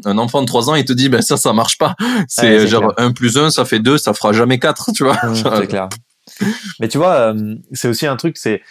un 0.04 0.18
enfant 0.18 0.40
de 0.40 0.46
3 0.46 0.70
ans, 0.70 0.74
il 0.74 0.84
te 0.84 0.92
dit, 0.92 1.08
ben 1.08 1.22
ça, 1.22 1.36
ça 1.36 1.52
marche 1.52 1.78
pas. 1.78 1.94
C'est 2.28 2.66
genre 2.66 2.92
1 2.96 3.12
plus 3.12 3.38
1, 3.38 3.50
ça 3.50 3.64
fait 3.64 3.78
2, 3.78 3.98
ça 3.98 4.14
fera 4.14 4.32
jamais 4.32 4.58
4, 4.58 4.92
tu 4.92 5.04
vois. 5.04 5.16
c'est 5.34 5.68
clair. 5.68 5.88
Mais 6.80 6.88
tu 6.88 6.98
vois, 6.98 7.32
euh, 7.32 7.54
c'est 7.72 7.88
aussi 7.88 8.06
un 8.06 8.16
truc, 8.16 8.36
c'est, 8.36 8.62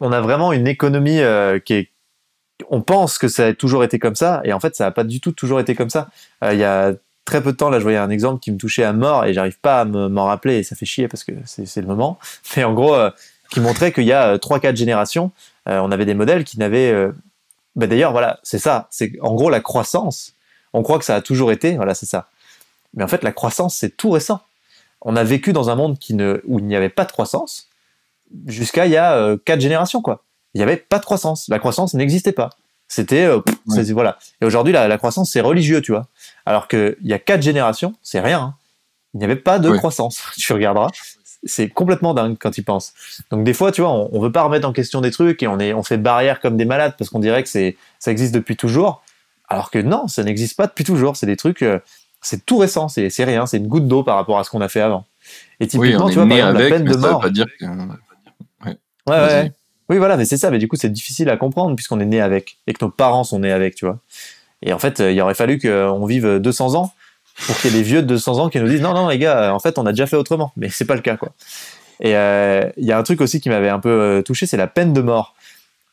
on 0.00 0.12
a 0.12 0.20
vraiment 0.20 0.52
une 0.52 0.66
économie 0.66 1.20
euh, 1.20 1.58
qui 1.58 1.74
est, 1.74 1.90
on 2.68 2.82
pense 2.82 3.18
que 3.18 3.28
ça 3.28 3.46
a 3.46 3.54
toujours 3.54 3.84
été 3.84 3.98
comme 3.98 4.14
ça, 4.14 4.40
et 4.44 4.52
en 4.52 4.60
fait, 4.60 4.76
ça 4.76 4.84
n'a 4.84 4.90
pas 4.90 5.04
du 5.04 5.20
tout 5.20 5.32
toujours 5.32 5.60
été 5.60 5.74
comme 5.74 5.90
ça. 5.90 6.08
Euh, 6.44 6.52
il 6.52 6.58
y 6.58 6.64
a 6.64 6.92
très 7.24 7.42
peu 7.42 7.52
de 7.52 7.56
temps, 7.56 7.70
là, 7.70 7.78
je 7.78 7.84
voyais 7.84 7.98
un 7.98 8.10
exemple 8.10 8.40
qui 8.40 8.50
me 8.52 8.58
touchait 8.58 8.84
à 8.84 8.92
mort, 8.92 9.24
et 9.24 9.34
j'arrive 9.34 9.58
pas 9.60 9.80
à 9.80 9.84
m'en 9.84 10.24
rappeler, 10.26 10.58
et 10.58 10.62
ça 10.62 10.76
fait 10.76 10.86
chier 10.86 11.08
parce 11.08 11.24
que 11.24 11.32
c'est 11.44 11.80
le 11.80 11.86
moment. 11.86 12.18
Mais 12.56 12.64
en 12.64 12.74
gros, 12.74 12.96
qui 13.50 13.60
montrait 13.60 13.92
qu'il 13.92 14.04
y 14.04 14.12
a 14.12 14.36
3-4 14.36 14.76
générations, 14.76 15.30
on 15.66 15.92
avait 15.92 16.06
des 16.06 16.14
modèles 16.14 16.44
qui 16.44 16.58
n'avaient 16.58 17.10
bah, 17.76 17.86
d'ailleurs, 17.86 18.12
voilà, 18.12 18.40
c'est 18.42 18.58
ça. 18.58 18.88
C'est 18.90 19.12
en 19.20 19.34
gros 19.34 19.50
la 19.50 19.60
croissance. 19.60 20.34
On 20.72 20.82
croit 20.82 20.98
que 20.98 21.04
ça 21.04 21.16
a 21.16 21.20
toujours 21.20 21.52
été, 21.52 21.76
voilà, 21.76 21.94
c'est 21.94 22.06
ça. 22.06 22.28
Mais 22.94 23.04
en 23.04 23.08
fait, 23.08 23.22
la 23.22 23.32
croissance, 23.32 23.76
c'est 23.76 23.96
tout 23.96 24.10
récent. 24.10 24.40
On 25.00 25.16
a 25.16 25.24
vécu 25.24 25.52
dans 25.52 25.70
un 25.70 25.74
monde 25.76 25.98
qui 25.98 26.14
ne, 26.14 26.40
où 26.44 26.58
il 26.58 26.66
n'y 26.66 26.76
avait 26.76 26.88
pas 26.88 27.04
de 27.04 27.12
croissance 27.12 27.68
jusqu'à 28.46 28.86
il 28.86 28.92
y 28.92 28.96
a 28.96 29.14
euh, 29.14 29.36
quatre 29.44 29.60
générations, 29.60 30.02
quoi. 30.02 30.22
Il 30.54 30.58
n'y 30.58 30.62
avait 30.62 30.76
pas 30.76 30.98
de 30.98 31.04
croissance. 31.04 31.48
La 31.48 31.58
croissance 31.58 31.94
n'existait 31.94 32.32
pas. 32.32 32.50
C'était, 32.88 33.24
euh, 33.24 33.40
voilà. 33.92 34.18
Et 34.40 34.44
aujourd'hui, 34.44 34.72
la, 34.72 34.98
croissance, 34.98 35.30
c'est 35.30 35.40
religieux, 35.40 35.80
tu 35.80 35.92
vois. 35.92 36.06
Alors 36.44 36.66
qu'il 36.66 36.96
y 37.02 37.12
a 37.12 37.18
quatre 37.20 37.42
générations, 37.42 37.94
c'est 38.02 38.20
rien. 38.20 38.40
Hein. 38.40 38.54
Il 39.14 39.18
n'y 39.18 39.24
avait 39.24 39.36
pas 39.36 39.58
de 39.58 39.70
croissance. 39.70 40.22
tu 40.36 40.52
regarderas 40.52 40.88
c'est 41.44 41.68
complètement 41.68 42.14
dingue 42.14 42.36
quand 42.38 42.58
il 42.58 42.64
pense. 42.64 42.92
Donc 43.30 43.44
des 43.44 43.54
fois, 43.54 43.72
tu 43.72 43.80
vois, 43.80 43.90
on, 43.90 44.10
on, 44.12 44.20
veut 44.20 44.32
pas 44.32 44.42
remettre 44.42 44.68
en 44.68 44.72
question 44.72 45.00
des 45.00 45.10
trucs 45.10 45.42
et 45.42 45.46
on 45.46 45.58
est, 45.58 45.72
on 45.72 45.82
fait 45.82 45.96
barrière 45.96 46.40
comme 46.40 46.56
des 46.56 46.64
malades 46.64 46.94
parce 46.98 47.10
qu'on 47.10 47.18
dirait 47.18 47.42
que 47.42 47.48
c'est, 47.48 47.76
ça 47.98 48.10
existe 48.10 48.34
depuis 48.34 48.56
toujours, 48.56 49.02
alors 49.48 49.70
que 49.70 49.78
non, 49.78 50.06
ça 50.06 50.22
n'existe 50.22 50.56
pas 50.56 50.66
depuis 50.66 50.84
toujours. 50.84 51.16
C'est 51.16 51.26
des 51.26 51.36
trucs, 51.36 51.62
euh, 51.62 51.78
c'est 52.20 52.44
tout 52.44 52.58
récent, 52.58 52.88
c'est, 52.88 53.10
c'est 53.10 53.24
rien, 53.24 53.46
c'est 53.46 53.56
une 53.56 53.68
goutte 53.68 53.88
d'eau 53.88 54.02
par 54.02 54.16
rapport 54.16 54.38
à 54.38 54.44
ce 54.44 54.50
qu'on 54.50 54.60
a 54.60 54.68
fait 54.68 54.80
avant. 54.80 55.06
Et 55.60 55.66
typiquement, 55.66 56.08
tu 56.08 56.16
vois, 56.16 56.26
par 56.26 56.36
exemple, 56.36 56.62
la 56.62 56.68
peine 56.68 56.84
de 56.84 56.96
mort. 56.96 57.20
Pas 57.20 57.30
dire 57.30 57.46
que... 57.58 57.64
Ouais, 58.66 58.76
ouais. 59.06 59.52
Oui, 59.90 59.98
voilà, 59.98 60.16
mais 60.16 60.24
c'est 60.24 60.38
ça. 60.38 60.50
Mais 60.50 60.58
du 60.58 60.68
coup, 60.68 60.76
c'est 60.76 60.88
difficile 60.88 61.28
à 61.28 61.36
comprendre 61.36 61.74
puisqu'on 61.76 62.00
est 62.00 62.06
né 62.06 62.20
avec 62.20 62.58
et 62.66 62.72
que 62.72 62.82
nos 62.84 62.90
parents 62.90 63.24
sont 63.24 63.40
nés 63.40 63.52
avec, 63.52 63.74
tu 63.74 63.84
vois. 63.84 63.98
Et 64.62 64.72
en 64.72 64.78
fait, 64.78 65.00
il 65.00 65.20
aurait 65.20 65.34
fallu 65.34 65.58
qu'on 65.58 66.06
vive 66.06 66.38
200 66.38 66.74
ans 66.76 66.92
pour 67.46 67.56
qu'il 67.58 67.72
y 67.72 67.74
ait 67.74 67.78
des 67.78 67.82
vieux 67.82 68.02
de 68.02 68.06
200 68.06 68.38
ans 68.38 68.48
qui 68.48 68.60
nous 68.60 68.68
disent 68.68 68.82
non, 68.82 68.94
non, 68.94 69.08
les 69.08 69.18
gars, 69.18 69.52
en 69.52 69.58
fait, 69.58 69.78
on 69.78 69.86
a 69.86 69.92
déjà 69.92 70.06
fait 70.06 70.16
autrement. 70.16 70.52
Mais 70.56 70.68
c'est 70.68 70.84
pas 70.84 70.94
le 70.94 71.00
cas, 71.00 71.16
quoi. 71.16 71.32
Et 72.00 72.16
euh, 72.16 72.68
il 72.76 72.84
y 72.86 72.92
a 72.92 72.98
un 72.98 73.02
truc 73.02 73.20
aussi 73.20 73.40
qui 73.40 73.50
m'avait 73.50 73.68
un 73.68 73.78
peu 73.78 73.88
euh, 73.90 74.22
touché, 74.22 74.46
c'est 74.46 74.56
la 74.56 74.66
peine 74.66 74.92
de 74.92 75.02
mort. 75.02 75.34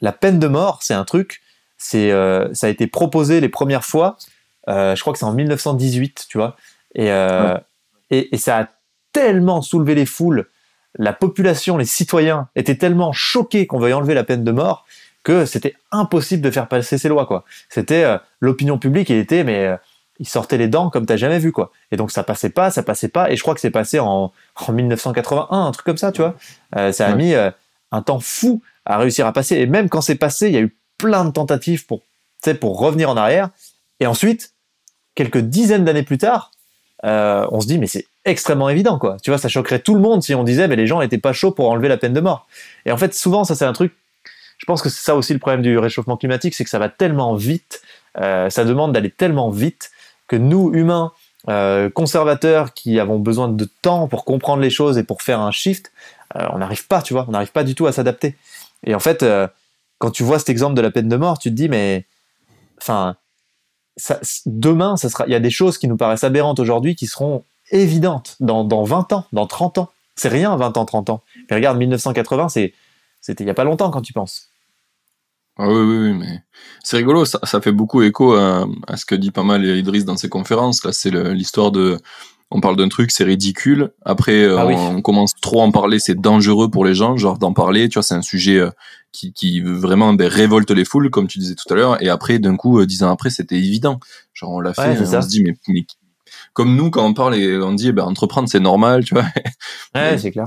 La 0.02 0.14
peine 0.14 0.40
de 0.40 0.48
mort, 0.48 0.80
c'est 0.82 0.94
un 0.94 1.04
truc, 1.04 1.42
c'est, 1.78 2.12
euh, 2.12 2.54
ça 2.54 2.68
a 2.68 2.70
été 2.70 2.88
proposé 2.88 3.42
les 3.42 3.50
premières 3.50 3.84
fois, 3.84 4.18
je 4.68 5.00
crois 5.00 5.14
que 5.14 5.20
c'est 5.20 5.26
en 5.26 5.34
1918, 5.34 6.28
tu 6.30 6.38
vois. 6.38 6.56
Et, 6.96 7.08
et, 8.10 8.36
et, 8.36 8.38
ça 8.38 8.60
a 8.60 8.68
tellement 9.12 9.62
soulevé 9.62 9.96
les 9.96 10.06
foules, 10.06 10.50
la 10.98 11.14
population, 11.14 11.78
les 11.78 11.86
citoyens 11.86 12.50
étaient 12.56 12.76
tellement 12.76 13.12
choqués 13.12 13.68
qu'on 13.68 13.80
veuille 13.80 13.94
enlever 13.94 14.14
la 14.14 14.24
peine 14.24 14.44
de 14.44 14.52
mort 14.52 14.86
que 15.24 15.46
c'était 15.46 15.76
impossible 15.92 16.42
de 16.42 16.52
faire 16.52 16.68
passer 16.68 16.98
ces 16.98 17.10
lois, 17.10 17.26
quoi. 17.26 17.44
C'était 17.70 18.06
l'opinion 18.40 18.78
publique, 18.78 19.10
et 19.12 19.20
était, 19.20 19.44
mais 19.44 19.78
il 20.20 20.28
sortait 20.28 20.58
les 20.58 20.68
dents 20.68 20.90
comme 20.90 21.06
t'as 21.06 21.18
jamais 21.18 21.40
vu 21.40 21.52
quoi. 21.52 21.72
Et 21.92 21.98
donc 21.98 22.12
ça 22.12 22.24
passait 22.24 22.50
pas, 22.50 22.72
ça 22.72 22.84
passait 22.84 23.10
pas. 23.10 23.32
Et 23.32 23.36
je 23.36 23.42
crois 23.42 23.54
que 23.54 23.62
c'est 23.62 23.72
passé 23.72 24.00
en, 24.00 24.32
en 24.56 24.72
1981, 24.72 25.66
un 25.66 25.72
truc 25.72 25.86
comme 25.86 25.98
ça, 25.98 26.12
tu 26.12 26.22
vois. 26.22 26.36
Euh, 26.76 26.92
ça 26.92 27.08
a 27.08 27.16
mis 27.16 27.34
euh, 27.34 27.52
un 27.92 28.02
temps 28.02 28.20
fou 28.20 28.62
à 28.86 28.98
réussir 28.98 29.28
à 29.28 29.34
passer. 29.34 29.58
Et 29.58 29.68
même 29.68 29.90
quand 29.90 30.02
c'est 30.02 30.16
passé, 30.16 30.48
il 30.48 30.54
y 30.54 30.58
a 30.58 30.62
eu 30.62 30.76
plein 30.98 31.26
de 31.26 31.32
tentatives 31.32 31.86
pour, 31.86 32.02
pour 32.60 32.80
revenir 32.80 33.10
en 33.10 33.18
arrière. 33.18 33.50
Et 34.00 34.08
ensuite, 34.08 34.54
quelques 35.16 35.40
dizaines 35.40 35.86
d'années 35.86 36.04
plus 36.04 36.18
tard, 36.18 36.52
euh, 37.06 37.46
on 37.52 37.62
se 37.62 37.68
dit 37.68 37.78
mais 37.78 37.88
c'est 37.88 38.06
extrêmement 38.26 38.70
évident 38.70 39.00
quoi. 39.00 39.18
Tu 39.22 39.30
vois, 39.30 39.38
ça 39.38 39.50
choquerait 39.50 39.80
tout 39.80 39.94
le 39.94 40.02
monde 40.02 40.24
si 40.24 40.36
on 40.36 40.44
disait 40.44 40.68
mais 40.68 40.76
les 40.76 40.88
gens 40.88 41.00
n'étaient 41.00 41.18
pas 41.18 41.34
chauds 41.34 41.52
pour 41.52 41.70
enlever 41.70 41.88
la 41.88 41.98
peine 41.98 42.14
de 42.14 42.22
mort. 42.22 42.48
Et 42.86 42.92
en 42.92 42.98
fait, 42.98 43.14
souvent 43.14 43.44
ça 43.44 43.56
c'est 43.56 43.66
un 43.66 43.74
truc. 43.74 43.94
Je 44.58 44.66
pense 44.66 44.82
que 44.82 44.90
c'est 44.90 45.04
ça 45.04 45.16
aussi 45.16 45.34
le 45.34 45.40
problème 45.40 45.62
du 45.62 45.78
réchauffement 45.78 46.18
climatique, 46.18 46.56
c'est 46.56 46.64
que 46.64 46.70
ça 46.70 46.80
va 46.80 46.90
tellement 46.90 47.36
vite, 47.36 47.84
ça 48.16 48.66
demande 48.66 48.92
d'aller 48.92 49.12
tellement 49.12 49.52
vite 49.52 49.92
que 50.28 50.36
nous, 50.36 50.74
humains, 50.74 51.12
euh, 51.50 51.90
conservateurs, 51.90 52.74
qui 52.74 53.00
avons 53.00 53.20
besoin 53.20 53.48
de 53.48 53.66
temps 53.82 54.08
pour 54.08 54.26
comprendre 54.26 54.62
les 54.62 54.70
choses 54.70 54.98
et 54.98 55.04
pour 55.04 55.22
faire 55.22 55.40
un 55.40 55.52
shift, 55.52 55.92
euh, 56.36 56.48
on 56.52 56.58
n'arrive 56.58 56.88
pas, 56.88 57.02
tu 57.02 57.14
vois, 57.14 57.26
on 57.28 57.32
n'arrive 57.32 57.52
pas 57.52 57.64
du 57.64 57.74
tout 57.74 57.88
à 57.88 57.92
s'adapter. 57.92 58.36
Et 58.84 58.94
en 58.94 59.00
fait, 59.00 59.24
euh, 59.24 59.48
quand 59.98 60.12
tu 60.12 60.24
vois 60.24 60.40
cet 60.40 60.50
exemple 60.50 60.76
de 60.76 60.82
la 60.82 60.92
peine 60.92 61.08
de 61.08 61.16
mort, 61.16 61.40
tu 61.40 61.50
te 61.50 61.56
dis, 61.56 61.70
mais, 61.70 62.06
enfin, 62.80 63.16
demain, 64.46 64.98
ça 64.98 65.10
sera, 65.10 65.26
il 65.28 65.32
y 65.32 65.36
a 65.36 65.40
des 65.40 65.50
choses 65.50 65.78
qui 65.78 65.88
nous 65.88 65.98
paraissent 65.98 66.24
aberrantes 66.24 66.60
aujourd'hui 66.60 66.96
qui 66.96 67.08
seront 67.08 67.44
évidentes 67.72 68.36
dans, 68.40 68.64
dans 68.64 68.84
20 68.84 69.14
ans, 69.14 69.26
dans 69.34 69.48
30 69.48 69.80
ans. 69.80 69.90
C'est 70.16 70.30
rien, 70.30 70.56
20 70.56 70.78
ans, 70.78 70.86
30 70.86 71.10
ans. 71.10 71.24
Mais 71.50 71.56
regarde, 71.56 71.78
1980, 71.78 72.50
c'est, 72.50 72.74
c'était 73.22 73.44
il 73.44 73.48
n'y 73.48 73.52
a 73.52 73.56
pas 73.56 73.64
longtemps 73.64 73.92
quand 73.92 74.02
tu 74.02 74.14
penses. 74.14 74.50
Ah 75.60 75.68
oui, 75.68 75.82
oui, 75.82 75.98
oui, 75.98 76.14
mais 76.14 76.44
c'est 76.84 76.98
rigolo, 76.98 77.26
ça, 77.26 77.40
fait 77.62 77.72
beaucoup 77.72 78.04
écho 78.04 78.36
à, 78.36 78.68
à, 78.88 78.96
ce 78.96 79.06
que 79.06 79.16
dit 79.16 79.32
pas 79.32 79.42
mal 79.42 79.66
Idriss 79.66 80.06
dans 80.06 80.16
ses 80.16 80.30
conférences. 80.30 80.84
Là, 80.84 80.92
c'est 80.94 81.10
l'histoire 81.10 81.72
de, 81.72 81.98
on 82.50 82.62
parle 82.62 82.78
d'un 82.78 82.88
truc, 82.88 83.12
c'est 83.12 83.26
ridicule. 83.26 83.92
Après, 84.06 84.44
euh, 84.44 84.58
ah 84.58 84.66
on, 84.66 85.02
commence 85.02 85.34
trop 85.42 85.62
à 85.62 85.64
en 85.64 85.72
parler, 85.72 86.00
c'est 86.00 86.16
dangereux 86.16 86.70
pour 86.70 86.86
les 86.86 86.96
gens, 86.96 87.18
genre 87.18 87.38
d'en 87.38 87.54
parler. 87.54 87.90
Tu 87.90 87.96
vois, 87.96 88.04
c'est 88.04 88.16
un 88.16 88.22
sujet 88.22 88.58
euh, 88.58 88.70
qui, 89.12 89.34
qui 89.34 89.60
vraiment 89.60 90.14
ben, 90.14 90.28
révolte 90.28 90.72
les 90.72 90.86
foules, 90.86 91.10
comme 91.10 91.28
tu 91.28 91.40
disais 91.40 91.56
tout 91.56 91.72
à 91.74 91.76
l'heure. 91.76 92.02
Et 92.02 92.10
après, 92.10 92.40
d'un 92.40 92.56
coup, 92.56 92.80
euh, 92.80 92.86
dix 92.86 93.04
ans 93.04 93.12
après, 93.12 93.32
c'était 93.32 93.58
évident. 93.58 94.00
Genre, 94.34 94.52
on 94.52 94.60
l'a 94.62 94.74
fait, 94.74 94.98
on 95.00 95.22
se 95.22 95.28
dit, 95.28 95.44
mais, 95.44 95.56
mais, 95.68 95.86
comme 96.54 96.76
nous, 96.76 96.90
quand 96.90 97.06
on 97.06 97.14
parle 97.14 97.36
et 97.36 97.58
on 97.58 97.74
dit, 97.74 97.90
eh 97.90 97.92
ben, 97.92 98.04
entreprendre, 98.04 98.48
c'est 98.50 98.62
normal, 98.62 99.04
tu 99.04 99.14
vois. 99.14 99.26
Ouais, 99.96 100.18
c'est 100.18 100.32
clair. 100.32 100.46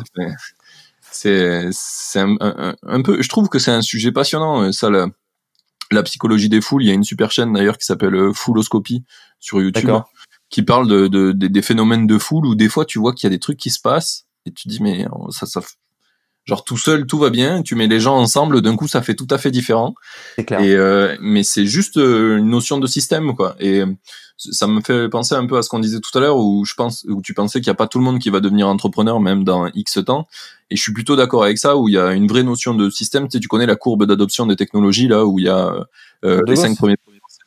c'est 1.10 1.68
c'est 1.72 2.20
un, 2.20 2.36
un, 2.40 2.76
un, 2.82 3.02
peu. 3.02 3.20
Je 3.20 3.28
trouve 3.28 3.48
que 3.48 3.58
c'est 3.58 3.72
un 3.72 3.82
sujet 3.82 4.12
passionnant. 4.12 4.72
Ça, 4.72 4.88
la, 4.88 5.06
la 5.90 6.02
psychologie 6.02 6.48
des 6.48 6.62
foules. 6.62 6.82
Il 6.82 6.88
y 6.88 6.90
a 6.90 6.94
une 6.94 7.04
super 7.04 7.30
chaîne 7.30 7.52
d'ailleurs 7.52 7.76
qui 7.76 7.84
s'appelle 7.84 8.32
Fouloscopie 8.32 9.04
sur 9.38 9.60
YouTube, 9.60 9.90
qui 10.50 10.62
parle 10.62 10.88
de, 10.88 11.06
de, 11.06 11.32
des 11.32 11.62
phénomènes 11.62 12.06
de 12.06 12.18
foule 12.18 12.46
où 12.46 12.54
des 12.54 12.68
fois 12.68 12.84
tu 12.84 12.98
vois 12.98 13.14
qu'il 13.14 13.26
y 13.26 13.28
a 13.28 13.34
des 13.34 13.38
trucs 13.38 13.58
qui 13.58 13.70
se 13.70 13.80
passent 13.80 14.26
et 14.46 14.52
tu 14.52 14.68
dis 14.68 14.82
mais 14.82 15.06
ça 15.30 15.46
ça 15.46 15.60
genre 16.44 16.64
tout 16.64 16.76
seul 16.76 17.06
tout 17.06 17.18
va 17.18 17.30
bien, 17.30 17.62
tu 17.62 17.74
mets 17.74 17.86
les 17.86 18.00
gens 18.00 18.16
ensemble, 18.16 18.60
d'un 18.60 18.76
coup 18.76 18.88
ça 18.88 19.02
fait 19.02 19.14
tout 19.14 19.26
à 19.30 19.38
fait 19.38 19.50
différent. 19.50 19.94
C'est 20.36 20.44
clair. 20.44 20.60
Et 20.60 20.74
euh, 20.74 21.16
mais 21.20 21.42
c'est 21.42 21.66
juste 21.66 21.96
euh, 21.96 22.38
une 22.38 22.48
notion 22.48 22.78
de 22.78 22.86
système 22.86 23.34
quoi. 23.34 23.54
Et 23.60 23.82
ça 24.36 24.66
me 24.66 24.80
fait 24.80 25.08
penser 25.08 25.34
un 25.34 25.46
peu 25.46 25.58
à 25.58 25.62
ce 25.62 25.68
qu'on 25.68 25.78
disait 25.78 26.00
tout 26.00 26.16
à 26.16 26.20
l'heure 26.20 26.38
où 26.38 26.64
je 26.64 26.74
pense 26.74 27.04
où 27.08 27.20
tu 27.20 27.34
pensais 27.34 27.60
qu'il 27.60 27.68
n'y 27.68 27.72
a 27.72 27.76
pas 27.76 27.86
tout 27.86 27.98
le 27.98 28.04
monde 28.04 28.18
qui 28.18 28.30
va 28.30 28.40
devenir 28.40 28.68
entrepreneur 28.68 29.20
même 29.20 29.44
dans 29.44 29.66
X 29.68 29.98
temps. 30.04 30.26
Et 30.70 30.76
je 30.76 30.82
suis 30.82 30.92
plutôt 30.92 31.14
d'accord 31.14 31.44
avec 31.44 31.58
ça 31.58 31.76
où 31.76 31.88
il 31.88 31.94
y 31.94 31.98
a 31.98 32.12
une 32.12 32.26
vraie 32.26 32.42
notion 32.42 32.74
de 32.74 32.88
système. 32.90 33.28
Tu 33.28 33.32
sais, 33.32 33.40
tu 33.40 33.48
connais 33.48 33.66
la 33.66 33.76
courbe 33.76 34.06
d'adoption 34.06 34.46
des 34.46 34.56
technologies 34.56 35.08
là 35.08 35.26
où 35.26 35.38
il 35.38 35.44
y 35.44 35.48
a 35.48 35.74
euh, 36.24 36.42
les 36.46 36.56
cinq 36.56 36.76
premiers. 36.76 36.96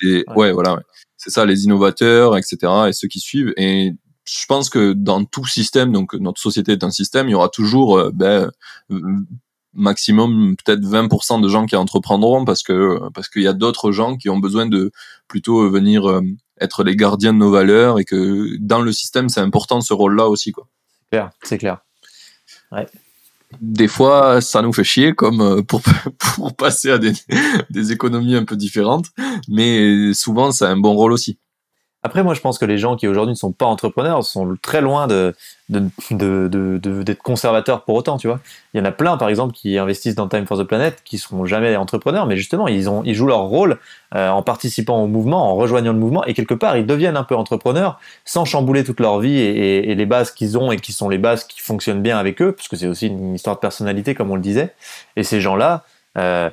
ouais. 0.04 0.24
ouais. 0.36 0.52
voilà. 0.52 0.76
Ouais. 0.76 0.82
C'est 1.24 1.30
ça, 1.30 1.46
les 1.46 1.64
innovateurs, 1.64 2.36
etc. 2.36 2.58
et 2.90 2.94
ceux 2.94 3.08
qui 3.08 3.20
suivent. 3.20 3.54
Et 3.56 3.94
je 4.26 4.46
pense 4.46 4.70
que 4.70 4.92
dans 4.92 5.24
tout 5.24 5.46
système, 5.46 5.94
donc 5.94 6.14
notre 6.16 6.42
société 6.42 6.74
est 6.74 6.84
un 6.84 6.92
système, 6.92 7.30
il 7.30 7.32
y 7.32 7.36
aura 7.36 7.48
toujours 7.48 7.98
euh, 7.98 8.12
ben, 8.14 8.52
maximum 9.74 10.56
peut-être 10.58 10.82
20% 10.82 11.42
de 11.42 11.48
gens 11.48 11.66
qui 11.66 11.78
entreprendront 11.78 12.44
parce 12.44 12.62
que 12.62 13.00
parce 13.14 13.30
qu'il 13.30 13.42
y 13.42 13.48
a 13.48 13.54
d'autres 13.54 13.94
gens 13.94 14.18
qui 14.18 14.30
ont 14.30 14.40
besoin 14.40 14.66
de 14.66 14.92
plutôt 15.30 15.70
venir 15.70 16.10
euh, 16.10 16.22
être 16.60 16.84
les 16.84 16.98
gardiens 16.98 17.34
de 17.34 17.38
nos 17.38 17.52
valeurs 17.52 18.00
et 18.00 18.06
que 18.06 18.58
dans 18.60 18.82
le 18.82 18.92
système 18.92 19.30
c'est 19.30 19.40
important 19.40 19.80
ce 19.80 19.94
rôle-là 19.94 20.28
aussi 20.28 20.52
quoi. 20.52 20.68
C'est 20.92 21.10
clair, 21.10 21.32
c'est 21.44 21.58
clair. 21.58 21.78
Ouais. 22.74 22.86
Des 23.62 23.88
fois, 23.88 24.42
ça 24.42 24.62
nous 24.62 24.74
fait 24.74 24.84
chier, 24.84 25.14
comme 25.14 25.42
euh, 25.42 25.62
pour, 25.62 25.82
pour 26.18 26.56
passer 26.56 26.92
à 26.92 26.98
des, 26.98 27.14
des 27.70 27.92
économies 27.92 28.36
un 28.36 28.46
peu 28.46 28.56
différentes, 28.56 29.08
mais 29.48 30.14
souvent, 30.14 30.52
c'est 30.52 30.66
un 30.66 30.78
bon 30.78 30.94
rôle 30.94 31.14
aussi. 31.14 31.38
Après, 32.06 32.22
moi, 32.22 32.34
je 32.34 32.42
pense 32.42 32.60
que 32.60 32.66
les 32.66 32.78
gens 32.78 32.98
qui 32.98 33.08
aujourd'hui 33.08 33.32
ne 33.32 33.38
sont 33.38 33.54
pas 33.54 33.66
entrepreneurs 33.66 34.26
sont 34.26 34.58
très 34.62 34.82
loin 34.82 35.08
de, 35.08 35.34
de, 35.70 35.90
de, 36.12 36.78
d'être 37.02 37.24
conservateurs 37.24 37.86
pour 37.86 37.96
autant, 37.96 38.18
tu 38.18 38.28
vois. 38.28 38.42
Il 38.74 38.80
y 38.80 38.82
en 38.82 38.86
a 38.86 38.92
plein, 38.92 39.16
par 39.16 39.30
exemple, 39.30 39.54
qui 39.54 39.78
investissent 39.78 40.16
dans 40.16 40.28
Time 40.28 40.46
for 40.46 40.58
the 40.58 40.64
Planet, 40.64 41.02
qui 41.06 41.18
seront 41.18 41.46
jamais 41.46 41.78
entrepreneurs, 41.78 42.26
mais 42.26 42.36
justement, 42.36 42.68
ils, 42.68 42.90
ont, 42.90 43.04
ils 43.06 43.16
jouent 43.16 43.28
leur 43.28 43.44
rôle 43.44 43.78
euh, 44.16 44.30
en 44.30 44.44
participant 44.44 45.02
au 45.02 45.08
mouvement, 45.08 45.50
en 45.50 45.56
rejoignant 45.56 45.94
le 45.94 46.00
mouvement, 46.00 46.26
et 46.26 46.34
quelque 46.34 46.54
part, 46.54 46.76
ils 46.76 46.86
deviennent 46.86 47.16
un 47.16 47.24
peu 47.24 47.38
entrepreneurs 47.38 48.00
sans 48.26 48.44
chambouler 48.44 48.84
toute 48.84 49.00
leur 49.00 49.20
vie 49.20 49.40
et, 49.40 49.90
et, 49.90 49.96
les 49.96 50.06
bases 50.06 50.32
qu'ils 50.32 50.58
ont 50.58 50.74
et 50.74 50.78
qui 50.78 50.92
sont 50.92 51.08
les 51.08 51.18
bases 51.18 51.46
qui 51.46 51.62
fonctionnent 51.62 52.02
bien 52.02 52.18
avec 52.18 52.42
eux, 52.42 52.52
parce 52.52 52.68
que 52.68 52.76
c'est 52.76 52.88
aussi 52.88 53.08
une 53.08 53.36
histoire 53.36 53.56
de 53.56 53.62
personnalité, 53.62 54.14
comme 54.14 54.30
on 54.30 54.36
le 54.36 54.42
disait. 54.42 54.74
Et 55.16 55.24
ces 55.24 55.40
gens-là 55.40 55.86
euh, 56.18 56.50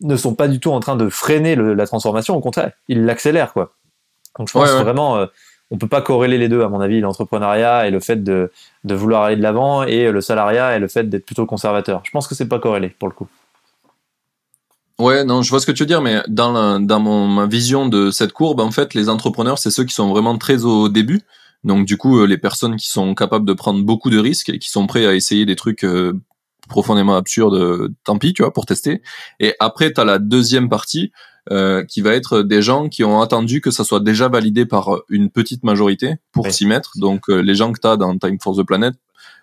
ne 0.00 0.16
sont 0.16 0.34
pas 0.34 0.48
du 0.48 0.58
tout 0.58 0.72
en 0.72 0.80
train 0.80 0.96
de 0.96 1.10
freiner 1.10 1.54
le, 1.54 1.74
la 1.74 1.86
transformation, 1.86 2.34
au 2.34 2.40
contraire, 2.40 2.72
ils 2.88 3.04
l'accélèrent, 3.04 3.52
quoi. 3.52 3.74
Donc 4.40 4.48
je 4.48 4.54
pense 4.54 4.70
vraiment, 4.70 5.18
euh, 5.18 5.26
on 5.70 5.76
peut 5.76 5.86
pas 5.86 6.00
corréler 6.00 6.38
les 6.38 6.48
deux, 6.48 6.62
à 6.62 6.68
mon 6.70 6.80
avis, 6.80 7.00
l'entrepreneuriat 7.00 7.86
et 7.86 7.90
le 7.90 8.00
fait 8.00 8.24
de, 8.24 8.50
de 8.84 8.94
vouloir 8.94 9.24
aller 9.24 9.36
de 9.36 9.42
l'avant 9.42 9.82
et 9.82 10.10
le 10.10 10.22
salariat 10.22 10.74
et 10.74 10.78
le 10.78 10.88
fait 10.88 11.10
d'être 11.10 11.26
plutôt 11.26 11.44
conservateur. 11.44 12.00
Je 12.04 12.10
pense 12.10 12.26
que 12.26 12.34
c'est 12.34 12.48
pas 12.48 12.58
corrélé 12.58 12.88
pour 12.88 13.06
le 13.06 13.12
coup. 13.12 13.28
Ouais, 14.98 15.24
non, 15.24 15.42
je 15.42 15.50
vois 15.50 15.60
ce 15.60 15.66
que 15.66 15.72
tu 15.72 15.82
veux 15.82 15.86
dire, 15.86 16.00
mais 16.00 16.22
dans, 16.26 16.52
la, 16.52 16.78
dans 16.78 17.00
mon, 17.00 17.28
ma 17.28 17.44
vision 17.44 17.86
de 17.86 18.10
cette 18.10 18.32
courbe, 18.32 18.60
en 18.60 18.70
fait, 18.70 18.94
les 18.94 19.10
entrepreneurs, 19.10 19.58
c'est 19.58 19.70
ceux 19.70 19.84
qui 19.84 19.92
sont 19.92 20.08
vraiment 20.08 20.38
très 20.38 20.64
au 20.64 20.88
début. 20.88 21.20
Donc, 21.62 21.84
du 21.84 21.98
coup, 21.98 22.18
euh, 22.18 22.26
les 22.26 22.38
personnes 22.38 22.76
qui 22.76 22.88
sont 22.88 23.14
capables 23.14 23.44
de 23.44 23.52
prendre 23.52 23.84
beaucoup 23.84 24.08
de 24.08 24.18
risques 24.18 24.48
et 24.48 24.58
qui 24.58 24.70
sont 24.70 24.86
prêts 24.86 25.04
à 25.04 25.14
essayer 25.14 25.44
des 25.44 25.56
trucs 25.56 25.84
euh, 25.84 26.18
profondément 26.70 27.14
absurdes, 27.14 27.92
tant 28.04 28.16
pis, 28.16 28.32
tu 28.32 28.40
vois, 28.40 28.54
pour 28.54 28.64
tester. 28.64 29.02
Et 29.38 29.54
après, 29.60 29.92
tu 29.92 30.00
as 30.00 30.06
la 30.06 30.18
deuxième 30.18 30.70
partie 30.70 31.12
euh, 31.50 31.84
qui 31.84 32.02
va 32.02 32.12
être 32.14 32.42
des 32.42 32.60
gens 32.60 32.88
qui 32.90 33.02
ont 33.02 33.22
attendu 33.22 33.62
que 33.62 33.70
ça 33.70 33.82
soit 33.82 34.00
déjà 34.00 34.28
validé 34.28 34.66
par 34.66 34.98
une 35.08 35.30
petite 35.30 35.64
majorité 35.64 36.16
pour 36.32 36.50
s'y 36.50 36.66
mettre. 36.66 36.98
Donc 36.98 37.30
euh, 37.30 37.40
les 37.40 37.54
gens 37.54 37.72
que 37.72 37.80
tu 37.80 37.88
as 37.88 37.96
dans 37.96 38.16
Time 38.18 38.38
for 38.38 38.54
the 38.54 38.62
Planet, 38.62 38.94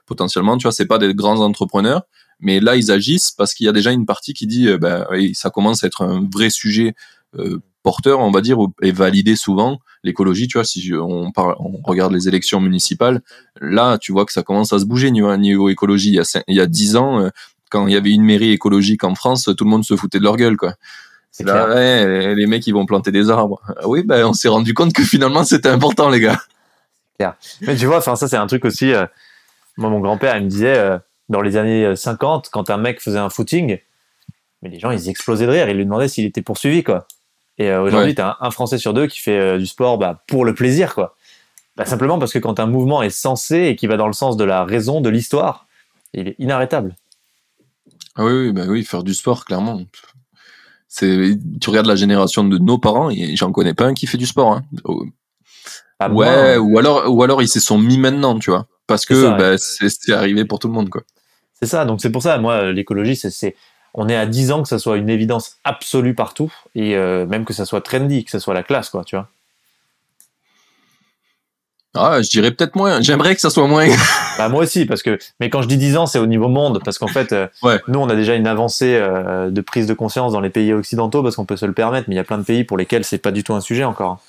potentiellement, 0.06 0.58
tu 0.58 0.64
vois, 0.64 0.72
c'est 0.72 0.86
pas 0.86 1.00
des 1.00 1.16
grands 1.16 1.40
entrepreneurs, 1.40 2.04
mais 2.40 2.60
là 2.60 2.76
ils 2.76 2.92
agissent 2.92 3.32
parce 3.32 3.56
qu'il 3.56 3.66
y 3.66 3.70
a 3.70 3.72
déjà 3.72 3.92
une 3.92 4.06
partie 4.06 4.34
qui 4.34 4.46
dit, 4.46 4.68
euh, 4.68 4.78
ben, 4.78 5.08
ça 5.34 5.50
commence 5.50 5.84
à 5.84 5.88
être 5.88 6.04
un 6.04 6.24
vrai 6.32 6.50
sujet 6.50 6.94
porteur, 7.84 8.20
on 8.20 8.32
va 8.32 8.42
dire, 8.42 8.58
et 8.82 8.92
validé 8.92 9.36
souvent. 9.36 9.80
L'écologie, 10.04 10.48
tu 10.48 10.58
vois, 10.58 10.66
si 10.66 10.92
on, 10.94 11.32
parle, 11.32 11.56
on 11.60 11.82
regarde 11.84 12.14
les 12.14 12.28
élections 12.28 12.60
municipales, 12.62 13.22
là, 13.60 13.98
tu 13.98 14.12
vois 14.12 14.26
que 14.26 14.32
ça 14.32 14.44
commence 14.44 14.72
à 14.72 14.80
se 14.80 14.86
bouger 14.86 15.12
niveau, 15.12 15.36
niveau 15.36 15.70
écologie. 15.70 16.10
Il 16.10 16.16
y 16.16 16.20
a, 16.20 16.44
il 16.48 16.56
y 16.56 16.62
a 16.62 16.68
10 16.68 16.96
ans, 16.96 17.30
quand 17.70 17.88
il 17.88 17.94
y 17.94 17.98
avait 17.98 18.12
une 18.12 18.24
mairie 18.24 18.52
écologique 18.52 19.04
en 19.04 19.16
France, 19.16 19.50
tout 19.58 19.64
le 19.64 19.70
monde 19.70 19.84
se 19.84 19.96
foutait 19.96 20.20
de 20.20 20.24
leur 20.24 20.38
gueule, 20.38 20.58
quoi. 20.58 20.76
Là, 21.40 21.70
ouais, 21.70 22.36
les 22.36 22.48
mecs, 22.48 22.66
ils 22.66 22.74
vont 22.74 22.86
planter 22.86 23.12
des 23.12 23.30
arbres. 23.30 23.62
Ah 23.68 23.88
oui, 23.88 24.04
ben, 24.04 24.26
on 24.26 24.34
s'est 24.34 24.48
rendu 24.48 24.74
compte 24.74 24.94
que 24.94 25.04
finalement, 25.04 25.44
c'était 25.44 25.70
important, 25.70 26.10
les 26.10 26.20
gars. 26.20 26.42
Clair. 27.18 27.36
Mais 27.62 27.76
tu 27.76 27.86
vois, 27.86 28.02
ça, 28.02 28.16
c'est 28.16 28.38
un 28.38 28.48
truc 28.48 28.66
aussi. 28.66 28.94
Euh, 28.94 29.06
moi, 29.78 29.90
mon 29.90 30.00
grand-père, 30.00 30.38
il 30.38 30.46
me 30.46 30.50
disait, 30.50 30.78
euh, 30.78 30.98
dans 31.30 31.42
les 31.42 31.58
années 31.58 31.96
50, 31.96 32.50
quand 32.52 32.70
un 32.70 32.78
mec 32.78 33.02
faisait 33.02 33.20
un 33.20 33.30
footing, 33.30 33.80
mais 34.62 34.70
les 34.70 34.80
gens, 34.80 34.92
ils 34.92 35.10
explosaient 35.10 35.46
de 35.46 35.52
rire. 35.52 35.70
Ils 35.70 35.78
lui 35.78 35.86
demandaient 35.86 36.08
s'il 36.08 36.26
était 36.26 36.42
poursuivi, 36.42 36.84
quoi. 36.84 37.08
Et 37.60 37.70
euh, 37.70 37.82
aujourd'hui, 37.82 38.16
tu 38.16 38.22
as 38.22 38.38
un, 38.40 38.52
Français 38.52 38.78
sur 38.78 38.94
deux 38.94 39.08
qui 39.08 39.20
fait 39.20 39.58
du 39.60 39.68
sport 39.68 39.98
bah, 39.98 40.24
pour 40.28 40.46
le 40.46 40.56
plaisir, 40.56 40.96
quoi. 40.96 41.16
Bah, 41.76 41.86
simplement 41.86 42.18
parce 42.18 42.34
que 42.34 42.40
quand 42.40 42.60
un 42.60 42.66
mouvement 42.66 43.04
est 43.04 43.12
sensé 43.12 43.66
et 43.66 43.76
qui 43.76 43.86
va 43.86 43.98
dans 43.98 44.08
le 44.08 44.14
sens 44.14 44.38
de 44.38 44.44
la 44.44 44.66
raison, 44.66 45.02
de 45.02 45.10
l'histoire, 45.10 45.68
il 46.14 46.30
est 46.30 46.36
inarrêtable. 46.40 46.96
Ah 48.16 48.26
oui, 48.26 48.32
oui, 48.32 48.52
bah 48.52 48.64
oui, 48.68 48.84
faire 48.84 49.04
du 49.04 49.14
sport, 49.14 49.46
clairement. 49.46 49.82
C'est, 51.00 51.38
tu 51.62 51.70
regardes 51.70 51.86
la 51.86 51.96
génération 51.96 52.44
de 52.44 52.58
nos 52.58 52.80
parents 52.80 53.12
et 53.12 53.36
j'en 53.36 53.52
connais 53.52 53.76
pas 53.76 53.86
un 53.86 53.94
qui 53.94 54.08
fait 54.08 54.18
du 54.18 54.26
sport. 54.26 54.54
Hein. 54.54 54.64
Ah, 56.00 56.10
ouais, 56.10 56.58
ou 56.58 56.80
alors, 56.80 57.12
ou 57.14 57.22
alors 57.22 57.44
ils 57.44 57.48
se 57.48 57.60
sont 57.60 57.78
mis 57.78 58.00
maintenant, 58.00 58.38
tu 58.40 58.50
vois, 58.50 58.66
parce 58.88 59.06
que 59.06 59.38
bah, 59.38 59.58
c'est 59.58 60.14
arrivé 60.14 60.44
pour 60.46 60.58
tout 60.58 60.68
le 60.68 60.74
monde, 60.74 60.90
quoi. 60.90 61.04
C'est 61.60 61.68
ça. 61.68 61.86
Donc 61.86 62.02
c'est 62.02 62.12
pour 62.12 62.24
ça, 62.24 62.40
moi, 62.40 62.72
l'écologie, 62.72 63.16
c'est, 63.16 63.56
on 63.94 64.10
est 64.10 64.16
à 64.16 64.26
10 64.26 64.52
ans 64.52 64.64
que 64.64 64.70
ça 64.70 64.80
soit 64.80 64.98
une 64.98 65.10
évidence 65.10 65.58
absolue 65.64 66.16
partout 66.16 66.52
et 66.74 66.96
euh, 66.96 67.26
même 67.28 67.46
que 67.46 67.54
ça 67.54 67.66
soit 67.66 67.82
trendy, 67.82 68.26
que 68.26 68.32
ça 68.32 68.40
soit 68.40 68.54
la 68.56 68.64
classe, 68.64 68.90
quoi, 68.90 69.04
tu 69.04 69.16
vois. 69.16 69.30
Ah, 71.98 72.22
je 72.22 72.30
dirais 72.30 72.52
peut-être 72.52 72.76
moins. 72.76 73.02
J'aimerais 73.02 73.36
que 73.36 73.42
ça 73.42 73.50
soit 73.50 73.68
moins. 73.68 73.88
bah, 74.38 74.50
moi 74.50 74.64
aussi, 74.64 74.86
parce 74.86 75.04
que. 75.04 75.18
Mais 75.40 75.50
quand 75.50 75.62
je 75.62 75.68
dis 75.68 75.78
10 75.78 75.98
ans, 75.98 76.06
c'est 76.06 76.20
au 76.20 76.26
niveau 76.26 76.48
monde, 76.48 76.82
parce 76.84 76.98
qu'en 76.98 77.08
fait, 77.08 77.34
euh, 77.34 77.48
nous, 77.88 78.00
on 78.00 78.10
a 78.10 78.16
déjà 78.16 78.36
une 78.36 78.48
avancée 78.48 78.96
euh, 78.96 79.50
de 79.50 79.62
prise 79.62 79.88
de 79.88 79.94
conscience 79.94 80.34
dans 80.34 80.40
les 80.40 80.50
pays 80.50 80.74
occidentaux, 80.74 81.24
parce 81.24 81.36
qu'on 81.36 81.46
peut 81.46 81.58
se 81.58 81.66
le 81.66 81.74
permettre, 81.74 82.08
mais 82.10 82.16
il 82.16 82.18
y 82.18 82.22
a 82.22 82.24
plein 82.24 82.38
de 82.38 82.44
pays 82.44 82.64
pour 82.64 82.78
lesquels 82.78 83.04
c'est 83.04 83.18
pas 83.18 83.32
du 83.32 83.44
tout 83.44 83.54
un 83.54 83.62
sujet 83.62 83.84
encore. 83.84 84.20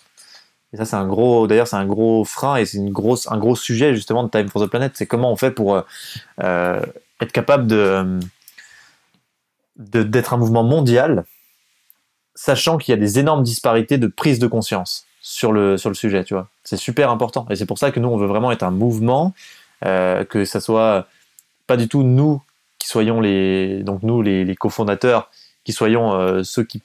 Et 0.72 0.76
ça, 0.76 0.84
c'est 0.84 0.96
un 0.96 1.06
gros. 1.06 1.46
D'ailleurs, 1.46 1.68
c'est 1.68 1.76
un 1.76 1.86
gros 1.86 2.24
frein 2.24 2.56
et 2.56 2.66
c'est 2.66 2.78
une 2.78 2.92
grosse, 2.92 3.30
un 3.30 3.38
gros 3.38 3.56
sujet 3.56 3.94
justement 3.94 4.24
de 4.24 4.30
Time 4.30 4.48
for 4.48 4.62
the 4.62 4.68
Planet. 4.68 4.92
C'est 4.94 5.06
comment 5.06 5.32
on 5.32 5.36
fait 5.36 5.50
pour 5.50 5.82
euh, 6.42 6.80
être 7.20 7.32
capable 7.32 7.66
de 7.66 8.18
d'être 9.76 10.34
un 10.34 10.38
mouvement 10.38 10.64
mondial, 10.64 11.24
sachant 12.34 12.78
qu'il 12.78 12.92
y 12.92 12.98
a 12.98 13.00
des 13.00 13.20
énormes 13.20 13.44
disparités 13.44 13.96
de 13.96 14.08
prise 14.08 14.40
de 14.40 14.48
conscience 14.48 15.06
sur 15.28 15.52
le, 15.52 15.76
sur 15.76 15.90
le 15.90 15.94
sujet, 15.94 16.24
tu 16.24 16.32
vois. 16.32 16.48
C'est 16.64 16.78
super 16.78 17.10
important. 17.10 17.46
Et 17.50 17.56
c'est 17.56 17.66
pour 17.66 17.76
ça 17.76 17.90
que 17.90 18.00
nous, 18.00 18.08
on 18.08 18.16
veut 18.16 18.26
vraiment 18.26 18.50
être 18.50 18.62
un 18.62 18.70
mouvement, 18.70 19.34
euh, 19.84 20.24
que 20.24 20.46
ça 20.46 20.58
soit 20.58 21.06
pas 21.66 21.76
du 21.76 21.86
tout 21.86 22.02
nous 22.02 22.40
qui 22.78 22.88
soyons 22.88 23.20
les, 23.20 23.82
donc 23.82 24.02
nous, 24.02 24.22
les, 24.22 24.56
cofondateurs, 24.56 25.30
qui 25.64 25.72
soyons 25.72 26.14
euh, 26.14 26.42
ceux 26.44 26.64
qui, 26.64 26.80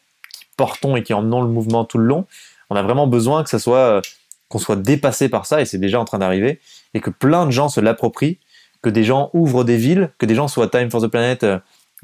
portons 0.58 0.98
et 0.98 1.04
qui 1.04 1.14
emmenons 1.14 1.42
le 1.42 1.48
mouvement 1.48 1.86
tout 1.86 1.98
le 1.98 2.04
long. 2.04 2.26
On 2.70 2.76
a 2.76 2.84
vraiment 2.84 3.08
besoin 3.08 3.44
que 3.44 3.50
ça 3.50 3.60
soit, 3.60 3.78
euh, 3.78 4.02
qu'on 4.50 4.60
soit 4.60 4.76
dépassé 4.76 5.30
par 5.30 5.46
ça, 5.46 5.62
et 5.62 5.66
c'est 5.66 5.78
déjà 5.78 6.02
en 6.02 6.06
train 6.06 6.20
d'arriver, 6.20 6.60
et 6.94 7.00
que 7.00 7.12
plein 7.12 7.46
de 7.46 7.52
gens 7.52 7.70
se 7.70 7.80
l'approprient, 7.80 8.40
que 8.82 8.90
des 8.90 9.06
gens 9.06 9.30
ouvrent 9.32 9.64
des 9.64 9.78
villes, 9.78 10.12
que 10.18 10.26
des 10.26 10.36
gens 10.36 10.50
soient 10.50 10.68
Time 10.68 10.92
for 10.92 11.02
the 11.02 11.08
Planet 11.08 11.46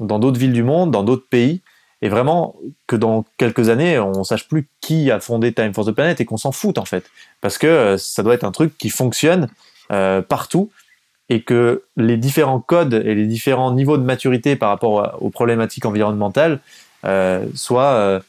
dans 0.00 0.18
d'autres 0.18 0.40
villes 0.40 0.54
du 0.54 0.62
monde, 0.62 0.90
dans 0.90 1.02
d'autres 1.02 1.28
pays, 1.28 1.60
et 2.02 2.08
vraiment 2.08 2.56
que 2.86 2.96
dans 2.96 3.24
quelques 3.36 3.68
années, 3.68 3.98
on 3.98 4.24
sache 4.24 4.48
plus 4.48 4.68
qui 4.80 5.10
a 5.10 5.20
fondé 5.20 5.52
Time 5.52 5.74
for 5.74 5.84
the 5.84 5.92
Planet 5.92 6.20
et 6.20 6.24
qu'on 6.24 6.36
s'en 6.36 6.52
foute 6.52 6.78
en 6.78 6.84
fait, 6.84 7.10
parce 7.40 7.58
que 7.58 7.66
euh, 7.66 7.98
ça 7.98 8.22
doit 8.22 8.34
être 8.34 8.44
un 8.44 8.52
truc 8.52 8.76
qui 8.78 8.88
fonctionne 8.90 9.48
euh, 9.92 10.22
partout 10.22 10.70
et 11.28 11.42
que 11.42 11.84
les 11.96 12.16
différents 12.16 12.60
codes 12.60 12.94
et 12.94 13.14
les 13.14 13.26
différents 13.26 13.72
niveaux 13.72 13.98
de 13.98 14.02
maturité 14.02 14.56
par 14.56 14.70
rapport 14.70 15.18
aux 15.20 15.30
problématiques 15.30 15.84
environnementales 15.84 16.58
euh, 17.04 17.46
soient 17.54 18.20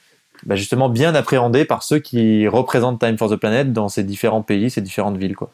bah 0.46 0.56
justement 0.56 0.90
bien 0.90 1.16
appréhendés 1.16 1.66
par 1.66 1.84
ceux 1.84 2.00
qui 2.00 2.48
représentent 2.48 3.00
Time 3.00 3.18
for 3.18 3.30
the 3.30 3.36
Planet 3.38 3.74
dans 3.74 3.90
ces 3.90 4.04
différents 4.04 4.44
pays, 4.44 4.70
ces 4.70 4.82
différentes 4.82 5.18
villes 5.18 5.36
quoi. 5.36 5.52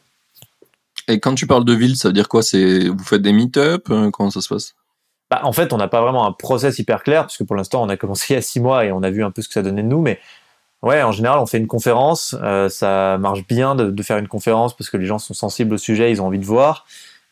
Et 1.07 1.21
quand 1.21 1.35
tu 1.35 1.47
parles 1.47 1.63
de 1.63 1.73
villes, 1.73 1.95
ça 1.95 2.09
veut 2.09 2.13
dire 2.13 2.27
quoi? 2.27 2.41
Vous 2.41 3.03
faites 3.03 3.21
des 3.21 3.31
meet-up 3.31 3.87
Comment 4.11 4.29
ça 4.29 4.41
se 4.41 4.49
passe? 4.49 4.75
Bah, 5.29 5.41
en 5.43 5.51
fait, 5.51 5.73
on 5.73 5.77
n'a 5.77 5.87
pas 5.87 6.01
vraiment 6.01 6.25
un 6.25 6.31
process 6.31 6.79
hyper 6.79 7.03
clair, 7.03 7.23
parce 7.23 7.37
que 7.37 7.43
pour 7.43 7.55
l'instant, 7.55 7.83
on 7.83 7.89
a 7.89 7.97
commencé 7.97 8.25
il 8.33 8.35
y 8.35 8.37
a 8.37 8.41
six 8.41 8.59
mois 8.59 8.85
et 8.85 8.91
on 8.91 9.03
a 9.03 9.09
vu 9.09 9.23
un 9.23 9.31
peu 9.31 9.41
ce 9.41 9.47
que 9.47 9.53
ça 9.53 9.61
donnait 9.61 9.83
de 9.83 9.87
nous, 9.87 10.01
mais 10.01 10.19
ouais, 10.83 11.01
en 11.03 11.11
général, 11.11 11.39
on 11.39 11.45
fait 11.45 11.57
une 11.57 11.67
conférence, 11.67 12.35
euh, 12.41 12.69
ça 12.69 13.17
marche 13.17 13.45
bien 13.47 13.75
de, 13.75 13.89
de, 13.91 14.03
faire 14.03 14.17
une 14.17 14.27
conférence 14.27 14.75
parce 14.75 14.89
que 14.89 14.97
les 14.97 15.05
gens 15.05 15.19
sont 15.19 15.33
sensibles 15.33 15.73
au 15.73 15.77
sujet, 15.77 16.11
ils 16.11 16.21
ont 16.21 16.27
envie 16.27 16.39
de 16.39 16.45
voir, 16.45 16.85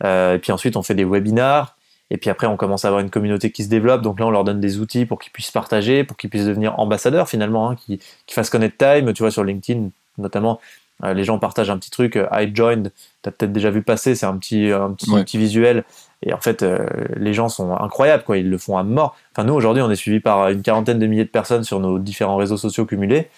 euh, 0.03 0.35
et 0.35 0.39
puis 0.39 0.51
ensuite, 0.51 0.75
on 0.75 0.83
fait 0.83 0.95
des 0.95 1.05
webinars, 1.05 1.75
Et 2.11 2.17
puis 2.17 2.29
après, 2.29 2.47
on 2.47 2.57
commence 2.57 2.85
à 2.85 2.89
avoir 2.89 3.01
une 3.01 3.09
communauté 3.09 3.51
qui 3.51 3.63
se 3.63 3.69
développe. 3.69 4.01
Donc 4.01 4.19
là, 4.19 4.27
on 4.27 4.29
leur 4.29 4.43
donne 4.43 4.59
des 4.59 4.79
outils 4.79 5.05
pour 5.05 5.19
qu'ils 5.19 5.31
puissent 5.31 5.51
partager, 5.51 6.03
pour 6.03 6.17
qu'ils 6.17 6.29
puissent 6.29 6.45
devenir 6.45 6.77
ambassadeurs 6.79 7.27
finalement, 7.27 7.69
hein, 7.69 7.75
qui, 7.75 7.99
qui 8.27 8.35
fassent 8.35 8.49
connaître 8.51 8.77
Time. 8.77 9.11
Tu 9.13 9.23
vois, 9.23 9.31
sur 9.31 9.43
LinkedIn, 9.43 9.89
notamment, 10.17 10.59
euh, 11.03 11.13
les 11.13 11.23
gens 11.23 11.39
partagent 11.39 11.71
un 11.71 11.77
petit 11.77 11.89
truc. 11.89 12.15
I 12.31 12.51
joined, 12.53 12.91
tu 13.23 13.29
as 13.29 13.31
peut-être 13.31 13.53
déjà 13.53 13.71
vu 13.71 13.81
passer, 13.81 14.15
c'est 14.15 14.27
un 14.27 14.37
petit, 14.37 14.71
un 14.71 14.91
petit 14.93 15.09
Ouais. 15.09 15.23
visuel. 15.33 15.83
Et 16.23 16.33
en 16.33 16.39
fait, 16.39 16.63
euh, 16.63 16.85
les 17.15 17.33
gens 17.33 17.49
sont 17.49 17.71
incroyables, 17.75 18.23
quoi. 18.23 18.37
Ils 18.37 18.49
le 18.49 18.57
font 18.57 18.77
à 18.77 18.83
mort. 18.83 19.15
Enfin, 19.31 19.45
nous, 19.45 19.53
aujourd'hui, 19.53 19.83
on 19.83 19.91
est 19.91 19.95
suivi 19.95 20.19
par 20.19 20.49
une 20.49 20.61
quarantaine 20.61 20.99
de 20.99 21.07
milliers 21.07 21.25
de 21.25 21.29
personnes 21.29 21.63
sur 21.63 21.79
nos 21.79 21.99
différents 21.99 22.37
réseaux 22.37 22.57
sociaux 22.57 22.85
cumulés. 22.85 23.29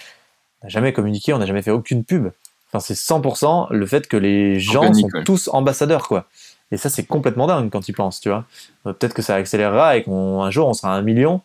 On 0.61 0.67
n'a 0.67 0.69
jamais 0.69 0.93
communiqué, 0.93 1.33
on 1.33 1.39
n'a 1.39 1.45
jamais 1.45 1.61
fait 1.61 1.71
aucune 1.71 2.03
pub. 2.03 2.29
Enfin, 2.69 2.79
c'est 2.79 2.95
100% 2.95 3.67
le 3.71 3.85
fait 3.85 4.07
que 4.07 4.17
les 4.17 4.59
gens 4.59 4.83
Organique, 4.83 5.11
sont 5.11 5.17
ouais. 5.17 5.23
tous 5.23 5.49
ambassadeurs, 5.51 6.07
quoi. 6.07 6.25
Et 6.71 6.77
ça, 6.77 6.89
c'est 6.89 7.05
complètement 7.05 7.47
dingue 7.47 7.69
quand 7.69 7.87
ils 7.87 7.93
pensent, 7.93 8.19
tu 8.19 8.29
vois. 8.29 8.45
Euh, 8.85 8.93
Peut-être 8.93 9.13
que 9.13 9.21
ça 9.21 9.35
accélérera 9.35 9.97
et 9.97 10.03
qu'un 10.03 10.51
jour, 10.51 10.67
on 10.67 10.73
sera 10.73 10.93
à 10.93 10.97
un 10.97 11.01
million 11.01 11.41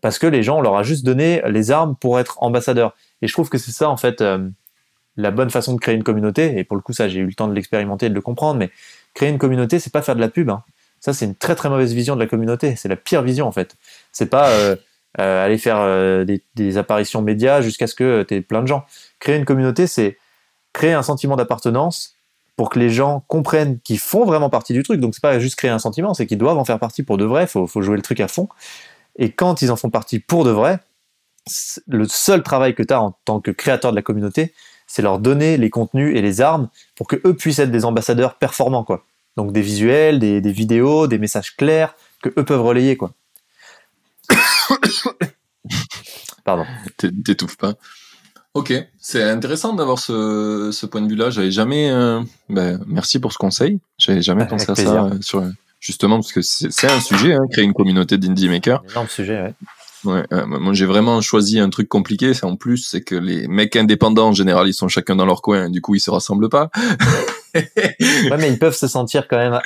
parce 0.00 0.18
que 0.18 0.26
les 0.26 0.42
gens, 0.42 0.58
on 0.58 0.60
leur 0.60 0.76
a 0.76 0.82
juste 0.82 1.04
donné 1.04 1.42
les 1.48 1.70
armes 1.70 1.96
pour 1.96 2.20
être 2.20 2.42
ambassadeurs. 2.42 2.94
Et 3.20 3.26
je 3.26 3.32
trouve 3.32 3.48
que 3.48 3.58
c'est 3.58 3.72
ça, 3.72 3.90
en 3.90 3.96
fait, 3.96 4.20
euh, 4.20 4.48
la 5.16 5.30
bonne 5.30 5.50
façon 5.50 5.74
de 5.74 5.80
créer 5.80 5.96
une 5.96 6.04
communauté. 6.04 6.56
Et 6.58 6.64
pour 6.64 6.76
le 6.76 6.82
coup, 6.82 6.92
ça, 6.92 7.08
j'ai 7.08 7.18
eu 7.18 7.26
le 7.26 7.34
temps 7.34 7.48
de 7.48 7.54
l'expérimenter 7.54 8.06
et 8.06 8.10
de 8.10 8.14
le 8.14 8.20
comprendre. 8.20 8.58
Mais 8.58 8.70
créer 9.18 9.30
une 9.30 9.38
communauté, 9.38 9.80
c'est 9.80 9.92
pas 9.92 10.00
faire 10.00 10.14
de 10.14 10.20
la 10.20 10.28
pub. 10.28 10.48
hein. 10.48 10.62
Ça, 11.00 11.12
c'est 11.12 11.24
une 11.24 11.34
très 11.34 11.56
très 11.56 11.68
mauvaise 11.68 11.92
vision 11.92 12.14
de 12.14 12.20
la 12.20 12.28
communauté. 12.28 12.76
C'est 12.76 12.88
la 12.88 12.94
pire 12.94 13.22
vision, 13.22 13.48
en 13.48 13.52
fait. 13.52 13.74
C'est 14.12 14.26
pas 14.26 14.48
euh, 14.50 14.76
euh, 15.18 15.44
aller 15.44 15.58
faire 15.58 15.78
euh, 15.80 16.24
des, 16.54 16.78
apparitions 16.78 17.20
médias 17.20 17.60
jusqu'à 17.60 17.88
ce 17.88 17.96
que 17.96 18.22
tu 18.22 18.36
aies 18.36 18.40
plein 18.40 18.62
de 18.62 18.68
gens. 18.68 18.84
Créer 19.18 19.36
une 19.36 19.44
communauté, 19.44 19.88
c'est 19.88 20.18
créer 20.72 20.92
un 20.92 21.02
sentiment 21.02 21.34
d'appartenance 21.34 22.14
pour 22.56 22.70
que 22.70 22.78
les 22.78 22.90
gens 22.90 23.24
comprennent 23.26 23.80
qu'ils 23.80 23.98
font 23.98 24.24
vraiment 24.24 24.50
partie 24.50 24.72
du 24.72 24.84
truc. 24.84 25.00
Donc 25.00 25.14
c'est 25.14 25.22
pas 25.22 25.40
juste 25.40 25.56
créer 25.56 25.70
un 25.70 25.80
sentiment, 25.80 26.14
c'est 26.14 26.26
qu'ils 26.26 26.38
doivent 26.38 26.58
en 26.58 26.64
faire 26.64 26.78
partie 26.78 27.02
pour 27.02 27.18
de 27.18 27.24
vrai. 27.24 27.48
Faut, 27.48 27.66
faut 27.66 27.82
jouer 27.82 27.96
le 27.96 28.02
truc 28.02 28.20
à 28.20 28.28
fond. 28.28 28.48
Et 29.16 29.32
quand 29.32 29.62
ils 29.62 29.72
en 29.72 29.76
font 29.76 29.90
partie 29.90 30.20
pour 30.20 30.44
de 30.44 30.50
vrai, 30.50 30.78
le 31.88 32.06
seul 32.06 32.44
travail 32.44 32.76
que 32.76 32.84
tu 32.84 32.94
as 32.94 33.02
en 33.02 33.16
tant 33.24 33.40
que 33.40 33.50
créateur 33.50 33.90
de 33.90 33.96
la 33.96 34.02
communauté, 34.02 34.54
c'est 34.86 35.02
leur 35.02 35.18
donner 35.18 35.56
les 35.56 35.70
contenus 35.70 36.16
et 36.16 36.22
les 36.22 36.40
armes 36.40 36.68
pour 36.96 37.06
que 37.06 37.16
eux 37.24 37.36
puissent 37.36 37.58
être 37.58 37.70
des 37.70 37.84
ambassadeurs 37.84 38.34
performants, 38.34 38.84
quoi. 38.84 39.04
Donc 39.38 39.52
des 39.52 39.62
visuels, 39.62 40.18
des, 40.18 40.40
des 40.40 40.50
vidéos, 40.50 41.06
des 41.06 41.16
messages 41.18 41.54
clairs 41.56 41.94
que 42.22 42.28
eux 42.36 42.44
peuvent 42.44 42.60
relayer, 42.64 42.96
quoi. 42.96 43.12
Pardon. 46.44 46.64
T'é- 46.96 47.12
T'étouffes 47.24 47.56
pas. 47.56 47.74
Ok, 48.54 48.72
c'est 48.98 49.22
intéressant 49.22 49.74
d'avoir 49.74 49.98
ce, 50.00 50.70
ce 50.72 50.86
point 50.86 51.00
de 51.02 51.08
vue-là. 51.08 51.30
J'avais 51.30 51.52
jamais. 51.52 51.88
euh, 51.90 52.20
ben, 52.48 52.80
merci 52.88 53.20
pour 53.20 53.32
ce 53.32 53.38
conseil. 53.38 53.78
J'avais 53.98 54.22
jamais 54.22 54.42
Avec 54.42 54.50
pensé 54.50 54.72
à 54.72 54.74
ça 54.74 55.04
euh, 55.04 55.18
sur 55.20 55.44
justement 55.78 56.16
parce 56.16 56.32
que 56.32 56.42
c'est 56.42 56.90
un 56.90 57.00
sujet, 57.00 57.34
hein, 57.34 57.42
créer 57.52 57.64
une 57.64 57.74
communauté 57.74 58.18
d'indie 58.18 58.48
makers. 58.48 58.82
Un 58.88 58.90
énorme 58.90 59.08
sujet, 59.08 59.40
ouais. 59.40 59.54
Ouais, 60.04 60.24
euh, 60.32 60.46
moi 60.46 60.72
j'ai 60.74 60.86
vraiment 60.86 61.20
choisi 61.20 61.60
un 61.60 61.70
truc 61.70 61.88
compliqué. 61.88 62.34
C'est 62.34 62.44
en 62.46 62.56
plus, 62.56 62.78
c'est 62.78 63.02
que 63.02 63.14
les 63.14 63.46
mecs 63.46 63.76
indépendants 63.76 64.28
en 64.28 64.32
général, 64.32 64.66
ils 64.68 64.74
sont 64.74 64.88
chacun 64.88 65.14
dans 65.14 65.26
leur 65.26 65.42
coin. 65.42 65.70
Du 65.70 65.80
coup, 65.80 65.94
ils 65.94 66.00
se 66.00 66.10
rassemblent 66.10 66.48
pas. 66.48 66.70
Ouais, 67.54 68.36
mais 68.38 68.50
ils 68.50 68.58
peuvent 68.58 68.74
se 68.76 68.86
sentir 68.88 69.28
quand 69.28 69.36
même. 69.36 69.60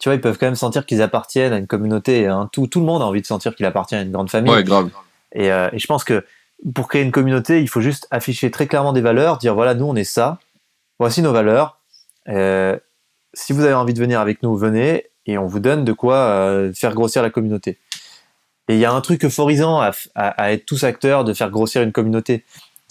Tu 0.00 0.08
vois, 0.08 0.14
ils 0.14 0.20
peuvent 0.20 0.36
quand 0.38 0.46
même 0.46 0.54
sentir 0.56 0.84
qu'ils 0.86 1.00
appartiennent 1.02 1.52
à 1.52 1.58
une 1.58 1.66
communauté. 1.66 2.26
hein. 2.26 2.48
Tout, 2.52 2.66
tout 2.66 2.80
le 2.80 2.86
monde 2.86 3.02
a 3.02 3.06
envie 3.06 3.22
de 3.22 3.26
sentir 3.26 3.54
qu'il 3.54 3.64
appartient 3.66 3.94
à 3.94 4.02
une 4.02 4.12
grande 4.12 4.30
famille. 4.30 4.52
ouais, 4.52 4.64
grave. 4.64 4.90
Et, 5.32 5.50
euh, 5.50 5.68
et 5.72 5.78
je 5.78 5.86
pense 5.86 6.04
que 6.04 6.24
pour 6.74 6.88
créer 6.88 7.02
une 7.02 7.12
communauté, 7.12 7.60
il 7.62 7.68
faut 7.68 7.80
juste 7.80 8.06
afficher 8.10 8.50
très 8.50 8.66
clairement 8.66 8.92
des 8.92 9.00
valeurs, 9.00 9.38
dire 9.38 9.54
voilà, 9.54 9.74
nous 9.74 9.86
on 9.86 9.94
est 9.96 10.04
ça, 10.04 10.38
voici 10.98 11.22
nos 11.22 11.32
valeurs. 11.32 11.80
Euh, 12.28 12.76
si 13.34 13.52
vous 13.52 13.64
avez 13.64 13.74
envie 13.74 13.92
de 13.94 13.98
venir 14.00 14.20
avec 14.20 14.42
nous, 14.42 14.56
venez 14.56 15.06
et 15.26 15.36
on 15.38 15.46
vous 15.46 15.60
donne 15.60 15.84
de 15.84 15.92
quoi 15.92 16.16
euh, 16.16 16.72
faire 16.72 16.94
grossir 16.94 17.22
la 17.22 17.30
communauté. 17.30 17.78
Et 18.68 18.74
il 18.74 18.78
y 18.78 18.84
a 18.84 18.92
un 18.92 19.00
truc 19.00 19.24
euphorisant 19.24 19.80
à, 19.80 19.90
f- 19.90 20.08
à- 20.14 20.28
à 20.42 20.52
être 20.52 20.64
tous 20.66 20.84
acteurs, 20.84 21.24
de 21.24 21.32
faire 21.34 21.50
grossir 21.50 21.82
une 21.82 21.92
communauté. 21.92 22.44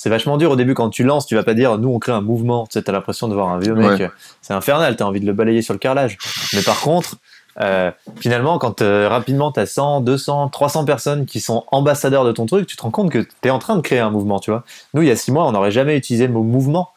C'est 0.06 0.12
vachement 0.12 0.38
dur 0.38 0.52
au 0.52 0.56
début 0.56 0.76
quand 0.76 0.92
tu 0.92 1.04
lances, 1.04 1.26
tu 1.26 1.34
vas 1.34 1.42
pas 1.42 1.56
dire 1.56 1.80
nous 1.80 1.90
on 1.90 1.98
crée 1.98 2.12
un 2.12 2.22
mouvement, 2.22 2.68
tu 2.68 2.74
sais, 2.74 2.84
t'as 2.84 2.92
l'impression 2.92 3.28
de 3.28 3.34
voir 3.34 3.50
un 3.50 3.58
vieux 3.58 3.74
mec, 3.74 4.00
Ouais. 4.00 4.12
c'est 4.40 4.54
infernal, 4.54 4.96
t'as 4.96 5.06
envie 5.06 5.20
de 5.20 5.26
le 5.26 5.34
balayer 5.34 5.64
sur 5.64 5.74
le 5.74 5.80
carrelage. 5.80 6.20
Mais 6.54 6.62
par 6.62 6.80
contre, 6.82 7.16
euh, 7.60 7.90
finalement, 8.20 8.60
quand 8.60 8.84
euh, 8.84 9.10
rapidement 9.10 9.52
tu 9.52 9.60
as 9.62 9.66
100, 9.66 10.02
200, 10.02 10.50
300 10.50 10.86
personnes 10.86 11.26
qui 11.26 11.40
sont 11.40 11.64
ambassadeurs 11.72 12.24
de 12.24 12.32
ton 12.32 12.46
truc, 12.46 12.68
tu 12.68 12.76
te 12.76 12.84
rends 12.84 12.92
compte 12.92 13.10
que 13.10 13.18
tu 13.18 13.30
es 13.46 13.50
en 13.50 13.58
train 13.58 13.76
de 13.78 13.82
créer 13.82 13.98
un 13.98 14.12
mouvement, 14.12 14.40
tu 14.40 14.52
vois. 14.52 14.64
Nous, 14.94 15.02
il 15.02 15.08
y 15.08 15.12
a 15.12 15.16
six 15.16 15.32
mois, 15.32 15.48
on 15.48 15.54
n'aurait 15.54 15.72
jamais 15.72 15.98
utilisé 15.98 16.28
le 16.28 16.34
mot 16.34 16.44
mouvement. 16.44 16.90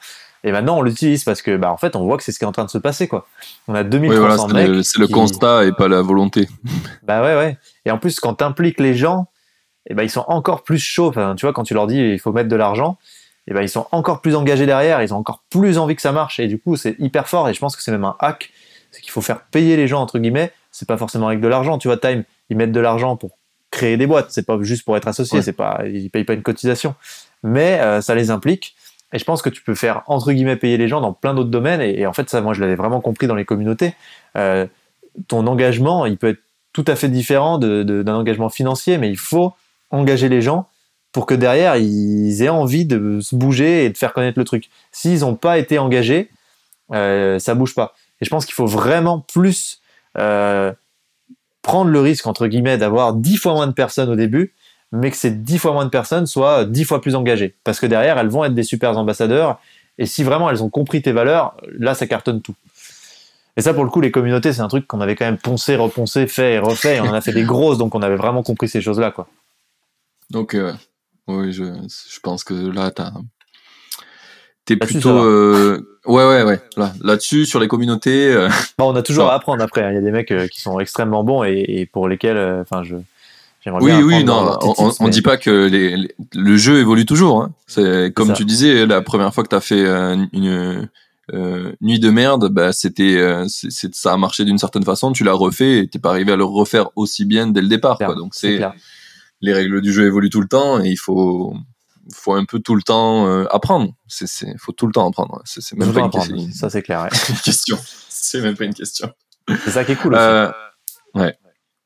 Et 0.44 0.52
maintenant, 0.52 0.76
on 0.76 0.82
l'utilise 0.82 1.24
parce 1.24 1.40
que, 1.40 1.56
bah, 1.56 1.72
en 1.72 1.78
fait, 1.78 1.96
on 1.96 2.04
voit 2.04 2.18
que 2.18 2.22
c'est 2.24 2.32
ce 2.32 2.38
qui 2.38 2.44
est 2.44 2.48
en 2.48 2.52
train 2.52 2.66
de 2.66 2.70
se 2.70 2.76
passer, 2.76 3.08
quoi. 3.08 3.26
On 3.68 3.74
a 3.74 3.84
Oui, 3.84 3.88
2300 3.88 4.20
voilà, 4.20 4.36
c'est 4.36 4.52
mecs. 4.52 4.68
le, 4.76 4.82
c'est 4.82 4.98
le 4.98 5.08
constat 5.08 5.64
et 5.64 5.72
pas 5.72 5.88
la 5.88 6.02
volonté. 6.02 6.46
Bah 7.04 7.22
ouais, 7.22 7.36
ouais. 7.38 7.56
Et 7.86 7.90
en 7.90 7.96
plus, 7.96 8.20
quand 8.20 8.34
t'impliques 8.34 8.80
les 8.80 8.92
gens, 8.94 9.28
eh 9.88 9.94
ben, 9.94 10.02
ils 10.02 10.10
sont 10.10 10.24
encore 10.28 10.62
plus 10.62 10.78
chauds. 10.78 11.08
Enfin, 11.08 11.34
tu 11.34 11.46
vois, 11.46 11.52
quand 11.52 11.64
tu 11.64 11.74
leur 11.74 11.86
dis 11.86 11.98
il 11.98 12.18
faut 12.18 12.32
mettre 12.32 12.48
de 12.48 12.56
l'argent, 12.56 12.98
eh 13.48 13.54
ben, 13.54 13.62
ils 13.62 13.68
sont 13.68 13.86
encore 13.92 14.20
plus 14.20 14.34
engagés 14.34 14.66
derrière, 14.66 15.02
ils 15.02 15.12
ont 15.14 15.16
encore 15.16 15.42
plus 15.50 15.78
envie 15.78 15.96
que 15.96 16.02
ça 16.02 16.12
marche. 16.12 16.38
Et 16.38 16.46
du 16.46 16.58
coup, 16.58 16.76
c'est 16.76 16.96
hyper 16.98 17.28
fort. 17.28 17.48
Et 17.48 17.54
je 17.54 17.60
pense 17.60 17.74
que 17.74 17.82
c'est 17.82 17.90
même 17.90 18.04
un 18.04 18.16
hack. 18.20 18.50
C'est 18.90 19.00
qu'il 19.00 19.10
faut 19.10 19.20
faire 19.20 19.40
payer 19.40 19.76
les 19.76 19.88
gens, 19.88 20.00
entre 20.00 20.18
guillemets. 20.18 20.52
C'est 20.70 20.86
pas 20.86 20.96
forcément 20.96 21.28
avec 21.28 21.40
de 21.40 21.48
l'argent. 21.48 21.78
Tu 21.78 21.88
vois, 21.88 21.96
Time, 21.96 22.24
ils 22.50 22.56
mettent 22.56 22.72
de 22.72 22.80
l'argent 22.80 23.16
pour 23.16 23.38
créer 23.70 23.96
des 23.96 24.06
boîtes. 24.06 24.30
C'est 24.30 24.46
pas 24.46 24.58
juste 24.62 24.84
pour 24.84 24.96
être 24.96 25.08
associé. 25.08 25.38
Ouais. 25.38 25.42
C'est 25.42 25.52
pas, 25.52 25.82
ils 25.86 26.10
payent 26.10 26.24
pas 26.24 26.34
une 26.34 26.42
cotisation. 26.42 26.94
Mais 27.42 27.80
euh, 27.80 28.00
ça 28.00 28.14
les 28.14 28.30
implique. 28.30 28.74
Et 29.14 29.18
je 29.18 29.24
pense 29.24 29.40
que 29.40 29.48
tu 29.48 29.62
peux 29.62 29.74
faire, 29.74 30.02
entre 30.06 30.32
guillemets, 30.32 30.56
payer 30.56 30.76
les 30.76 30.88
gens 30.88 31.00
dans 31.00 31.14
plein 31.14 31.32
d'autres 31.32 31.50
domaines. 31.50 31.80
Et, 31.80 32.00
et 32.00 32.06
en 32.06 32.12
fait, 32.12 32.28
ça, 32.28 32.42
moi, 32.42 32.52
je 32.52 32.60
l'avais 32.60 32.76
vraiment 32.76 33.00
compris 33.00 33.26
dans 33.26 33.34
les 33.34 33.46
communautés. 33.46 33.94
Euh, 34.36 34.66
ton 35.26 35.46
engagement, 35.46 36.04
il 36.04 36.18
peut 36.18 36.28
être 36.28 36.42
tout 36.74 36.84
à 36.86 36.96
fait 36.96 37.08
différent 37.08 37.58
d'un 37.58 38.14
engagement 38.14 38.50
financier, 38.50 38.98
mais 38.98 39.08
il 39.08 39.16
faut 39.16 39.54
engager 39.90 40.28
les 40.28 40.42
gens 40.42 40.68
pour 41.12 41.26
que 41.26 41.34
derrière, 41.34 41.76
ils 41.76 42.42
aient 42.42 42.48
envie 42.48 42.84
de 42.84 43.20
se 43.20 43.34
bouger 43.34 43.84
et 43.84 43.90
de 43.90 43.96
faire 43.96 44.12
connaître 44.12 44.38
le 44.38 44.44
truc. 44.44 44.68
S'ils 44.92 45.20
n'ont 45.20 45.34
pas 45.34 45.58
été 45.58 45.78
engagés, 45.78 46.30
euh, 46.92 47.38
ça 47.38 47.54
bouge 47.54 47.74
pas. 47.74 47.94
Et 48.20 48.24
je 48.24 48.30
pense 48.30 48.44
qu'il 48.44 48.54
faut 48.54 48.66
vraiment 48.66 49.20
plus 49.20 49.80
euh, 50.16 50.72
prendre 51.62 51.90
le 51.90 52.00
risque, 52.00 52.26
entre 52.26 52.46
guillemets, 52.46 52.78
d'avoir 52.78 53.14
dix 53.14 53.36
fois 53.36 53.54
moins 53.54 53.66
de 53.66 53.72
personnes 53.72 54.10
au 54.10 54.16
début, 54.16 54.54
mais 54.92 55.10
que 55.10 55.16
ces 55.16 55.30
dix 55.30 55.58
fois 55.58 55.72
moins 55.72 55.84
de 55.84 55.90
personnes 55.90 56.26
soient 56.26 56.64
dix 56.64 56.84
fois 56.84 57.00
plus 57.00 57.14
engagées. 57.14 57.56
Parce 57.64 57.80
que 57.80 57.86
derrière, 57.86 58.18
elles 58.18 58.28
vont 58.28 58.44
être 58.44 58.54
des 58.54 58.62
super 58.62 58.96
ambassadeurs. 58.96 59.60
Et 59.98 60.06
si 60.06 60.22
vraiment 60.22 60.50
elles 60.50 60.62
ont 60.62 60.70
compris 60.70 61.02
tes 61.02 61.12
valeurs, 61.12 61.56
là, 61.78 61.94
ça 61.94 62.06
cartonne 62.06 62.40
tout. 62.40 62.54
Et 63.56 63.60
ça, 63.60 63.74
pour 63.74 63.82
le 63.82 63.90
coup, 63.90 64.00
les 64.00 64.12
communautés, 64.12 64.52
c'est 64.52 64.60
un 64.60 64.68
truc 64.68 64.86
qu'on 64.86 65.00
avait 65.00 65.16
quand 65.16 65.24
même 65.24 65.38
poncé, 65.38 65.74
reponcé, 65.74 66.28
fait 66.28 66.54
et 66.54 66.58
refait. 66.58 66.96
Et 66.96 67.00
on 67.00 67.06
en 67.06 67.14
a 67.14 67.20
fait 67.20 67.32
des 67.32 67.42
grosses, 67.42 67.76
donc 67.76 67.94
on 67.94 68.02
avait 68.02 68.16
vraiment 68.16 68.44
compris 68.44 68.68
ces 68.68 68.80
choses-là, 68.80 69.10
quoi. 69.10 69.26
Donc, 70.30 70.54
euh, 70.54 70.72
oui, 71.26 71.52
je, 71.52 71.64
je 71.64 72.20
pense 72.22 72.44
que 72.44 72.54
là, 72.54 72.90
t'as. 72.90 73.12
T'es 74.64 74.76
plutôt. 74.76 75.10
euh, 75.24 75.98
Ouais, 76.06 76.26
ouais, 76.26 76.42
ouais. 76.42 76.60
Là, 76.76 76.92
là-dessus, 77.02 77.44
sur 77.46 77.60
les 77.60 77.68
communautés. 77.68 78.32
euh, 78.32 78.48
Bon, 78.78 78.92
on 78.92 78.96
a 78.96 79.02
toujours 79.02 79.26
Ça 79.26 79.32
à 79.32 79.36
apprendre 79.36 79.62
après. 79.62 79.82
hein. 79.82 79.90
Il 79.90 79.94
y 79.94 79.98
a 79.98 80.02
des 80.02 80.10
mecs 80.10 80.30
euh, 80.30 80.46
qui 80.48 80.60
sont 80.60 80.78
extrêmement 80.80 81.24
bons 81.24 81.44
et, 81.44 81.64
et 81.68 81.86
pour 81.86 82.08
lesquels, 82.08 82.38
enfin, 82.60 82.82
je. 82.82 82.96
Oui, 83.80 83.92
oui, 84.02 84.24
non, 84.24 84.56
on, 84.62 84.72
tips, 84.72 85.00
on 85.00 85.04
mais- 85.04 85.10
dit 85.10 85.20
pas 85.20 85.36
que 85.36 85.50
les, 85.66 85.94
les- 85.96 86.14
le 86.34 86.56
jeu 86.56 86.78
évolue 86.78 87.04
toujours. 87.04 87.42
Hein. 87.42 87.52
C'est 87.66 88.10
comme 88.14 88.28
ça. 88.28 88.32
tu 88.34 88.46
disais, 88.46 88.86
la 88.86 89.02
première 89.02 89.34
fois 89.34 89.44
que 89.44 89.48
t'as 89.48 89.60
fait 89.60 89.84
euh, 89.84 90.16
une 90.32 90.88
euh, 91.34 91.72
nuit 91.82 91.98
de 91.98 92.08
merde, 92.08 92.48
bah, 92.48 92.72
c'était, 92.72 93.16
euh, 93.18 93.44
ça 93.48 94.12
a 94.14 94.16
marché 94.16 94.46
d'une 94.46 94.56
certaine 94.56 94.84
façon. 94.84 95.12
Tu 95.12 95.22
l'as 95.22 95.34
refait 95.34 95.80
et 95.80 95.88
t'es 95.88 95.98
pas 95.98 96.10
arrivé 96.10 96.32
à 96.32 96.36
le 96.36 96.44
refaire 96.44 96.88
aussi 96.96 97.26
bien 97.26 97.46
dès 97.48 97.60
le 97.60 97.68
départ. 97.68 97.98
Quoi. 97.98 98.14
Donc 98.14 98.34
c'est. 98.34 98.58
Les 99.40 99.52
règles 99.52 99.80
du 99.80 99.92
jeu 99.92 100.06
évoluent 100.06 100.30
tout 100.30 100.40
le 100.40 100.48
temps 100.48 100.82
et 100.82 100.88
il 100.88 100.96
faut, 100.96 101.54
faut 102.12 102.32
un 102.34 102.44
peu 102.44 102.58
tout 102.60 102.74
le 102.74 102.82
temps 102.82 103.26
euh, 103.26 103.44
apprendre. 103.50 103.92
C'est, 104.08 104.26
c'est, 104.26 104.54
faut 104.58 104.72
tout 104.72 104.86
le 104.86 104.92
temps 104.92 105.08
apprendre. 105.08 105.40
C'est, 105.44 105.72
même 105.76 105.92
pas 105.92 106.00
une, 106.00 106.06
apprendre. 106.06 106.26
question- 106.26 106.52
Ça, 106.52 106.70
c'est 106.70 106.82
clair. 106.82 107.02
ouais. 107.02 107.08
une 107.28 107.36
question. 107.36 107.78
C'est 108.08 108.40
même 108.40 108.56
pas 108.56 108.64
une 108.64 108.74
question. 108.74 109.10
C'est 109.64 109.70
ça 109.70 109.84
qui 109.84 109.92
est 109.92 109.96
cool 109.96 110.14
aussi. 110.14 110.22
Euh, 110.22 110.50
ouais. 111.14 111.34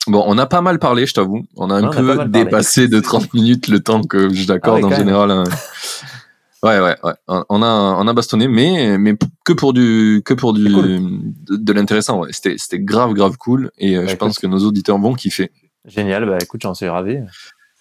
Bon, 0.08 0.24
on 0.26 0.36
a 0.38 0.46
pas 0.46 0.62
mal 0.62 0.78
parlé, 0.80 1.06
je 1.06 1.14
t'avoue. 1.14 1.44
On 1.56 1.70
a 1.70 1.74
un 1.74 1.84
a 1.84 1.90
peu 1.94 2.24
dépassé 2.26 2.88
de 2.88 2.98
30 2.98 3.32
minutes 3.34 3.68
le 3.68 3.78
temps 3.80 4.02
que 4.02 4.32
je 4.34 4.46
t'accorde 4.46 4.80
Ah 4.82 4.86
ouais, 4.88 4.94
en 4.94 4.96
général. 4.96 5.30
hein. 5.30 5.44
Ouais, 6.64 6.78
ouais, 6.80 6.96
ouais. 7.02 7.12
On 7.48 7.62
a, 7.62 7.66
on 7.98 8.06
a 8.06 8.12
bastonné, 8.12 8.46
mais, 8.48 8.96
mais 8.98 9.14
que 9.44 9.52
pour 9.52 9.72
du, 9.72 10.22
que 10.24 10.32
pour 10.34 10.52
du, 10.52 10.72
cool. 10.72 11.00
de, 11.48 11.56
de 11.56 11.72
l'intéressant. 11.72 12.20
Ouais. 12.20 12.28
C'était, 12.32 12.54
c'était 12.56 12.78
grave, 12.78 13.14
grave 13.14 13.36
cool. 13.36 13.70
Et 13.78 13.96
euh, 13.96 14.04
Bah, 14.04 14.10
je 14.12 14.16
pense 14.16 14.38
que 14.38 14.46
nos 14.46 14.58
auditeurs 14.64 14.98
vont 14.98 15.14
kiffer. 15.14 15.50
Génial. 15.84 16.26
Bah, 16.26 16.38
écoute, 16.40 16.62
j'en 16.62 16.74
suis 16.74 16.88
ravi. 16.88 17.18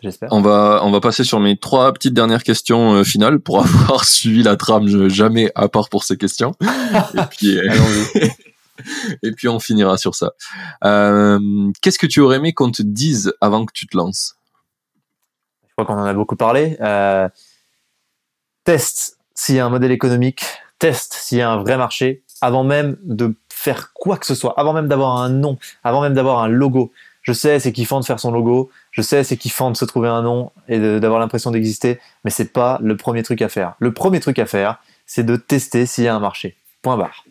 J'espère. 0.02 0.30
On 0.32 0.42
va, 0.42 0.82
on 0.84 0.92
va 0.92 1.00
passer 1.00 1.24
sur 1.24 1.40
mes 1.40 1.58
trois 1.58 1.94
petites 1.94 2.16
dernières 2.16 2.44
questions 2.44 2.94
euh, 2.94 3.04
finales 3.04 3.40
pour 3.40 3.60
avoir 3.64 4.06
suivi 4.06 4.42
la 4.42 4.56
trame 4.56 5.10
jamais 5.10 5.52
à 5.56 5.68
part 5.68 5.90
pour 5.90 6.04
ces 6.04 6.18
questions. 6.18 6.54
et 6.62 7.22
puis, 7.30 7.58
euh, 7.58 7.72
et 9.24 9.32
puis 9.32 9.48
on 9.48 9.60
finira 9.60 9.98
sur 9.98 10.16
ça. 10.16 10.32
Euh, 10.84 11.40
qu'est-ce 11.82 12.00
que 12.00 12.08
tu 12.08 12.20
aurais 12.20 12.38
aimé 12.38 12.54
qu'on 12.54 12.72
te 12.72 12.82
dise 12.82 13.34
avant 13.42 13.66
que 13.66 13.74
tu 13.74 13.86
te 13.86 13.96
lances? 13.96 14.38
Je 15.68 15.74
crois 15.74 15.86
qu'on 15.86 16.02
en 16.02 16.06
a 16.06 16.14
beaucoup 16.14 16.36
parlé. 16.36 16.78
Teste 18.64 19.18
s'il 19.34 19.56
y 19.56 19.60
a 19.60 19.66
un 19.66 19.70
modèle 19.70 19.92
économique, 19.92 20.44
teste 20.78 21.14
s'il 21.14 21.38
y 21.38 21.42
a 21.42 21.50
un 21.50 21.58
vrai 21.58 21.78
marché, 21.78 22.24
avant 22.42 22.64
même 22.64 22.98
de 23.04 23.36
faire 23.50 23.94
quoi 23.94 24.18
que 24.18 24.26
ce 24.26 24.36
soit, 24.36 24.60
avant 24.60 24.74
même 24.74 24.88
d'avoir 24.88 25.18
un 25.18 25.30
nom, 25.30 25.58
avant 25.84 26.02
même 26.02 26.14
d'avoir 26.14 26.44
un 26.44 26.48
logo. 26.48 26.92
Je 27.22 27.34
sais, 27.34 27.60
c'est 27.60 27.72
kiffant 27.72 28.00
de 28.00 28.06
faire 28.06 28.20
son 28.20 28.32
logo. 28.32 28.70
Je 28.92 29.02
sais, 29.02 29.24
c'est 29.24 29.38
kiffant 29.38 29.72
de 29.72 29.78
se 29.78 29.86
trouver 29.86 30.10
un 30.10 30.22
nom 30.22 30.52
et 30.68 30.80
d'avoir 31.00 31.20
l'impression 31.20 31.52
d'exister, 31.52 32.00
mais 32.24 32.32
c'est 32.32 32.52
pas 32.52 32.80
le 32.82 32.98
premier 32.98 33.24
truc 33.24 33.42
à 33.42 33.50
faire. 33.50 33.76
Le 33.80 33.94
premier 33.94 34.20
truc 34.20 34.40
à 34.40 34.46
faire, 34.46 34.82
c'est 35.06 35.26
de 35.26 35.36
tester 35.36 35.86
s'il 35.86 36.06
y 36.06 36.08
a 36.08 36.16
un 36.16 36.20
marché. 36.20 36.56
Point 36.82 36.98
barre. 36.98 37.26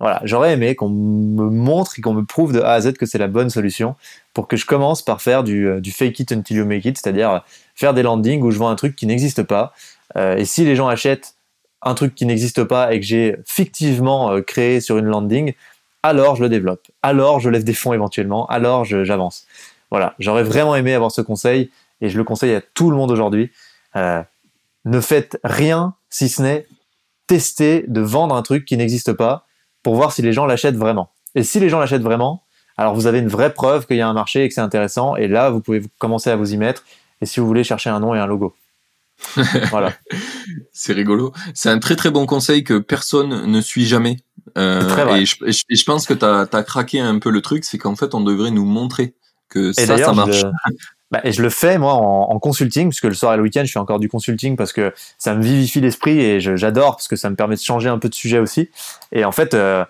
Voilà, 0.00 0.20
j'aurais 0.24 0.52
aimé 0.52 0.76
qu'on 0.76 0.88
me 0.88 1.50
montre 1.50 1.98
et 1.98 2.02
qu'on 2.02 2.14
me 2.14 2.24
prouve 2.24 2.52
de 2.52 2.60
A 2.60 2.74
à 2.74 2.80
Z 2.80 2.92
que 2.92 3.04
c'est 3.04 3.18
la 3.18 3.26
bonne 3.26 3.50
solution 3.50 3.96
pour 4.32 4.46
que 4.46 4.56
je 4.56 4.64
commence 4.64 5.02
par 5.02 5.20
faire 5.20 5.42
du, 5.42 5.66
euh, 5.66 5.80
fake 5.90 6.20
it 6.20 6.32
until 6.32 6.58
you 6.58 6.64
make 6.64 6.84
it, 6.84 6.96
c'est-à-dire 6.96 7.42
faire 7.74 7.94
des 7.94 8.02
landings 8.02 8.42
où 8.42 8.52
je 8.52 8.58
vends 8.58 8.68
un 8.68 8.76
truc 8.76 8.94
qui 8.94 9.06
n'existe 9.06 9.42
pas. 9.42 9.72
Euh, 10.16 10.36
et 10.36 10.44
si 10.44 10.64
les 10.64 10.76
gens 10.76 10.86
achètent 10.86 11.34
un 11.82 11.94
truc 11.94 12.14
qui 12.14 12.26
n'existe 12.26 12.62
pas 12.62 12.92
et 12.92 13.00
que 13.00 13.06
j'ai 13.06 13.36
fictivement 13.44 14.30
euh, 14.30 14.40
créé 14.40 14.80
sur 14.80 14.98
une 14.98 15.06
landing, 15.06 15.54
alors 16.02 16.36
je 16.36 16.42
le 16.42 16.48
développe, 16.48 16.88
alors 17.02 17.40
je 17.40 17.50
lève 17.50 17.64
des 17.64 17.74
fonds 17.74 17.92
éventuellement, 17.92 18.46
alors 18.46 18.84
j'avance. 18.84 19.46
Voilà, 19.90 20.14
j'aurais 20.18 20.42
vraiment 20.42 20.76
aimé 20.76 20.94
avoir 20.94 21.10
ce 21.10 21.20
conseil 21.20 21.70
et 22.00 22.08
je 22.08 22.18
le 22.18 22.24
conseille 22.24 22.54
à 22.54 22.60
tout 22.60 22.90
le 22.90 22.96
monde 22.96 23.10
aujourd'hui. 23.10 23.50
ne 23.94 25.00
faites 25.00 25.38
rien 25.44 25.94
si 26.10 26.28
ce 26.28 26.42
n'est 26.42 26.66
tester 27.28 27.84
de 27.86 28.00
vendre 28.00 28.34
un 28.34 28.42
truc 28.42 28.64
qui 28.64 28.76
n'existe 28.76 29.12
pas 29.12 29.46
pour 29.84 29.94
voir 29.94 30.12
si 30.12 30.22
les 30.22 30.32
gens 30.32 30.46
l'achètent 30.46 30.76
vraiment. 30.76 31.10
Et 31.36 31.44
si 31.44 31.60
les 31.60 31.68
gens 31.68 31.78
l'achètent 31.78 32.02
vraiment, 32.02 32.42
alors 32.76 32.94
vous 32.94 33.06
avez 33.06 33.20
une 33.20 33.28
vraie 33.28 33.52
preuve 33.52 33.86
qu'il 33.86 33.96
y 33.96 34.00
a 34.00 34.08
un 34.08 34.12
marché 34.12 34.44
et 34.44 34.48
que 34.48 34.54
c'est 34.54 34.60
intéressant. 34.60 35.14
Et 35.16 35.28
là, 35.28 35.50
vous 35.50 35.60
pouvez 35.60 35.82
commencer 35.98 36.30
à 36.30 36.36
vous 36.36 36.52
y 36.52 36.56
mettre. 36.56 36.84
Et 37.20 37.26
si 37.26 37.38
vous 37.38 37.46
voulez 37.46 37.64
chercher 37.64 37.90
un 37.90 38.00
nom 38.00 38.14
et 38.14 38.18
un 38.18 38.26
logo. 38.26 38.54
voilà. 39.70 39.92
C'est 40.72 40.92
rigolo. 40.92 41.32
C'est 41.54 41.68
un 41.68 41.78
très 41.78 41.96
très 41.96 42.10
bon 42.10 42.26
conseil 42.26 42.64
que 42.64 42.78
personne 42.78 43.46
ne 43.46 43.60
suit 43.60 43.86
jamais. 43.86 44.18
Euh, 44.56 45.16
et, 45.16 45.24
je, 45.26 45.84
pense 45.84 46.06
que 46.06 46.14
tu 46.14 46.24
as, 46.24 46.62
craqué 46.62 47.00
un 47.00 47.18
peu 47.18 47.30
le 47.30 47.40
truc, 47.40 47.64
c'est 47.64 47.78
qu'en 47.78 47.96
fait 47.96 48.14
on 48.14 48.20
devrait 48.20 48.50
nous 48.50 48.64
montrer 48.64 49.14
que 49.48 49.72
ça, 49.72 49.98
ça 49.98 50.12
marche. 50.12 50.44
Bah, 51.10 51.20
et 51.24 51.32
je 51.32 51.40
le 51.40 51.48
fais 51.48 51.78
moi 51.78 51.94
en, 51.94 52.38
consulting, 52.38 52.90
puisque 52.90 53.04
le 53.04 53.14
soir 53.14 53.32
et 53.32 53.36
le 53.38 53.42
week-end 53.42 53.64
je 53.64 53.72
fais 53.72 53.78
encore 53.78 53.98
du 53.98 54.10
consulting 54.10 54.56
parce 54.56 54.72
que 54.72 54.92
ça 55.16 55.34
me 55.34 55.42
vivifie 55.42 55.80
l'esprit 55.80 56.20
et 56.20 56.40
j'adore 56.40 56.96
parce 56.96 57.08
que 57.08 57.16
ça 57.16 57.30
me 57.30 57.36
permet 57.36 57.54
de 57.54 57.60
changer 57.60 57.88
un 57.88 57.98
peu 57.98 58.10
de 58.10 58.14
sujet 58.14 58.38
aussi. 58.38 58.68
Et 59.12 59.24
en 59.24 59.32
fait, 59.32 59.54
euh, 59.54 59.84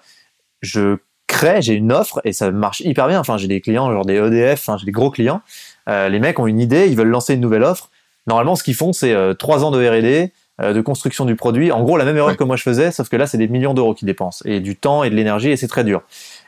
je 0.62 0.98
crée, 1.26 1.60
j'ai 1.60 1.74
une 1.74 1.92
offre 1.92 2.20
et 2.24 2.32
ça 2.32 2.52
marche 2.52 2.80
hyper 2.80 3.08
bien. 3.08 3.18
Enfin, 3.18 3.36
j'ai 3.36 3.48
des 3.48 3.60
clients, 3.60 3.90
genre 3.90 4.06
des 4.06 4.14
EDF, 4.14 4.70
j'ai 4.78 4.86
des 4.86 4.92
gros 4.92 5.10
clients. 5.10 5.42
Euh, 5.88 6.08
les 6.08 6.20
mecs 6.20 6.38
ont 6.38 6.46
une 6.46 6.60
idée, 6.60 6.86
ils 6.86 6.96
veulent 6.96 7.08
lancer 7.08 7.34
une 7.34 7.40
nouvelle 7.40 7.64
offre. 7.64 7.90
Normalement, 8.28 8.54
ce 8.54 8.62
qu'ils 8.62 8.76
font, 8.76 8.92
c'est 8.92 9.12
euh, 9.12 9.34
trois 9.34 9.64
ans 9.64 9.70
de 9.72 9.84
R&D, 9.84 10.32
de 10.58 10.80
construction 10.80 11.24
du 11.24 11.36
produit. 11.36 11.70
En 11.70 11.82
gros, 11.82 11.96
la 11.96 12.04
même 12.04 12.16
erreur 12.16 12.36
que 12.36 12.44
moi 12.44 12.56
je 12.56 12.62
faisais, 12.62 12.90
sauf 12.90 13.08
que 13.08 13.16
là, 13.16 13.26
c'est 13.26 13.38
des 13.38 13.48
millions 13.48 13.74
d'euros 13.74 13.94
qu'ils 13.94 14.06
dépensent 14.06 14.42
et 14.44 14.60
du 14.60 14.76
temps 14.76 15.04
et 15.04 15.10
de 15.10 15.14
l'énergie 15.14 15.50
et 15.50 15.56
c'est 15.56 15.68
très 15.68 15.84
dur. 15.84 16.02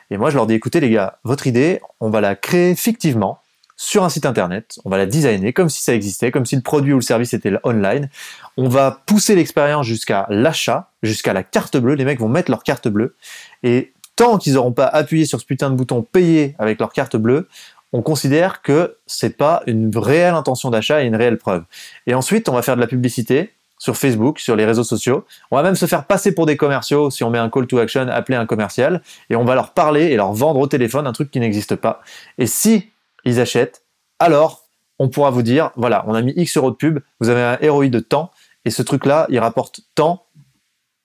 Et 0.09 0.17
moi, 0.17 0.29
je 0.29 0.35
leur 0.35 0.47
dis, 0.47 0.53
écoutez 0.53 0.79
les 0.79 0.89
gars, 0.89 1.19
votre 1.23 1.47
idée, 1.47 1.81
on 2.01 2.09
va 2.09 2.19
la 2.19 2.35
créer 2.35 2.75
fictivement 2.75 3.39
sur 3.83 4.03
un 4.03 4.09
site 4.09 4.27
internet, 4.27 4.77
on 4.85 4.91
va 4.91 4.97
la 4.99 5.07
designer 5.07 5.53
comme 5.53 5.67
si 5.67 5.81
ça 5.81 5.95
existait, 5.95 6.29
comme 6.29 6.45
si 6.45 6.55
le 6.55 6.61
produit 6.61 6.93
ou 6.93 6.97
le 6.97 7.01
service 7.01 7.33
était 7.33 7.51
online. 7.63 8.09
On 8.55 8.69
va 8.69 9.01
pousser 9.07 9.33
l'expérience 9.33 9.87
jusqu'à 9.87 10.27
l'achat, 10.29 10.91
jusqu'à 11.01 11.33
la 11.33 11.41
carte 11.41 11.77
bleue. 11.77 11.95
Les 11.95 12.05
mecs 12.05 12.19
vont 12.19 12.29
mettre 12.29 12.51
leur 12.51 12.61
carte 12.61 12.87
bleue. 12.87 13.15
Et 13.63 13.91
tant 14.15 14.37
qu'ils 14.37 14.53
n'auront 14.53 14.71
pas 14.71 14.85
appuyé 14.85 15.25
sur 15.25 15.41
ce 15.41 15.45
putain 15.45 15.71
de 15.71 15.75
bouton 15.75 16.03
payer 16.03 16.55
avec 16.59 16.79
leur 16.79 16.93
carte 16.93 17.15
bleue, 17.17 17.47
on 17.91 18.03
considère 18.03 18.61
que 18.61 18.97
c'est 19.07 19.35
pas 19.35 19.63
une 19.65 19.91
réelle 19.97 20.35
intention 20.35 20.69
d'achat 20.69 21.01
et 21.01 21.07
une 21.07 21.15
réelle 21.15 21.39
preuve. 21.39 21.63
Et 22.05 22.13
ensuite, 22.13 22.49
on 22.49 22.53
va 22.53 22.61
faire 22.61 22.75
de 22.75 22.81
la 22.81 22.87
publicité 22.87 23.51
sur 23.81 23.97
Facebook, 23.97 24.37
sur 24.37 24.55
les 24.55 24.63
réseaux 24.63 24.83
sociaux. 24.83 25.25
On 25.49 25.55
va 25.55 25.63
même 25.63 25.73
se 25.73 25.87
faire 25.87 26.05
passer 26.05 26.35
pour 26.35 26.45
des 26.45 26.55
commerciaux 26.55 27.09
si 27.09 27.23
on 27.23 27.31
met 27.31 27.39
un 27.39 27.49
call 27.49 27.65
to 27.65 27.79
action, 27.79 28.07
appeler 28.09 28.37
un 28.37 28.45
commercial, 28.45 29.01
et 29.31 29.35
on 29.35 29.43
va 29.43 29.55
leur 29.55 29.73
parler 29.73 30.03
et 30.03 30.17
leur 30.17 30.33
vendre 30.33 30.59
au 30.59 30.67
téléphone 30.67 31.07
un 31.07 31.13
truc 31.13 31.31
qui 31.31 31.39
n'existe 31.39 31.75
pas. 31.75 32.01
Et 32.37 32.45
si 32.45 32.91
ils 33.25 33.39
achètent, 33.39 33.81
alors 34.19 34.61
on 34.99 35.09
pourra 35.09 35.31
vous 35.31 35.41
dire, 35.41 35.71
voilà, 35.77 36.03
on 36.05 36.13
a 36.13 36.21
mis 36.21 36.31
X 36.35 36.57
euros 36.57 36.69
de 36.69 36.75
pub, 36.75 36.99
vous 37.19 37.29
avez 37.29 37.41
un 37.41 37.71
ROI 37.71 37.87
de 37.87 37.99
temps, 37.99 38.29
et 38.65 38.69
ce 38.69 38.83
truc-là, 38.83 39.25
il 39.29 39.39
rapporte 39.39 39.81
tant, 39.95 40.27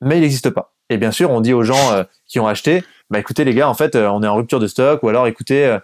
mais 0.03 0.19
il 0.19 0.21
n'existe 0.21 0.51
pas. 0.51 0.75
Et 0.91 0.99
bien 0.99 1.13
sûr, 1.13 1.31
on 1.31 1.41
dit 1.41 1.55
aux 1.55 1.63
gens 1.63 1.93
euh, 1.93 2.05
qui 2.27 2.41
ont 2.41 2.47
acheté, 2.47 2.85
bah 3.09 3.19
écoutez 3.19 3.45
les 3.45 3.55
gars, 3.55 3.71
en 3.71 3.75
fait, 3.75 3.97
euh, 3.97 4.11
on 4.11 4.23
est 4.23 4.29
en 4.29 4.37
rupture 4.37 4.61
de 4.61 4.67
stock, 4.67 5.03
ou 5.03 5.09
alors 5.09 5.27
écoutez, 5.27 5.65
euh, 5.65 5.79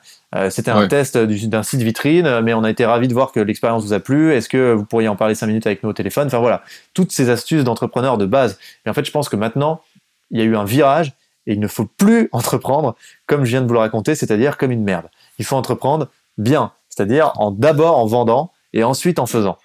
c'était 0.50 0.70
un 0.70 0.88
test 0.88 1.18
d'un 1.18 1.62
site 1.62 1.82
vitrine, 1.82 2.40
mais 2.40 2.54
on 2.54 2.64
a 2.64 2.70
été 2.70 2.86
ravis 2.86 3.08
de 3.08 3.12
voir 3.12 3.32
que 3.32 3.40
l'expérience 3.40 3.84
vous 3.84 3.92
a 3.92 4.00
plu. 4.00 4.32
Est-ce 4.32 4.48
que 4.48 4.72
vous 4.72 4.84
pourriez 4.84 5.08
en 5.08 5.16
parler 5.16 5.34
cinq 5.34 5.48
minutes 5.48 5.66
avec 5.66 5.82
nous 5.82 5.90
au 5.90 5.92
téléphone? 5.92 6.26
Enfin 6.26 6.38
voilà, 6.38 6.62
toutes 6.94 7.12
ces 7.12 7.28
astuces 7.28 7.64
d'entrepreneurs 7.64 8.16
de 8.16 8.24
base. 8.24 8.58
Et 8.86 8.90
en 8.90 8.94
fait, 8.94 9.04
je 9.04 9.10
pense 9.10 9.28
que 9.28 9.36
maintenant, 9.36 9.82
il 10.30 10.38
y 10.38 10.42
a 10.42 10.44
eu 10.44 10.56
un 10.56 10.64
virage 10.64 11.12
et 11.46 11.52
il 11.52 11.60
ne 11.60 11.68
faut 11.68 11.84
plus 11.84 12.28
entreprendre 12.32 12.96
comme 13.26 13.44
je 13.44 13.50
viens 13.50 13.62
de 13.62 13.66
vous 13.66 13.74
le 13.74 13.80
raconter, 13.80 14.14
c'est-à-dire 14.14 14.56
comme 14.56 14.70
une 14.70 14.84
merde. 14.84 15.08
Il 15.38 15.44
faut 15.44 15.56
entreprendre 15.56 16.08
bien, 16.38 16.72
c'est-à-dire 16.88 17.32
en 17.36 17.50
d'abord 17.50 17.98
en 17.98 18.06
vendant 18.06 18.52
et 18.72 18.84
ensuite 18.84 19.18
en 19.18 19.26
faisant. 19.26 19.58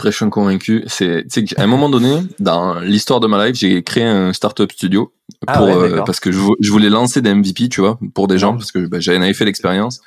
Tu 0.00 0.04
prêches 0.04 0.22
un 0.22 0.30
convaincu. 0.30 0.84
C'est, 0.86 1.24
à 1.56 1.62
un 1.62 1.66
moment 1.66 1.88
donné, 1.88 2.22
dans 2.38 2.80
l'histoire 2.80 3.20
de 3.20 3.26
ma 3.26 3.46
life, 3.46 3.56
j'ai 3.56 3.82
créé 3.82 4.04
un 4.04 4.32
startup 4.32 4.72
studio 4.72 5.12
ah 5.46 5.58
pour, 5.58 5.66
euh, 5.68 6.02
parce 6.06 6.20
que 6.20 6.32
je, 6.32 6.70
voulais 6.70 6.88
lancer 6.88 7.20
des 7.20 7.34
MVP, 7.34 7.68
tu 7.68 7.80
vois, 7.80 7.98
pour 8.14 8.26
des 8.26 8.38
gens, 8.38 8.56
parce 8.56 8.72
que 8.72 8.86
bah, 8.86 9.00
j'avais 9.00 9.34
fait 9.34 9.44
l'expérience. 9.44 10.00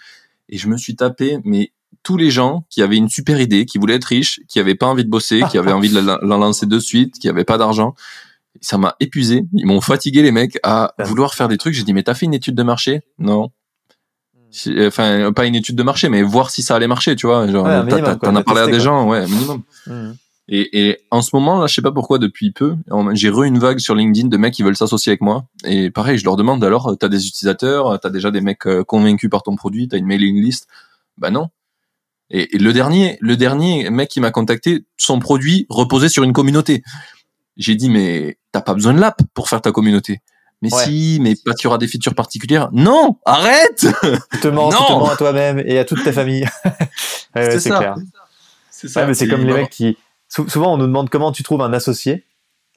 Et 0.50 0.58
je 0.58 0.68
me 0.68 0.78
suis 0.78 0.96
tapé, 0.96 1.38
mais 1.44 1.72
tous 2.02 2.18
les 2.18 2.32
gens 2.32 2.66
qui 2.70 2.82
avaient 2.82 2.98
une 2.98 3.10
super 3.10 3.40
idée, 3.40 3.66
qui 3.66 3.78
voulaient 3.78 3.96
être 3.96 4.06
riches, 4.06 4.42
qui 4.48 4.60
avaient 4.60 4.76
pas 4.76 4.88
envie 4.88 5.06
de 5.06 5.10
bosser, 5.10 5.42
qui 5.52 5.58
avaient 5.58 5.72
envie 5.72 5.90
de 5.90 6.00
la, 6.00 6.18
lancer 6.22 6.66
de 6.66 6.80
suite, 6.80 7.20
qui 7.20 7.30
avaient 7.30 7.46
pas 7.46 7.58
d'argent, 7.58 7.94
ça 8.62 8.78
m'a 8.78 8.96
épuisé. 9.00 9.46
Ils 9.54 9.66
m'ont 9.66 9.82
fatigué 9.82 10.22
les 10.22 10.32
mecs 10.32 10.58
à 10.64 10.94
vouloir 11.00 11.36
faire 11.36 11.48
des 11.48 11.58
trucs. 11.58 11.74
J'ai 11.74 11.84
dit 11.84 11.94
mais 11.94 12.04
t'as 12.04 12.14
fait 12.14 12.26
une 12.26 12.34
étude 12.34 12.56
de 12.56 12.64
marché? 12.64 13.02
Non 13.20 13.52
enfin 14.88 15.32
pas 15.34 15.46
une 15.46 15.56
étude 15.56 15.76
de 15.76 15.84
marché 15.84 16.10
mais 16.10 16.22
voir 16.22 16.50
si 16.50 16.62
ça 16.62 16.76
allait 16.76 16.88
marcher 16.88 17.16
tu 17.16 17.26
vois 17.26 17.48
genre 17.48 17.66
t'en 18.22 18.36
as 18.36 18.44
parlé 18.44 18.62
à 18.62 18.68
des 18.68 18.80
gens 18.80 19.08
ouais 19.08 19.26
minimum 19.26 19.64
mmh. 19.88 20.12
et, 20.50 20.90
et 20.90 21.00
en 21.12 21.22
ce 21.22 21.32
moment 21.34 21.60
là 21.60 21.68
je 21.68 21.74
sais 21.74 21.82
pas 21.82 21.92
pourquoi 21.92 22.20
depuis 22.20 22.52
peu 22.52 22.76
j'ai 23.14 23.30
re 23.30 23.44
une 23.44 23.60
vague 23.60 23.80
sur 23.80 23.96
LinkedIn 23.96 24.28
de 24.28 24.38
mecs 24.38 24.54
qui 24.54 24.64
veulent 24.64 24.76
s'associer 24.76 25.12
avec 25.12 25.22
moi. 25.22 25.46
Et 25.66 25.92
pareil 25.92 26.18
je 26.18 26.26
leur 26.26 26.36
demande 26.36 26.64
alors 26.64 26.96
t'as 27.00 27.10
des 27.10 27.28
utilisateurs 27.28 28.00
t'as 28.00 28.10
déjà 28.10 28.32
des 28.32 28.42
mecs 28.42 28.66
euh, 28.68 28.84
convaincus 28.84 29.30
par 29.30 29.44
ton 29.44 29.56
produit 29.56 29.88
t'as 29.88 29.98
une 29.98 30.06
mailing 30.06 30.42
list? 30.42 30.68
Bah 31.18 31.30
non. 31.30 31.50
Et, 32.30 32.58
le 32.58 32.74
dernier 32.74 33.18
le 33.22 33.38
dernier 33.38 33.90
mec 33.90 34.10
qui 34.10 34.20
m'a 34.20 34.32
contacté 34.32 34.86
son 34.98 35.20
produit 35.20 35.66
reposait 35.70 36.10
sur 36.10 36.24
une 36.24 36.34
communauté. 36.34 36.84
J'ai 37.58 37.76
dit 37.76 37.90
mais 37.90 38.38
t'as 38.52 38.62
pas 38.62 38.74
besoin 38.74 38.94
de 38.94 39.00
l'app 39.00 39.22
pour 39.34 39.50
faire 39.50 39.62
ta 39.62 39.72
communauté 39.72 40.22
mais 40.64 40.70
si, 40.70 41.20
mais 41.22 41.36
pas 41.36 41.54
tu 41.54 41.68
auras 41.68 41.78
des 41.78 41.88
features 41.88 42.16
particulières. 42.16 42.70
Non, 42.72 43.18
arrête! 43.26 43.86
Tu 44.32 44.40
te 44.40 44.48
mens, 44.48 44.70
tu 44.78 44.78
te 44.78 44.92
mens 44.94 45.10
à 45.10 45.18
toi-même 45.18 45.62
et 45.66 45.78
à 45.78 45.84
toute 45.84 46.02
ta 46.06 46.14
famille. 46.14 46.48
c'est 47.36 47.70
clair. 47.70 47.96
C'est 48.84 48.90
ça. 48.90 49.06
mais 49.06 49.14
c'est 49.14 49.28
comme 49.30 49.46
les 49.46 49.54
mecs 49.54 49.70
qui. 49.70 49.98
Souvent, 50.28 50.74
on 50.74 50.78
nous 50.78 50.88
demande 50.88 51.10
comment 51.10 51.32
tu 51.32 51.44
trouves 51.44 51.62
un 51.62 51.74
associé. 51.74 52.26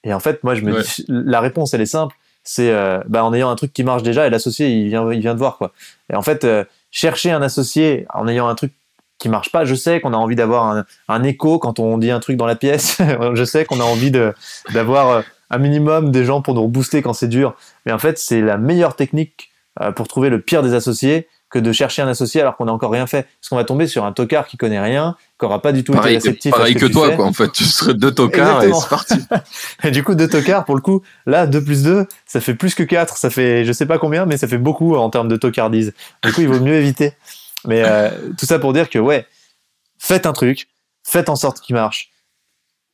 Et 0.04 0.14
en 0.14 0.20
fait, 0.20 0.44
moi, 0.44 0.54
je 0.54 0.62
me 0.62 0.82
dis, 0.82 1.04
la 1.08 1.40
réponse, 1.40 1.74
elle 1.74 1.80
est 1.80 1.86
simple. 1.86 2.14
C'est 2.44 2.70
euh, 2.70 3.00
bah, 3.08 3.24
en 3.24 3.34
ayant 3.34 3.50
un 3.50 3.56
truc 3.56 3.72
qui 3.72 3.82
marche 3.82 4.04
déjà 4.04 4.26
et 4.26 4.30
l'associé, 4.30 4.68
il 4.68 4.88
vient, 4.88 5.10
il 5.10 5.20
vient 5.20 5.34
de 5.34 5.38
voir. 5.38 5.58
quoi. 5.58 5.72
Et 6.12 6.14
en 6.14 6.22
fait, 6.22 6.44
euh, 6.44 6.64
chercher 6.92 7.32
un 7.32 7.42
associé 7.42 8.06
en 8.14 8.28
ayant 8.28 8.46
un 8.46 8.54
truc 8.54 8.72
qui 9.18 9.28
marche 9.28 9.50
pas, 9.50 9.64
je 9.64 9.74
sais 9.74 10.00
qu'on 10.00 10.12
a 10.12 10.16
envie 10.16 10.36
d'avoir 10.36 10.64
un, 10.66 10.84
un, 11.08 11.22
écho 11.24 11.58
quand 11.58 11.80
on 11.80 11.98
dit 11.98 12.12
un 12.12 12.20
truc 12.20 12.36
dans 12.36 12.46
la 12.46 12.54
pièce. 12.54 12.98
je 13.34 13.44
sais 13.44 13.64
qu'on 13.64 13.80
a 13.80 13.84
envie 13.84 14.12
d'avoir 14.72 15.08
euh, 15.08 15.22
un 15.50 15.58
minimum 15.58 16.12
des 16.12 16.24
gens 16.24 16.40
pour 16.40 16.54
nous 16.54 16.62
rebooster 16.62 17.02
quand 17.02 17.14
c'est 17.14 17.26
dur. 17.26 17.56
Mais 17.84 17.90
en 17.90 17.98
fait, 17.98 18.18
c'est 18.18 18.42
la 18.42 18.58
meilleure 18.58 18.94
technique 18.94 19.50
pour 19.94 20.08
trouver 20.08 20.30
le 20.30 20.40
pire 20.40 20.62
des 20.62 20.72
associés 20.72 21.28
que 21.56 21.60
de 21.62 21.72
chercher 21.72 22.02
un 22.02 22.08
associé 22.08 22.40
alors 22.40 22.56
qu'on 22.56 22.66
n'a 22.66 22.72
encore 22.72 22.90
rien 22.90 23.06
fait. 23.06 23.22
Parce 23.40 23.48
qu'on 23.48 23.56
va 23.56 23.64
tomber 23.64 23.86
sur 23.86 24.04
un 24.04 24.12
tocard 24.12 24.46
qui 24.46 24.56
connaît 24.56 24.80
rien, 24.80 25.16
qui 25.38 25.46
aura 25.46 25.62
pas 25.62 25.72
du 25.72 25.84
tout 25.84 25.92
pareil 25.92 26.16
été 26.16 26.28
réceptif. 26.28 26.52
Que, 26.52 26.58
pareil 26.58 26.74
que, 26.74 26.86
toi, 26.86 27.10
quoi. 27.12 27.24
En 27.24 27.32
fait, 27.32 27.50
tu 27.52 27.64
serais 27.64 27.94
deux 27.94 28.12
tocards 28.12 28.62
et 28.62 28.72
c'est 28.72 28.88
parti. 28.88 29.14
et 29.84 29.90
du 29.90 30.04
coup, 30.04 30.14
deux 30.14 30.28
tocards, 30.28 30.64
pour 30.64 30.74
le 30.74 30.80
coup, 30.80 31.02
là, 31.24 31.46
2 31.46 31.64
plus 31.64 31.82
2, 31.82 32.06
ça 32.26 32.40
fait 32.40 32.54
plus 32.54 32.74
que 32.74 32.82
4. 32.82 33.16
Ça 33.16 33.30
fait, 33.30 33.64
je 33.64 33.72
sais 33.72 33.86
pas 33.86 33.98
combien, 33.98 34.26
mais 34.26 34.36
ça 34.36 34.46
fait 34.46 34.58
beaucoup 34.58 34.96
en 34.96 35.08
termes 35.10 35.28
de 35.28 35.36
tocardise. 35.36 35.94
Du 36.22 36.32
coup, 36.32 36.42
il 36.42 36.48
vaut 36.48 36.60
mieux 36.60 36.74
éviter. 36.74 37.14
Mais 37.66 37.82
euh, 37.84 38.10
tout 38.38 38.46
ça 38.46 38.58
pour 38.58 38.72
dire 38.72 38.90
que, 38.90 38.98
ouais, 38.98 39.26
faites 39.98 40.26
un 40.26 40.32
truc, 40.32 40.68
faites 41.04 41.28
en 41.28 41.36
sorte 41.36 41.60
qu'il 41.60 41.74
marche 41.74 42.10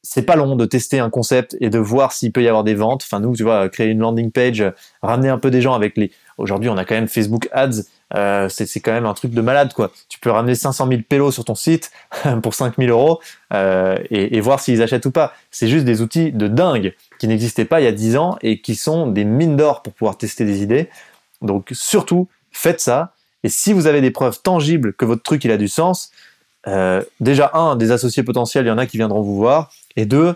c'est 0.02 0.22
pas 0.22 0.34
long 0.36 0.56
de 0.56 0.64
tester 0.64 0.98
un 0.98 1.10
concept 1.10 1.56
et 1.60 1.70
de 1.70 1.78
voir 1.78 2.12
s'il 2.12 2.32
peut 2.32 2.42
y 2.42 2.48
avoir 2.48 2.64
des 2.64 2.74
ventes. 2.74 3.02
Enfin, 3.04 3.20
nous, 3.20 3.34
tu 3.36 3.44
vois, 3.44 3.68
créer 3.68 3.88
une 3.88 4.00
landing 4.00 4.32
page, 4.32 4.64
ramener 5.00 5.28
un 5.28 5.38
peu 5.38 5.50
des 5.50 5.62
gens 5.62 5.74
avec 5.74 5.96
les. 5.96 6.10
Aujourd'hui, 6.38 6.68
on 6.68 6.76
a 6.76 6.84
quand 6.84 6.94
même 6.94 7.08
Facebook 7.08 7.48
Ads. 7.52 7.82
Euh, 8.14 8.48
c'est 8.48 8.80
quand 8.80 8.92
même 8.92 9.06
un 9.06 9.14
truc 9.14 9.32
de 9.32 9.40
malade, 9.40 9.72
quoi. 9.72 9.90
Tu 10.08 10.18
peux 10.18 10.30
ramener 10.30 10.54
500 10.54 10.86
000 10.88 11.00
pélos 11.08 11.32
sur 11.32 11.44
ton 11.44 11.54
site 11.54 11.90
pour 12.42 12.54
5 12.54 12.76
000 12.78 12.90
euros 12.90 13.20
euh, 13.54 13.96
et, 14.10 14.40
voir 14.40 14.60
s'ils 14.60 14.82
achètent 14.82 15.06
ou 15.06 15.10
pas. 15.10 15.34
C'est 15.50 15.68
juste 15.68 15.84
des 15.84 16.02
outils 16.02 16.32
de 16.32 16.48
dingue 16.48 16.94
qui 17.18 17.28
n'existaient 17.28 17.64
pas 17.64 17.80
il 17.80 17.84
y 17.84 17.88
a 17.88 17.92
10 17.92 18.16
ans 18.16 18.36
et 18.42 18.60
qui 18.60 18.74
sont 18.74 19.06
des 19.06 19.24
mines 19.24 19.56
d'or 19.56 19.82
pour 19.82 19.92
pouvoir 19.92 20.18
tester 20.18 20.44
des 20.44 20.62
idées. 20.62 20.88
Donc, 21.40 21.70
surtout, 21.72 22.28
faites 22.50 22.80
ça. 22.80 23.14
Et 23.44 23.48
si 23.48 23.72
vous 23.72 23.86
avez 23.86 24.00
des 24.00 24.10
preuves 24.10 24.40
tangibles 24.42 24.92
que 24.92 25.04
votre 25.04 25.22
truc 25.22 25.44
il 25.44 25.50
a 25.50 25.56
du 25.56 25.68
sens, 25.68 26.12
euh, 26.68 27.02
déjà 27.20 27.50
un, 27.54 27.76
des 27.76 27.90
associés 27.90 28.22
potentiels, 28.22 28.66
il 28.66 28.68
y 28.68 28.72
en 28.72 28.78
a 28.78 28.86
qui 28.86 28.96
viendront 28.96 29.22
vous 29.22 29.36
voir. 29.36 29.70
Et 29.96 30.06
deux, 30.06 30.34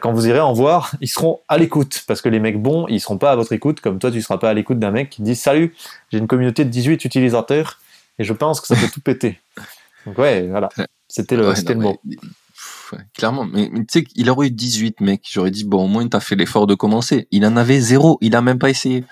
quand 0.00 0.12
vous 0.12 0.26
irez 0.26 0.40
en 0.40 0.52
voir, 0.52 0.92
ils 1.00 1.08
seront 1.08 1.40
à 1.48 1.56
l'écoute. 1.58 2.02
Parce 2.06 2.20
que 2.20 2.28
les 2.28 2.38
mecs 2.40 2.60
bons, 2.60 2.86
ils 2.88 3.00
seront 3.00 3.18
pas 3.18 3.32
à 3.32 3.36
votre 3.36 3.52
écoute, 3.52 3.80
comme 3.80 3.98
toi, 3.98 4.10
tu 4.10 4.20
seras 4.22 4.38
pas 4.38 4.50
à 4.50 4.54
l'écoute 4.54 4.78
d'un 4.78 4.90
mec 4.90 5.10
qui 5.10 5.22
dit 5.22 5.34
Salut, 5.36 5.74
j'ai 6.12 6.18
une 6.18 6.26
communauté 6.26 6.64
de 6.64 6.70
18 6.70 7.04
utilisateurs 7.04 7.78
et 8.18 8.24
je 8.24 8.32
pense 8.32 8.60
que 8.60 8.66
ça 8.66 8.76
peut 8.76 8.88
tout 8.92 9.00
péter. 9.00 9.40
Donc, 10.06 10.18
ouais, 10.18 10.46
voilà. 10.48 10.68
C'était 11.08 11.36
le, 11.36 11.48
Ouais, 11.48 11.56
c'était 11.56 11.74
non, 11.74 11.80
le 11.80 11.86
mot. 11.88 12.00
mais- 12.04 12.16
pff, 12.16 12.92
ouais, 12.92 12.98
clairement, 13.14 13.44
mais, 13.44 13.68
mais 13.72 13.80
tu 13.80 13.86
sais 13.90 14.04
qu'il 14.04 14.28
aurait 14.30 14.48
eu 14.48 14.50
18 14.50 15.00
mec. 15.00 15.26
J'aurais 15.30 15.50
dit 15.50 15.64
bon 15.64 15.84
au 15.84 15.88
moins 15.88 16.06
t'as 16.08 16.20
fait 16.20 16.36
l'effort 16.36 16.66
de 16.66 16.74
commencer. 16.74 17.26
Il 17.30 17.44
en 17.46 17.56
avait 17.56 17.80
zéro, 17.80 18.18
il 18.20 18.36
a 18.36 18.42
même 18.42 18.58
pas 18.58 18.70
essayé. 18.70 19.04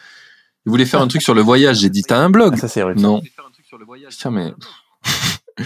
Il 0.67 0.71
voulait 0.71 0.85
faire 0.85 1.01
un 1.01 1.09
truc 1.09 1.23
sur 1.23 1.35
le 1.35 1.41
voyage. 1.41 1.79
J'ai 1.81 1.89
dit 1.91 2.03
t'as 2.03 2.19
un 2.19 2.29
blog 2.31 2.53
Ah, 2.55 2.59
ça, 2.59 2.69
c'est 2.69 2.83
rude. 2.83 3.01
Non. 3.01 3.23
Tiens 4.11 4.31
mais 4.31 4.53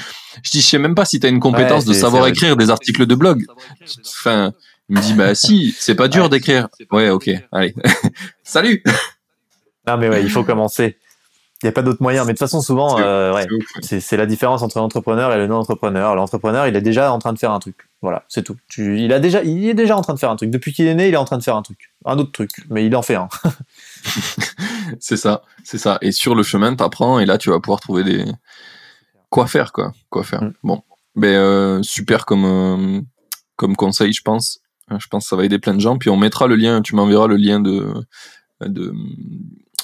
je 0.42 0.50
dis 0.50 0.60
je 0.60 0.66
sais 0.66 0.78
même 0.78 0.94
pas 0.94 1.04
si 1.04 1.20
t'as 1.20 1.28
une 1.28 1.40
compétence 1.40 1.84
Ouais, 1.84 1.88
de 1.88 1.94
savoir 1.94 2.22
vrai. 2.22 2.30
écrire 2.30 2.56
des 2.56 2.70
articles 2.70 3.06
de 3.06 3.14
blog. 3.14 3.44
Enfin 4.20 4.52
il 4.88 4.96
me 4.96 5.00
dit 5.02 5.14
bah 5.14 5.34
si 5.34 5.74
c'est 5.78 5.94
pas 5.94 6.08
dur 6.08 6.24
Ouais. 6.24 6.28
d'écrire. 6.28 6.68
Ouais 6.90 7.08
ok 7.10 7.30
allez 7.52 7.74
salut. 8.42 8.82
Non, 9.86 9.96
mais 9.96 10.08
ouais, 10.08 10.22
il 10.22 10.30
faut 10.30 10.44
commencer. 10.44 10.96
Il 11.62 11.66
n'y 11.66 11.68
a 11.70 11.72
pas 11.72 11.82
d'autre 11.82 12.02
moyen. 12.02 12.22
Mais 12.24 12.32
de 12.32 12.38
toute 12.38 12.46
façon, 12.46 12.60
souvent, 12.60 12.96
C'est- 12.96 13.02
euh, 13.04 13.34
ouais, 13.34 13.46
C'est 14.00 14.16
la 14.16 14.26
différence 14.26 14.62
entre 14.62 14.78
l'entrepreneur 14.78 15.32
et 15.32 15.36
le 15.38 15.46
non-entrepreneur. 15.46 16.14
L'entrepreneur, 16.16 16.66
il 16.66 16.74
est 16.76 16.80
déjà 16.80 17.12
en 17.12 17.18
train 17.18 17.32
de 17.32 17.38
faire 17.38 17.50
un 17.52 17.58
truc. 17.60 17.88
Voilà, 18.00 18.24
c'est 18.28 18.42
tout. 18.42 18.56
Tu, 18.68 19.00
il, 19.00 19.12
a 19.12 19.18
déjà, 19.20 19.42
il 19.44 19.68
est 19.68 19.74
déjà 19.74 19.96
en 19.96 20.02
train 20.02 20.14
de 20.14 20.18
faire 20.18 20.30
un 20.30 20.36
truc. 20.36 20.50
Depuis 20.50 20.72
qu'il 20.72 20.86
est 20.86 20.94
né, 20.94 21.08
il 21.08 21.14
est 21.14 21.18
en 21.18 21.24
train 21.24 21.38
de 21.38 21.42
faire 21.42 21.56
un 21.56 21.62
truc. 21.62 21.92
Un 22.04 22.18
autre 22.18 22.32
truc. 22.32 22.50
Mais 22.70 22.84
il 22.86 22.94
en 22.96 23.02
fait 23.02 23.14
un. 23.16 23.28
C'est 25.00 25.16
ça, 25.16 25.42
c'est 25.64 25.78
ça. 25.78 25.98
Et 26.02 26.12
sur 26.12 26.34
le 26.34 26.42
chemin, 26.42 26.74
t'apprends 26.74 27.18
et 27.20 27.26
là, 27.26 27.38
tu 27.38 27.50
vas 27.50 27.60
pouvoir 27.60 27.80
trouver 27.80 28.04
des 28.04 28.24
quoi 29.30 29.46
faire, 29.46 29.72
quoi, 29.72 29.92
quoi 30.10 30.22
faire. 30.24 30.42
Mm. 30.42 30.52
Bon, 30.64 30.82
ben 31.16 31.28
euh, 31.34 31.82
super 31.82 32.26
comme 32.26 32.44
euh, 32.44 33.00
comme 33.56 33.76
conseil, 33.76 34.12
je 34.12 34.22
pense. 34.22 34.60
Euh, 34.92 34.98
Je 34.98 35.08
pense 35.08 35.24
que 35.24 35.28
ça 35.28 35.36
va 35.36 35.44
aider 35.44 35.58
plein 35.58 35.74
de 35.74 35.80
gens. 35.80 35.98
Puis 35.98 36.10
on 36.10 36.16
mettra 36.16 36.46
le 36.46 36.56
lien. 36.56 36.82
Tu 36.82 36.94
m'enverras 36.94 37.26
le 37.26 37.36
lien 37.36 37.60
de 37.60 37.92
de 38.60 38.92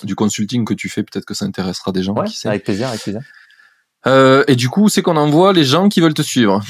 du 0.04 0.14
consulting 0.14 0.64
que 0.64 0.74
tu 0.74 0.88
fais. 0.88 1.02
Peut-être 1.02 1.24
que 1.24 1.34
ça 1.34 1.44
intéressera 1.44 1.92
des 1.92 2.02
gens. 2.02 2.14
Ouais, 2.14 2.26
qui 2.26 2.46
avec 2.46 2.64
plaisir, 2.64 2.88
avec 2.88 3.02
plaisir. 3.02 3.22
Euh, 4.06 4.44
et 4.46 4.56
du 4.56 4.68
coup, 4.68 4.88
c'est 4.88 5.02
qu'on 5.02 5.16
envoie 5.16 5.52
les 5.52 5.64
gens 5.64 5.88
qui 5.88 6.00
veulent 6.00 6.14
te 6.14 6.22
suivre. 6.22 6.62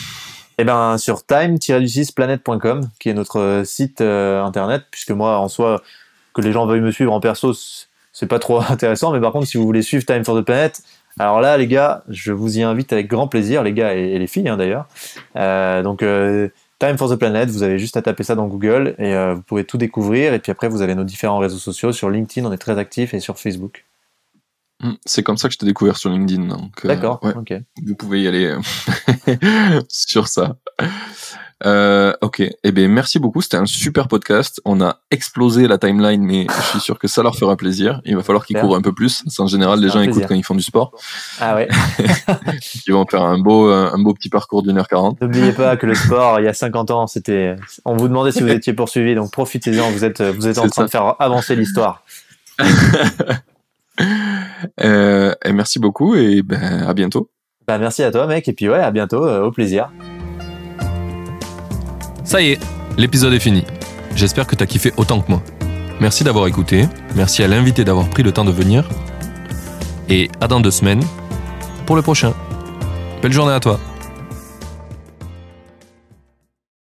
Eh 0.58 0.64
ben, 0.64 0.98
sur 0.98 1.24
time-du6planète.com, 1.24 2.88
qui 2.98 3.10
est 3.10 3.14
notre 3.14 3.62
site 3.64 4.00
euh, 4.00 4.42
internet, 4.42 4.84
puisque 4.90 5.12
moi, 5.12 5.38
en 5.38 5.48
soi, 5.48 5.82
que 6.34 6.40
les 6.40 6.52
gens 6.52 6.66
veuillent 6.66 6.80
me 6.80 6.90
suivre 6.90 7.12
en 7.12 7.20
perso, 7.20 7.52
c'est 8.12 8.26
pas 8.26 8.38
trop 8.38 8.60
intéressant. 8.68 9.12
Mais 9.12 9.20
par 9.20 9.32
contre, 9.32 9.46
si 9.46 9.56
vous 9.56 9.64
voulez 9.64 9.82
suivre 9.82 10.04
Time 10.04 10.24
for 10.24 10.36
the 10.36 10.44
Planet, 10.44 10.82
alors 11.20 11.40
là, 11.40 11.56
les 11.56 11.66
gars, 11.66 12.02
je 12.08 12.32
vous 12.32 12.58
y 12.58 12.62
invite 12.62 12.92
avec 12.92 13.08
grand 13.08 13.28
plaisir, 13.28 13.62
les 13.62 13.72
gars 13.72 13.94
et, 13.94 14.14
et 14.14 14.18
les 14.18 14.26
filles 14.26 14.48
hein, 14.48 14.56
d'ailleurs. 14.56 14.86
Euh, 15.36 15.82
donc, 15.82 16.02
Time 16.78 16.96
for 16.96 17.10
the 17.10 17.16
Planet, 17.16 17.50
vous 17.50 17.64
avez 17.64 17.78
juste 17.78 17.96
à 17.96 18.02
taper 18.02 18.22
ça 18.22 18.36
dans 18.36 18.46
Google 18.46 18.94
et 18.98 19.12
euh, 19.14 19.34
vous 19.34 19.42
pouvez 19.42 19.64
tout 19.64 19.78
découvrir. 19.78 20.32
Et 20.32 20.38
puis 20.38 20.52
après, 20.52 20.68
vous 20.68 20.80
avez 20.80 20.94
nos 20.94 21.02
différents 21.02 21.38
réseaux 21.38 21.58
sociaux. 21.58 21.90
Sur 21.90 22.08
LinkedIn, 22.08 22.46
on 22.46 22.52
est 22.52 22.58
très 22.58 22.78
actifs 22.78 23.14
et 23.14 23.20
sur 23.20 23.38
Facebook. 23.38 23.84
Mm. 24.80 24.92
C'est 25.04 25.24
comme 25.24 25.36
ça 25.36 25.48
que 25.48 25.54
je 25.54 25.58
t'ai 25.58 25.66
découvert 25.66 25.96
sur 25.96 26.10
LinkedIn. 26.10 26.50
Euh, 26.50 26.56
D'accord, 26.84 27.18
ouais. 27.24 27.34
ok. 27.34 27.54
vous 27.84 27.96
pouvez 27.96 28.22
y 28.22 28.28
aller 28.28 28.46
euh, 28.46 29.80
sur 29.88 30.28
ça. 30.28 30.56
Euh, 31.66 32.12
ok, 32.20 32.42
eh 32.62 32.72
bien 32.72 32.86
merci 32.88 33.18
beaucoup, 33.18 33.42
c'était 33.42 33.56
un 33.56 33.66
super 33.66 34.06
podcast. 34.06 34.60
On 34.64 34.80
a 34.80 35.00
explosé 35.10 35.66
la 35.66 35.76
timeline, 35.78 36.22
mais 36.22 36.46
je 36.48 36.62
suis 36.70 36.80
sûr 36.80 36.98
que 36.98 37.08
ça 37.08 37.22
leur 37.22 37.36
fera 37.36 37.56
plaisir. 37.56 38.00
Il 38.04 38.16
va 38.16 38.22
falloir 38.22 38.46
qu'ils 38.46 38.58
courent 38.58 38.76
un 38.76 38.80
peu 38.80 38.92
plus. 38.92 39.24
C'est 39.26 39.42
en 39.42 39.46
général, 39.46 39.80
les 39.80 39.88
gens 39.88 40.00
écoutent 40.00 40.26
quand 40.26 40.34
ils 40.34 40.44
font 40.44 40.54
du 40.54 40.62
sport. 40.62 40.92
Ah 41.40 41.54
ouais. 41.54 41.68
Ils 42.86 42.92
vont 42.92 43.06
faire 43.06 43.22
un 43.22 43.38
beau, 43.38 43.70
euh, 43.70 43.90
un 43.92 43.98
beau 43.98 44.14
petit 44.14 44.28
parcours 44.28 44.62
d'une 44.62 44.78
heure 44.78 44.88
quarante. 44.88 45.20
N'oubliez 45.20 45.52
pas 45.52 45.76
que 45.76 45.86
le 45.86 45.94
sport, 45.94 46.40
il 46.40 46.44
y 46.44 46.48
a 46.48 46.54
50 46.54 46.90
ans, 46.90 47.06
c'était. 47.06 47.56
On 47.84 47.96
vous 47.96 48.08
demandait 48.08 48.32
si 48.32 48.42
vous 48.42 48.48
étiez 48.48 48.72
poursuivi, 48.72 49.14
donc 49.14 49.30
profitez-en. 49.30 49.90
Vous 49.90 50.04
êtes, 50.04 50.22
vous 50.22 50.46
êtes 50.46 50.58
en 50.58 50.68
train 50.68 50.82
ça. 50.82 50.84
de 50.84 50.90
faire 50.90 51.14
avancer 51.18 51.56
l'histoire. 51.56 52.04
Euh, 54.80 55.34
et 55.44 55.52
merci 55.52 55.78
beaucoup 55.78 56.14
et 56.14 56.42
ben 56.42 56.84
à 56.86 56.94
bientôt. 56.94 57.30
Bah, 57.66 57.78
merci 57.78 58.02
à 58.02 58.10
toi, 58.10 58.26
mec. 58.26 58.46
Et 58.48 58.52
puis 58.52 58.68
ouais, 58.68 58.78
à 58.78 58.90
bientôt. 58.90 59.26
euh, 59.26 59.42
au 59.42 59.50
plaisir. 59.50 59.90
Ça 62.28 62.42
y 62.42 62.50
est, 62.50 62.60
l'épisode 62.98 63.32
est 63.32 63.40
fini. 63.40 63.64
J'espère 64.14 64.46
que 64.46 64.54
t'as 64.54 64.66
kiffé 64.66 64.92
autant 64.98 65.22
que 65.22 65.30
moi. 65.30 65.42
Merci 65.98 66.24
d'avoir 66.24 66.46
écouté, 66.46 66.86
merci 67.16 67.42
à 67.42 67.48
l'invité 67.48 67.84
d'avoir 67.84 68.06
pris 68.10 68.22
le 68.22 68.32
temps 68.32 68.44
de 68.44 68.50
venir. 68.50 68.86
Et 70.10 70.28
à 70.42 70.46
dans 70.46 70.60
deux 70.60 70.70
semaines 70.70 71.02
pour 71.86 71.96
le 71.96 72.02
prochain. 72.02 72.34
Belle 73.22 73.32
journée 73.32 73.54
à 73.54 73.60
toi. 73.60 73.80